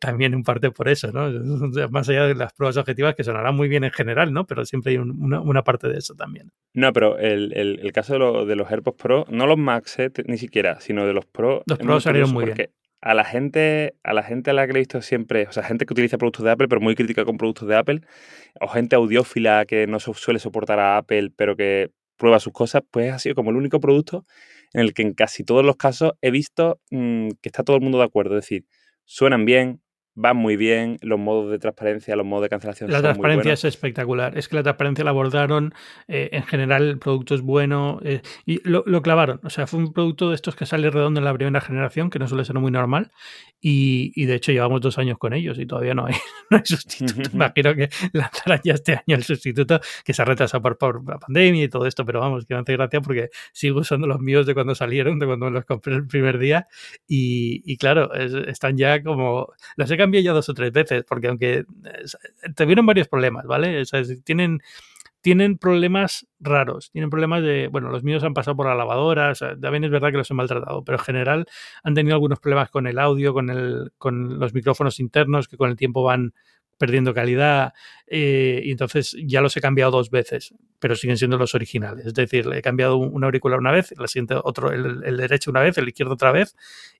También 0.00 0.34
en 0.34 0.42
parte 0.42 0.70
por 0.70 0.88
eso, 0.88 1.10
¿no? 1.12 1.30
Más 1.90 2.08
allá 2.08 2.26
de 2.26 2.34
las 2.34 2.52
pruebas 2.52 2.76
objetivas 2.76 3.14
que 3.14 3.24
sonarán 3.24 3.56
muy 3.56 3.68
bien 3.68 3.84
en 3.84 3.90
general, 3.90 4.32
¿no? 4.32 4.46
Pero 4.46 4.64
siempre 4.64 4.92
hay 4.92 4.98
una, 4.98 5.40
una, 5.40 5.62
parte 5.62 5.88
de 5.88 5.98
eso 5.98 6.14
también. 6.14 6.52
No, 6.74 6.92
pero 6.92 7.18
el, 7.18 7.52
el, 7.54 7.80
el 7.80 7.92
caso 7.92 8.14
de, 8.14 8.46
de, 8.46 8.56
los 8.56 8.70
AirPods 8.70 8.96
Pro, 8.96 9.26
no 9.28 9.46
los 9.46 9.58
Max 9.58 9.98
eh, 9.98 10.10
ni 10.26 10.38
siquiera, 10.38 10.80
sino 10.80 11.06
de 11.06 11.12
los 11.12 11.24
Pro. 11.24 11.62
Los 11.66 11.78
Pro 11.78 12.00
salieron 12.00 12.32
muy 12.32 12.46
bien 12.46 12.68
a 13.02 13.14
la 13.14 13.24
gente 13.24 13.96
a 14.04 14.14
la 14.14 14.22
gente 14.22 14.50
a 14.50 14.54
la 14.54 14.66
que 14.66 14.72
he 14.72 14.78
visto 14.78 15.02
siempre, 15.02 15.46
o 15.48 15.52
sea, 15.52 15.64
gente 15.64 15.84
que 15.84 15.92
utiliza 15.92 16.18
productos 16.18 16.44
de 16.44 16.52
Apple, 16.52 16.68
pero 16.68 16.80
muy 16.80 16.94
crítica 16.94 17.24
con 17.24 17.36
productos 17.36 17.68
de 17.68 17.76
Apple, 17.76 18.00
o 18.60 18.68
gente 18.68 18.96
audiófila 18.96 19.66
que 19.66 19.86
no 19.88 19.98
suele 19.98 20.38
soportar 20.38 20.78
a 20.78 20.96
Apple, 20.96 21.30
pero 21.36 21.56
que 21.56 21.90
prueba 22.22 22.38
sus 22.38 22.52
cosas, 22.52 22.82
pues 22.88 23.12
ha 23.12 23.18
sido 23.18 23.34
como 23.34 23.50
el 23.50 23.56
único 23.56 23.80
producto 23.80 24.24
en 24.72 24.82
el 24.82 24.94
que 24.94 25.02
en 25.02 25.12
casi 25.12 25.42
todos 25.42 25.64
los 25.64 25.74
casos 25.76 26.12
he 26.20 26.30
visto 26.30 26.80
mm, 26.92 27.30
que 27.40 27.48
está 27.48 27.64
todo 27.64 27.74
el 27.74 27.82
mundo 27.82 27.98
de 27.98 28.04
acuerdo. 28.04 28.38
Es 28.38 28.44
decir, 28.44 28.64
suenan 29.04 29.44
bien, 29.44 29.82
van 30.14 30.36
muy 30.36 30.56
bien, 30.56 30.98
los 31.00 31.18
modos 31.18 31.50
de 31.50 31.58
transparencia, 31.58 32.14
los 32.16 32.26
modos 32.26 32.42
de 32.42 32.48
cancelación. 32.50 32.90
La 32.90 33.00
transparencia 33.00 33.54
es 33.54 33.64
espectacular. 33.64 34.36
Es 34.36 34.48
que 34.48 34.56
la 34.56 34.62
transparencia 34.62 35.04
la 35.04 35.10
abordaron, 35.10 35.72
eh, 36.06 36.28
en 36.32 36.42
general 36.44 36.82
el 36.82 36.98
producto 36.98 37.34
es 37.34 37.40
bueno 37.40 37.98
eh, 38.04 38.20
y 38.44 38.60
lo, 38.68 38.84
clavaron. 39.02 39.40
O 39.42 39.50
sea, 39.50 39.66
fue 39.66 39.80
un 39.80 39.92
producto 39.92 40.28
de 40.28 40.34
estos 40.34 40.54
que 40.54 40.66
sale 40.66 40.90
redondo 40.90 41.20
en 41.20 41.24
la 41.24 41.32
primera 41.32 41.60
generación, 41.60 42.10
que 42.10 42.18
no 42.18 42.28
suele 42.28 42.44
ser 42.44 42.56
muy 42.56 42.70
normal. 42.70 43.10
Y, 43.64 44.26
de 44.26 44.34
hecho 44.34 44.50
llevamos 44.50 44.80
dos 44.80 44.98
años 44.98 45.18
con 45.18 45.32
ellos 45.32 45.58
y 45.58 45.66
todavía 45.66 45.94
no 45.94 46.06
hay, 46.06 46.14
no 46.50 46.58
hay 46.58 46.64
sustituto. 46.64 47.30
Imagino 47.32 47.74
que 47.74 47.88
lanzarán 48.12 48.60
ya 48.64 48.74
este 48.74 48.92
año 48.94 49.16
el 49.16 49.22
sustituto 49.22 49.80
que 50.04 50.12
se 50.12 50.20
ha 50.20 50.24
retrasado 50.24 50.62
por, 50.62 50.76
por, 50.78 51.08
la 51.08 51.18
pandemia 51.18 51.64
y 51.64 51.68
todo 51.68 51.86
esto, 51.86 52.04
pero 52.04 52.20
vamos, 52.20 52.44
que 52.44 52.54
me 52.54 52.60
hace 52.60 52.72
gracia 52.72 53.00
porque 53.00 53.30
sigo 53.52 53.80
usando 53.80 54.06
los 54.06 54.20
míos 54.20 54.46
de 54.46 54.54
cuando 54.54 54.74
salieron, 54.74 55.18
de 55.18 55.26
cuando 55.26 55.46
me 55.46 55.52
los 55.52 55.64
compré 55.64 55.94
el 55.94 56.06
primer 56.06 56.38
día. 56.38 56.66
Y, 57.06 57.62
y 57.64 57.76
claro, 57.76 58.12
están 58.14 58.76
ya 58.76 59.02
como... 59.02 59.52
Los 59.76 59.90
he 59.90 59.96
cambiado 60.02 60.24
ya 60.24 60.32
dos 60.32 60.48
o 60.48 60.54
tres 60.54 60.72
veces, 60.72 61.04
porque 61.08 61.28
aunque 61.28 61.64
tuvieron 62.56 62.86
varios 62.86 63.08
problemas, 63.08 63.46
¿vale? 63.46 63.82
Tienen, 64.24 64.60
tienen 65.20 65.56
problemas 65.56 66.26
raros, 66.40 66.90
tienen 66.90 67.10
problemas 67.10 67.42
de, 67.42 67.68
bueno, 67.68 67.90
los 67.90 68.02
míos 68.02 68.24
han 68.24 68.34
pasado 68.34 68.56
por 68.56 68.66
la 68.66 68.74
lavadora, 68.74 69.30
o 69.30 69.34
sea, 69.34 69.56
también 69.58 69.84
es 69.84 69.90
verdad 69.90 70.10
que 70.10 70.18
los 70.18 70.30
he 70.30 70.34
maltratado, 70.34 70.84
pero 70.84 70.98
en 70.98 71.04
general 71.04 71.46
han 71.82 71.94
tenido 71.94 72.14
algunos 72.14 72.40
problemas 72.40 72.70
con 72.70 72.86
el 72.86 72.98
audio, 72.98 73.32
con, 73.32 73.48
el, 73.48 73.92
con 73.98 74.38
los 74.38 74.52
micrófonos 74.52 75.00
internos 75.00 75.48
que 75.48 75.56
con 75.56 75.70
el 75.70 75.76
tiempo 75.76 76.02
van 76.02 76.34
perdiendo 76.78 77.14
calidad 77.14 77.72
eh, 78.06 78.60
y 78.64 78.70
entonces 78.70 79.16
ya 79.24 79.40
los 79.40 79.56
he 79.56 79.60
cambiado 79.60 79.92
dos 79.92 80.10
veces, 80.10 80.54
pero 80.78 80.96
siguen 80.96 81.16
siendo 81.16 81.38
los 81.38 81.54
originales. 81.54 82.06
Es 82.06 82.14
decir, 82.14 82.48
he 82.52 82.62
cambiado 82.62 82.96
un 82.96 83.22
auricular 83.24 83.58
una 83.58 83.70
vez, 83.70 83.94
la 83.98 84.08
siguiente 84.08 84.34
otro, 84.42 84.72
el, 84.72 85.02
el 85.04 85.16
derecho 85.16 85.50
una 85.50 85.60
vez, 85.60 85.78
el 85.78 85.88
izquierdo 85.88 86.14
otra 86.14 86.32
vez 86.32 86.56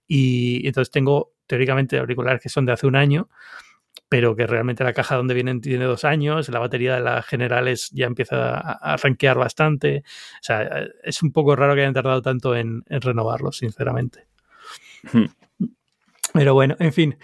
y 0.07 0.67
entonces 0.67 0.91
tengo 0.91 1.33
teóricamente 1.47 1.99
auriculares 1.99 2.41
que 2.41 2.49
son 2.49 2.67
de 2.67 2.73
hace 2.73 2.87
un 2.87 2.97
año, 2.97 3.29
pero 4.09 4.37
que 4.37 4.47
realmente 4.47 4.85
la 4.85 4.93
caja 4.93 5.17
donde 5.17 5.33
vienen 5.33 5.63
tiene 5.63 5.87
dos 5.87 6.05
años, 6.05 6.49
la 6.51 6.59
batería 6.59 6.97
de 6.97 7.01
las 7.01 7.25
generales 7.25 7.89
ya 7.93 8.05
empieza 8.05 8.59
a, 8.59 8.97
rankear 8.99 9.39
bastante. 9.39 10.03
O 10.07 10.43
sea, 10.43 10.87
es 11.03 11.23
un 11.23 11.33
poco 11.33 11.57
raro 11.57 11.75
que 11.75 11.81
hayan 11.81 11.95
tardado 11.95 12.21
tanto 12.21 12.55
en, 12.55 12.85
renovarlos, 12.89 13.57
sinceramente. 13.57 14.27
Hmm. 15.13 15.27
Pero 16.35 16.53
bueno, 16.53 16.77
en 16.79 16.93
fin. 16.93 17.17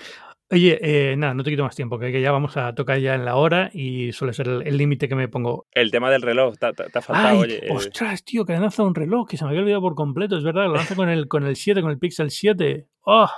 Oye, 0.50 0.78
eh, 0.80 1.16
nada, 1.16 1.34
no 1.34 1.42
te 1.42 1.50
quito 1.50 1.62
más 1.62 1.76
tiempo, 1.76 1.98
que, 1.98 2.20
ya 2.20 2.32
vamos 2.32 2.56
a 2.56 2.74
tocar 2.74 2.98
ya 2.98 3.14
en 3.14 3.26
la 3.26 3.36
hora 3.36 3.68
y 3.72 4.12
suele 4.12 4.32
ser 4.32 4.48
el 4.48 4.76
límite 4.78 5.06
que 5.06 5.14
me 5.14 5.28
pongo. 5.28 5.66
El 5.72 5.90
tema 5.90 6.10
del 6.10 6.22
reloj, 6.22 6.56
te, 6.56 6.66
ha 6.66 7.02
faltado, 7.02 7.40
oye. 7.40 7.66
Eh. 7.66 7.70
Ostras, 7.70 8.24
tío, 8.24 8.46
que 8.46 8.54
lanza 8.54 8.82
un 8.82 8.94
reloj 8.94 9.28
que 9.28 9.36
se 9.36 9.44
me 9.44 9.50
había 9.50 9.60
olvidado 9.60 9.82
por 9.82 9.94
completo, 9.94 10.38
es 10.38 10.44
verdad, 10.44 10.64
lo 10.64 10.74
lanza 10.74 10.94
con 10.94 11.10
el, 11.10 11.28
con 11.28 11.44
el 11.44 11.54
7, 11.54 11.82
con 11.82 11.90
el 11.90 11.98
Pixel 11.98 12.30
7. 12.30 12.86
¡Oh! 13.02 13.30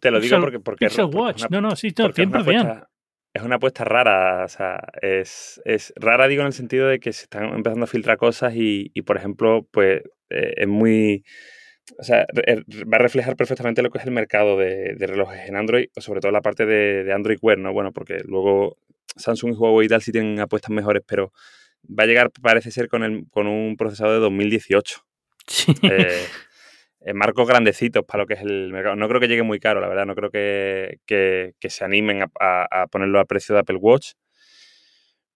Te 0.00 0.12
lo 0.12 0.20
digo 0.20 0.40
porque. 0.40 0.60
porque 0.60 0.86
Pixel 0.86 1.06
Watch, 1.06 1.44
no, 1.50 1.60
no, 1.60 1.74
sí, 1.74 1.92
no, 1.98 2.12
siempre 2.12 2.42
bien. 2.44 2.82
Es 3.32 3.42
una 3.42 3.56
apuesta 3.56 3.82
rara, 3.82 4.44
o 4.44 4.48
sea, 4.48 4.78
es, 5.02 5.60
es, 5.64 5.92
rara 5.96 6.28
digo 6.28 6.42
en 6.42 6.46
el 6.46 6.52
sentido 6.52 6.86
de 6.86 7.00
que 7.00 7.12
se 7.12 7.24
están 7.24 7.52
empezando 7.52 7.82
a 7.82 7.88
filtrar 7.88 8.16
cosas 8.16 8.54
y, 8.54 8.92
y 8.94 9.02
por 9.02 9.16
ejemplo, 9.16 9.66
pues 9.72 10.02
eh, 10.30 10.54
es 10.56 10.68
muy 10.68 11.24
o 11.98 12.02
sea, 12.02 12.26
va 12.92 12.96
a 12.96 12.98
reflejar 12.98 13.36
perfectamente 13.36 13.82
lo 13.82 13.90
que 13.90 13.98
es 13.98 14.04
el 14.04 14.10
mercado 14.10 14.56
de, 14.56 14.96
relojes 14.98 15.48
en 15.48 15.56
Android, 15.56 15.88
o 15.96 16.00
sobre 16.00 16.20
todo 16.20 16.32
la 16.32 16.40
parte 16.40 16.66
de, 16.66 17.12
Android 17.12 17.38
Wear, 17.42 17.58
¿no? 17.58 17.72
Bueno, 17.72 17.92
porque 17.92 18.18
luego 18.24 18.76
Samsung 19.16 19.52
y 19.52 19.56
Huawei 19.56 19.86
y 19.86 19.88
tal 19.88 20.02
sí 20.02 20.12
tienen 20.12 20.40
apuestas 20.40 20.70
mejores, 20.70 21.02
pero 21.06 21.32
va 21.86 22.04
a 22.04 22.06
llegar, 22.06 22.30
parece 22.42 22.70
ser, 22.70 22.88
con, 22.88 23.02
el, 23.04 23.26
con 23.30 23.46
un 23.46 23.76
procesador 23.76 24.14
de 24.14 24.20
2018. 24.20 25.00
Sí. 25.46 25.74
Eh, 27.06 27.12
marcos 27.12 27.46
grandecitos 27.46 28.02
para 28.06 28.22
lo 28.22 28.26
que 28.26 28.32
es 28.32 28.40
el 28.40 28.72
mercado. 28.72 28.96
No 28.96 29.06
creo 29.08 29.20
que 29.20 29.28
llegue 29.28 29.42
muy 29.42 29.60
caro, 29.60 29.78
la 29.78 29.88
verdad. 29.88 30.06
No 30.06 30.14
creo 30.14 30.30
que, 30.30 31.54
se 31.60 31.84
animen 31.84 32.24
a, 32.40 32.86
ponerlo 32.90 33.20
a 33.20 33.26
precio 33.26 33.54
de 33.54 33.60
Apple 33.60 33.76
Watch. 33.76 34.12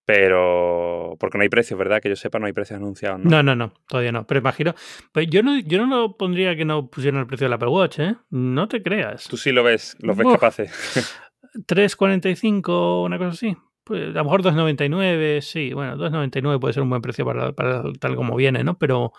Pero. 0.09 1.17
Porque 1.21 1.37
no 1.37 1.43
hay 1.43 1.51
precios, 1.51 1.79
¿verdad? 1.79 2.01
Que 2.01 2.09
yo 2.09 2.17
sepa, 2.17 2.39
no 2.39 2.47
hay 2.47 2.55
precios 2.55 2.79
anunciados. 2.79 3.21
No, 3.21 3.43
no, 3.43 3.55
no, 3.55 3.57
no 3.57 3.73
todavía 3.87 4.11
no. 4.11 4.27
Pero 4.27 4.41
imagino. 4.41 4.75
Pues 5.13 5.27
yo 5.29 5.43
no, 5.43 5.59
yo 5.59 5.85
no 5.85 5.87
lo 5.87 6.17
pondría 6.17 6.57
que 6.57 6.65
no 6.65 6.89
pusieran 6.89 7.21
el 7.21 7.27
precio 7.27 7.45
del 7.45 7.53
Apple 7.53 7.69
Watch, 7.69 7.99
¿eh? 7.99 8.17
No 8.31 8.69
te 8.69 8.83
creas. 8.83 9.29
Tú 9.29 9.37
sí 9.37 9.53
lo 9.53 9.63
ves, 9.63 9.99
los 10.01 10.17
ves 10.17 10.27
capaces. 10.27 10.73
3.45, 11.67 13.05
una 13.05 13.19
cosa 13.19 13.33
así. 13.33 13.55
Pues 13.85 14.05
a 14.05 14.19
lo 14.19 14.25
mejor 14.25 14.43
2.99, 14.43 15.43
sí. 15.43 15.75
Bueno, 15.75 15.99
2.99 15.99 16.59
puede 16.59 16.73
ser 16.73 16.85
un 16.85 16.89
buen 16.89 17.03
precio 17.03 17.27
para, 17.27 17.53
para 17.53 17.83
tal 18.01 18.17
como 18.17 18.35
viene, 18.35 18.65
¿no? 18.65 18.79
Pero, 18.79 19.13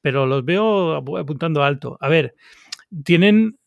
pero 0.00 0.26
los 0.26 0.44
veo 0.44 0.96
apuntando 0.96 1.62
alto. 1.62 1.96
A 2.00 2.08
ver, 2.08 2.34
tienen 3.04 3.60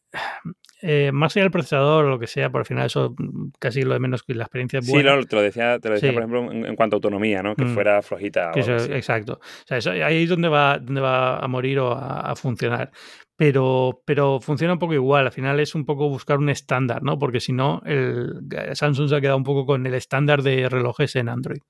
eh, 0.81 1.11
más 1.11 1.35
allá 1.35 1.45
del 1.45 1.51
procesador 1.51 2.05
o 2.05 2.09
lo 2.09 2.19
que 2.19 2.27
sea, 2.27 2.51
por 2.51 2.61
el 2.61 2.65
final 2.65 2.85
eso 2.85 3.15
mm, 3.17 3.49
casi 3.59 3.81
lo 3.81 3.93
de 3.93 3.99
menos 3.99 4.21
que 4.23 4.35
la 4.35 4.43
experiencia 4.43 4.79
es 4.79 4.87
buena. 4.87 5.11
Sí, 5.11 5.17
no, 5.17 5.25
te 5.25 5.35
lo 5.35 5.41
decía, 5.41 5.79
te 5.79 5.89
lo 5.89 5.95
decía 5.95 6.13
por 6.13 6.21
ejemplo, 6.21 6.51
en, 6.51 6.75
cuanto 6.75 6.95
a 6.95 6.97
autonomía, 6.97 7.41
¿no? 7.41 7.55
Que 7.55 7.65
mm. 7.65 7.73
fuera 7.73 8.01
flojita. 8.01 8.51
exacto. 8.55 9.39
O 9.41 9.79
sea, 9.79 10.05
ahí 10.05 10.23
es 10.23 10.29
donde 10.29 10.49
va, 10.49 10.77
donde 10.77 11.01
va 11.01 11.39
a 11.39 11.47
morir 11.47 11.79
o 11.79 11.91
a, 11.93 12.35
funcionar. 12.35 12.91
pero, 13.35 14.03
pero 14.05 14.39
funciona 14.39 14.73
un 14.73 14.79
poco 14.79 14.93
igual. 14.93 15.25
Al 15.25 15.31
final 15.31 15.59
es 15.59 15.73
un 15.73 15.83
poco 15.83 16.09
buscar 16.09 16.37
un 16.37 16.49
estándar, 16.49 17.01
¿no? 17.01 17.17
Porque 17.17 17.39
si 17.39 17.53
no, 17.53 17.81
el 17.85 18.39
Samsung 18.73 19.09
se 19.09 19.15
ha 19.15 19.21
quedado 19.21 19.37
un 19.37 19.43
poco 19.43 19.65
con 19.65 19.85
el 19.87 19.95
estándar 19.95 20.43
de 20.43 20.69
relojes 20.69 21.15
en 21.15 21.29
Android. 21.29 21.61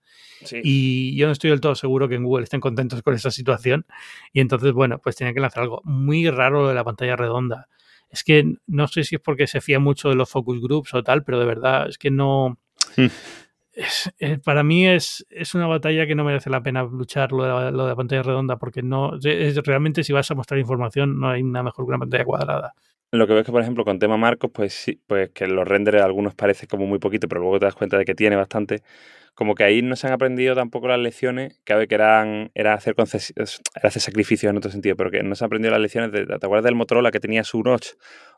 Y 0.63 1.15
yo 1.17 1.27
no 1.27 1.31
estoy 1.31 1.49
del 1.49 1.61
todo 1.61 1.75
seguro 1.75 2.07
que 2.07 2.15
en 2.15 2.23
Google 2.23 2.43
estén 2.43 2.59
contentos 2.59 3.01
con 3.01 3.13
esa 3.13 3.31
situación. 3.31 3.85
Y 4.33 4.41
entonces, 4.41 4.73
bueno, 4.73 4.99
pues 4.99 5.15
tienen 5.15 5.33
que 5.33 5.41
lanzar 5.41 5.63
algo 5.63 5.81
muy 5.83 6.29
raro 6.29 6.63
lo 6.63 6.67
de 6.67 6.75
la 6.75 6.83
pantalla 6.83 7.15
redonda. 7.15 7.67
Es 8.09 8.23
que 8.23 8.55
no 8.67 8.87
sé 8.87 9.03
si 9.03 9.15
es 9.15 9.21
porque 9.21 9.47
se 9.47 9.61
fía 9.61 9.79
mucho 9.79 10.09
de 10.09 10.15
los 10.15 10.29
focus 10.29 10.61
groups 10.61 10.93
o 10.93 11.03
tal, 11.03 11.23
pero 11.23 11.39
de 11.39 11.45
verdad 11.45 11.89
es 11.89 11.97
que 11.97 12.11
no. 12.11 12.57
Hmm. 12.95 13.07
Eh, 14.19 14.39
para 14.43 14.63
mí 14.63 14.87
es, 14.87 15.23
es, 15.29 15.53
una 15.53 15.67
batalla 15.67 16.07
que 16.07 16.15
no 16.15 16.23
merece 16.23 16.49
la 16.49 16.63
pena 16.63 16.81
luchar 16.83 17.31
lo 17.31 17.43
de, 17.43 17.71
la, 17.71 17.95
pantalla 17.95 18.23
redonda, 18.23 18.57
porque 18.57 18.81
no 18.81 19.19
es, 19.23 19.55
realmente 19.57 20.03
si 20.03 20.13
vas 20.13 20.31
a 20.31 20.35
mostrar 20.35 20.59
información 20.59 21.19
no 21.19 21.29
hay 21.29 21.43
nada 21.43 21.61
mejor 21.61 21.85
que 21.85 21.89
una 21.89 21.99
pantalla 21.99 22.25
cuadrada. 22.25 22.73
Lo 23.11 23.27
que 23.27 23.33
ves 23.33 23.45
que, 23.45 23.51
por 23.51 23.61
ejemplo, 23.61 23.85
con 23.85 23.99
tema 23.99 24.17
marcos, 24.17 24.49
pues 24.51 24.73
sí, 24.73 24.99
pues 25.05 25.29
que 25.29 25.47
los 25.47 25.67
renders 25.67 26.01
algunos 26.01 26.33
parece 26.33 26.65
como 26.65 26.87
muy 26.87 26.97
poquito, 26.99 27.27
pero 27.27 27.41
luego 27.41 27.59
te 27.59 27.65
das 27.65 27.75
cuenta 27.75 27.97
de 27.97 28.05
que 28.05 28.15
tiene 28.15 28.35
bastante 28.35 28.81
como 29.37 29.53
que 29.53 29.63
ahí 29.63 29.83
no 29.83 29.95
se 29.95 30.07
han 30.07 30.13
aprendido 30.13 30.55
tampoco 30.55 30.87
las 30.87 30.97
lecciones, 30.97 31.61
que, 31.63 31.87
que 31.87 31.93
eran, 31.93 32.49
era 32.55 32.73
hacer, 32.73 32.95
era 32.97 33.45
hacer 33.83 34.01
sacrificios 34.01 34.49
en 34.49 34.57
otro 34.57 34.71
sentido, 34.71 34.95
pero 34.95 35.11
que 35.11 35.21
no 35.21 35.35
se 35.35 35.43
han 35.43 35.49
aprendido 35.49 35.71
las 35.73 35.79
lecciones, 35.79 36.11
de, 36.11 36.25
¿te 36.25 36.33
acuerdas 36.33 36.63
del 36.63 36.73
Motorola 36.73 37.11
que 37.11 37.19
tenía 37.19 37.43
su 37.43 37.61
notch? 37.61 37.89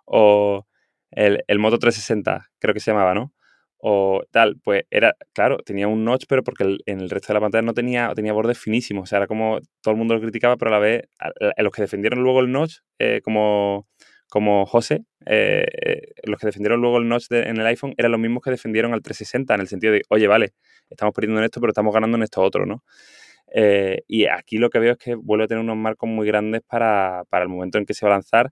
O 0.04 0.68
el, 1.12 1.42
el 1.48 1.58
Moto 1.58 1.80
360, 1.80 2.50
creo 2.60 2.74
que 2.74 2.82
se 2.82 2.92
llamaba, 2.92 3.14
¿no? 3.14 3.34
O 3.78 4.24
tal, 4.30 4.60
pues 4.62 4.84
era, 4.92 5.16
claro, 5.32 5.60
tenía 5.60 5.88
un 5.88 6.04
notch, 6.04 6.26
pero 6.28 6.44
porque 6.44 6.80
en 6.86 7.00
el 7.00 7.10
resto 7.10 7.30
de 7.30 7.36
la 7.36 7.40
pantalla 7.40 7.62
no 7.62 7.74
tenía, 7.74 8.12
tenía 8.14 8.34
bordes 8.34 8.60
finísimos, 8.60 9.04
o 9.04 9.06
sea, 9.06 9.20
era 9.20 9.28
como 9.28 9.60
todo 9.82 9.94
el 9.94 9.98
mundo 9.98 10.16
lo 10.16 10.20
criticaba, 10.20 10.58
pero 10.58 10.70
a 10.70 10.74
la 10.74 10.80
vez, 10.80 11.04
a, 11.18 11.64
los 11.64 11.72
que 11.72 11.84
defendieron 11.84 12.22
luego 12.22 12.42
el 12.42 12.52
notch, 12.52 12.80
eh, 13.00 13.22
como 13.24 13.88
como 14.30 14.66
José, 14.66 15.04
eh, 15.26 15.66
eh, 15.86 16.02
los 16.24 16.40
que 16.40 16.48
defendieron 16.48 16.80
luego 16.82 16.98
el 16.98 17.08
notch 17.08 17.26
en 17.32 17.58
el 17.58 17.66
iPhone 17.66 17.94
eran 17.98 18.12
los 18.12 18.20
mismos 18.20 18.44
que 18.44 18.52
defendieron 18.52 18.94
al 18.94 19.02
360, 19.02 19.56
en 19.56 19.62
el 19.62 19.68
sentido 19.68 19.94
de, 19.94 20.04
oye, 20.10 20.28
vale, 20.28 20.54
estamos 20.90 21.14
perdiendo 21.14 21.40
en 21.40 21.46
esto, 21.46 21.60
pero 21.60 21.72
estamos 21.72 21.94
ganando 21.94 22.18
en 22.18 22.24
esto 22.24 22.42
otro, 22.42 22.66
¿no? 22.66 22.84
Eh, 23.54 24.04
y 24.08 24.26
aquí 24.28 24.58
lo 24.58 24.70
que 24.70 24.80
veo 24.80 24.92
es 24.92 24.98
que 24.98 25.16
vuelve 25.16 25.46
a 25.46 25.48
tener 25.48 25.64
unos 25.64 25.78
marcos 25.78 26.08
muy 26.08 26.28
grandes 26.28 26.62
para, 26.62 27.24
para 27.30 27.44
el 27.44 27.50
momento 27.50 27.80
en 27.80 27.86
que 27.86 27.96
se 27.96 28.06
va 28.06 28.14
a 28.14 28.16
lanzar 28.16 28.52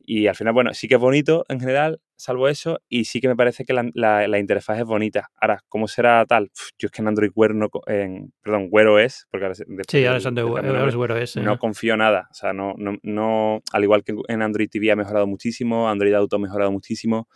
y 0.00 0.26
al 0.26 0.34
final, 0.34 0.52
bueno, 0.52 0.74
sí 0.74 0.88
que 0.88 0.94
es 0.94 1.00
bonito 1.00 1.44
en 1.48 1.60
general, 1.60 2.00
salvo 2.20 2.48
eso, 2.48 2.80
y 2.88 3.06
sí 3.06 3.20
que 3.20 3.28
me 3.28 3.36
parece 3.36 3.64
que 3.64 3.72
la, 3.72 3.88
la, 3.94 4.38
interfaz 4.38 4.78
es 4.78 4.84
bonita. 4.84 5.30
Ahora, 5.40 5.62
¿cómo 5.68 5.88
será 5.88 6.24
tal? 6.26 6.50
yo 6.78 6.86
es 6.86 6.92
que 6.92 7.00
en 7.00 7.08
Android 7.08 7.30
Wear 7.34 7.54
no, 7.54 7.68
en, 7.86 8.32
perdón, 8.42 8.68
Wear 8.70 8.88
OS, 8.88 9.26
porque 9.30 9.46
ahora, 9.46 9.54
sí, 9.54 10.04
ahora 10.04 10.18
es 10.18 10.26
Android 10.26 10.46
Wear 10.46 11.12
OS. 11.12 11.36
No 11.36 11.58
confío 11.58 11.96
nada, 11.96 12.28
o 12.30 12.34
sea, 12.34 12.52
no, 12.52 12.74
no, 12.76 12.98
no, 13.02 13.62
al 13.72 13.82
igual 13.82 14.04
que 14.04 14.14
en 14.28 14.42
Android 14.42 14.68
TV 14.68 14.92
ha 14.92 14.96
mejorado 14.96 15.26
muchísimo, 15.26 15.88
Android 15.88 16.12
Auto 16.12 16.36
ha 16.36 16.40
mejorado 16.40 16.70
muchísimo, 16.70 17.26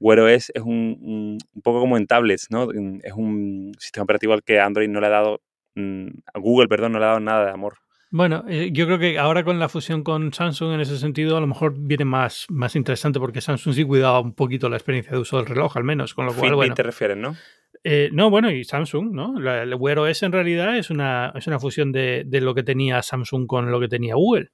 Wear 0.00 0.20
OS 0.20 0.50
es 0.54 0.62
un, 0.62 1.38
un, 1.52 1.62
poco 1.62 1.80
como 1.80 1.98
en 1.98 2.06
tablets, 2.06 2.46
¿no? 2.50 2.68
Es 3.02 3.12
un 3.12 3.72
sistema 3.78 4.04
operativo 4.04 4.32
al 4.32 4.42
que 4.42 4.58
Android 4.58 4.88
no 4.88 5.00
le 5.00 5.06
ha 5.06 5.10
dado, 5.10 5.42
mm, 5.74 6.08
a 6.32 6.38
Google, 6.38 6.68
perdón, 6.68 6.92
no 6.92 6.98
le 6.98 7.04
ha 7.04 7.08
dado 7.08 7.20
nada 7.20 7.44
de 7.44 7.50
amor. 7.50 7.83
Bueno, 8.16 8.44
eh, 8.48 8.70
yo 8.72 8.86
creo 8.86 9.00
que 9.00 9.18
ahora 9.18 9.42
con 9.42 9.58
la 9.58 9.68
fusión 9.68 10.04
con 10.04 10.32
Samsung 10.32 10.74
en 10.74 10.80
ese 10.80 10.98
sentido 10.98 11.36
a 11.36 11.40
lo 11.40 11.48
mejor 11.48 11.74
viene 11.76 12.04
más, 12.04 12.46
más 12.48 12.76
interesante 12.76 13.18
porque 13.18 13.40
Samsung 13.40 13.74
sí 13.74 13.82
cuidaba 13.82 14.20
un 14.20 14.34
poquito 14.34 14.68
la 14.68 14.76
experiencia 14.76 15.10
de 15.10 15.18
uso 15.18 15.38
del 15.38 15.46
reloj 15.46 15.76
al 15.76 15.82
menos, 15.82 16.14
con 16.14 16.26
lo 16.26 16.32
cual, 16.32 16.54
bueno, 16.54 16.76
te 16.76 16.84
refieres, 16.84 17.16
¿no? 17.16 17.34
Eh, 17.82 18.10
no, 18.12 18.30
bueno, 18.30 18.52
y 18.52 18.62
Samsung, 18.62 19.10
¿no? 19.10 19.36
el 19.38 19.74
Wear 19.74 19.98
OS 19.98 20.22
en 20.22 20.30
realidad 20.30 20.78
es 20.78 20.90
una, 20.90 21.32
es 21.34 21.48
una 21.48 21.58
fusión 21.58 21.90
de, 21.90 22.22
de, 22.24 22.40
lo 22.40 22.54
que 22.54 22.62
tenía 22.62 23.02
Samsung 23.02 23.48
con 23.48 23.72
lo 23.72 23.80
que 23.80 23.88
tenía 23.88 24.14
Google. 24.14 24.52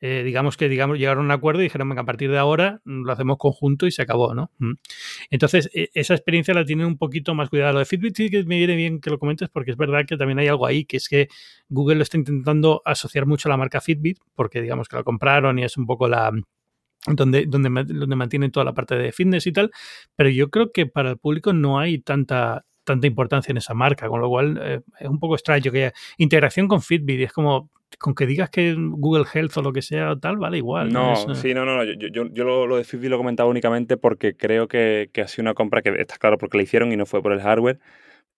Eh, 0.00 0.22
digamos 0.24 0.56
que 0.56 0.68
digamos, 0.68 0.98
llegaron 0.98 1.24
a 1.24 1.26
un 1.26 1.30
acuerdo 1.30 1.60
y 1.60 1.64
dijeron, 1.64 1.92
que 1.94 2.00
a 2.00 2.04
partir 2.04 2.30
de 2.30 2.38
ahora 2.38 2.80
lo 2.84 3.12
hacemos 3.12 3.36
conjunto 3.38 3.86
y 3.86 3.90
se 3.90 4.02
acabó, 4.02 4.34
¿no? 4.34 4.50
Mm. 4.58 4.72
Entonces, 5.30 5.70
e, 5.74 5.90
esa 5.94 6.14
experiencia 6.14 6.54
la 6.54 6.64
tienen 6.64 6.86
un 6.86 6.98
poquito 6.98 7.34
más 7.34 7.50
cuidada. 7.50 7.72
Lo 7.72 7.78
de 7.80 7.84
Fitbit 7.84 8.16
sí 8.16 8.30
que 8.30 8.44
me 8.44 8.58
viene 8.58 8.76
bien 8.76 9.00
que 9.00 9.10
lo 9.10 9.18
comentes 9.18 9.48
porque 9.48 9.70
es 9.70 9.76
verdad 9.76 10.04
que 10.06 10.16
también 10.16 10.38
hay 10.38 10.48
algo 10.48 10.66
ahí, 10.66 10.84
que 10.84 10.96
es 10.96 11.08
que 11.08 11.28
Google 11.68 11.96
lo 11.96 12.02
está 12.02 12.16
intentando 12.16 12.82
asociar 12.84 13.26
mucho 13.26 13.48
a 13.48 13.50
la 13.50 13.56
marca 13.56 13.80
Fitbit, 13.80 14.18
porque 14.34 14.60
digamos 14.60 14.88
que 14.88 14.96
lo 14.96 15.04
compraron 15.04 15.58
y 15.58 15.64
es 15.64 15.76
un 15.76 15.86
poco 15.86 16.08
la, 16.08 16.32
donde, 17.06 17.46
donde, 17.46 17.68
donde 17.68 18.16
mantienen 18.16 18.50
toda 18.50 18.64
la 18.64 18.74
parte 18.74 18.96
de 18.96 19.12
fitness 19.12 19.46
y 19.46 19.52
tal, 19.52 19.70
pero 20.16 20.30
yo 20.30 20.50
creo 20.50 20.72
que 20.72 20.86
para 20.86 21.10
el 21.10 21.18
público 21.18 21.52
no 21.52 21.78
hay 21.78 21.98
tanta 21.98 22.64
tanta 22.84 23.06
importancia 23.06 23.50
en 23.50 23.56
esa 23.56 23.74
marca, 23.74 24.08
con 24.08 24.20
lo 24.20 24.28
cual 24.28 24.60
eh, 24.62 24.80
es 25.00 25.08
un 25.08 25.18
poco 25.18 25.34
extraño 25.34 25.72
que 25.72 25.86
haya 25.86 25.94
integración 26.18 26.68
con 26.68 26.82
Fitbit, 26.82 27.20
es 27.20 27.32
como, 27.32 27.70
con 27.98 28.14
que 28.14 28.26
digas 28.26 28.50
que 28.50 28.74
Google 28.76 29.24
Health 29.32 29.56
o 29.56 29.62
lo 29.62 29.72
que 29.72 29.82
sea 29.82 30.12
o 30.12 30.18
tal, 30.18 30.36
vale 30.36 30.58
igual. 30.58 30.92
No, 30.92 31.16
sí, 31.34 31.54
no, 31.54 31.64
no, 31.64 31.84
Yo, 31.84 32.08
yo, 32.08 32.26
yo 32.32 32.44
lo, 32.44 32.66
lo, 32.66 32.76
de 32.76 32.84
Fitbit 32.84 33.10
lo 33.10 33.18
comentaba 33.18 33.48
únicamente 33.48 33.96
porque 33.96 34.36
creo 34.36 34.68
que, 34.68 35.10
que 35.12 35.22
ha 35.22 35.28
sido 35.28 35.42
una 35.42 35.54
compra 35.54 35.82
que 35.82 35.94
está 35.98 36.16
claro 36.16 36.38
porque 36.38 36.56
la 36.56 36.62
hicieron 36.62 36.92
y 36.92 36.96
no 36.96 37.06
fue 37.06 37.22
por 37.22 37.32
el 37.32 37.40
hardware, 37.40 37.78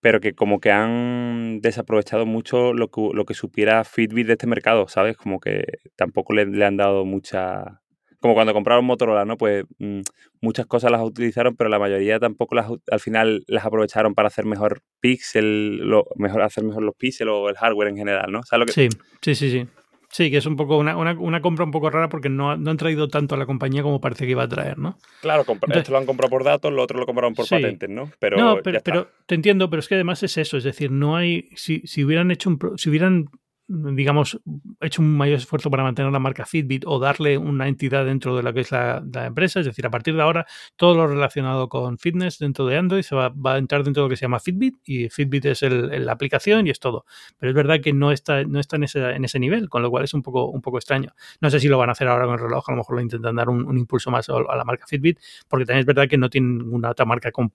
pero 0.01 0.21
que 0.21 0.35
como 0.35 0.61
que 0.61 0.71
han 0.71 1.61
desaprovechado 1.61 2.27
mucho 2.27 2.73
lo 2.73 2.89
que, 2.91 3.11
lo 3.13 3.25
que 3.25 3.35
supiera 3.35 3.85
Fitbit 3.85 4.27
de 4.27 4.33
este 4.35 4.47
mercado, 4.47 4.89
¿sabes? 4.89 5.17
Como 5.17 5.41
que 5.41 5.65
tampoco 5.97 6.33
le, 6.33 6.47
le 6.47 6.65
han 6.65 6.77
dado 6.77 7.05
mucha 7.05 7.81
como 8.21 8.35
cuando 8.35 8.53
compraron 8.53 8.85
Motorola, 8.85 9.25
¿no? 9.25 9.37
Pues 9.37 9.65
mm, 9.79 10.01
muchas 10.41 10.67
cosas 10.67 10.91
las 10.91 11.03
utilizaron, 11.03 11.57
pero 11.57 11.71
la 11.71 11.79
mayoría 11.79 12.19
tampoco 12.19 12.55
las 12.55 12.67
al 12.91 13.01
final 13.01 13.45
las 13.47 13.65
aprovecharon 13.65 14.15
para 14.15 14.29
hacer 14.29 14.45
mejor 14.45 14.83
pixel, 15.01 15.79
lo, 15.79 16.07
mejor 16.17 16.43
hacer 16.43 16.65
mejor 16.65 16.83
los 16.83 16.95
píxeles 16.95 17.33
o 17.33 17.49
el 17.49 17.57
hardware 17.57 17.89
en 17.89 17.97
general, 17.97 18.33
¿no? 18.33 18.41
lo 18.51 18.67
que... 18.67 18.73
Sí, 18.73 18.89
sí, 19.21 19.35
sí, 19.35 19.51
sí. 19.51 19.67
Sí, 20.09 20.31
que 20.31 20.39
es 20.39 20.47
un 20.47 20.57
poco 20.57 20.79
una, 20.79 20.97
una, 20.97 21.43
compra 21.43 21.65
un 21.65 21.71
poco 21.71 21.91
rara 21.91 22.09
porque 22.09 22.29
no, 22.29 22.57
no, 22.57 22.71
han 22.71 22.77
traído 22.77 23.09
tanto 23.09 23.35
a 23.35 23.39
la 23.39 23.45
compañía 23.45 23.83
como 23.83 24.01
parece 24.01 24.25
que 24.25 24.31
iba 24.31 24.45
a 24.45 24.49
traer, 24.49 24.79
¿no? 24.79 24.97
Claro, 25.21 25.45
esto 25.75 25.93
lo 25.93 25.99
han 25.99 26.07
comprado 26.07 26.31
por 26.31 26.45
datos, 26.45 26.73
lo 26.73 26.83
otro 26.83 26.99
lo 26.99 27.07
compraron 27.07 27.35
por 27.35 27.49
patentes, 27.49 27.91
¿no? 27.91 28.11
Pero, 28.19 28.39
no, 28.39 28.63
pero, 28.63 28.81
pero, 28.83 29.11
te 29.27 29.35
entiendo, 29.35 29.69
pero 29.69 29.81
es 29.81 29.89
que 29.89 29.97
además 29.97 30.23
es 30.23 30.39
eso, 30.39 30.57
es 30.57 30.65
decir, 30.65 30.91
no 30.91 31.17
hay, 31.17 31.51
si, 31.57 31.81
si 31.87 32.05
hubieran 32.05 32.31
hecho 32.31 32.49
un, 32.49 32.59
si 32.77 32.89
hubieran 32.89 33.27
digamos, 33.69 34.41
hecho 34.81 35.03
un 35.03 35.17
mayor 35.17 35.39
esfuerzo 35.39 35.71
para 35.71 35.83
mantener 35.83 36.13
la 36.13 36.19
marca 36.19 36.47
Fitbit 36.47 36.85
o 36.87 36.99
darle 36.99 37.37
una 37.37 37.67
entidad 37.67 38.05
dentro 38.05 38.37
de 38.37 38.43
lo 38.43 38.53
que 38.53 38.61
es 38.61 38.71
la, 38.71 39.03
empresa. 39.15 39.61
Es 39.61 39.67
decir, 39.67 39.87
a 39.87 39.91
partir 39.91 40.15
de 40.15 40.23
ahora, 40.23 40.47
todo 40.77 40.95
lo 40.95 41.07
relacionado 41.07 41.69
con 41.69 41.99
fitness 41.99 42.39
dentro 42.39 42.67
de 42.67 42.77
Android 42.77 43.03
se 43.03 43.17
va, 43.17 43.33
a 43.45 43.59
entrar 43.59 43.83
dentro 43.83 44.03
de 44.03 44.07
lo 44.07 44.11
que 44.11 44.17
se 44.17 44.23
llama 44.23 44.39
Fitbit 44.39 44.77
y 44.85 45.09
Fitbit 45.09 45.47
es 45.47 45.63
el, 45.63 46.05
la 46.05 46.13
aplicación 46.13 46.67
y 46.67 46.71
es 46.71 46.79
todo. 46.79 47.07
Pero 47.39 47.51
es 47.51 47.57
verdad 47.57 47.81
que 47.81 47.93
no 47.93 48.13
está, 48.13 48.45
no 48.45 48.61
está 48.61 48.77
en, 48.77 48.85
ese, 48.85 49.11
en 49.11 49.25
ese 49.25 49.39
nivel, 49.41 49.69
con 49.69 49.83
lo 49.83 49.91
cual 49.91 50.05
es 50.05 50.15
un 50.15 50.23
poco, 50.23 50.47
un 50.47 50.63
poco 50.63 50.79
extraño. 50.79 51.13
No 51.41 51.51
sé 51.51 51.59
si 51.59 51.69
lo 51.69 51.79
van 51.79 51.89
a 51.89 51.93
hacer 51.93 52.09
ahora 52.09 52.27
con 52.27 52.35
el 52.35 52.41
reloj, 52.41 52.65
a 52.69 52.73
lo 52.73 52.79
mejor 52.79 52.97
lo 52.97 53.03
intentan 53.03 53.37
dar 53.37 53.49
un, 53.49 53.77
impulso 53.77 54.11
más 54.11 54.29
a, 54.29 54.57
la 54.57 54.65
marca 54.65 54.87
Fitbit, 54.87 55.19
porque 55.49 55.67
también 55.67 55.81
es 55.81 55.87
verdad 55.87 56.09
que 56.09 56.19
no 56.19 56.31
tienen 56.31 56.59
ninguna 56.59 56.91
otra 56.91 57.05
marca 57.05 57.33
con 57.33 57.51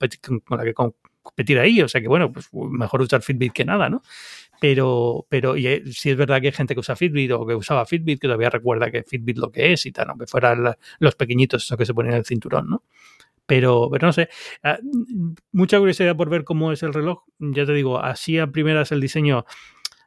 la 0.50 0.64
que 0.64 0.74
competir 1.22 1.58
ahí. 1.58 1.80
O 1.82 1.88
sea 1.88 2.00
que, 2.00 2.08
bueno, 2.08 2.32
pues 2.32 2.48
mejor 2.52 3.02
usar 3.02 3.22
Fitbit 3.22 3.52
que 3.52 3.64
nada, 3.64 3.88
¿no? 3.88 4.02
Pero, 4.62 5.26
pero 5.28 5.56
y 5.56 5.66
eh, 5.66 5.82
si 5.90 6.10
es 6.10 6.16
verdad 6.16 6.40
que 6.40 6.46
hay 6.46 6.52
gente 6.52 6.74
que 6.74 6.78
usa 6.78 6.94
Fitbit 6.94 7.32
o 7.32 7.44
que 7.44 7.56
usaba 7.56 7.84
Fitbit, 7.84 8.20
que 8.20 8.28
todavía 8.28 8.48
recuerda 8.48 8.92
que 8.92 9.02
Fitbit 9.02 9.38
lo 9.38 9.50
que 9.50 9.72
es 9.72 9.86
y 9.86 9.90
tal, 9.90 10.10
aunque 10.10 10.28
fueran 10.28 10.76
los 11.00 11.16
pequeñitos 11.16 11.64
esos 11.64 11.76
que 11.76 11.84
se 11.84 11.92
ponen 11.92 12.12
en 12.12 12.18
el 12.18 12.24
cinturón, 12.24 12.70
¿no? 12.70 12.84
Pero, 13.44 13.88
pero 13.90 14.06
no 14.06 14.12
sé, 14.12 14.28
ah, 14.62 14.78
mucha 15.50 15.80
curiosidad 15.80 16.14
por 16.14 16.30
ver 16.30 16.44
cómo 16.44 16.70
es 16.70 16.84
el 16.84 16.94
reloj. 16.94 17.24
Ya 17.40 17.66
te 17.66 17.72
digo, 17.72 17.98
así 17.98 18.38
a 18.38 18.52
primeras 18.52 18.92
el 18.92 19.00
diseño 19.00 19.46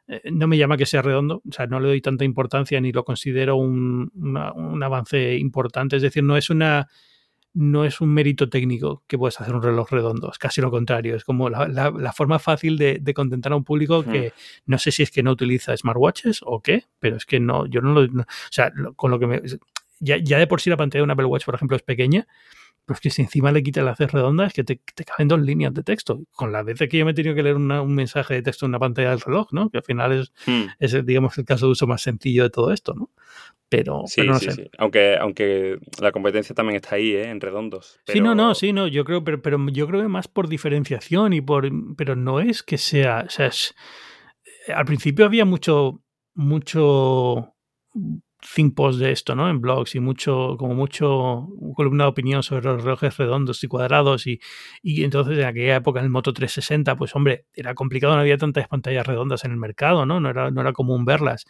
eh, 0.08 0.22
no 0.32 0.48
me 0.48 0.56
llama 0.56 0.78
que 0.78 0.86
sea 0.86 1.02
redondo, 1.02 1.42
o 1.46 1.52
sea, 1.52 1.66
no 1.66 1.78
le 1.78 1.88
doy 1.88 2.00
tanta 2.00 2.24
importancia 2.24 2.80
ni 2.80 2.92
lo 2.92 3.04
considero 3.04 3.56
un, 3.56 4.10
un 4.14 4.82
avance 4.82 5.36
importante. 5.36 5.96
Es 5.96 6.02
decir, 6.02 6.24
no 6.24 6.34
es 6.38 6.48
una 6.48 6.88
no 7.56 7.86
es 7.86 8.02
un 8.02 8.12
mérito 8.12 8.50
técnico 8.50 9.02
que 9.06 9.16
puedes 9.16 9.40
hacer 9.40 9.54
un 9.54 9.62
reloj 9.62 9.90
redondo, 9.90 10.30
es 10.30 10.38
casi 10.38 10.60
lo 10.60 10.70
contrario, 10.70 11.16
es 11.16 11.24
como 11.24 11.48
la, 11.48 12.12
forma 12.12 12.38
fácil 12.38 12.76
de, 12.76 13.14
contentar 13.14 13.52
a 13.52 13.56
un 13.56 13.64
público 13.64 14.04
que 14.04 14.34
no 14.66 14.78
sé 14.78 14.92
si 14.92 15.02
es 15.02 15.10
que 15.10 15.22
no 15.22 15.30
utiliza 15.30 15.74
smartwatches 15.74 16.40
o 16.42 16.60
qué, 16.60 16.84
pero 17.00 17.16
es 17.16 17.24
que 17.24 17.40
no, 17.40 17.64
yo 17.66 17.80
no 17.80 17.94
lo... 17.94 18.22
o 18.22 18.26
sea, 18.50 18.72
con 18.94 19.10
lo 19.10 19.18
que 19.18 19.26
me... 19.26 19.42
Ya, 19.98 20.18
ya, 20.18 20.38
de 20.38 20.46
por 20.46 20.60
sí 20.60 20.68
la 20.68 20.76
pantalla 20.76 21.00
de 21.00 21.04
un 21.04 21.10
Apple 21.10 21.24
Watch, 21.24 21.46
por 21.46 21.54
ejemplo, 21.54 21.74
es 21.74 21.82
pequeña, 21.82 22.26
pero 22.86 22.94
es 22.94 23.00
que 23.00 23.10
si 23.10 23.22
encima 23.22 23.50
le 23.50 23.64
quita 23.64 23.82
la 23.82 23.90
hacer 23.90 24.12
redonda 24.12 24.46
es 24.46 24.52
que 24.52 24.62
te, 24.62 24.80
te, 24.94 25.04
caben 25.04 25.26
dos 25.26 25.40
líneas 25.40 25.74
de 25.74 25.82
texto. 25.82 26.20
Con 26.30 26.52
la 26.52 26.62
vez 26.62 26.78
que 26.78 26.96
yo 26.96 27.04
me 27.04 27.10
he 27.10 27.14
tenido 27.14 27.34
que 27.34 27.42
leer 27.42 27.56
un 27.56 27.94
mensaje 27.94 28.34
de 28.34 28.42
texto 28.42 28.64
en 28.64 28.70
una 28.70 28.78
pantalla 28.78 29.10
del 29.10 29.20
reloj, 29.20 29.48
¿no? 29.50 29.70
Que 29.70 29.78
al 29.78 29.82
final 29.82 30.12
es, 30.12 30.32
hmm. 30.46 30.66
es, 30.78 31.04
digamos, 31.04 31.36
el 31.36 31.44
caso 31.44 31.66
de 31.66 31.72
uso 31.72 31.88
más 31.88 32.02
sencillo 32.02 32.44
de 32.44 32.50
todo 32.50 32.72
esto, 32.72 32.94
¿no? 32.94 33.10
Pero, 33.68 34.04
sí, 34.06 34.22
no 34.22 34.38
sí, 34.38 34.52
Sí. 34.52 34.70
Aunque, 34.78 35.16
aunque 35.16 35.78
la 36.00 36.12
competencia 36.12 36.54
también 36.54 36.76
está 36.76 36.94
ahí, 36.94 37.10
¿eh? 37.10 37.28
En 37.28 37.40
redondos. 37.40 37.98
Sí, 38.06 38.20
no, 38.20 38.36
no, 38.36 38.54
sí, 38.54 38.72
no. 38.72 38.86
Yo 38.86 39.04
creo, 39.04 39.24
pero, 39.24 39.42
pero 39.42 39.58
yo 39.70 39.88
creo 39.88 40.02
que 40.02 40.08
más 40.08 40.28
por 40.28 40.48
diferenciación 40.48 41.32
y 41.32 41.40
por. 41.40 41.68
Pero 41.96 42.14
no 42.14 42.38
es 42.38 42.62
que 42.62 42.78
sea. 42.78 43.24
O 43.26 43.30
sea, 43.30 43.50
al 44.72 44.84
principio 44.84 45.24
había 45.24 45.44
mucho. 45.44 46.00
mucho 46.34 47.52
think 48.54 48.74
post 48.74 48.98
de 48.98 49.12
esto, 49.12 49.34
¿no? 49.34 49.48
En 49.50 49.60
blogs 49.60 49.94
y 49.94 50.00
mucho, 50.00 50.56
como 50.58 50.74
mucho 50.74 51.48
columna 51.74 52.04
de 52.04 52.10
opinión 52.10 52.42
sobre 52.42 52.64
los 52.64 52.82
relojes 52.82 53.16
redondos 53.16 53.62
y 53.64 53.68
cuadrados 53.68 54.26
y, 54.26 54.40
y 54.82 55.04
entonces 55.04 55.38
en 55.38 55.44
aquella 55.44 55.76
época 55.76 56.00
en 56.00 56.06
el 56.06 56.10
Moto 56.10 56.32
360, 56.32 56.96
pues 56.96 57.14
hombre, 57.16 57.46
era 57.54 57.74
complicado, 57.74 58.14
no 58.14 58.20
había 58.20 58.38
tantas 58.38 58.68
pantallas 58.68 59.06
redondas 59.06 59.44
en 59.44 59.52
el 59.52 59.56
mercado, 59.56 60.06
¿no? 60.06 60.20
No 60.20 60.30
era, 60.30 60.50
no 60.50 60.60
era 60.60 60.72
común 60.72 61.04
verlas 61.04 61.46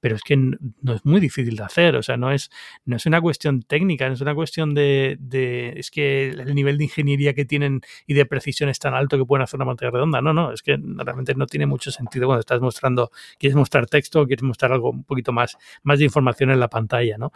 pero 0.00 0.16
es 0.16 0.22
que 0.22 0.36
no 0.36 0.94
es 0.94 1.04
muy 1.04 1.20
difícil 1.20 1.56
de 1.56 1.62
hacer, 1.62 1.96
o 1.96 2.02
sea, 2.02 2.16
no 2.16 2.32
es, 2.32 2.50
no 2.84 2.96
es 2.96 3.06
una 3.06 3.20
cuestión 3.20 3.62
técnica, 3.62 4.08
no 4.08 4.14
es 4.14 4.20
una 4.20 4.34
cuestión 4.34 4.74
de, 4.74 5.16
de, 5.20 5.74
es 5.76 5.90
que 5.90 6.28
el 6.28 6.54
nivel 6.54 6.78
de 6.78 6.84
ingeniería 6.84 7.34
que 7.34 7.44
tienen 7.44 7.82
y 8.06 8.14
de 8.14 8.26
precisión 8.26 8.68
es 8.68 8.78
tan 8.78 8.94
alto 8.94 9.18
que 9.18 9.24
pueden 9.24 9.42
hacer 9.42 9.58
una 9.58 9.66
pantalla 9.66 9.90
redonda, 9.92 10.20
no, 10.20 10.32
no, 10.32 10.52
es 10.52 10.62
que 10.62 10.76
realmente 10.78 11.34
no 11.34 11.46
tiene 11.46 11.66
mucho 11.66 11.90
sentido 11.90 12.26
cuando 12.26 12.40
estás 12.40 12.60
mostrando, 12.60 13.10
quieres 13.38 13.56
mostrar 13.56 13.86
texto, 13.86 14.26
quieres 14.26 14.42
mostrar 14.42 14.72
algo 14.72 14.90
un 14.90 15.04
poquito 15.04 15.32
más, 15.32 15.56
más 15.82 15.98
de 15.98 16.06
información 16.06 16.50
en 16.50 16.60
la 16.60 16.68
pantalla, 16.68 17.18
¿no? 17.18 17.32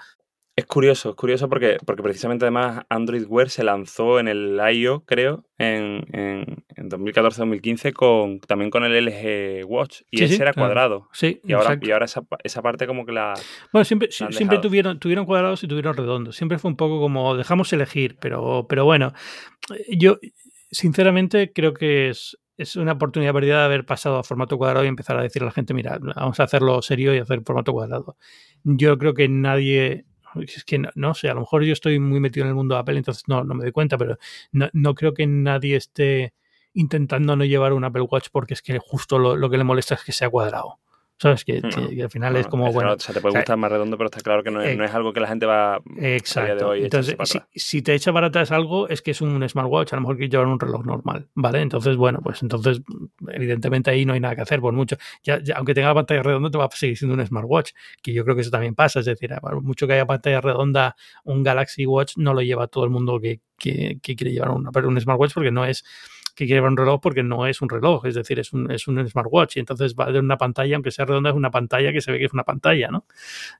Es 0.57 0.67
curioso, 0.67 1.11
es 1.11 1.17
curioso 1.17 1.49
porque, 1.49 1.79
porque 1.85 2.05
precisamente 2.05 2.45
además 2.45 2.85
Android 2.89 3.25
Wear 3.27 3.51
se 3.51 3.65
lanzó 3.65 4.21
en 4.21 4.29
el 4.29 4.61
I.O., 4.73 5.05
creo, 5.05 5.45
en, 5.59 6.05
en, 6.13 6.91
2014-2015 6.91 7.93
con, 7.93 8.39
también 8.39 8.71
con 8.71 8.85
el 8.85 9.05
LG 9.05 9.67
Watch 9.67 10.03
y 10.13 10.23
ese 10.23 10.41
era 10.41 10.53
cuadrado. 10.53 11.09
Sí, 11.13 11.41
y 11.43 11.55
ahora, 11.55 11.77
y 11.81 11.91
ahora 11.91 12.05
esa, 12.05 12.23
esa, 12.45 12.63
parte 12.63 12.87
como 12.87 13.05
que 13.05 13.11
la... 13.11 13.35
Bueno, 13.73 13.85
siempre, 13.85 14.13
siempre 14.13 14.59
tuvieron, 14.59 15.01
tuvieron 15.01 15.27
cuadrados 15.27 15.65
y 15.65 15.67
tuvieron 15.67 15.97
redondos. 15.97 16.37
Siempre 16.37 16.59
fue 16.59 16.71
un 16.71 16.77
poco 16.77 17.01
como 17.01 17.37
dejamos 17.37 17.73
elegir, 17.73 18.17
pero, 18.21 18.67
pero 18.69 18.85
bueno, 18.85 19.13
yo 19.89 20.19
sinceramente 20.71 21.53
creo 21.53 21.75
que 21.75 22.11
es, 22.11 22.39
es 22.57 22.77
una 22.77 22.93
oportunidad 22.93 23.33
perdida 23.33 23.59
de 23.59 23.65
haber 23.65 23.85
pasado 23.85 24.19
a 24.19 24.23
formato 24.23 24.57
cuadrado 24.57 24.85
y 24.85 24.89
empezar 24.89 25.19
a 25.19 25.23
decir 25.23 25.43
a 25.43 25.47
la 25.47 25.53
gente, 25.53 25.75
mira, 25.75 25.99
vamos 25.99 26.39
a 26.39 26.45
hacerlo 26.45 26.81
serio 26.81 27.13
y 27.13 27.19
hacer 27.19 27.43
formato 27.45 27.73
cuadrado. 27.73 28.17
Yo 28.63 28.97
creo 28.99 29.15
que 29.15 29.29
nadie 29.29 30.05
es 30.43 30.65
que 30.65 30.81
no, 30.95 31.15
sé, 31.15 31.29
a 31.29 31.35
lo 31.35 31.41
mejor 31.41 31.65
yo 31.65 31.73
estoy 31.73 31.99
muy 31.99 32.21
metido 32.21 32.45
en 32.45 32.51
el 32.51 32.55
mundo 32.55 32.75
de 32.75 32.81
Apple, 32.81 32.97
entonces 32.97 33.25
no, 33.29 33.45
no 33.45 33.55
me 33.55 33.65
doy 33.65 33.73
cuenta, 33.73 33.99
pero 33.99 34.19
no, 34.53 34.69
no 34.73 34.95
creo 34.95 35.15
que 35.15 35.27
nadie 35.27 35.77
esté 35.77 36.35
intentando 36.73 37.37
no 37.37 37.45
llevar 37.45 37.73
un 37.73 37.85
Apple 37.85 38.03
Watch 38.03 38.29
porque 38.33 38.55
es 38.55 38.63
que 38.63 38.79
justo 38.79 39.19
lo, 39.19 39.37
lo 39.37 39.49
que 39.51 39.59
le 39.59 39.65
molesta 39.65 39.95
es 39.95 40.05
que 40.05 40.13
sea 40.13 40.29
cuadrado. 40.29 40.79
¿Sabes? 41.17 41.45
Que, 41.45 41.63
que, 41.63 42.03
al 42.03 42.11
final 42.11 42.35
es 42.37 42.49
como, 42.49 42.73
bueno... 42.73 42.95
o 42.95 42.99
sea, 42.99 43.15
te 43.15 43.21
puede 43.21 43.37
gustar 43.37 43.57
más 43.57 43.71
redondo, 43.71 43.97
pero 43.97 44.07
está 44.07 44.21
claro 44.21 44.43
que 44.43 44.51
no 44.51 44.61
es, 44.61 44.77
no 44.77 44.85
es 44.85 44.93
algo 44.93 45.13
que 45.13 45.21
la 45.21 45.29
gente 45.29 45.47
va 45.47 45.81
exacto. 45.97 46.41
a 46.41 46.45
día 46.45 46.55
de 46.57 46.65
hoy. 46.65 46.85
Entonces, 46.85 47.17
si, 47.23 47.39
si, 47.55 47.83
te 47.83 47.95
echa 47.95 48.13
para 48.13 48.27
atrás 48.27 48.51
algo, 48.51 48.89
es 48.89 49.01
que 49.01 49.13
es 49.13 49.21
un 49.21 49.49
smartwatch, 49.49 49.93
a 49.93 49.97
lo 49.97 50.03
mejor 50.03 50.19
que 50.19 50.29
llevar 50.29 50.49
un 50.49 50.59
reloj 50.59 50.85
normal, 50.85 51.29
¿vale? 51.35 51.61
Entonces, 51.61 51.97
bueno, 51.97 52.21
pues 52.23 52.43
entonces, 52.43 52.83
evidentemente 53.29 53.91
ahí 53.91 54.05
no 54.05 54.15
hay 54.15 54.21
nada 54.21 54.35
que 54.35 54.43
hacer, 54.43 54.61
por 54.61 54.73
mucho. 54.73 54.97
Ya, 55.23 55.41
ya, 55.41 55.55
aunque 55.57 55.73
tenga 55.73 55.89
la 55.89 55.95
pantalla 55.95 56.23
redonda, 56.23 56.51
te 56.51 56.59
va 56.59 56.65
a 56.65 56.71
seguir 56.71 56.99
siendo 56.99 57.15
un 57.15 57.25
smartwatch, 57.25 57.71
que 58.03 58.13
yo 58.13 58.25
creo 58.25 58.35
que 58.35 58.43
eso 58.43 58.51
también 58.51 58.75
pasa, 58.75 58.99
es 58.99 59.07
decir, 59.07 59.31
por 59.41 59.63
mucho 59.63 59.87
que 59.87 59.95
haya 59.95 60.07
pantalla 60.07 60.41
redonda, 60.41 60.97
un 61.23 61.45
Galaxy 61.45 61.87
Watch 61.87 62.17
no 62.17 62.35
lo 62.35 62.43
lleva 62.43 62.67
todo 62.67 62.85
el 62.85 62.91
mundo 62.91 63.21
que, 63.21 63.41
que, 63.57 63.99
que 64.03 64.17
quiere 64.17 64.33
llevar 64.33 64.51
un, 64.51 64.67
un 64.67 65.01
smartwatch 65.01 65.33
porque 65.33 65.53
no 65.53 65.65
es 65.65 65.85
que 66.35 66.47
quiere 66.47 66.61
un 66.61 66.77
reloj 66.77 67.01
porque 67.01 67.23
no 67.23 67.47
es 67.47 67.63
un 67.63 67.69
reloj, 67.69 68.07
es 68.07 68.15
decir, 68.15 68.39
es 68.39 68.53
un, 68.53 68.71
es 68.71 68.89
un 68.89 69.07
smartwatch 69.09 69.57
y 69.57 69.61
entonces 69.61 69.95
va 69.95 70.11
de 70.11 70.19
una 70.19 70.37
pantalla, 70.37 70.77
aunque 70.77 70.91
sea 70.91 71.05
redonda, 71.05 71.31
es 71.31 71.37
una 71.37 71.51
pantalla 71.51 71.93
que 71.93 72.01
se 72.01 72.13
ve 72.13 72.19
que 72.19 72.25
es 72.25 72.33
una 72.33 72.45
pantalla, 72.45 72.89
¿no? 72.89 73.07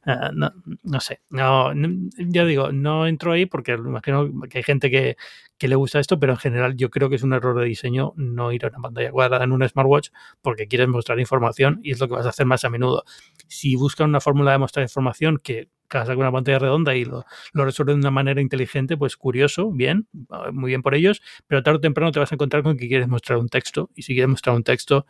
Uh, 0.07 0.33
no, 0.35 0.53
no, 0.83 1.01
sé, 1.01 1.21
no, 1.31 1.73
ya 2.19 2.45
digo, 2.45 2.73
no 2.73 3.07
entro 3.07 3.33
ahí 3.33 3.47
porque 3.47 3.73
imagino 3.73 4.31
que 4.49 4.59
hay 4.59 4.65
gente 4.65 4.91
que, 4.91 5.17
que 5.59 5.69
le 5.69 5.77
gusta 5.77 6.01
esto, 6.01 6.19
pero 6.19 6.33
en 6.33 6.39
general 6.39 6.77
yo 6.77 6.91
creo 6.91 7.09
que 7.09 7.17
es 7.17 7.23
un 7.23 7.33
error 7.33 7.59
de 7.59 7.65
diseño 7.67 8.13
no 8.17 8.53
ir 8.53 8.65
a 8.65 8.69
una 8.69 8.81
pantalla 8.81 9.11
cuadrada 9.11 9.45
en 9.45 9.53
un 9.53 9.67
smartwatch 9.67 10.11
porque 10.43 10.67
quieres 10.67 10.89
mostrar 10.89 11.21
información 11.21 11.81
y 11.83 11.93
es 11.93 12.01
lo 12.01 12.09
que 12.09 12.15
vas 12.15 12.27
a 12.27 12.31
hacer 12.31 12.47
más 12.47 12.65
a 12.65 12.71
menudo. 12.71 13.05
Si 13.49 13.77
buscan 13.77 14.09
una 14.09 14.21
fórmula 14.21 14.53
de 14.53 14.59
mostrar 14.59 14.83
información 14.83 15.39
que 15.43 15.69
saca 16.01 16.17
una 16.17 16.33
pantalla 16.33 16.59
redonda 16.59 16.95
y 16.95 17.05
lo, 17.05 17.25
lo 17.53 17.65
resuelve 17.65 17.93
de 17.93 17.99
una 17.99 18.11
manera 18.11 18.41
inteligente, 18.41 18.97
pues 18.97 19.17
curioso, 19.17 19.71
bien, 19.71 20.09
muy 20.53 20.71
bien 20.71 20.83
por 20.83 20.95
ellos, 20.95 21.23
pero 21.47 21.63
tarde 21.63 21.79
o 21.79 21.81
temprano 21.81 22.13
te 22.13 22.21
vas 22.21 22.33
a 22.33 22.35
encontrar 22.35 22.63
con 22.63 22.77
que 22.77 22.89
quieres 22.89 23.09
mostrar 23.09 23.39
un 23.39 23.49
texto 23.49 23.91
y 23.95 24.03
si 24.03 24.15
quieres 24.15 24.29
mostrar 24.29 24.57
un 24.57 24.65
texto 24.65 25.07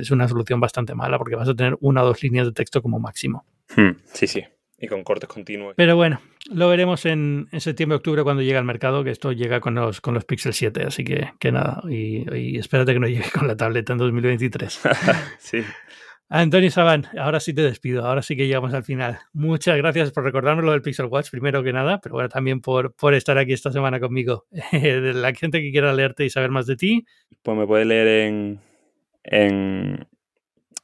es 0.00 0.10
una 0.10 0.28
solución 0.28 0.60
bastante 0.60 0.94
mala 0.94 1.18
porque 1.18 1.36
vas 1.36 1.48
a 1.48 1.54
tener 1.54 1.76
una 1.80 2.02
o 2.02 2.06
dos 2.06 2.22
líneas 2.22 2.46
de 2.46 2.52
texto 2.52 2.82
como 2.82 2.98
máximo. 2.98 3.44
Hmm, 3.76 3.90
sí, 4.04 4.26
sí. 4.26 4.44
Y 4.78 4.88
con 4.88 5.04
cortes 5.04 5.28
continuos. 5.28 5.74
Pero 5.76 5.96
bueno, 5.96 6.20
lo 6.50 6.68
veremos 6.68 7.06
en, 7.06 7.48
en 7.52 7.60
septiembre-octubre 7.60 8.22
cuando 8.22 8.42
llegue 8.42 8.58
al 8.58 8.64
mercado, 8.64 9.04
que 9.04 9.10
esto 9.10 9.32
llega 9.32 9.60
con 9.60 9.76
los, 9.76 10.00
con 10.00 10.14
los 10.14 10.24
Pixel 10.24 10.52
7, 10.52 10.82
así 10.82 11.04
que, 11.04 11.32
que 11.38 11.52
nada, 11.52 11.82
y, 11.88 12.24
y 12.36 12.58
espérate 12.58 12.92
que 12.92 13.00
no 13.00 13.06
llegue 13.06 13.30
con 13.32 13.46
la 13.46 13.56
tableta 13.56 13.92
en 13.92 13.98
2023. 13.98 14.80
sí. 15.38 15.62
Antonio 16.28 16.70
Saban, 16.70 17.06
ahora 17.18 17.38
sí 17.38 17.52
te 17.52 17.62
despido, 17.62 18.06
ahora 18.06 18.22
sí 18.22 18.34
que 18.36 18.46
llegamos 18.46 18.72
al 18.72 18.82
final. 18.82 19.18
Muchas 19.32 19.76
gracias 19.76 20.10
por 20.10 20.24
recordarme 20.24 20.62
lo 20.62 20.72
del 20.72 20.82
Pixel 20.82 21.06
Watch, 21.06 21.30
primero 21.30 21.62
que 21.62 21.72
nada, 21.72 22.00
pero 22.00 22.14
bueno, 22.14 22.28
también 22.28 22.60
por, 22.60 22.94
por 22.94 23.14
estar 23.14 23.36
aquí 23.36 23.52
esta 23.52 23.70
semana 23.70 24.00
conmigo. 24.00 24.46
la 24.72 25.34
gente 25.34 25.60
que 25.60 25.70
quiera 25.70 25.92
leerte 25.92 26.24
y 26.24 26.30
saber 26.30 26.50
más 26.50 26.66
de 26.66 26.76
ti. 26.76 27.04
Pues 27.42 27.56
me 27.58 27.66
puede 27.66 27.84
leer 27.84 28.08
en, 28.26 28.60
en, 29.22 30.08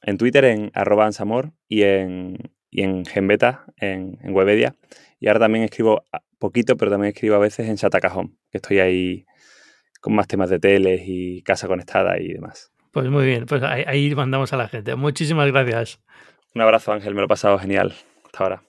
en 0.03 0.19
Twitter, 0.19 0.45
en 0.45 0.71
ansamor 0.75 1.53
y 1.69 1.83
en, 1.83 2.53
y 2.71 2.83
en 2.83 3.07
Genbeta, 3.07 3.65
en, 3.79 4.19
en 4.23 4.35
Webedia. 4.35 4.77
Y 5.19 5.29
ahora 5.29 5.41
también 5.41 5.65
escribo 5.65 6.05
poquito, 6.39 6.77
pero 6.77 6.91
también 6.91 7.13
escribo 7.15 7.37
a 7.37 7.39
veces 7.39 7.69
en 7.69 7.77
Chatacajón, 7.77 8.37
que 8.51 8.59
estoy 8.59 8.81
ahí 8.81 9.27
con 10.01 10.15
más 10.15 10.27
temas 10.27 10.51
de 10.51 10.59
teles 10.59 11.03
y 11.05 11.43
casa 11.43 11.67
conectada 11.67 12.19
y 12.19 12.29
demás. 12.29 12.73
Pues 12.93 13.09
muy 13.09 13.25
bien, 13.25 13.47
pues 13.47 13.63
ahí, 13.63 13.85
ahí, 13.87 14.15
mandamos 14.15 14.53
a 14.53 14.57
la 14.57 14.69
gente. 14.69 14.95
Muchísimas 14.97 15.47
gracias. 15.47 16.01
Un 16.55 16.63
abrazo 16.63 16.93
Ángel, 16.93 17.15
me 17.15 17.21
lo 17.21 17.27
he 17.27 17.29
pasado 17.29 17.59
genial. 17.59 17.95
Hasta 18.25 18.45
ahora. 18.45 18.63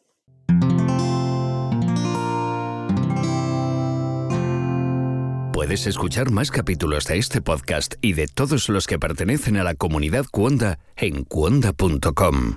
Puedes 5.53 5.85
escuchar 5.85 6.31
más 6.31 6.49
capítulos 6.49 7.05
de 7.05 7.17
este 7.17 7.39
podcast 7.39 7.93
y 8.01 8.13
de 8.13 8.27
todos 8.27 8.67
los 8.69 8.87
que 8.87 8.97
pertenecen 8.97 9.57
a 9.57 9.63
la 9.63 9.75
comunidad 9.75 10.25
Cuonda 10.31 10.79
en 10.95 11.23
cuonda.com. 11.23 12.55